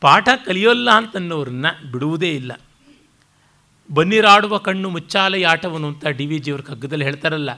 ಪಾಠ 0.02 0.28
ಕಲಿಯೋಲ್ಲ 0.48 0.90
ಅಂತನ್ನೋರನ್ನ 0.99 1.68
ಬಿಡುವುದೇ 1.91 2.30
ಇಲ್ಲ. 2.40 2.52
ಬನ್ನಿರಾಡುವ 3.90 4.53
ಕಣ್ಣು 4.68 4.88
ಮುಚ್ಚಾಲೆ 4.95 5.40
ಆಟವನು 5.52 5.88
ಅಂತ 5.91 6.06
ಡಿ 6.18 6.26
ವಿ 6.26 6.38
ಜಿಯವ್ರ 6.45 6.64
ಕಗ್ಗದಲ್ಲಿ 6.69 7.06
ಹೇಳ್ತಾರಲ್ಲ, 7.10 7.52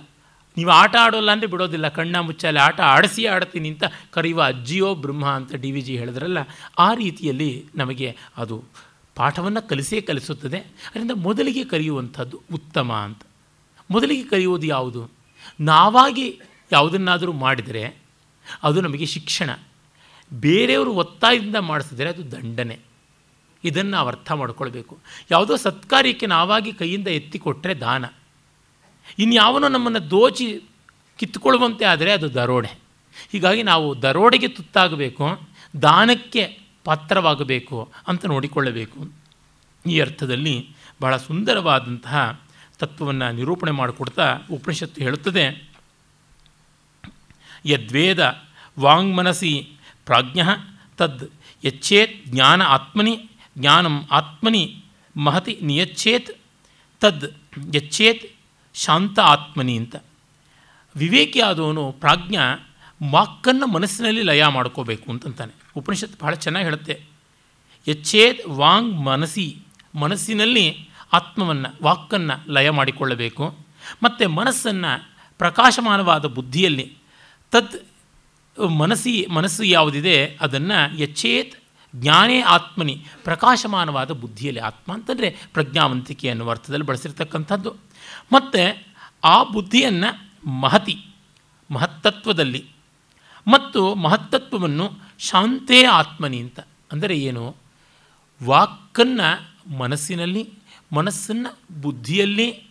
ನೀವು 0.57 0.71
ಆಟ 0.71 0.95
ಆಡೋಲ್ಲ 1.03 1.29
ಅಂದರೆ 1.35 1.49
ಬಿಡೋದಿಲ್ಲ, 1.53 1.87
ಕಣ್ಣ 1.97 2.17
ಮುಚ್ಚಾಲೆ 2.27 2.59
ಆಟ 2.59 2.79
ಆಡಿಸಿ 2.93 3.23
ಆಡ್ತೀನಿ 3.33 3.67
ಅಂತ 3.73 3.85
ಕರೆಯುವ 4.15 4.41
ಅಜ್ಜಿಯೋ 4.51 4.89
ಬ್ರಹ್ಮ 5.03 5.25
ಅಂತ 5.39 5.51
ಡಿ 5.63 5.71
ವಿ 5.71 5.81
ಜಿ 5.81 5.93
ಹೇಳಿದ್ರಲ್ಲ, 5.97 6.39
ಆ 6.85 6.87
ರೀತಿಯಲ್ಲಿ 7.03 7.49
ನಮಗೆ 7.75 8.09
ಅದು 8.37 8.57
ಪಾಠವನ್ನು 9.17 9.61
ಕಲಿಸೇ 9.69 9.99
ಕಲಿಸುತ್ತದೆ. 10.01 10.59
ಅದರಿಂದ 10.89 11.15
ಮೊದಲಿಗೆ 11.27 11.63
ಕರೆಯುವಂಥದ್ದು 11.63 12.37
ಉತ್ತಮ 12.57 12.89
ಅಂತ. 13.07 13.21
ಮೊದಲಿಗೆ 13.89 14.25
ಕಲಿಯೋದು 14.29 14.67
ಯಾವುದು? 14.75 15.01
ನಾವಾಗಿ 15.71 16.27
ಯಾವುದನ್ನಾದರೂ 16.71 17.33
ಮಾಡಿದರೆ 17.45 17.83
ಅದು 18.63 18.77
ನಮಗೆ 18.81 19.07
ಶಿಕ್ಷಣ. 19.15 19.49
ಬೇರೆಯವರು 20.33 20.93
ಒತ್ತಾಯದಿಂದ 20.93 21.55
ಮಾಡಿಸಿದರೆ 21.55 22.09
ಅದು 22.09 22.31
ದಂಡನೆ. 22.31 22.79
ಇದನ್ನು 23.63 23.91
ನಾವು 23.91 24.07
ಅರ್ಥ 24.07 24.31
ಮಾಡ್ಕೊಳ್ಬೇಕು. 24.31 24.97
ಯಾವುದೋ 25.31 25.55
ಸತ್ಕಾರ್ಯಕ್ಕೆ 25.55 26.25
ನಾವಾಗಿ 26.25 26.73
ಕೈಯಿಂದ 26.73 27.07
ಎತ್ತಿಕೊಟ್ಟರೆ 27.07 27.73
ದಾನ. 27.73 28.05
ಇನ್ಯಾವನೋ 29.19 29.67
ನಮ್ಮನ್ನು 29.67 30.09
ದೋಚಿ 30.09 30.61
ಕಿತ್ತುಕೊಳ್ಳುವಂತೆ 31.17 31.85
ಆದರೆ 31.85 32.11
ಅದು 32.11 32.33
ದರೋಡೆ. 32.33 32.79
ಹೀಗಾಗಿ 33.31 33.63
ನಾವು 33.63 34.01
ದರೋಡೆಗೆ 34.01 34.47
ತುತ್ತಾಗಬೇಕು, 34.47 35.39
ದಾನಕ್ಕೆ 35.81 36.59
ಪಾತ್ರವಾಗಬೇಕು 36.83 37.91
ಅಂತ 38.07 38.25
ನೋಡಿಕೊಳ್ಳಬೇಕು. 38.25 39.11
ಈ 39.85 39.99
ಅರ್ಥದಲ್ಲಿ 39.99 40.69
ಬಹಳ 41.01 41.17
ಸುಂದರವಾದಂತಹ 41.17 42.41
ತತ್ವವನ್ನು 42.79 43.31
ನಿರೂಪಣೆ 43.31 43.71
ಮಾಡಿಕೊಡ್ತಾ 43.71 44.37
ಉಪನಿಷತ್ತು 44.51 45.01
ಹೇಳುತ್ತದೆ. 45.01 45.69
ಯದ್ವೇದ 47.65 48.41
ವಾಂಗ್ಮನಸಿ 48.79 49.78
ಪ್ರಾಜ್ಞ 50.09 50.41
ತದ್ 50.97 51.29
ಯಚ್ಚೇತ್ 51.65 52.27
ಜ್ಞಾನ 52.27 52.61
ಆತ್ಮನಿ 52.61 53.29
ಜ್ಞಾನ 53.57 53.87
ಆತ್ಮನಿ 54.11 54.83
ಮಹತಿ 55.17 55.59
ನಿಯಚ್ಚೇತ್ 55.61 56.31
ತದ್ 56.99 57.33
ಯಚ್ಚೇತ್ 57.75 58.33
ಶಾಂತ 58.73 59.19
ಆತ್ಮನಿ 59.19 59.77
ಅಂತ. 59.77 59.95
ವಿವೇಕಿಯಾದವನು 60.95 61.91
ಪ್ರಾಜ್ಞ 61.91 62.37
ವಾಕ್ಕನ್ನು 63.11 63.67
ಮನಸ್ಸಿನಲ್ಲಿ 63.67 64.23
ಲಯ 64.23 64.47
ಮಾಡ್ಕೋಬೇಕು 64.47 65.11
ಅಂತಂತಾನೆ. 65.11 65.51
ಉಪನಿಷತ್ತು 65.75 66.25
ಬಹಳ 66.25 66.33
ಚೆನ್ನಾಗಿ 66.33 66.65
ಹೇಳುತ್ತೆ. 66.65 67.03
ಯಚ್ಚೇತ್ 67.87 68.47
ವಾಂಗ್ 68.47 68.99
ಮನಸಿ, 69.05 69.57
ಮನಸ್ಸಿನಲ್ಲಿ 69.95 70.89
ಆತ್ಮವನ್ನು, 71.13 71.83
ವಾಕ್ಕನ್ನು 71.83 72.51
ಲಯ 72.51 72.69
ಮಾಡಿಕೊಳ್ಳಬೇಕು. 72.69 73.57
ಮತ್ತು 74.03 74.29
ಮನಸ್ಸನ್ನು 74.29 75.09
ಪ್ರಕಾಶಮಾನವಾದ 75.37 76.25
ಬುದ್ಧಿಯಲ್ಲಿ 76.25 76.97
ತದ್ 77.51 77.88
ಮನಸ್ಸಿ, 78.67 79.27
ಮನಸ್ಸು 79.31 79.63
ಯಾವುದಿದೆ, 79.63 80.37
ಅದನ್ನು 80.41 80.99
ಯಚ್ಚೇತ್ 80.99 81.55
ಜ್ಞಾನೇ 81.95 82.41
ಆತ್ಮನಿ, 82.41 83.05
ಪ್ರಕಾಶಮಾನವಾದ 83.23 84.11
ಬುದ್ಧಿಯಲ್ಲಿ 84.11 84.61
ಆತ್ಮ 84.61 84.93
ಅಂತಂದರೆ 84.93 85.37
ಪ್ರಜ್ಞಾವಂತಿಕೆ 85.53 86.29
ಅನ್ನುವ 86.29 86.49
ಅರ್ಥದಲ್ಲಿ 86.49 86.85
ಬಳಸಿರ್ತಕ್ಕಂಥದ್ದು. 86.85 87.75
ಮತ್ತು 88.33 88.87
ಆ 89.23 89.43
ಬುದ್ಧಿಯನ್ನು 89.43 90.49
ಮಹತಿ, 90.49 91.05
ಮಹತ್ತತ್ವದಲ್ಲಿ 91.71 92.65
ಮತ್ತು 93.47 93.95
ಮಹತ್ತತ್ವವನ್ನು 93.95 94.91
ಶಾಂತೇ 95.19 95.83
ಆತ್ಮನಿ 95.83 96.39
ಅಂತ. 96.39 96.59
ಅಂದರೆ 96.91 97.17
ಏನು? 97.17 97.55
ವಾಕನ್ನು 98.45 99.59
ಮನಸ್ಸಿನಲ್ಲಿ, 99.77 100.49
ಮನಸ್ಸನ್ನು 100.93 101.81
ಬುದ್ಧಿಯಲ್ಲಿ, 101.81 102.63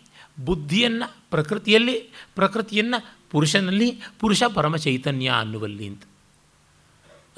ಬುದ್ಧಿಯನ್ನು 0.45 1.15
ಪ್ರಕೃತಿಯಲ್ಲಿ, 1.31 1.93
ಪ್ರಕೃತಿಯನ್ನು 2.35 3.18
ಪುರುಷನಲ್ಲಿ 3.31 3.99
ಪುರುಷ 4.19 4.43
ಪರಮ 4.43 4.75
ಚೈತನ್ಯ 4.75 5.29
ಅನ್ನುವಲ್ಲಿ 5.29 5.87
ಅಂತ. 5.87 6.03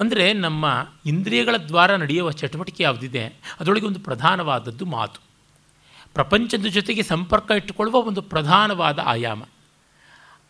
ಅಂದರೆ 0.00 0.32
ನಮ್ಮ 0.32 0.86
ಇಂದ್ರಿಯಗಳ 1.06 1.56
ದ್ವಾರ 1.56 1.96
ನಡೆಯುವ 1.96 2.30
ಚಟುವಟಿಕೆ 2.30 2.82
ಯಾವುದಿದೆ, 2.82 3.24
ಅದರೊಳಗೆ 3.60 3.86
ಒಂದು 3.86 4.00
ಪ್ರಧಾನವಾದದ್ದು 4.00 4.84
ಮಾತು. 4.84 5.20
ಪ್ರಪಂಚದ 6.14 6.66
ಜೊತೆಗೆ 6.66 7.02
ಸಂಪರ್ಕ 7.02 7.50
ಇಟ್ಟುಕೊಳ್ಳುವ 7.50 8.00
ಒಂದು 8.00 8.22
ಪ್ರಧಾನವಾದ 8.22 8.98
ಆಯಾಮ. 9.04 9.42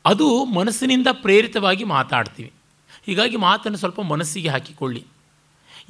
ಅದು 0.04 0.44
ಮನಸ್ಸಿನಿಂದ 0.44 1.06
ಪ್ರೇರಿತವಾಗಿ 1.12 1.84
ಮಾತಾಡ್ತೀವಿ. 1.84 2.52
ಹೀಗಾಗಿ 3.06 3.36
ಮಾತನ್ನು 3.36 3.78
ಸ್ವಲ್ಪ 3.78 4.00
ಮನಸ್ಸಿಗೆ 4.00 4.48
ಹಾಕಿಕೊಳ್ಳಿ. 4.48 5.06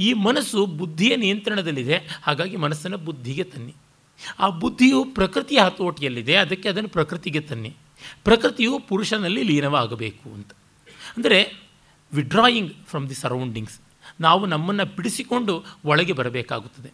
ಈ 0.00 0.12
ಮನಸ್ಸು 0.12 0.66
ಬುದ್ಧಿಯ 0.66 1.16
ನಿಯಂತ್ರಣದಲ್ಲಿದೆ, 1.16 2.20
ಹಾಗಾಗಿ 2.22 2.56
ಮನಸ್ಸನ್ನು 2.56 2.98
ಬುದ್ಧಿಗೆ 2.98 3.44
ತನ್ನಿ. 3.44 3.74
ಆ 4.38 4.48
ಬುದ್ಧಿಯು 4.48 5.04
ಪ್ರಕೃತಿಯ 5.04 5.58
ಹತೋಟಿಯಲ್ಲಿದೆ, 5.58 6.36
ಅದಕ್ಕೆ 6.36 6.68
ಅದನ್ನು 6.68 6.88
ಪ್ರಕೃತಿಗೆ 6.88 7.40
ತನ್ನಿ. 7.40 7.76
ಪ್ರಕೃತಿಯು 8.24 8.78
ಪುರುಷನಲ್ಲಿ 8.78 9.42
ಲೀನವಾಗಬೇಕು 9.42 10.34
ಅಂತ. 10.34 10.52
ಅಂದರೆ 11.16 11.62
ವಿಡ್ರಾಯಿಂಗ್ 12.12 12.72
ಫ್ರಮ್ 12.86 13.08
ದಿ 13.08 13.14
ಸರೌಂಡಿಂಗ್ಸ್ 13.14 13.80
ನಾವು 14.20 14.46
ನಮ್ಮನ್ನು 14.46 14.96
ಬಿಡಿಸಿಕೊಂಡು 14.96 15.64
ಒಳಗೆ 15.84 16.12
ಬರಬೇಕಾಗುತ್ತದೆ. 16.12 16.90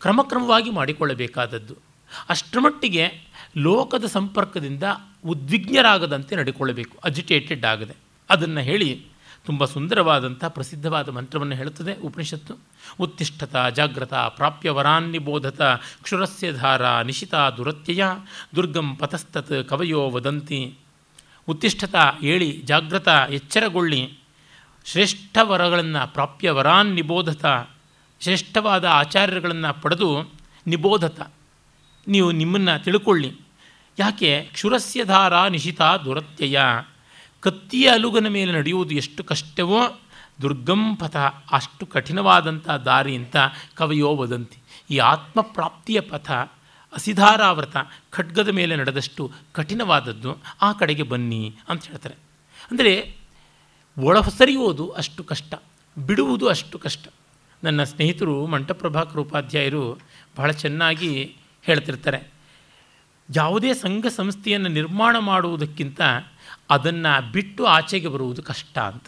ಕ್ರಮಕ್ರಮವಾಗಿ 0.00 0.70
ಮಾಡಿಕೊಳ್ಳಬೇಕಾದದ್ದು. 0.70 1.74
ಅಷ್ಟರಮಟ್ಟಿಗೆ 2.28 3.08
ಲೋಕದ 3.56 4.04
ಸಂಪರ್ಕದಿಂದ 4.04 4.82
ಉದ್ವಿಗ್ನರಾಗದಂತೆ 5.24 6.36
ನಡೆಕೊಳ್ಳಬೇಕು 6.36 6.98
ಅಜಿಟೇಟೆಡ್ 7.04 7.64
ಆಗದೆ. 7.64 7.94
ಅದನ್ನು 8.30 8.60
ಹೇಳಿ 8.60 9.06
ತುಂಬ 9.46 9.64
ಸುಂದರವಾದಂಥ 9.64 10.44
ಪ್ರಸಿದ್ಧವಾದ 10.44 11.08
ಮಂತ್ರವನ್ನು 11.08 11.56
ಹೇಳುತ್ತದೆ. 11.56 11.94
ಉಪನಿಷತ್ತು, 11.94 12.54
ಉತ್ತಿಷ್ಠತ 13.00 13.56
ಜಾಗ್ರತ 13.56 14.14
ಪ್ರಾಪ್ಯ 14.14 14.70
ವರಾನ್ನಿಬೋಧತ 14.70 15.62
ಕ್ಷುರಸ್ಯ 16.02 16.52
ಧಾರ 16.52 17.02
ನಿಶಿತ 17.02 17.34
ದುರತ್ಯಯ 17.34 18.04
ದುರ್ಗಂ 18.56 18.96
ಪತಸ್ತತ್ 18.96 19.68
ಕವಯೋ 19.68 20.10
ವದಂತಿ. 20.10 20.78
ಉತ್ತಿಷ್ಠತ 21.48 21.94
ಏಳಿ 22.22 22.60
ಜಾಗ್ರತ 22.64 23.08
ಎಚ್ಚರಗೊಳ್ಳಿ. 23.08 24.18
ಶ್ರೇಷ್ಠ 24.84 25.38
ವರಗಳನ್ನು 25.42 26.12
ಪ್ರಾಪ್ಯ 26.12 26.50
ವರಾನ್ 26.50 26.94
ನಿಬೋಧತ, 26.94 27.44
ಶ್ರೇಷ್ಠವಾದ 28.20 28.84
ಆಚಾರ್ಯರುಗಳನ್ನು 28.84 29.82
ಪಡೆದು 29.82 30.32
ನಿಬೋಧತ. 30.66 31.32
ನೀವು 32.08 32.32
ನಿಮ್ಮನ್ನು 32.32 32.84
ತಿಳ್ಕೊಳ್ಳಿ. 32.84 33.40
ಯಾಕೆ? 33.98 34.40
ಕ್ಷುರಸ್ಯ 34.52 35.04
ಧಾರ 35.04 35.48
ನಿಶಿತ 35.48 35.80
ದುರತ್ಯಯ. 35.80 36.60
ಕತ್ತಿಯ 37.44 37.86
ಅಲುಗನ 37.90 38.28
ಮೇಲೆ 38.28 38.52
ನಡೆಯುವುದು 38.52 38.94
ಎಷ್ಟು 38.94 39.24
ಕಷ್ಟವೋ 39.24 39.80
ದುರ್ಗಂ 40.42 40.96
ಪಥ 40.96 41.16
ಅಷ್ಟು 41.56 41.86
ಕಠಿಣವಾದಂಥ 41.86 42.70
ದಾರಿ 42.70 43.14
ಅಂತ 43.16 43.36
ಕವಿಯೋ 43.74 44.10
ವದಂತಿ. 44.16 44.58
ಈ 44.90 44.96
ಆತ್ಮಪ್ರಾಪ್ತಿಯ 44.98 46.00
ಪಥ, 46.00 46.30
ಅಸಿಧಾರಾವೃತ 46.92 47.76
ಖಡ್ಗದ 48.10 48.48
ಮೇಲೆ 48.48 48.76
ನಡೆದಷ್ಟು 48.76 49.22
ಕಠಿಣವಾದದ್ದು 49.52 50.30
ಆ 50.62 50.72
ಕಡೆಗೆ 50.72 51.02
ಬನ್ನಿ 51.02 51.42
ಅಂತ 51.68 51.84
ಹೇಳ್ತಾರೆ. 51.84 52.16
ಅಂದರೆ 52.70 53.16
ಒಳ 53.98 54.20
ಸರಿಯುವುದು 54.20 54.88
ಅಷ್ಟು 54.90 55.24
ಕಷ್ಟ, 55.24 55.54
ಬಿಡುವುದು 55.96 56.48
ಅಷ್ಟು 56.48 56.78
ಕಷ್ಟ. 56.78 57.04
ನನ್ನ 57.64 57.84
ಸ್ನೇಹಿತರು 57.84 58.46
ಮಂಟಪ್ರಭಾಕರ್ 58.46 59.20
ಉಪಾಧ್ಯಾಯರು 59.20 59.98
ಬಹಳ 60.36 60.50
ಚೆನ್ನಾಗಿ 60.50 61.36
ಹೇಳ್ತಿರ್ತಾರೆ. 61.62 62.20
ಯಾವುದೇ 63.34 63.74
ಸಂಘ 63.74 64.06
ಸಂಸ್ಥೆಯನ್ನು 64.06 64.68
ನಿರ್ಮಾಣ 64.68 65.18
ಮಾಡುವುದಕ್ಕಿಂತ 65.18 66.00
ಅದನ್ನು 66.70 67.32
ಬಿಟ್ಟು 67.32 67.64
ಆಚೆಗೆ 67.66 68.08
ಬರುವುದು 68.08 68.42
ಕಷ್ಟ 68.42 68.78
ಅಂತ. 68.78 69.04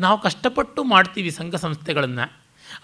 ನಾವು 0.00 0.20
ಕಷ್ಟಪಟ್ಟು 0.20 0.84
ಮಾಡ್ತೀವಿ 0.84 1.30
ಸಂಘ 1.30 1.54
ಸಂಸ್ಥೆಗಳನ್ನು. 1.54 2.32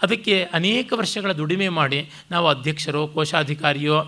ಅದಕ್ಕೆ 0.01 0.43
ಅನೇಕ 0.43 0.93
ವರ್ಷಗಳ 0.95 1.31
ದುಡಿಮೆ 1.31 1.69
ಮಾಡಿ 1.69 2.11
ನಾವು 2.31 2.47
ಅಧ್ಯಕ್ಷರೋ, 2.47 3.07
ಕೋಶಾಧಿಕಾರಿಯೋ 3.07 3.99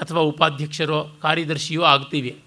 ಅಥವಾ 0.00 0.20
ಉಪಾಧ್ಯಕ್ಷರೋ, 0.20 1.16
ಕಾರ್ಯದರ್ಶಿಯೋ 1.22 1.82
ಆಗ್ತೀವಿ. 1.82 2.38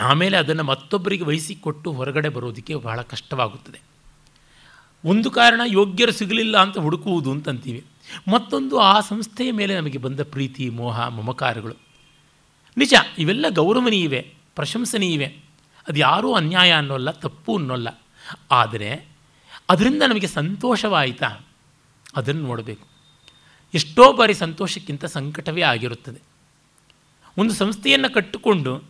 ಆಮೇಲೆ 0.00 0.36
ಅದನ್ನು 0.36 0.62
ಮತ್ತೊಬ್ಬರಿಗೆ 0.62 1.24
ವಹಿಸಿಕೊಟ್ಟು 1.24 1.92
ಹೊರಗಡೆ 1.92 2.28
ಬರೋದಕ್ಕೆ 2.28 2.74
ಬಹಳ 2.74 3.02
ಕಷ್ಟವಾಗುತ್ತದೆ. 3.02 3.80
ಒಂದು 5.04 5.30
ಕಾರಣ 5.30 5.60
ಯೋಗ್ಯರು 5.66 6.12
ಸಿಗಲಿಲ್ಲ 6.12 6.58
ಅಂತ 6.58 6.78
ಹುಡುಕುವುದು 6.78 7.30
ಅಂತಂತೀವಿ. 7.30 7.84
ಮತ್ತೊಂದು 8.32 8.78
ಆ 8.78 9.00
ಸಂಸ್ಥೆಯ 9.00 9.52
ಮೇಲೆ 9.52 9.76
ನಮಗೆ 9.76 9.98
ಬಂದ 9.98 10.20
ಪ್ರೀತಿ, 10.20 10.70
ಮೋಹ, 10.70 11.08
ಮಮಕಾರಗಳು. 11.08 11.87
ನಿಜ, 12.78 12.94
ಇವೆಲ್ಲ 13.18 13.46
ಗೌರವನೀಯವೇ, 13.48 14.34
ಪ್ರಶಂಸನೀಯವೇ? 14.54 15.24
ಅದು 15.88 15.98
ಯಾರೂ 15.98 16.32
ಅನ್ಯಾಯ 16.32 16.72
ಅನ್ನೋಲ್ಲ, 16.72 17.10
ತಪ್ಪು 17.10 17.56
ಅನ್ನೋಲ್ಲ. 17.56 18.02
ಆದರೆ 18.50 19.08
ಅದರಿಂದ 19.68 20.02
ನಮಗೆ 20.02 20.26
ಸಂತೋಷವಾಯಿತಾ? 20.26 21.46
ಅದನ್ನು 22.16 22.42
ನೋಡಬೇಕು. 22.42 22.86
ಎಷ್ಟೋ 23.74 24.12
ಬಾರಿ 24.12 24.34
ಸಂತೋಷಕ್ಕಿಂತ 24.34 25.04
ಸಂಕಟವೇ 25.04 25.62
ಆಗಿರುತ್ತದೆ. 25.62 26.20
ಒಂದು 27.38 27.54
ಸಂಸ್ಥೆಯನ್ನು 27.54 28.14
ಕಟ್ಟಿಕೊಂಡು 28.14 28.82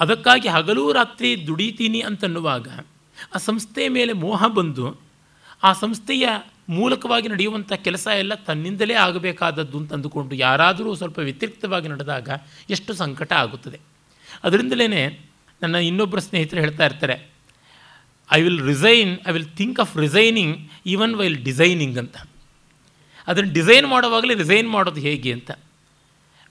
ಅದಕ್ಕಾಗಿ 0.00 0.48
ಹಗಲು 0.48 0.92
ರಾತ್ರಿ 0.92 1.46
ದುಡಿತೀನಿ 1.46 2.00
ಅಂತನ್ನುವಾಗ 2.00 2.68
ಆ 3.34 3.38
ಸಂಸ್ಥೆಯ 3.38 3.88
ಮೇಲೆ 3.88 4.12
ಮೋಹ 4.12 4.46
ಬಂದು 4.46 4.96
ಆ 5.62 5.72
ಸಂಸ್ಥೆಯ 5.72 6.28
ಮೂಲಕವಾಗಿ 6.68 7.28
ನಡೆಯುವಂಥ 7.28 7.72
ಕೆಲಸ 7.72 8.08
ಎಲ್ಲ 8.18 8.34
ತನ್ನಿಂದಲೇ 8.34 8.94
ಆಗಬೇಕಾದದ್ದು 8.94 9.78
ಅಂತ 9.78 9.92
ಅಂದುಕೊಂಡು 9.92 10.34
ಯಾರಾದರೂ 10.34 10.94
ಸ್ವಲ್ಪ 10.94 11.18
ವ್ಯತಿರಿಕ್ತವಾಗಿ 11.18 11.88
ನಡೆದಾಗ 11.88 12.28
ಎಷ್ಟು 12.70 12.94
ಸಂಕಟ 12.94 13.32
ಆಗುತ್ತದೆ. 13.32 13.80
ಅದರಿಂದಲೇ 14.44 14.86
ನನ್ನ 15.62 15.74
ಇನ್ನೊಬ್ಬರು 15.74 16.20
ಸ್ನೇಹಿತರು 16.20 16.60
ಹೇಳ್ತಾ 16.60 16.84
ಇರ್ತಾರೆ 16.84 17.28
I 18.32 18.42
will 18.42 18.60
resign 18.60 19.18
I 19.28 19.32
will 19.32 19.56
think 19.56 19.80
of 19.80 19.96
resigning 19.96 20.68
even 20.86 21.14
while 21.14 21.44
designing 21.44 21.98
ಅಂತ. 21.98 22.16
ಅದನ್ನು 23.26 23.52
ಡಿಸೈನ್ 23.52 23.86
ಮಾಡುವಾಗಲೇ 23.86 24.34
ರಿಸೈನ್ 24.34 24.70
ಮಾಡೋದು 24.70 25.00
ಹೇಗೆ 25.00 25.32
ಅಂತ. 25.32 25.50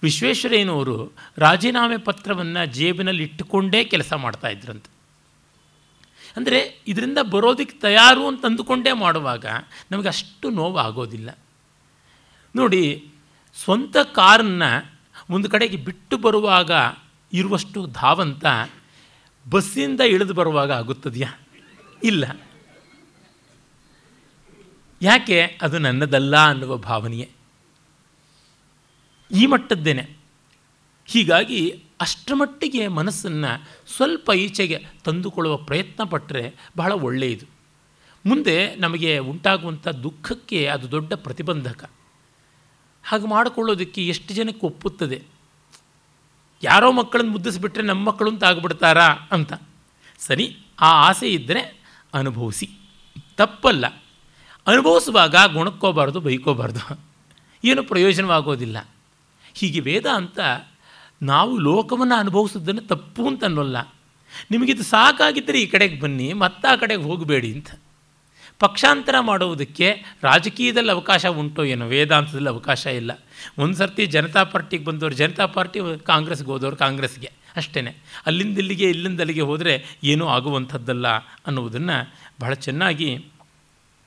ವಿಶ್ವೇಶ್ವರಯ್ಯನವರು 0.04 1.14
ರಾಜೀನಾಮೆ 1.38 1.98
ಪತ್ರವನ್ನು 1.98 2.66
ಜೇಬಿನಲ್ಲಿ 2.66 3.24
ಇಟ್ಟುಕೊಂಡೇ 3.24 3.84
ಕೆಲಸ 3.84 4.14
ಮಾಡ್ತಾ 4.14 4.48
ಇದ್ರಂತೆ. 4.48 4.97
ಅಂದರೆ 6.38 6.82
ಇದರಿಂದ 6.88 7.18
ಬರೋದಕ್ಕೆ 7.18 7.78
ತಯಾರು 7.78 8.28
ಅಂತ 8.28 8.46
ಅಂದುಕೊಂಡೇ 8.46 8.92
ಮಾಡುವಾಗ 8.92 9.46
ನಮಗೆ 9.92 10.08
ಅಷ್ಟು 10.08 10.50
ನೋವು 10.50 10.78
ಆಗೋದಿಲ್ಲ 10.78 11.38
ನೋಡಿ, 12.56 13.08
ಸ್ವಂತ 13.64 13.98
ಕಾರನ್ನು 13.98 15.00
ಒಂದು 15.30 15.50
ಕಡೆಗೆ 15.50 15.78
ಬಿಟ್ಟು 15.78 16.18
ಬರುವಾಗ 16.18 16.72
ಇರುವಷ್ಟು 17.34 17.88
ಧಾವಂತ 17.88 18.46
ಬಸ್ಸಿಂದ 19.50 20.00
ಇಳಿದು 20.00 20.34
ಬರುವಾಗ 20.34 20.72
ಆಗುತ್ತದೆಯಾ? 20.72 21.40
ಇಲ್ಲ. 22.04 22.40
ಯಾಕೆ? 25.02 25.60
ಅದು 25.62 25.78
ನನ್ನದಲ್ಲ 25.78 26.46
ಅನ್ನುವ 26.46 26.78
ಭಾವನೆಯೇ. 26.78 27.30
ಈ 29.32 29.46
ಮಟ್ಟದ್ದೇನೆ. 29.46 30.18
ಹೀಗಾಗಿ 31.06 31.84
ಅಷ್ಟರ 32.02 32.34
ಮಟ್ಟಿಗೆ 32.34 32.88
ಮನಸ್ಸನ್ನು 32.88 33.70
ಸ್ವಲ್ಪ 33.96 34.32
ಈಚೆಗೆ 34.36 34.86
ತಂದುಕೊಳ್ಳುವ 35.04 35.58
ಪ್ರಯತ್ನ 35.58 36.04
ಪಟ್ಟರೆ 36.04 36.54
ಬಹಳ 36.78 36.92
ಒಳ್ಳೆಯದು. 36.92 37.46
ಮುಂದೆ 38.26 38.76
ನಮಗೆ 38.76 39.18
ಉಂಟಾಗುವಂಥ 39.18 39.88
ದುಃಖಕ್ಕೆ 39.88 40.66
ಅದು 40.66 40.92
ದೊಡ್ಡ 40.92 41.14
ಪ್ರತಿಬಂಧಕ. 41.14 41.90
ಹಾಗೆ 43.04 43.28
ಮಾಡಿಕೊಳ್ಳೋದಕ್ಕೆ 43.28 44.08
ಎಷ್ಟು 44.08 44.34
ಜನಕ್ಕೆ 44.34 44.66
ಒಪ್ಪುತ್ತದೆ? 44.66 45.24
ಯಾರೋ 46.64 46.92
ಮಕ್ಕಳನ್ನು 46.92 47.32
ಮುದ್ದಿಸಿಬಿಟ್ರೆ 47.32 47.84
ನಮ್ಮ 47.84 48.08
ಮಕ್ಕಳು 48.08 48.32
ಅಂತ 48.32 48.44
ಆಗ್ಬಿಡ್ತಾರಾ 48.44 49.08
ಅಂತ. 49.32 49.54
ಸರಿ, 50.20 50.58
ಆ 50.80 51.08
ಆಸೆ 51.08 51.30
ಇದ್ದರೆ 51.30 51.82
ಅನುಭವಿಸಿ. 52.14 52.70
ತಪ್ಪಲ್ಲ. 53.38 53.88
ಅನುಭವಿಸುವಾಗ 54.68 55.36
ಗುಣಕ್ಕೋಬಾರ್ದು, 55.54 56.20
ಬೈಕೋಬಾರ್ದು. 56.20 57.00
ಏನು 57.64 57.84
ಪ್ರಯೋಜನವಾಗೋದಿಲ್ಲ. 57.84 58.90
ಹೀಗೆ 59.54 59.80
ವೇದ 59.80 60.06
ಅಂತ 60.06 60.40
ನಾವು 61.22 61.58
ಲೋಕವನ್ನು 61.58 62.16
ಅನುಭವಿಸೋದನ್ನು 62.16 62.82
ತಪ್ಪು 62.82 63.28
ಅಂತ 63.28 63.44
ಅನ್ನೋಲ್ಲ. 63.44 63.94
ನಿಮಗಿದು 64.52 64.84
ಸಾಕಾಗಿದ್ದರೆ 64.84 65.62
ಈ 65.62 65.66
ಕಡೆಗೆ 65.66 66.00
ಬನ್ನಿ, 66.00 66.34
ಮತ್ತೆ 66.34 66.68
ಆ 66.68 66.76
ಕಡೆಗೆ 66.76 67.04
ಹೋಗಬೇಡಿ 67.04 67.54
ಅಂತ. 67.54 67.72
ಪಕ್ಷಾಂತರ 68.60 69.16
ಮಾಡುವುದಕ್ಕೆ 69.20 70.04
ರಾಜಕೀಯದಲ್ಲಿ 70.24 70.92
ಅವಕಾಶ 70.92 71.26
ಉಂಟೋ 71.26 71.64
ಏನೋ, 71.64 71.88
ವೇದಾಂತದಲ್ಲಿ 71.88 72.50
ಅವಕಾಶ 72.50 72.86
ಇಲ್ಲ. 72.86 73.12
ಒಂದು 73.58 73.78
ಸರ್ತಿ 73.78 74.06
ಜನತಾ 74.06 74.44
ಪಾರ್ಟಿಗೆ 74.44 74.84
ಬಂದವರು, 74.84 75.16
ಜನತಾ 75.16 75.46
ಪಾರ್ಟಿ 75.46 75.80
ಕಾಂಗ್ರೆಸ್ಗೆ 76.04 76.48
ಹೋದವರು 76.48 76.76
ಕಾಂಗ್ರೆಸ್ಗೆ 76.76 77.32
ಅಷ್ಟೇ 77.56 78.04
ಅಲ್ಲಿಂದ 78.26 78.58
ಇಲ್ಲಿಗೆ, 78.58 78.90
ಇಲ್ಲಿಂದ 78.90 79.20
ಅಲ್ಲಿಗೆ 79.20 79.42
ಹೋದರೆ 79.42 79.86
ಏನೂ 80.04 80.28
ಆಗುವಂಥದ್ದಲ್ಲ 80.28 81.08
ಅನ್ನುವುದನ್ನು 81.08 82.14
ಬಹಳ 82.40 82.54
ಚೆನ್ನಾಗಿ 82.54 83.26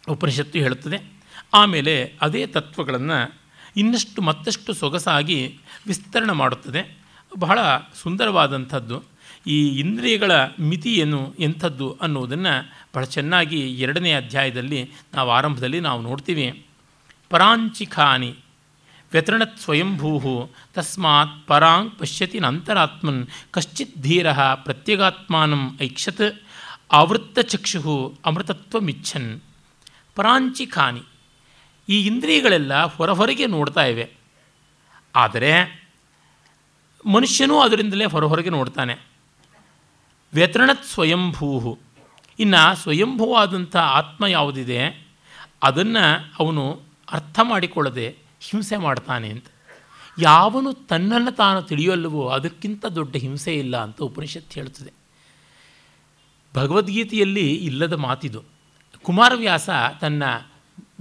ಉಪನಿಷತ್ತು 0.08 0.58
ಹೇಳುತ್ತದೆ. 0.58 1.12
ಆಮೇಲೆ 1.54 2.14
ಅದೇ 2.20 2.46
ತತ್ವಗಳನ್ನು 2.46 3.39
ಇನ್ನಷ್ಟು 3.76 4.22
ಮತ್ತಷ್ಟು 4.22 4.74
ಸೊಗಸಾಗಿ 4.74 5.58
ವಿಸ್ತರಣೆ 5.86 6.32
ಮಾಡುತ್ತದೆ. 6.32 6.98
ಬಹಳ 7.38 7.58
ಸುಂದರವಾದಂಥದ್ದು. 8.02 9.02
ಈ 9.46 9.68
ಇಂದ್ರಿಯಗಳ 9.68 10.30
ಮಿತಿ 10.60 10.94
ಏನು 10.94 11.34
ಎಂಥದ್ದು 11.38 11.98
ಅನ್ನೋದನ್ನು 12.00 12.72
ಬಹಳ 12.94 13.04
ಚೆನ್ನಾಗಿ 13.04 13.70
ಎರಡನೇ 13.70 14.12
ಅಧ್ಯಾಯದಲ್ಲಿ 14.12 14.90
ನಾವು 15.14 15.30
ಆರಂಭದಲ್ಲಿ 15.30 15.80
ನಾವು 15.80 16.02
ನೋಡ್ತೀವಿ. 16.02 16.66
ಪರಾಂಚಿಖಾನಿ 17.30 18.34
ವ್ಯತೃಣತ್ 19.12 19.58
ಸ್ವಯಂಭೂ 19.58 20.50
ತಸ್ಮಾತ್ 20.74 21.46
ಪರಾಂಗ್ 21.46 21.98
ಪಶ್ಯತಿ 21.98 22.40
ನಂತರಾತ್ಮನ್ 22.40 23.26
ಕಶ್ಚಿತ್ 23.50 23.98
ಧೀರ 23.98 24.32
ಪ್ರತ್ಯಗಾತ್ಮಾನಂ 24.32 25.78
ಐಕ್ಷತ್ 25.82 26.42
ಆವೃತ್ತಚಕ್ಷು 26.92 28.14
ಅಮೃತತ್ವಮಿಚ್ಛನ್. 28.24 29.40
ಪರಾಂಚಿಖಾನಿ 30.14 31.00
ಈ 31.90 32.06
ಇಂದ್ರಿಯಗಳೆಲ್ಲ 32.06 32.84
ಹೊರಹೊರಗೆ 32.84 33.46
ನೋಡ್ತಾ 33.46 33.84
ಇವೆ. 33.84 34.14
ಆದರೆ 35.16 35.80
ಮನುಷ್ಯನೂ 37.06 37.60
ಅದರಿಂದಲೇ 37.60 38.04
ಹೊರಹೊರಗೆ 38.04 38.50
ನೋಡ್ತಾನೆ. 38.50 38.96
ವ್ಯತೃಣತ್ 40.34 40.84
ಸ್ವಯಂಭೂ 40.84 41.78
ಇನ್ನು 42.38 42.76
ಸ್ವಯಂಭೂವಾದಂಥ 42.76 43.76
ಆತ್ಮ 43.76 44.26
ಯಾವುದಿದೆ? 44.26 45.08
ಅದನ್ನು 45.62 46.32
ಅವನು 46.38 46.82
ಅರ್ಥ 47.10 47.40
ಮಾಡಿಕೊಳ್ಳದೆ 47.42 48.16
ಹಿಂಸೆ 48.40 48.76
ಮಾಡ್ತಾನೆ 48.76 49.28
ಅಂತ. 49.28 49.44
ಯಾವನು 50.18 50.72
ತನ್ನನ್ನು 50.72 51.30
ತಾನು 51.30 51.62
ತಿಳಿಯಲ್ಲವೋ 51.62 52.28
ಅದಕ್ಕಿಂತ 52.28 52.86
ದೊಡ್ಡ 52.86 53.16
ಹಿಂಸೆ 53.16 53.54
ಇಲ್ಲ 53.54 53.76
ಅಂತ 53.76 54.02
ಉಪನಿಷತ್ತು 54.02 54.54
ಹೇಳ್ತದೆ 54.54 54.92
ಭಗವದ್ಗೀತೆಯಲ್ಲಿ 56.54 57.54
ಇಲ್ಲದ 57.54 57.92
ಮಾತಿದು. 57.92 58.44
ಕುಮಾರವ್ಯಾಸ 59.02 59.70
ತನ್ನ 60.00 60.22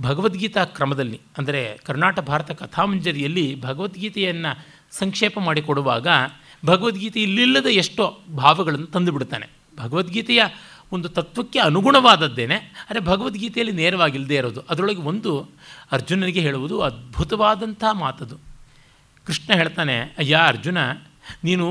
ಭಗವದ್ಗೀತಾ 0.01 0.61
ಕ್ರಮದಲ್ಲಿ, 0.77 1.19
ಅಂದರೆ 1.37 1.61
ಕರ್ನಾಟಕ 1.87 2.23
ಭಾರತ 2.23 2.51
ಕಥಾಮಂಜರಿಯಲ್ಲಿ 2.61 3.45
ಭಗವದ್ಗೀತೆಯನ್ನು 3.61 4.51
ಸಂಕ್ಷೇಪ 4.97 5.35
ಮಾಡಿಕೊಡುವಾಗ 5.39 6.07
ಭಗವದ್ಗೀತೆ 6.65 7.19
ಇಲ್ಲಿಲ್ಲದ 7.21 7.69
ಎಷ್ಟೋ 7.81 8.05
ಭಾವಗಳನ್ನು 8.35 8.87
ತಂದುಬಿಡ್ತಾನೆ 8.87 9.47
ಭಗವದ್ಗೀತೆಯ 9.77 10.41
ಒಂದು 10.91 11.07
ತತ್ವಕ್ಕೆ 11.09 11.59
ಅನುಗುಣವಾದದ್ದೇನೆ, 11.59 12.57
ಆದರೆ 12.85 12.99
ಭಗವದ್ಗೀತೆಯಲ್ಲಿ 12.99 13.73
ನೇರವಾಗಿಲ್ಲದೆ 13.73 14.35
ಇರೋದು. 14.35 14.61
ಅದರೊಳಗೆ 14.69 15.01
ಒಂದು 15.01 15.31
ಅರ್ಜುನನಿಗೆ 15.91 16.41
ಹೇಳುವುದು 16.41 16.77
ಅದ್ಭುತವಾದಂಥ 16.81 17.83
ಮಾತದು. 18.03 18.37
ಕೃಷ್ಣ 19.27 19.49
ಹೇಳ್ತಾನೆ, 19.53 19.97
ಅಯ್ಯ 20.17 20.35
ಅರ್ಜುನ, 20.47 20.77
ನೀನು 21.43 21.67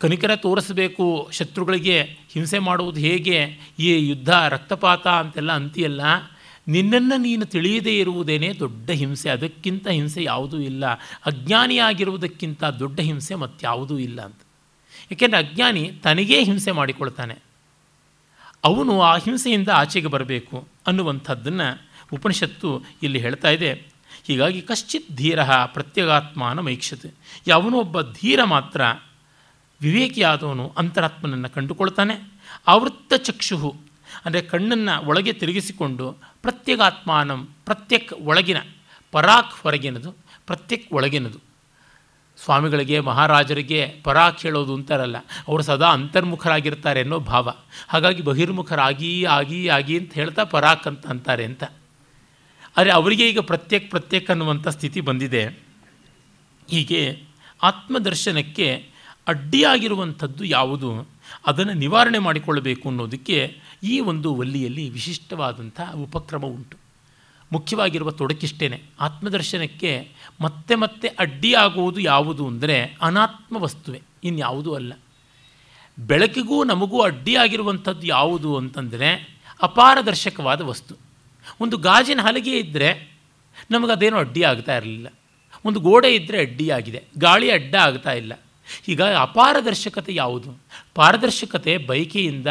ಕನಿಕರ 0.00 0.32
ತೋರಿಸಬೇಕು, 0.36 1.06
ಶತ್ರುಗಳಿಗೆ 1.32 1.96
ಹಿಂಸೆ 2.32 2.58
ಮಾಡುವುದು 2.58 3.00
ಹೇಗೆ? 3.00 3.38
ಈ 3.78 3.88
ಯುದ್ಧ 4.08 4.30
ರಕ್ತಪಾತ 4.48 5.06
ಅಂತೆಲ್ಲ 5.22 5.52
ಅಂತಿಯಲ್ಲ 5.52 6.02
ನಿನ್ನನ್ನು 6.68 7.16
ನೀನು 7.16 7.46
ತಿಳಿಯದೇ 7.46 7.98
ಇರುವುದೇನೇ 7.98 8.52
ದೊಡ್ಡ 8.52 8.90
ಹಿಂಸೆ. 8.90 9.30
ಅದಕ್ಕಿಂತ 9.30 9.88
ಹಿಂಸೆ 9.88 10.22
ಯಾವುದೂ 10.22 10.60
ಇಲ್ಲ. 10.60 10.86
ಅಜ್ಞಾನಿಯಾಗಿರುವುದಕ್ಕಿಂತ 11.26 12.64
ದೊಡ್ಡ 12.64 13.00
ಹಿಂಸೆ 13.00 13.34
ಮತ್ತಾವುದೂ 13.34 13.98
ಇಲ್ಲ 13.98 14.22
ಅಂತ. 14.22 14.40
ಏಕೆಂದರೆ 15.12 15.38
ಅಜ್ಞಾನಿ 15.38 15.92
ತನಗೇ 16.02 16.44
ಹಿಂಸೆ 16.44 16.70
ಮಾಡಿಕೊಳ್ತಾನೆ. 16.70 17.34
ಅವನು 18.64 19.00
ಆ 19.00 19.16
ಹಿಂಸೆಯಿಂದ 19.16 19.68
ಆಚೆಗೆ 19.68 20.06
ಬರಬೇಕು 20.06 20.68
ಅನ್ನುವಂಥದ್ದನ್ನು 20.86 21.88
ಉಪನಿಷತ್ತು 22.12 22.84
ಇಲ್ಲಿ 23.02 23.18
ಹೇಳ್ತಾ 23.18 23.50
ಇದೆ. 23.50 23.72
ಹೀಗಾಗಿ 24.24 24.60
ಕಶ್ಚಿತ್ 24.60 25.12
ಧೀರ 25.12 25.44
ಪ್ರತ್ಯಗಾತ್ಮಾನ 25.44 26.60
ಮೈಕ್ಷತೆ. 26.60 27.10
ಯಾವನೋ 27.46 27.78
ಒಬ್ಬ 27.78 28.02
ಧೀರ 28.02 28.44
ಮಾತ್ರ 28.44 28.82
ವಿವೇಕಿಯಾದವನು 29.80 30.72
ಅಂತರಾತ್ಮನನ್ನು 30.76 31.48
ಕಂಡುಕೊಳ್ತಾನೆ. 31.50 32.32
ಆವೃತ್ತ 32.66 33.14
ಚಕ್ಷು 33.14 33.76
ಅಂದರೆ 34.24 34.40
ಕಣ್ಣನ್ನು 34.40 35.06
ಒಳಗೆ 35.06 35.32
ತಿರುಗಿಸಿಕೊಂಡು 35.32 36.18
ಪ್ರತ್ಯಗಾತ್ಮಾನಂ, 36.48 37.40
ಪ್ರತ್ಯಕ್ 37.64 38.12
ಒಳಗಿನ, 38.12 38.58
ಪರಾಕ್ 39.10 39.54
ಹೊರಗಿನದು, 39.62 40.10
ಪ್ರತ್ಯಕ್ 40.46 40.86
ಒಳಗಿನದು. 40.92 41.38
ಸ್ವಾಮಿಗಳಿಗೆ, 42.38 43.00
ಮಹಾರಾಜರಿಗೆ 43.00 43.80
ಪರಾಕ್ 44.04 44.42
ಹೇಳೋದು 44.42 44.74
ಅಂತಾರಲ್ಲ, 44.74 45.16
ಅವರು 45.48 45.62
ಸದಾ 45.62 45.88
ಅಂತರ್ಮುಖರಾಗಿರ್ತಾರೆ 45.88 47.00
ಅನ್ನೋ 47.00 47.18
ಭಾವ. 47.18 47.48
ಹಾಗಾಗಿ 47.88 48.22
ಬಹಿರ್ಮುಖರಾಗಿ, 48.22 49.24
ಆಗಿ 49.24 49.68
ಆಗಿ 49.68 49.98
ಅಂತ 49.98 50.14
ಹೇಳ್ತಾ 50.14 50.44
ಪರಾಕ್ 50.44 50.86
ಅಂತ 50.86 51.06
ಅಂತಾರೆ 51.06 51.44
ಅಂತ. 51.44 51.64
ಆದರೆ 52.76 52.90
ಅವರಿಗೆ 52.90 53.28
ಈಗ 53.28 53.40
ಪ್ರತ್ಯಕ್, 53.40 53.90
ಪ್ರತ್ಯೇಕ 53.90 54.30
ಅನ್ನುವಂಥ 54.30 54.68
ಸ್ಥಿತಿ 54.68 55.00
ಬಂದಿದೆ. 55.00 55.44
ಹೀಗೆ 56.70 57.02
ಆತ್ಮದರ್ಶನಕ್ಕೆ 57.62 58.68
ಅಡ್ಡಿಯಾಗಿರುವಂಥದ್ದು 59.28 60.44
ಯಾವುದು, 60.44 60.90
ಅದನ್ನು 61.46 61.72
ನಿವಾರಣೆ 61.72 62.18
ಮಾಡಿಕೊಳ್ಳಬೇಕು 62.18 62.88
ಅನ್ನೋದಕ್ಕೆ 62.88 63.38
ಈ 63.82 64.00
ಒಂದು 64.00 64.34
ವಲ್ಲಿಯಲ್ಲಿ 64.34 64.90
ವಿಶಿಷ್ಟವಾದಂಥ 64.90 65.80
ಉಪಕ್ರಮ 65.94 66.42
ಉಂಟು. 66.42 66.76
ಮುಖ್ಯವಾಗಿರುವ 67.52 68.10
ತೊಡಕಿಷ್ಟೇನೆ. 68.10 68.82
ಆತ್ಮದರ್ಶನಕ್ಕೆ 69.00 70.08
ಮತ್ತೆ 70.40 70.74
ಮತ್ತೆ 70.74 71.08
ಅಡ್ಡಿಯಾಗುವುದು 71.08 72.00
ಯಾವುದು 72.00 72.46
ಅಂದರೆ 72.46 72.96
ಅನಾತ್ಮ 73.02 73.56
ವಸ್ತುವೆ, 73.56 74.02
ಇನ್ಯಾವುದೂ 74.24 74.74
ಅಲ್ಲ. 74.74 74.92
ಬೆಳಕಿಗೂ 75.98 76.64
ನಮಗೂ 76.64 77.00
ಅಡ್ಡಿಯಾಗಿರುವಂಥದ್ದು 77.00 78.06
ಯಾವುದು 78.06 78.56
ಅಂತಂದರೆ 78.56 79.38
ಅಪಾರದರ್ಶಕವಾದ 79.62 80.60
ವಸ್ತು. 80.60 80.94
ಒಂದು 81.60 81.76
ಗಾಜಿನ 81.76 82.20
ಹಲಗೆ 82.20 82.58
ಇದ್ದರೆ 82.58 83.18
ನಮಗದೇನೋ 83.70 84.16
ಅಡ್ಡಿ 84.16 84.42
ಆಗ್ತಾ 84.42 84.76
ಇರಲಿಲ್ಲ. 84.76 85.08
ಒಂದು 85.64 85.80
ಗೋಡೆ 85.80 86.14
ಇದ್ದರೆ 86.14 86.40
ಅಡ್ಡಿಯಾಗಿದೆ. 86.40 87.04
ಗಾಳಿ 87.18 87.50
ಅಡ್ಡ 87.50 87.74
ಆಗ್ತಾ 87.74 88.12
ಇಲ್ಲ. 88.12 88.32
ಈಗ 88.88 89.02
ಅಪಾರದರ್ಶಕತೆ 89.02 90.14
ಯಾವುದು? 90.14 90.58
ಪಾರದರ್ಶಕತೆ 90.94 91.78
ಬೈಕೆಯಿಂದ 91.78 92.46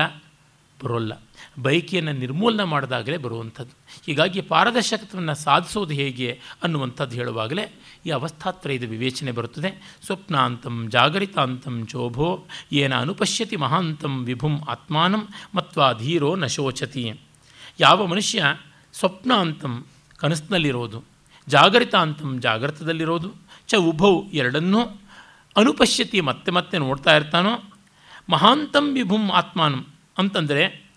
ಬರೋಲ್ಲ. 0.84 1.14
ಬೈಕಿಯನ್ನು 1.60 2.14
ನಿರ್ಮೂಲನೆ 2.14 2.64
ಮಾಡಿದಾಗಲೇ 2.64 3.18
ಬರುವಂಥದ್ದು. 3.18 3.76
ಹೀಗಾಗಿ 4.06 4.42
ಪಾರದರ್ಶಕತ್ವವನ್ನು 4.42 5.36
ಸಾಧಿಸೋದು 5.36 5.94
ಹೇಗೆ 5.94 6.40
ಅನ್ನುವಂಥದ್ದು 6.64 7.16
ಹೇಳುವಾಗಲೇ 7.16 7.80
ಈ 8.06 8.10
ಅವಸ್ಥಾತ್ರಯದ 8.10 8.84
ವಿವೇಚನೆ 8.84 9.32
ಬರುತ್ತದೆ. 9.32 10.00
ಸ್ವಪ್ನಾಂತಂ 10.06 10.88
ಜಾಗರಿತಾಂತಂ 10.90 11.86
ಚೋಭೋ 11.86 12.46
ಏನ 12.72 12.96
ಅನುಪಶ್ಯತಿ 12.96 13.56
ಮಹಾಂತಂ 13.56 14.26
ವಿಭುಂ 14.26 14.62
ಆತ್ಮಾನಂ 14.70 15.28
ಮತ್ವಾ 15.56 15.94
ಧೀರೋ 15.94 16.36
ನ 16.36 16.46
ಶೋಚತಿ. 16.46 17.20
ಯಾವ 17.80 18.06
ಮನುಷ್ಯ 18.06 18.44
ಸ್ವಪ್ನಾಂತಂ 18.94 19.86
ಕನಸಿನಲ್ಲಿರೋದು, 20.18 21.04
ಜಾಗರಿತಾಂತಂ 21.48 22.42
ಜಾಗೃತದಲ್ಲಿರೋದು, 22.42 23.34
ಚ 23.68 23.76
ಉಭೌ 23.76 24.24
ಎರಡನ್ನೂ 24.34 24.80
ಅನುಪಶ್ಯತಿ 25.58 26.22
ಮತ್ತೆ 26.22 26.52
ಮತ್ತೆ 26.52 26.78
ನೋಡ್ತಾ 26.78 27.16
ಇರ್ತಾನೋ, 27.16 27.62
ಮಹಾಂತಂ 28.30 28.94
ವಿಭುಂ 28.94 29.32
ಆತ್ಮಾನಂ 29.32 29.88
ಅಂತಂದರೆ 30.18 30.92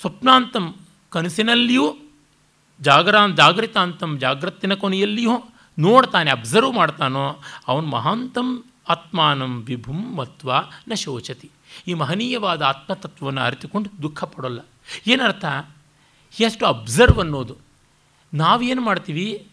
ಸ್ವಪ್ನಾಂತಂ 0.00 0.74
ಕನಸಿನಲ್ಲಿಯೂ 1.10 1.96
ಜಾಗರಾನ್ 2.80 3.36
ಜಾಗೃತಾಂತಂ 3.36 4.18
ಜಾಗೃತಿನ 4.18 4.74
ಕೊನೆಯಲ್ಲಿಯೂ 4.74 5.50
ನೋಡ್ತಾನೆ 5.78 6.30
ಅಬ್ಸರ್ವ್ 6.30 6.74
ಮಾಡ್ತಾನೋ, 6.74 7.38
ಅವನು 7.68 7.86
ಮಹಾಂತಂ 7.86 8.64
ಆತ್ಮಾನಂ 8.88 9.62
ವಿಭುಂ 9.62 10.16
ಮತ್ವ 10.16 10.52
ನ 10.88 10.94
ಶೋಚತಿ. 10.94 11.50
ಈ 11.88 11.94
ಮಹನೀಯವಾದ 11.94 12.62
ಆತ್ಮತತ್ವವನ್ನು 12.62 13.40
ಅರಿತುಕೊಂಡು 13.40 14.02
ದುಃಖ 14.02 14.24
ಪಡೋಲ್ಲ. 14.24 14.60
ಏನರ್ಥ? 15.06 15.44
ಎಷ್ಟು 16.40 16.66
ಅಬ್ಸರ್ವ್ 16.66 17.18
ಅನ್ನೋದು. 17.18 17.56
ನಾವೇನು 18.34 18.82
ಮಾಡ್ತೀವಿ? 18.82 19.46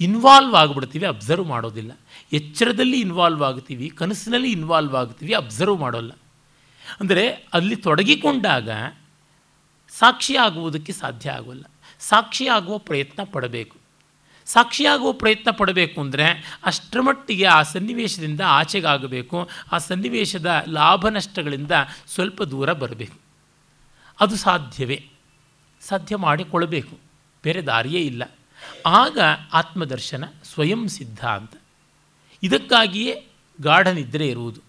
ಇನ್ವಾಲ್ವ್ 0.00 0.54
ಆಗಿಬಿಡ್ತೀವಿ 0.54 1.06
ಅಬ್ಸರ್ವ್ 1.06 1.46
ಮಾಡೋದಿಲ್ಲ. 1.46 1.92
ಎಚ್ಚರದಲ್ಲಿ 2.32 3.00
ಇನ್ವಾಲ್ವ್ 3.00 3.42
ಆಗ್ತೀವಿ, 3.42 3.88
ಕನಸಿನಲ್ಲಿ 3.88 4.50
ಇನ್ವಾಲ್ವ್ 4.50 4.94
ಆಗ್ತೀವಿ 4.94 5.32
ಅಬ್ಸರ್ವ್ 5.32 5.80
ಮಾಡೋಲ್ಲ. 5.80 6.12
ಅಂದರೆ 7.00 7.30
ಅಲ್ಲಿ 7.30 7.76
ತೊಡಗಿಕೊಂಡಾಗ 7.76 8.70
ಸಾಕ್ಷಿಯಾಗುವುದಕ್ಕೆ 9.88 10.92
ಸಾಧ್ಯ 10.92 11.30
ಆಗೋಲ್ಲ. 11.30 11.64
ಸಾಕ್ಷಿಯಾಗುವ 12.00 12.78
ಪ್ರಯತ್ನ 12.78 13.22
ಪಡಬೇಕು. 13.22 13.76
ಸಾಕ್ಷಿಯಾಗುವ 14.46 15.12
ಪ್ರಯತ್ನ 15.12 15.50
ಪಡಬೇಕು 15.50 16.00
ಅಂದರೆ 16.00 16.58
ಅಷ್ಟರ 16.64 17.00
ಮಟ್ಟಿಗೆ 17.00 17.44
ಆ 17.44 17.62
ಸನ್ನಿವೇಶದಿಂದ 17.62 18.40
ಆಚೆಗಾಗಬೇಕು. 18.46 19.48
ಆ 19.72 19.78
ಸನ್ನಿವೇಶದ 19.78 20.64
ಲಾಭ 20.68 21.08
ನಷ್ಟಗಳಿಂದ 21.08 21.70
ಸ್ವಲ್ಪ 22.08 22.42
ದೂರ 22.42 22.72
ಬರಬೇಕು. 22.72 23.18
ಅದು 24.20 24.36
ಸಾಧ್ಯವೇ? 24.36 25.08
ಸಾಧ್ಯ 25.80 26.16
ಮಾಡಿಕೊಳ್ಳಬೇಕು. 26.16 26.98
ಬೇರೆ 27.42 27.62
ದಾರಿಯೇ 27.62 28.00
ಇಲ್ಲ. 28.00 28.30
ಆಗ 28.86 29.18
ಆತ್ಮದರ್ಶನ 29.52 30.24
ಸ್ವಯಂ 30.44 30.88
ಸಿದ್ಧ 30.88 31.26
ಅಂತ. 31.26 31.52
ಇದಕ್ಕಾಗಿಯೇ 32.42 33.26
ಗಾಢನಿದ್ರೆ 33.60 34.28
ಇರುವುದು. 34.28 34.60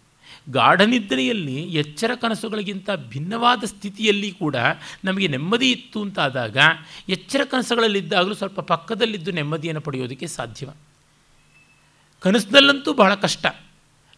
ಗಾಢನಿದ್ರೆಯಲ್ಲಿ 0.50 1.62
ಎಚ್ಚರ 1.62 2.12
ಕನಸುಗಳಿಗಿಂತ 2.16 2.90
ಭಿನ್ನವಾದ 2.96 3.64
ಸ್ಥಿತಿಯಲ್ಲಿ 3.64 4.32
ಕೂಡ 4.32 4.56
ನಮಗೆ 5.04 5.28
ನೆಮ್ಮದಿ 5.28 5.72
ಇತ್ತು 5.72 6.02
ಅಂತಾದಾಗ 6.02 6.58
ಎಚ್ಚರ 7.10 7.42
ಕನಸುಗಳಲ್ಲಿದ್ದಾಗಲೂ 7.44 8.34
ಸ್ವಲ್ಪ 8.34 8.60
ಪಕ್ಕದಲ್ಲಿದ್ದು 8.60 9.32
ನೆಮ್ಮದಿಯನ್ನು 9.32 9.82
ಪಡೆಯೋದಕ್ಕೆ 9.82 10.28
ಸಾಧ್ಯವ. 10.28 10.70
ಕನಸಿನಲ್ಲಂತೂ 12.20 12.94
ಬಹಳ 12.94 13.16
ಕಷ್ಟ. 13.16 13.46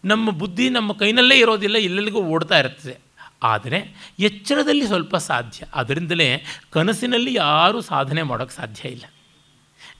ನಮ್ಮ 0.05 0.29
ಬುದ್ಧಿ 0.29 0.69
ನಮ್ಮ 0.69 0.93
ಕೈನಲ್ಲೇ 0.93 1.39
ಇರೋದಿಲ್ಲ, 1.39 1.75
ಎಲ್ಲೆಲ್ಲಿಗೂ 1.75 2.19
ಓಡ್ತಾ 2.21 2.59
ಇರ್ತದೆ 2.59 2.97
ಆದರೆ 3.43 4.11
ಎಚ್ಚರದಲ್ಲಿ 4.19 4.87
ಸ್ವಲ್ಪ 4.87 5.15
ಸಾಧ್ಯ. 5.15 5.65
ಅದರಿಂದಲೇ 5.73 6.43
ಕನಸಿನಲ್ಲಿ 6.71 7.33
ಯಾರೂ 7.33 7.81
ಸಾಧನೆ 7.81 8.23
ಮಾಡೋಕ್ಕೆ 8.23 8.55
ಸಾಧ್ಯ 8.55 8.89
ಇಲ್ಲ. 8.89 9.05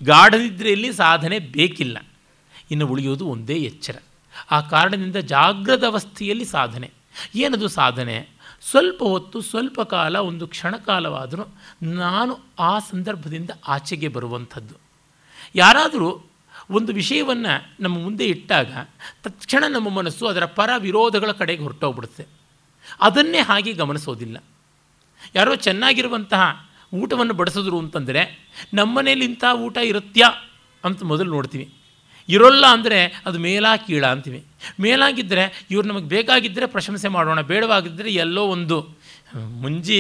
ಗಾಢನಿದ್ರೆಯಲ್ಲಿ 0.04 0.94
ಸಾಧನೆ 0.94 1.40
ಬೇಕಿಲ್ಲ. 1.40 1.98
ಇನ್ನು 2.72 2.88
ಉಳಿಯೋದು 2.88 3.28
ಒಂದೇ 3.28 3.54
ಎಚ್ಚರ. 3.54 3.96
ಆ 4.52 4.62
ಕಾರಣದಿಂದ 4.62 5.16
ಜಾಗ್ರದ 5.16 5.84
ಅವಸ್ಥೆಯಲ್ಲಿ 5.84 6.46
ಸಾಧನೆ. 6.46 6.92
ಏನದು 7.36 7.68
ಸಾಧನೆ? 7.68 8.28
ಸ್ವಲ್ಪ 8.70 9.04
ಹೊತ್ತು, 9.04 9.42
ಸ್ವಲ್ಪ 9.42 9.82
ಕಾಲ, 9.82 10.16
ಒಂದು 10.16 10.48
ಕ್ಷಣಕಾಲವಾದರೂ 10.48 11.44
ನಾನು 11.84 12.40
ಆ 12.60 12.80
ಸಂದರ್ಭದಿಂದ 12.80 13.50
ಆಚೆಗೆ 13.68 14.08
ಬರುವಂಥದ್ದು. 14.08 14.76
ಯಾರಾದರೂ 15.56 16.30
ಒಂದು 16.70 16.94
ವಿಷಯವನ್ನು 16.94 17.84
ನಮ್ಮ 17.84 17.98
ಮುಂದೆ 17.98 18.26
ಇಟ್ಟಾಗ 18.26 18.88
ತಕ್ಷಣ 19.24 19.64
ನಮ್ಮ 19.68 19.90
ಮನಸ್ಸು 19.90 20.28
ಅದರ 20.28 20.46
ಪರ 20.46 20.70
ವಿರೋಧಗಳ 20.78 21.32
ಕಡೆಗೆ 21.32 21.64
ಹೊರಟೋಗ್ಬಿಡುತ್ತೆ. 21.64 22.26
ಅದನ್ನೇ 23.02 23.40
ಹಾಗೆ 23.40 23.74
ಗಮನಿಸೋದಿಲ್ಲ. 23.74 24.44
ಯಾರೋ 25.36 25.56
ಚೆನ್ನಾಗಿರುವಂತಹ 25.56 26.70
ಊಟವನ್ನು 26.94 27.34
ಬಡಿಸಿದ್ರು 27.34 27.80
ಅಂತಂದರೆ, 27.80 28.50
ನಮ್ಮನೇಲಿ 28.74 29.26
ಇಂಥ 29.26 29.44
ಊಟ 29.54 29.78
ಇರುತ್ತ್ಯಾ 29.78 30.32
ಅಂತ 30.86 31.04
ಮೊದಲು 31.04 31.32
ನೋಡ್ತೀವಿ. 31.32 31.74
ಇರೋಲ್ಲ 32.30 32.66
ಅಂದರೆ 32.76 33.00
ಅದು 33.28 33.38
ಮೇಲಾ 33.48 33.72
ಕೀಳ 33.88 34.04
ಅಂತೀವಿ. 34.14 34.40
ಮೇಲಾಗಿದ್ದರೆ 34.84 35.44
ಇವ್ರು 35.74 35.86
ನಮಗೆ 35.92 36.08
ಬೇಕಾಗಿದ್ದರೆ 36.16 36.66
ಪ್ರಶಂಸೆ 36.76 37.10
ಮಾಡೋಣ 37.18 37.42
ಬೇಡವಾಗಿದ್ದರೆ 37.52 38.12
ಎಲ್ಲೋ 38.26 38.44
ಒಂದು 38.56 38.78
ಮುಂಜಿ 39.64 40.00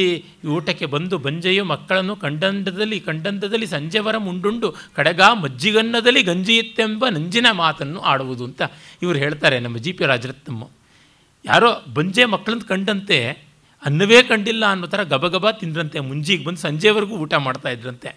ಊಟಕ್ಕೆ 0.55 0.87
ಬಂದು 0.93 1.15
ಬಂಜೆಯು 1.25 1.63
ಮಕ್ಕಳನ್ನು 1.71 2.13
ಕಂಡಂಡದಲ್ಲಿ 2.15 2.99
ಕಂಡಂತದಲ್ಲಿ 3.07 3.67
ಸಂಜೆವರ 3.73 4.15
ಮುಂಡುಂಡು 4.27 4.67
ಕಡಗ 4.97 5.21
ಮಜ್ಜಿಗನ್ನದಲ್ಲಿ 5.43 6.21
ಗಂಜಿಯಿತ್ತೆಂಬ 6.29 7.09
ನಂಜಿನ 7.17 7.47
ಮಾತನ್ನು 7.61 7.99
ಆಡುವುದು 8.11 8.45
ಅಂತ 8.49 8.61
ಇವರು 9.03 9.17
ಹೇಳ್ತಾರೆ 9.23 9.57
ನಮ್ಮ 9.65 9.77
ಜಿ 9.77 9.91
ಪಿ 9.97 10.05
ರಾಜರತ್ನಮ್ಮ. 10.11 10.63
ಯಾರೋ 11.45 11.71
ಬಂಜೆ 11.97 12.25
ಮಕ್ಕಳಂತ 12.25 12.65
ಕಂಡಂತೆ 12.73 13.19
ಅನ್ನವೇ 13.83 14.21
ಕಂಡಿಲ್ಲ 14.29 14.63
ಅನ್ನೋ 14.73 14.87
ಥರ 14.87 15.01
ಗಬಗಬ 15.03 15.51
ತಿಂದ್ರಂತೆ, 15.61 15.99
ಮುಂಜಿಗೆ 15.99 16.43
ಬಂದು 16.45 16.61
ಸಂಜೆವರೆಗೂ 16.61 17.15
ಊಟ 17.25 17.33
ಮಾಡ್ತಾ 17.47 17.69
ಇದ್ರಂತೆ. 17.69 18.09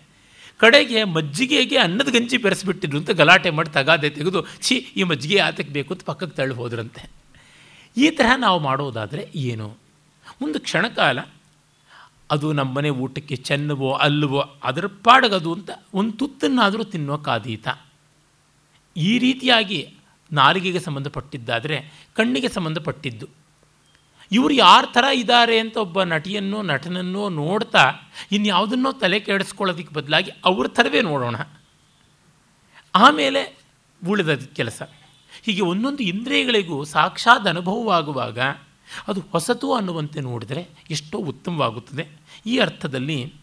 ಕಡೆಗೆ 0.60 1.04
ಮಜ್ಜಿಗೆಗೆ 1.04 1.76
ಅನ್ನದ 1.76 2.08
ಗಂಜಿ 2.10 2.36
ಬೆರೆಸಿಬಿಟ್ಟಿದ್ರು 2.36 2.98
ಅಂತ 2.98 3.10
ಗಲಾಟೆ 3.10 3.50
ಮಾಡಿ 3.50 3.70
ತಗಾದೆ 3.70 4.10
ತೆಗೆದು, 4.10 4.46
ಛೀ, 4.60 4.74
ಈ 4.74 5.02
ಮಜ್ಜಿಗೆ 5.02 5.38
ಆತಕ್ಕೆ 5.38 5.72
ಬೇಕು 5.72 5.94
ಅಂತ 5.94 6.04
ಪಕ್ಕಕ್ಕೆ 6.04 6.36
ತಳ್ಳಿ 6.36 6.54
ಹೋದ್ರಂತೆ. 6.54 7.10
ಈ 7.96 8.10
ತರಹ 8.10 8.36
ನಾವು 8.36 8.58
ಮಾಡೋದಾದರೆ 8.60 9.32
ಏನು? 9.34 9.76
ಒಂದು 10.42 10.60
ಕ್ಷಣಕಾಲ 10.60 11.18
ಅದು 12.30 12.52
ನಮ್ಮನೆ 12.52 12.90
ಊಟಕ್ಕೆ 12.90 13.36
ಚೆನ್ನವೋ, 13.36 13.92
ಅಲ್ಲವೋ, 13.92 14.40
ಅದರ 14.64 14.86
ಪಾಡಗದು 14.86 15.52
ಅಂತ 15.54 15.70
ಒಂದು 15.94 16.12
ತುತ್ತನ್ನಾದರೂ 16.12 16.84
ತಿನ್ನೋಕ್ಕಾದೀತ 16.84 17.68
ಈ 18.96 19.18
ರೀತಿಯಾಗಿ 19.18 19.94
ನಾಲಿಗೆಗೆ 20.32 20.80
ಸಂಬಂಧಪಟ್ಟಿದ್ದಾದರೆ 20.80 22.08
ಕಣ್ಣಿಗೆ 22.14 22.48
ಸಂಬಂಧಪಟ್ಟಿದ್ದು. 22.48 23.39
ಇವರು 24.32 24.54
ಯಾರ 24.54 24.84
ಥರ 24.92 25.04
ಇದ್ದಾರೆ 25.14 25.58
ಅಂತ 25.58 25.76
ಒಬ್ಬ 25.76 26.02
ನಟಿಯನ್ನೋ, 26.02 26.62
ನಟನನ್ನೋ 26.62 27.28
ನೋಡ್ತಾ 27.28 27.92
ಇನ್ಯಾವುದನ್ನೋ 28.32 28.92
ತಲೆ 28.92 29.20
ಕೆಡಿಸ್ಕೊಳ್ಳೋದಕ್ಕೆ 29.20 29.94
ಬದಲಾಗಿ 29.94 30.30
ಅವ್ರ 30.44 30.68
ಥರವೇ 30.68 31.00
ನೋಡೋಣ. 31.00 31.36
ಆಮೇಲೆ 32.94 33.58
ಉಳಿದ 34.08 34.34
ಕೆಲಸ. 34.34 34.82
ಹೀಗೆ 35.42 35.60
ಒಂದೊಂದು 35.60 36.02
ಇಂದ್ರಿಯಗಳಿಗೂ 36.02 36.84
ಸಾಕ್ಷಾತ್ 36.84 37.46
ಅನುಭವವಾಗುವಾಗ 37.46 38.38
ಅದು 39.08 39.20
ಹೊಸತು 39.32 39.74
ಅನ್ನುವಂತೆ 39.74 40.20
ನೋಡಿದರೆ 40.20 40.68
ಎಷ್ಟೋ 40.90 41.18
ಉತ್ತಮವಾಗುತ್ತದೆ. 41.18 42.08
ಈ 42.46 42.58
ಅರ್ಥದಲ್ಲಿ 42.58 43.34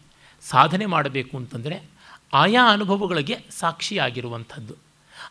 ಸಾಧನೆ 0.42 0.86
ಮಾಡಬೇಕು 0.86 1.36
ಅಂತಂದರೆ 1.36 1.82
ಆಯಾ 2.32 2.72
ಅನುಭವಗಳಿಗೆ 2.72 3.36
ಸಾಕ್ಷಿಯಾಗಿರುವಂಥದ್ದು. 3.50 4.74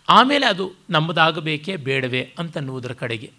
ಆಮೇಲೆ 0.10 0.46
ಅದು 0.46 0.72
ನಮ್ಮದಾಗಬೇಕೇ 0.90 1.76
ಬೇಡವೇ 1.76 2.34
ಅಂತನ್ನುವುದರ 2.40 2.94
ಕಡೆಗೆ. 2.94 3.32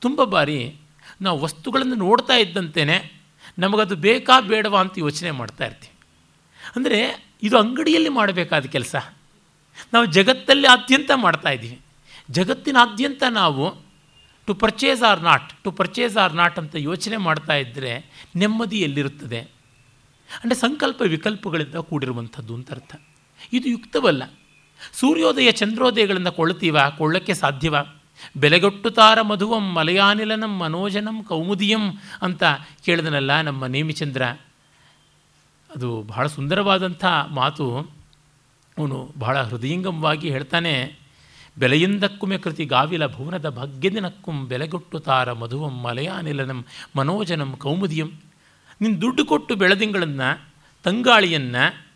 ತುಂಬ 0.00 0.24
ಬಾರಿ 0.24 0.76
ನಾವು 1.20 1.38
ವಸ್ತುಗಳನ್ನು 1.38 1.94
ನೋಡ್ತಾ 1.94 2.36
ಇದ್ದಂತೆಯೇ 2.36 3.22
ನಮಗದು 3.58 3.96
ಬೇಕಾ 3.96 4.40
ಬೇಡವಾ 4.40 4.80
ಅಂತ 4.80 4.98
ಯೋಚನೆ 4.98 5.30
ಮಾಡ್ತಾ 5.30 5.66
ಇರ್ತೀವಿ. 5.66 5.92
ಅಂದರೆ 6.76 7.28
ಇದು 7.42 7.58
ಅಂಗಡಿಯಲ್ಲಿ 7.58 8.08
ಮಾಡಬೇಕಾದ 8.08 8.64
ಕೆಲಸ. 8.64 8.96
ನಾವು 9.92 10.06
ಜಗತ್ತಲ್ಲಿ 10.06 10.66
ಆದ್ಯಂತ 10.66 11.10
ಮಾಡ್ತಾ 11.14 11.50
ಇದ್ದೀವಿ. 11.50 11.80
ಜಗತ್ತಿನಾದ್ಯಂತ 12.30 13.22
ನಾವು 13.30 13.92
to 14.46 14.54
purchase 14.54 15.02
or 15.02 15.20
not 15.20 15.52
to 15.64 15.72
purchase 15.72 16.16
or 16.16 16.34
not 16.34 16.58
ಅಂತ 16.58 16.74
ಯೋಚನೆ 16.74 17.16
ಮಾಡ್ತಾ 17.16 17.54
ಇದ್ದರೆ 17.54 18.06
ನೆಮ್ಮದಿ 18.36 18.78
ಎಲ್ಲಿರುತ್ತದೆ? 18.78 19.40
ಅಂದರೆ 20.44 20.54
ಸಂಕಲ್ಪ 20.54 21.02
ವಿಕಲ್ಪಗಳಿಂದ 21.02 21.74
ಕೂಡಿರುವಂಥದ್ದು 21.74 22.54
ಅಂತ 22.54 22.70
ಅರ್ಥ. 22.70 22.94
ಇದು 23.52 23.68
ಯುಕ್ತವಲ್ಲ. 23.68 24.22
ಸೂರ್ಯೋದಯ 24.92 25.52
ಚಂದ್ರೋದಯಗಳನ್ನು 25.52 26.32
ಕೊಳ್ತೀವ 26.32 26.78
ಕೊಳ್ಳಕ್ಕೆ 26.98 27.34
ಸಾಧ್ಯವ? 27.34 27.74
ಬೆಲೆಗೊಟ್ಟುತಾರ 28.36 29.22
ಮಧುವಂ 29.22 29.72
ಮಲಯಾನಿಲನಂ 29.72 30.58
ಮನೋಜನಂ 30.58 31.22
ಕೌಮುದಿಯಂ 31.22 31.98
ಅಂತ 32.22 32.44
ಕೇಳಿದನಲ್ಲ 32.84 33.40
ನಮ್ಮ 33.40 33.66
ನೇಮಿಚಂದ್ರ. 33.66 34.22
ಅದು 35.76 36.02
ಬಹಳ 36.02 36.26
ಸುಂದರವಾದಂಥ 36.26 37.04
ಮಾತು. 37.28 37.92
ಅವನು 38.78 39.12
ಬಹಳ 39.18 39.42
ಹೃದಯಂಗಮವಾಗಿ 39.42 40.30
ಹೇಳ್ತಾನೆ, 40.30 40.98
ಬೆಲೆಯಿಂದಕ್ಕುಮೆ 41.58 42.38
ಕೃತಿ 42.38 42.64
ಗಾವಿಲ 42.64 43.06
ಭುವನದ 43.06 43.48
ಭಾಗ್ಯದಿನಕ್ಕುಂ 43.48 44.48
ಬೆಲೆಗೊಟ್ಟುತಾರ 44.48 45.32
ಮಧುವಂ 45.32 45.82
ಮಲಯಾನಿಲನಂ 45.82 46.64
ಮನೋಜನಂ 46.96 47.56
ಕೌಮುದಿಯಂ. 47.56 48.10
ನಿನ್ನ 48.80 49.00
ದುಡ್ಡು 49.00 49.24
ಕೊಟ್ಟು 49.24 49.54
ಬೆಳದಿಂಗಳನ್ನು, 49.54 50.48
ತಂಗಾಳಿಯನ್ನು 50.82 51.86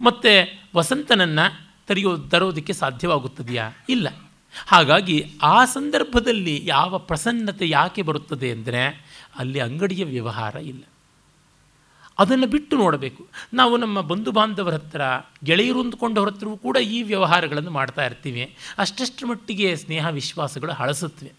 ಮತ್ತು 0.00 0.32
ವಸಂತನನ್ನು 0.76 1.64
ತರೆಯೋ, 1.86 2.16
ತರೋದಕ್ಕೆ 2.16 2.72
ಸಾಧ್ಯವಾಗುತ್ತದೆಯಾ? 2.72 3.70
ಇಲ್ಲ. 3.88 4.23
ಹಾಗಾಗಿ 4.66 5.32
ಆ 5.42 5.64
ಸಂದರ್ಭದಲ್ಲಿ 5.64 6.62
ಯಾವ 6.64 6.98
ಪ್ರಸನ್ನತೆ 6.98 7.68
ಯಾಕೆ 7.68 8.02
ಬರುತ್ತದೆ 8.02 8.50
ಅಂದರೆ 8.50 9.14
ಅಲ್ಲಿ 9.38 9.60
ಅಂಗಡಿಯ 9.60 10.04
ವ್ಯವಹಾರ 10.04 10.56
ಇಲ್ಲ. 10.56 10.82
ಅದನ್ನು 12.18 12.46
ಬಿಟ್ಟು 12.46 12.76
ನೋಡಬೇಕು. 12.76 13.26
ನಾವು 13.52 13.76
ನಮ್ಮ 13.76 14.00
ಬಂಧು 14.00 14.32
ಬಾಂಧವರ 14.32 14.74
ಹತ್ರ, 14.74 15.00
ಗೆಳೆಯರು 15.44 15.80
ಅಂದ್ಕೊಂಡವ್ರ 15.80 16.28
ಹತ್ರವೂ 16.28 16.56
ಕೂಡ 16.56 16.76
ಈ 16.76 17.02
ವ್ಯವಹಾರಗಳನ್ನು 17.02 17.70
ಮಾಡ್ತಾ 17.70 18.06
ಇರ್ತೀವಿ. 18.06 18.56
ಅಷ್ಟಷ್ಟು 18.78 19.26
ಮಟ್ಟಿಗೆ 19.26 19.76
ಸ್ನೇಹ 19.76 20.06
ವಿಶ್ವಾಸಗಳು 20.06 20.72
ಹಳಸುತ್ತವೆ. 20.72 21.32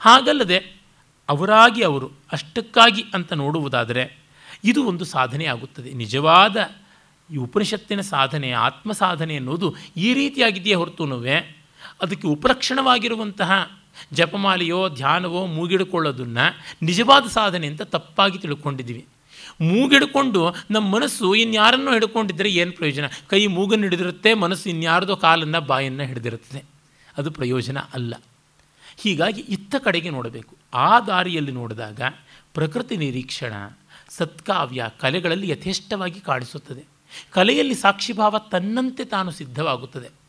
ಹಾಗಲ್ಲದೆ 0.00 0.80
ಅವರಾಗಿ 1.28 1.82
ಅವರು 1.82 2.10
ಅಷ್ಟಕ್ಕಾಗಿ 2.32 3.04
ಅಂತ 3.14 3.32
ನೋಡುವುದಾದರೆ 3.32 4.18
ಇದು 4.64 4.84
ಒಂದು 4.84 5.04
ಸಾಧನೆ 5.04 5.46
ಆಗುತ್ತದೆ. 5.46 5.92
ನಿಜವಾದ 5.92 6.56
ಈ 7.32 7.36
ಉಪನಿಷತ್ತಿನ 7.36 8.00
ಸಾಧನೆ 8.00 8.50
ಆತ್ಮ 8.50 8.92
ಸಾಧನೆ 8.92 9.36
ಅನ್ನೋದು 9.36 9.74
ಈ 9.96 10.14
ರೀತಿಯಾಗಿದೆಯೇ 10.14 10.74
ಹೊರತುನುವೆ 10.74 11.55
ಅದಕ್ಕೆ 12.02 12.28
ಉಪಲಕ್ಷಣವಾಗಿರುವಂತಹ 12.28 13.80
ಜಪಮಾಲೆಯೋ, 14.12 14.88
ಧ್ಯಾನವೋ 14.88 15.46
ಮೂಗಿಡ್ಕೊಳ್ಳೋದನ್ನು 15.46 16.76
ನಿಜವಾದ 16.82 17.26
ಸಾಧನೆ 17.26 17.66
ಅಂತ 17.66 17.82
ತಪ್ಪಾಗಿ 17.82 18.38
ತಿಳ್ಕೊಂಡಿದ್ದೀವಿ. 18.38 19.06
ಮೂಗಿಡ್ಕೊಂಡು 19.60 20.54
ನಮ್ಮ 20.70 20.94
ಮನಸ್ಸು 20.94 21.34
ಇನ್ಯಾರನ್ನೋ 21.34 21.92
ಹಿಡ್ಕೊಂಡಿದ್ದರೆ 21.92 22.48
ಏನು 22.48 22.72
ಪ್ರಯೋಜನ? 22.72 23.04
ಕೈ 23.26 23.46
ಮೂಗನ್ನು 23.46 23.84
ಹಿಡಿದಿರುತ್ತೆ, 23.84 24.34
ಮನಸ್ಸು 24.34 24.68
ಇನ್ಯಾರದೋ 24.68 25.16
ಕಾಲನ್ನು 25.16 25.60
ಬಾಯನ್ನು 25.60 26.04
ಹಿಡಿದಿರುತ್ತದೆ 26.04 26.64
ಅದು 27.18 27.30
ಪ್ರಯೋಜನ 27.30 27.78
ಅಲ್ಲ. 27.78 28.14
ಹೀಗಾಗಿ 28.96 29.40
ಇತ್ತ 29.40 29.74
ಕಡೆಗೆ 29.84 30.10
ನೋಡಬೇಕು. 30.10 30.56
ಆ 30.74 31.00
ದಾರಿಯಲ್ಲಿ 31.00 31.52
ನೋಡಿದಾಗ 31.52 32.00
ಪ್ರಕೃತಿ 32.54 32.96
ನಿರೀಕ್ಷಣ, 32.96 33.52
ಸತ್ಕಾವ್ಯ 34.08 34.90
ಕಲೆಗಳಲ್ಲಿ 34.98 35.48
ಯಥೇಷ್ಟವಾಗಿ 35.48 36.20
ಕಾಣಿಸುತ್ತದೆ. 36.20 36.84
ಕಲೆಯಲ್ಲಿ 37.30 37.74
ಸಾಕ್ಷಿಭಾವ 37.74 38.38
ತನ್ನಂತೆ 38.38 39.04
ತಾನು 39.04 39.30
ಸಿದ್ಧವಾಗುತ್ತದೆ. 39.30 40.25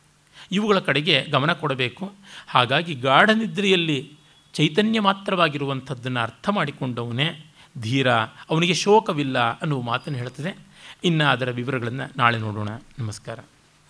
ಇವುಗಳ 0.52 0.78
ಕಡೆಗೆ 0.78 1.24
ಗಮನ 1.24 1.52
ಕೊಡಬೇಕು. 1.52 2.12
ಹಾಗಾಗಿ 2.48 2.94
ಗಾಢನಿದ್ರೆಯಲ್ಲಿ 2.94 4.12
ಚೈತನ್ಯ 4.52 5.00
ಮಾತ್ರವಾಗಿರುವಂಥದ್ದನ್ನು 5.00 6.20
ಅರ್ಥ 6.20 6.48
ಮಾಡಿಕೊಂಡವನೇ 6.48 7.52
ಧೀರ, 7.80 8.12
ಅವನಿಗೆ 8.50 8.74
ಶೋಕವಿಲ್ಲ 8.74 9.38
ಅನ್ನುವ 9.38 9.82
ಮಾತನ್ನು 9.82 10.18
ಹೇಳ್ತದೆ. 10.18 10.58
ಇನ್ನು 11.04 11.24
ಅದರ 11.24 11.50
ವಿವರಗಳನ್ನು 11.50 12.12
ನಾಳೆ 12.16 12.38
ನೋಡೋಣ. 12.38 12.68
ನಮಸ್ಕಾರ. 12.98 13.38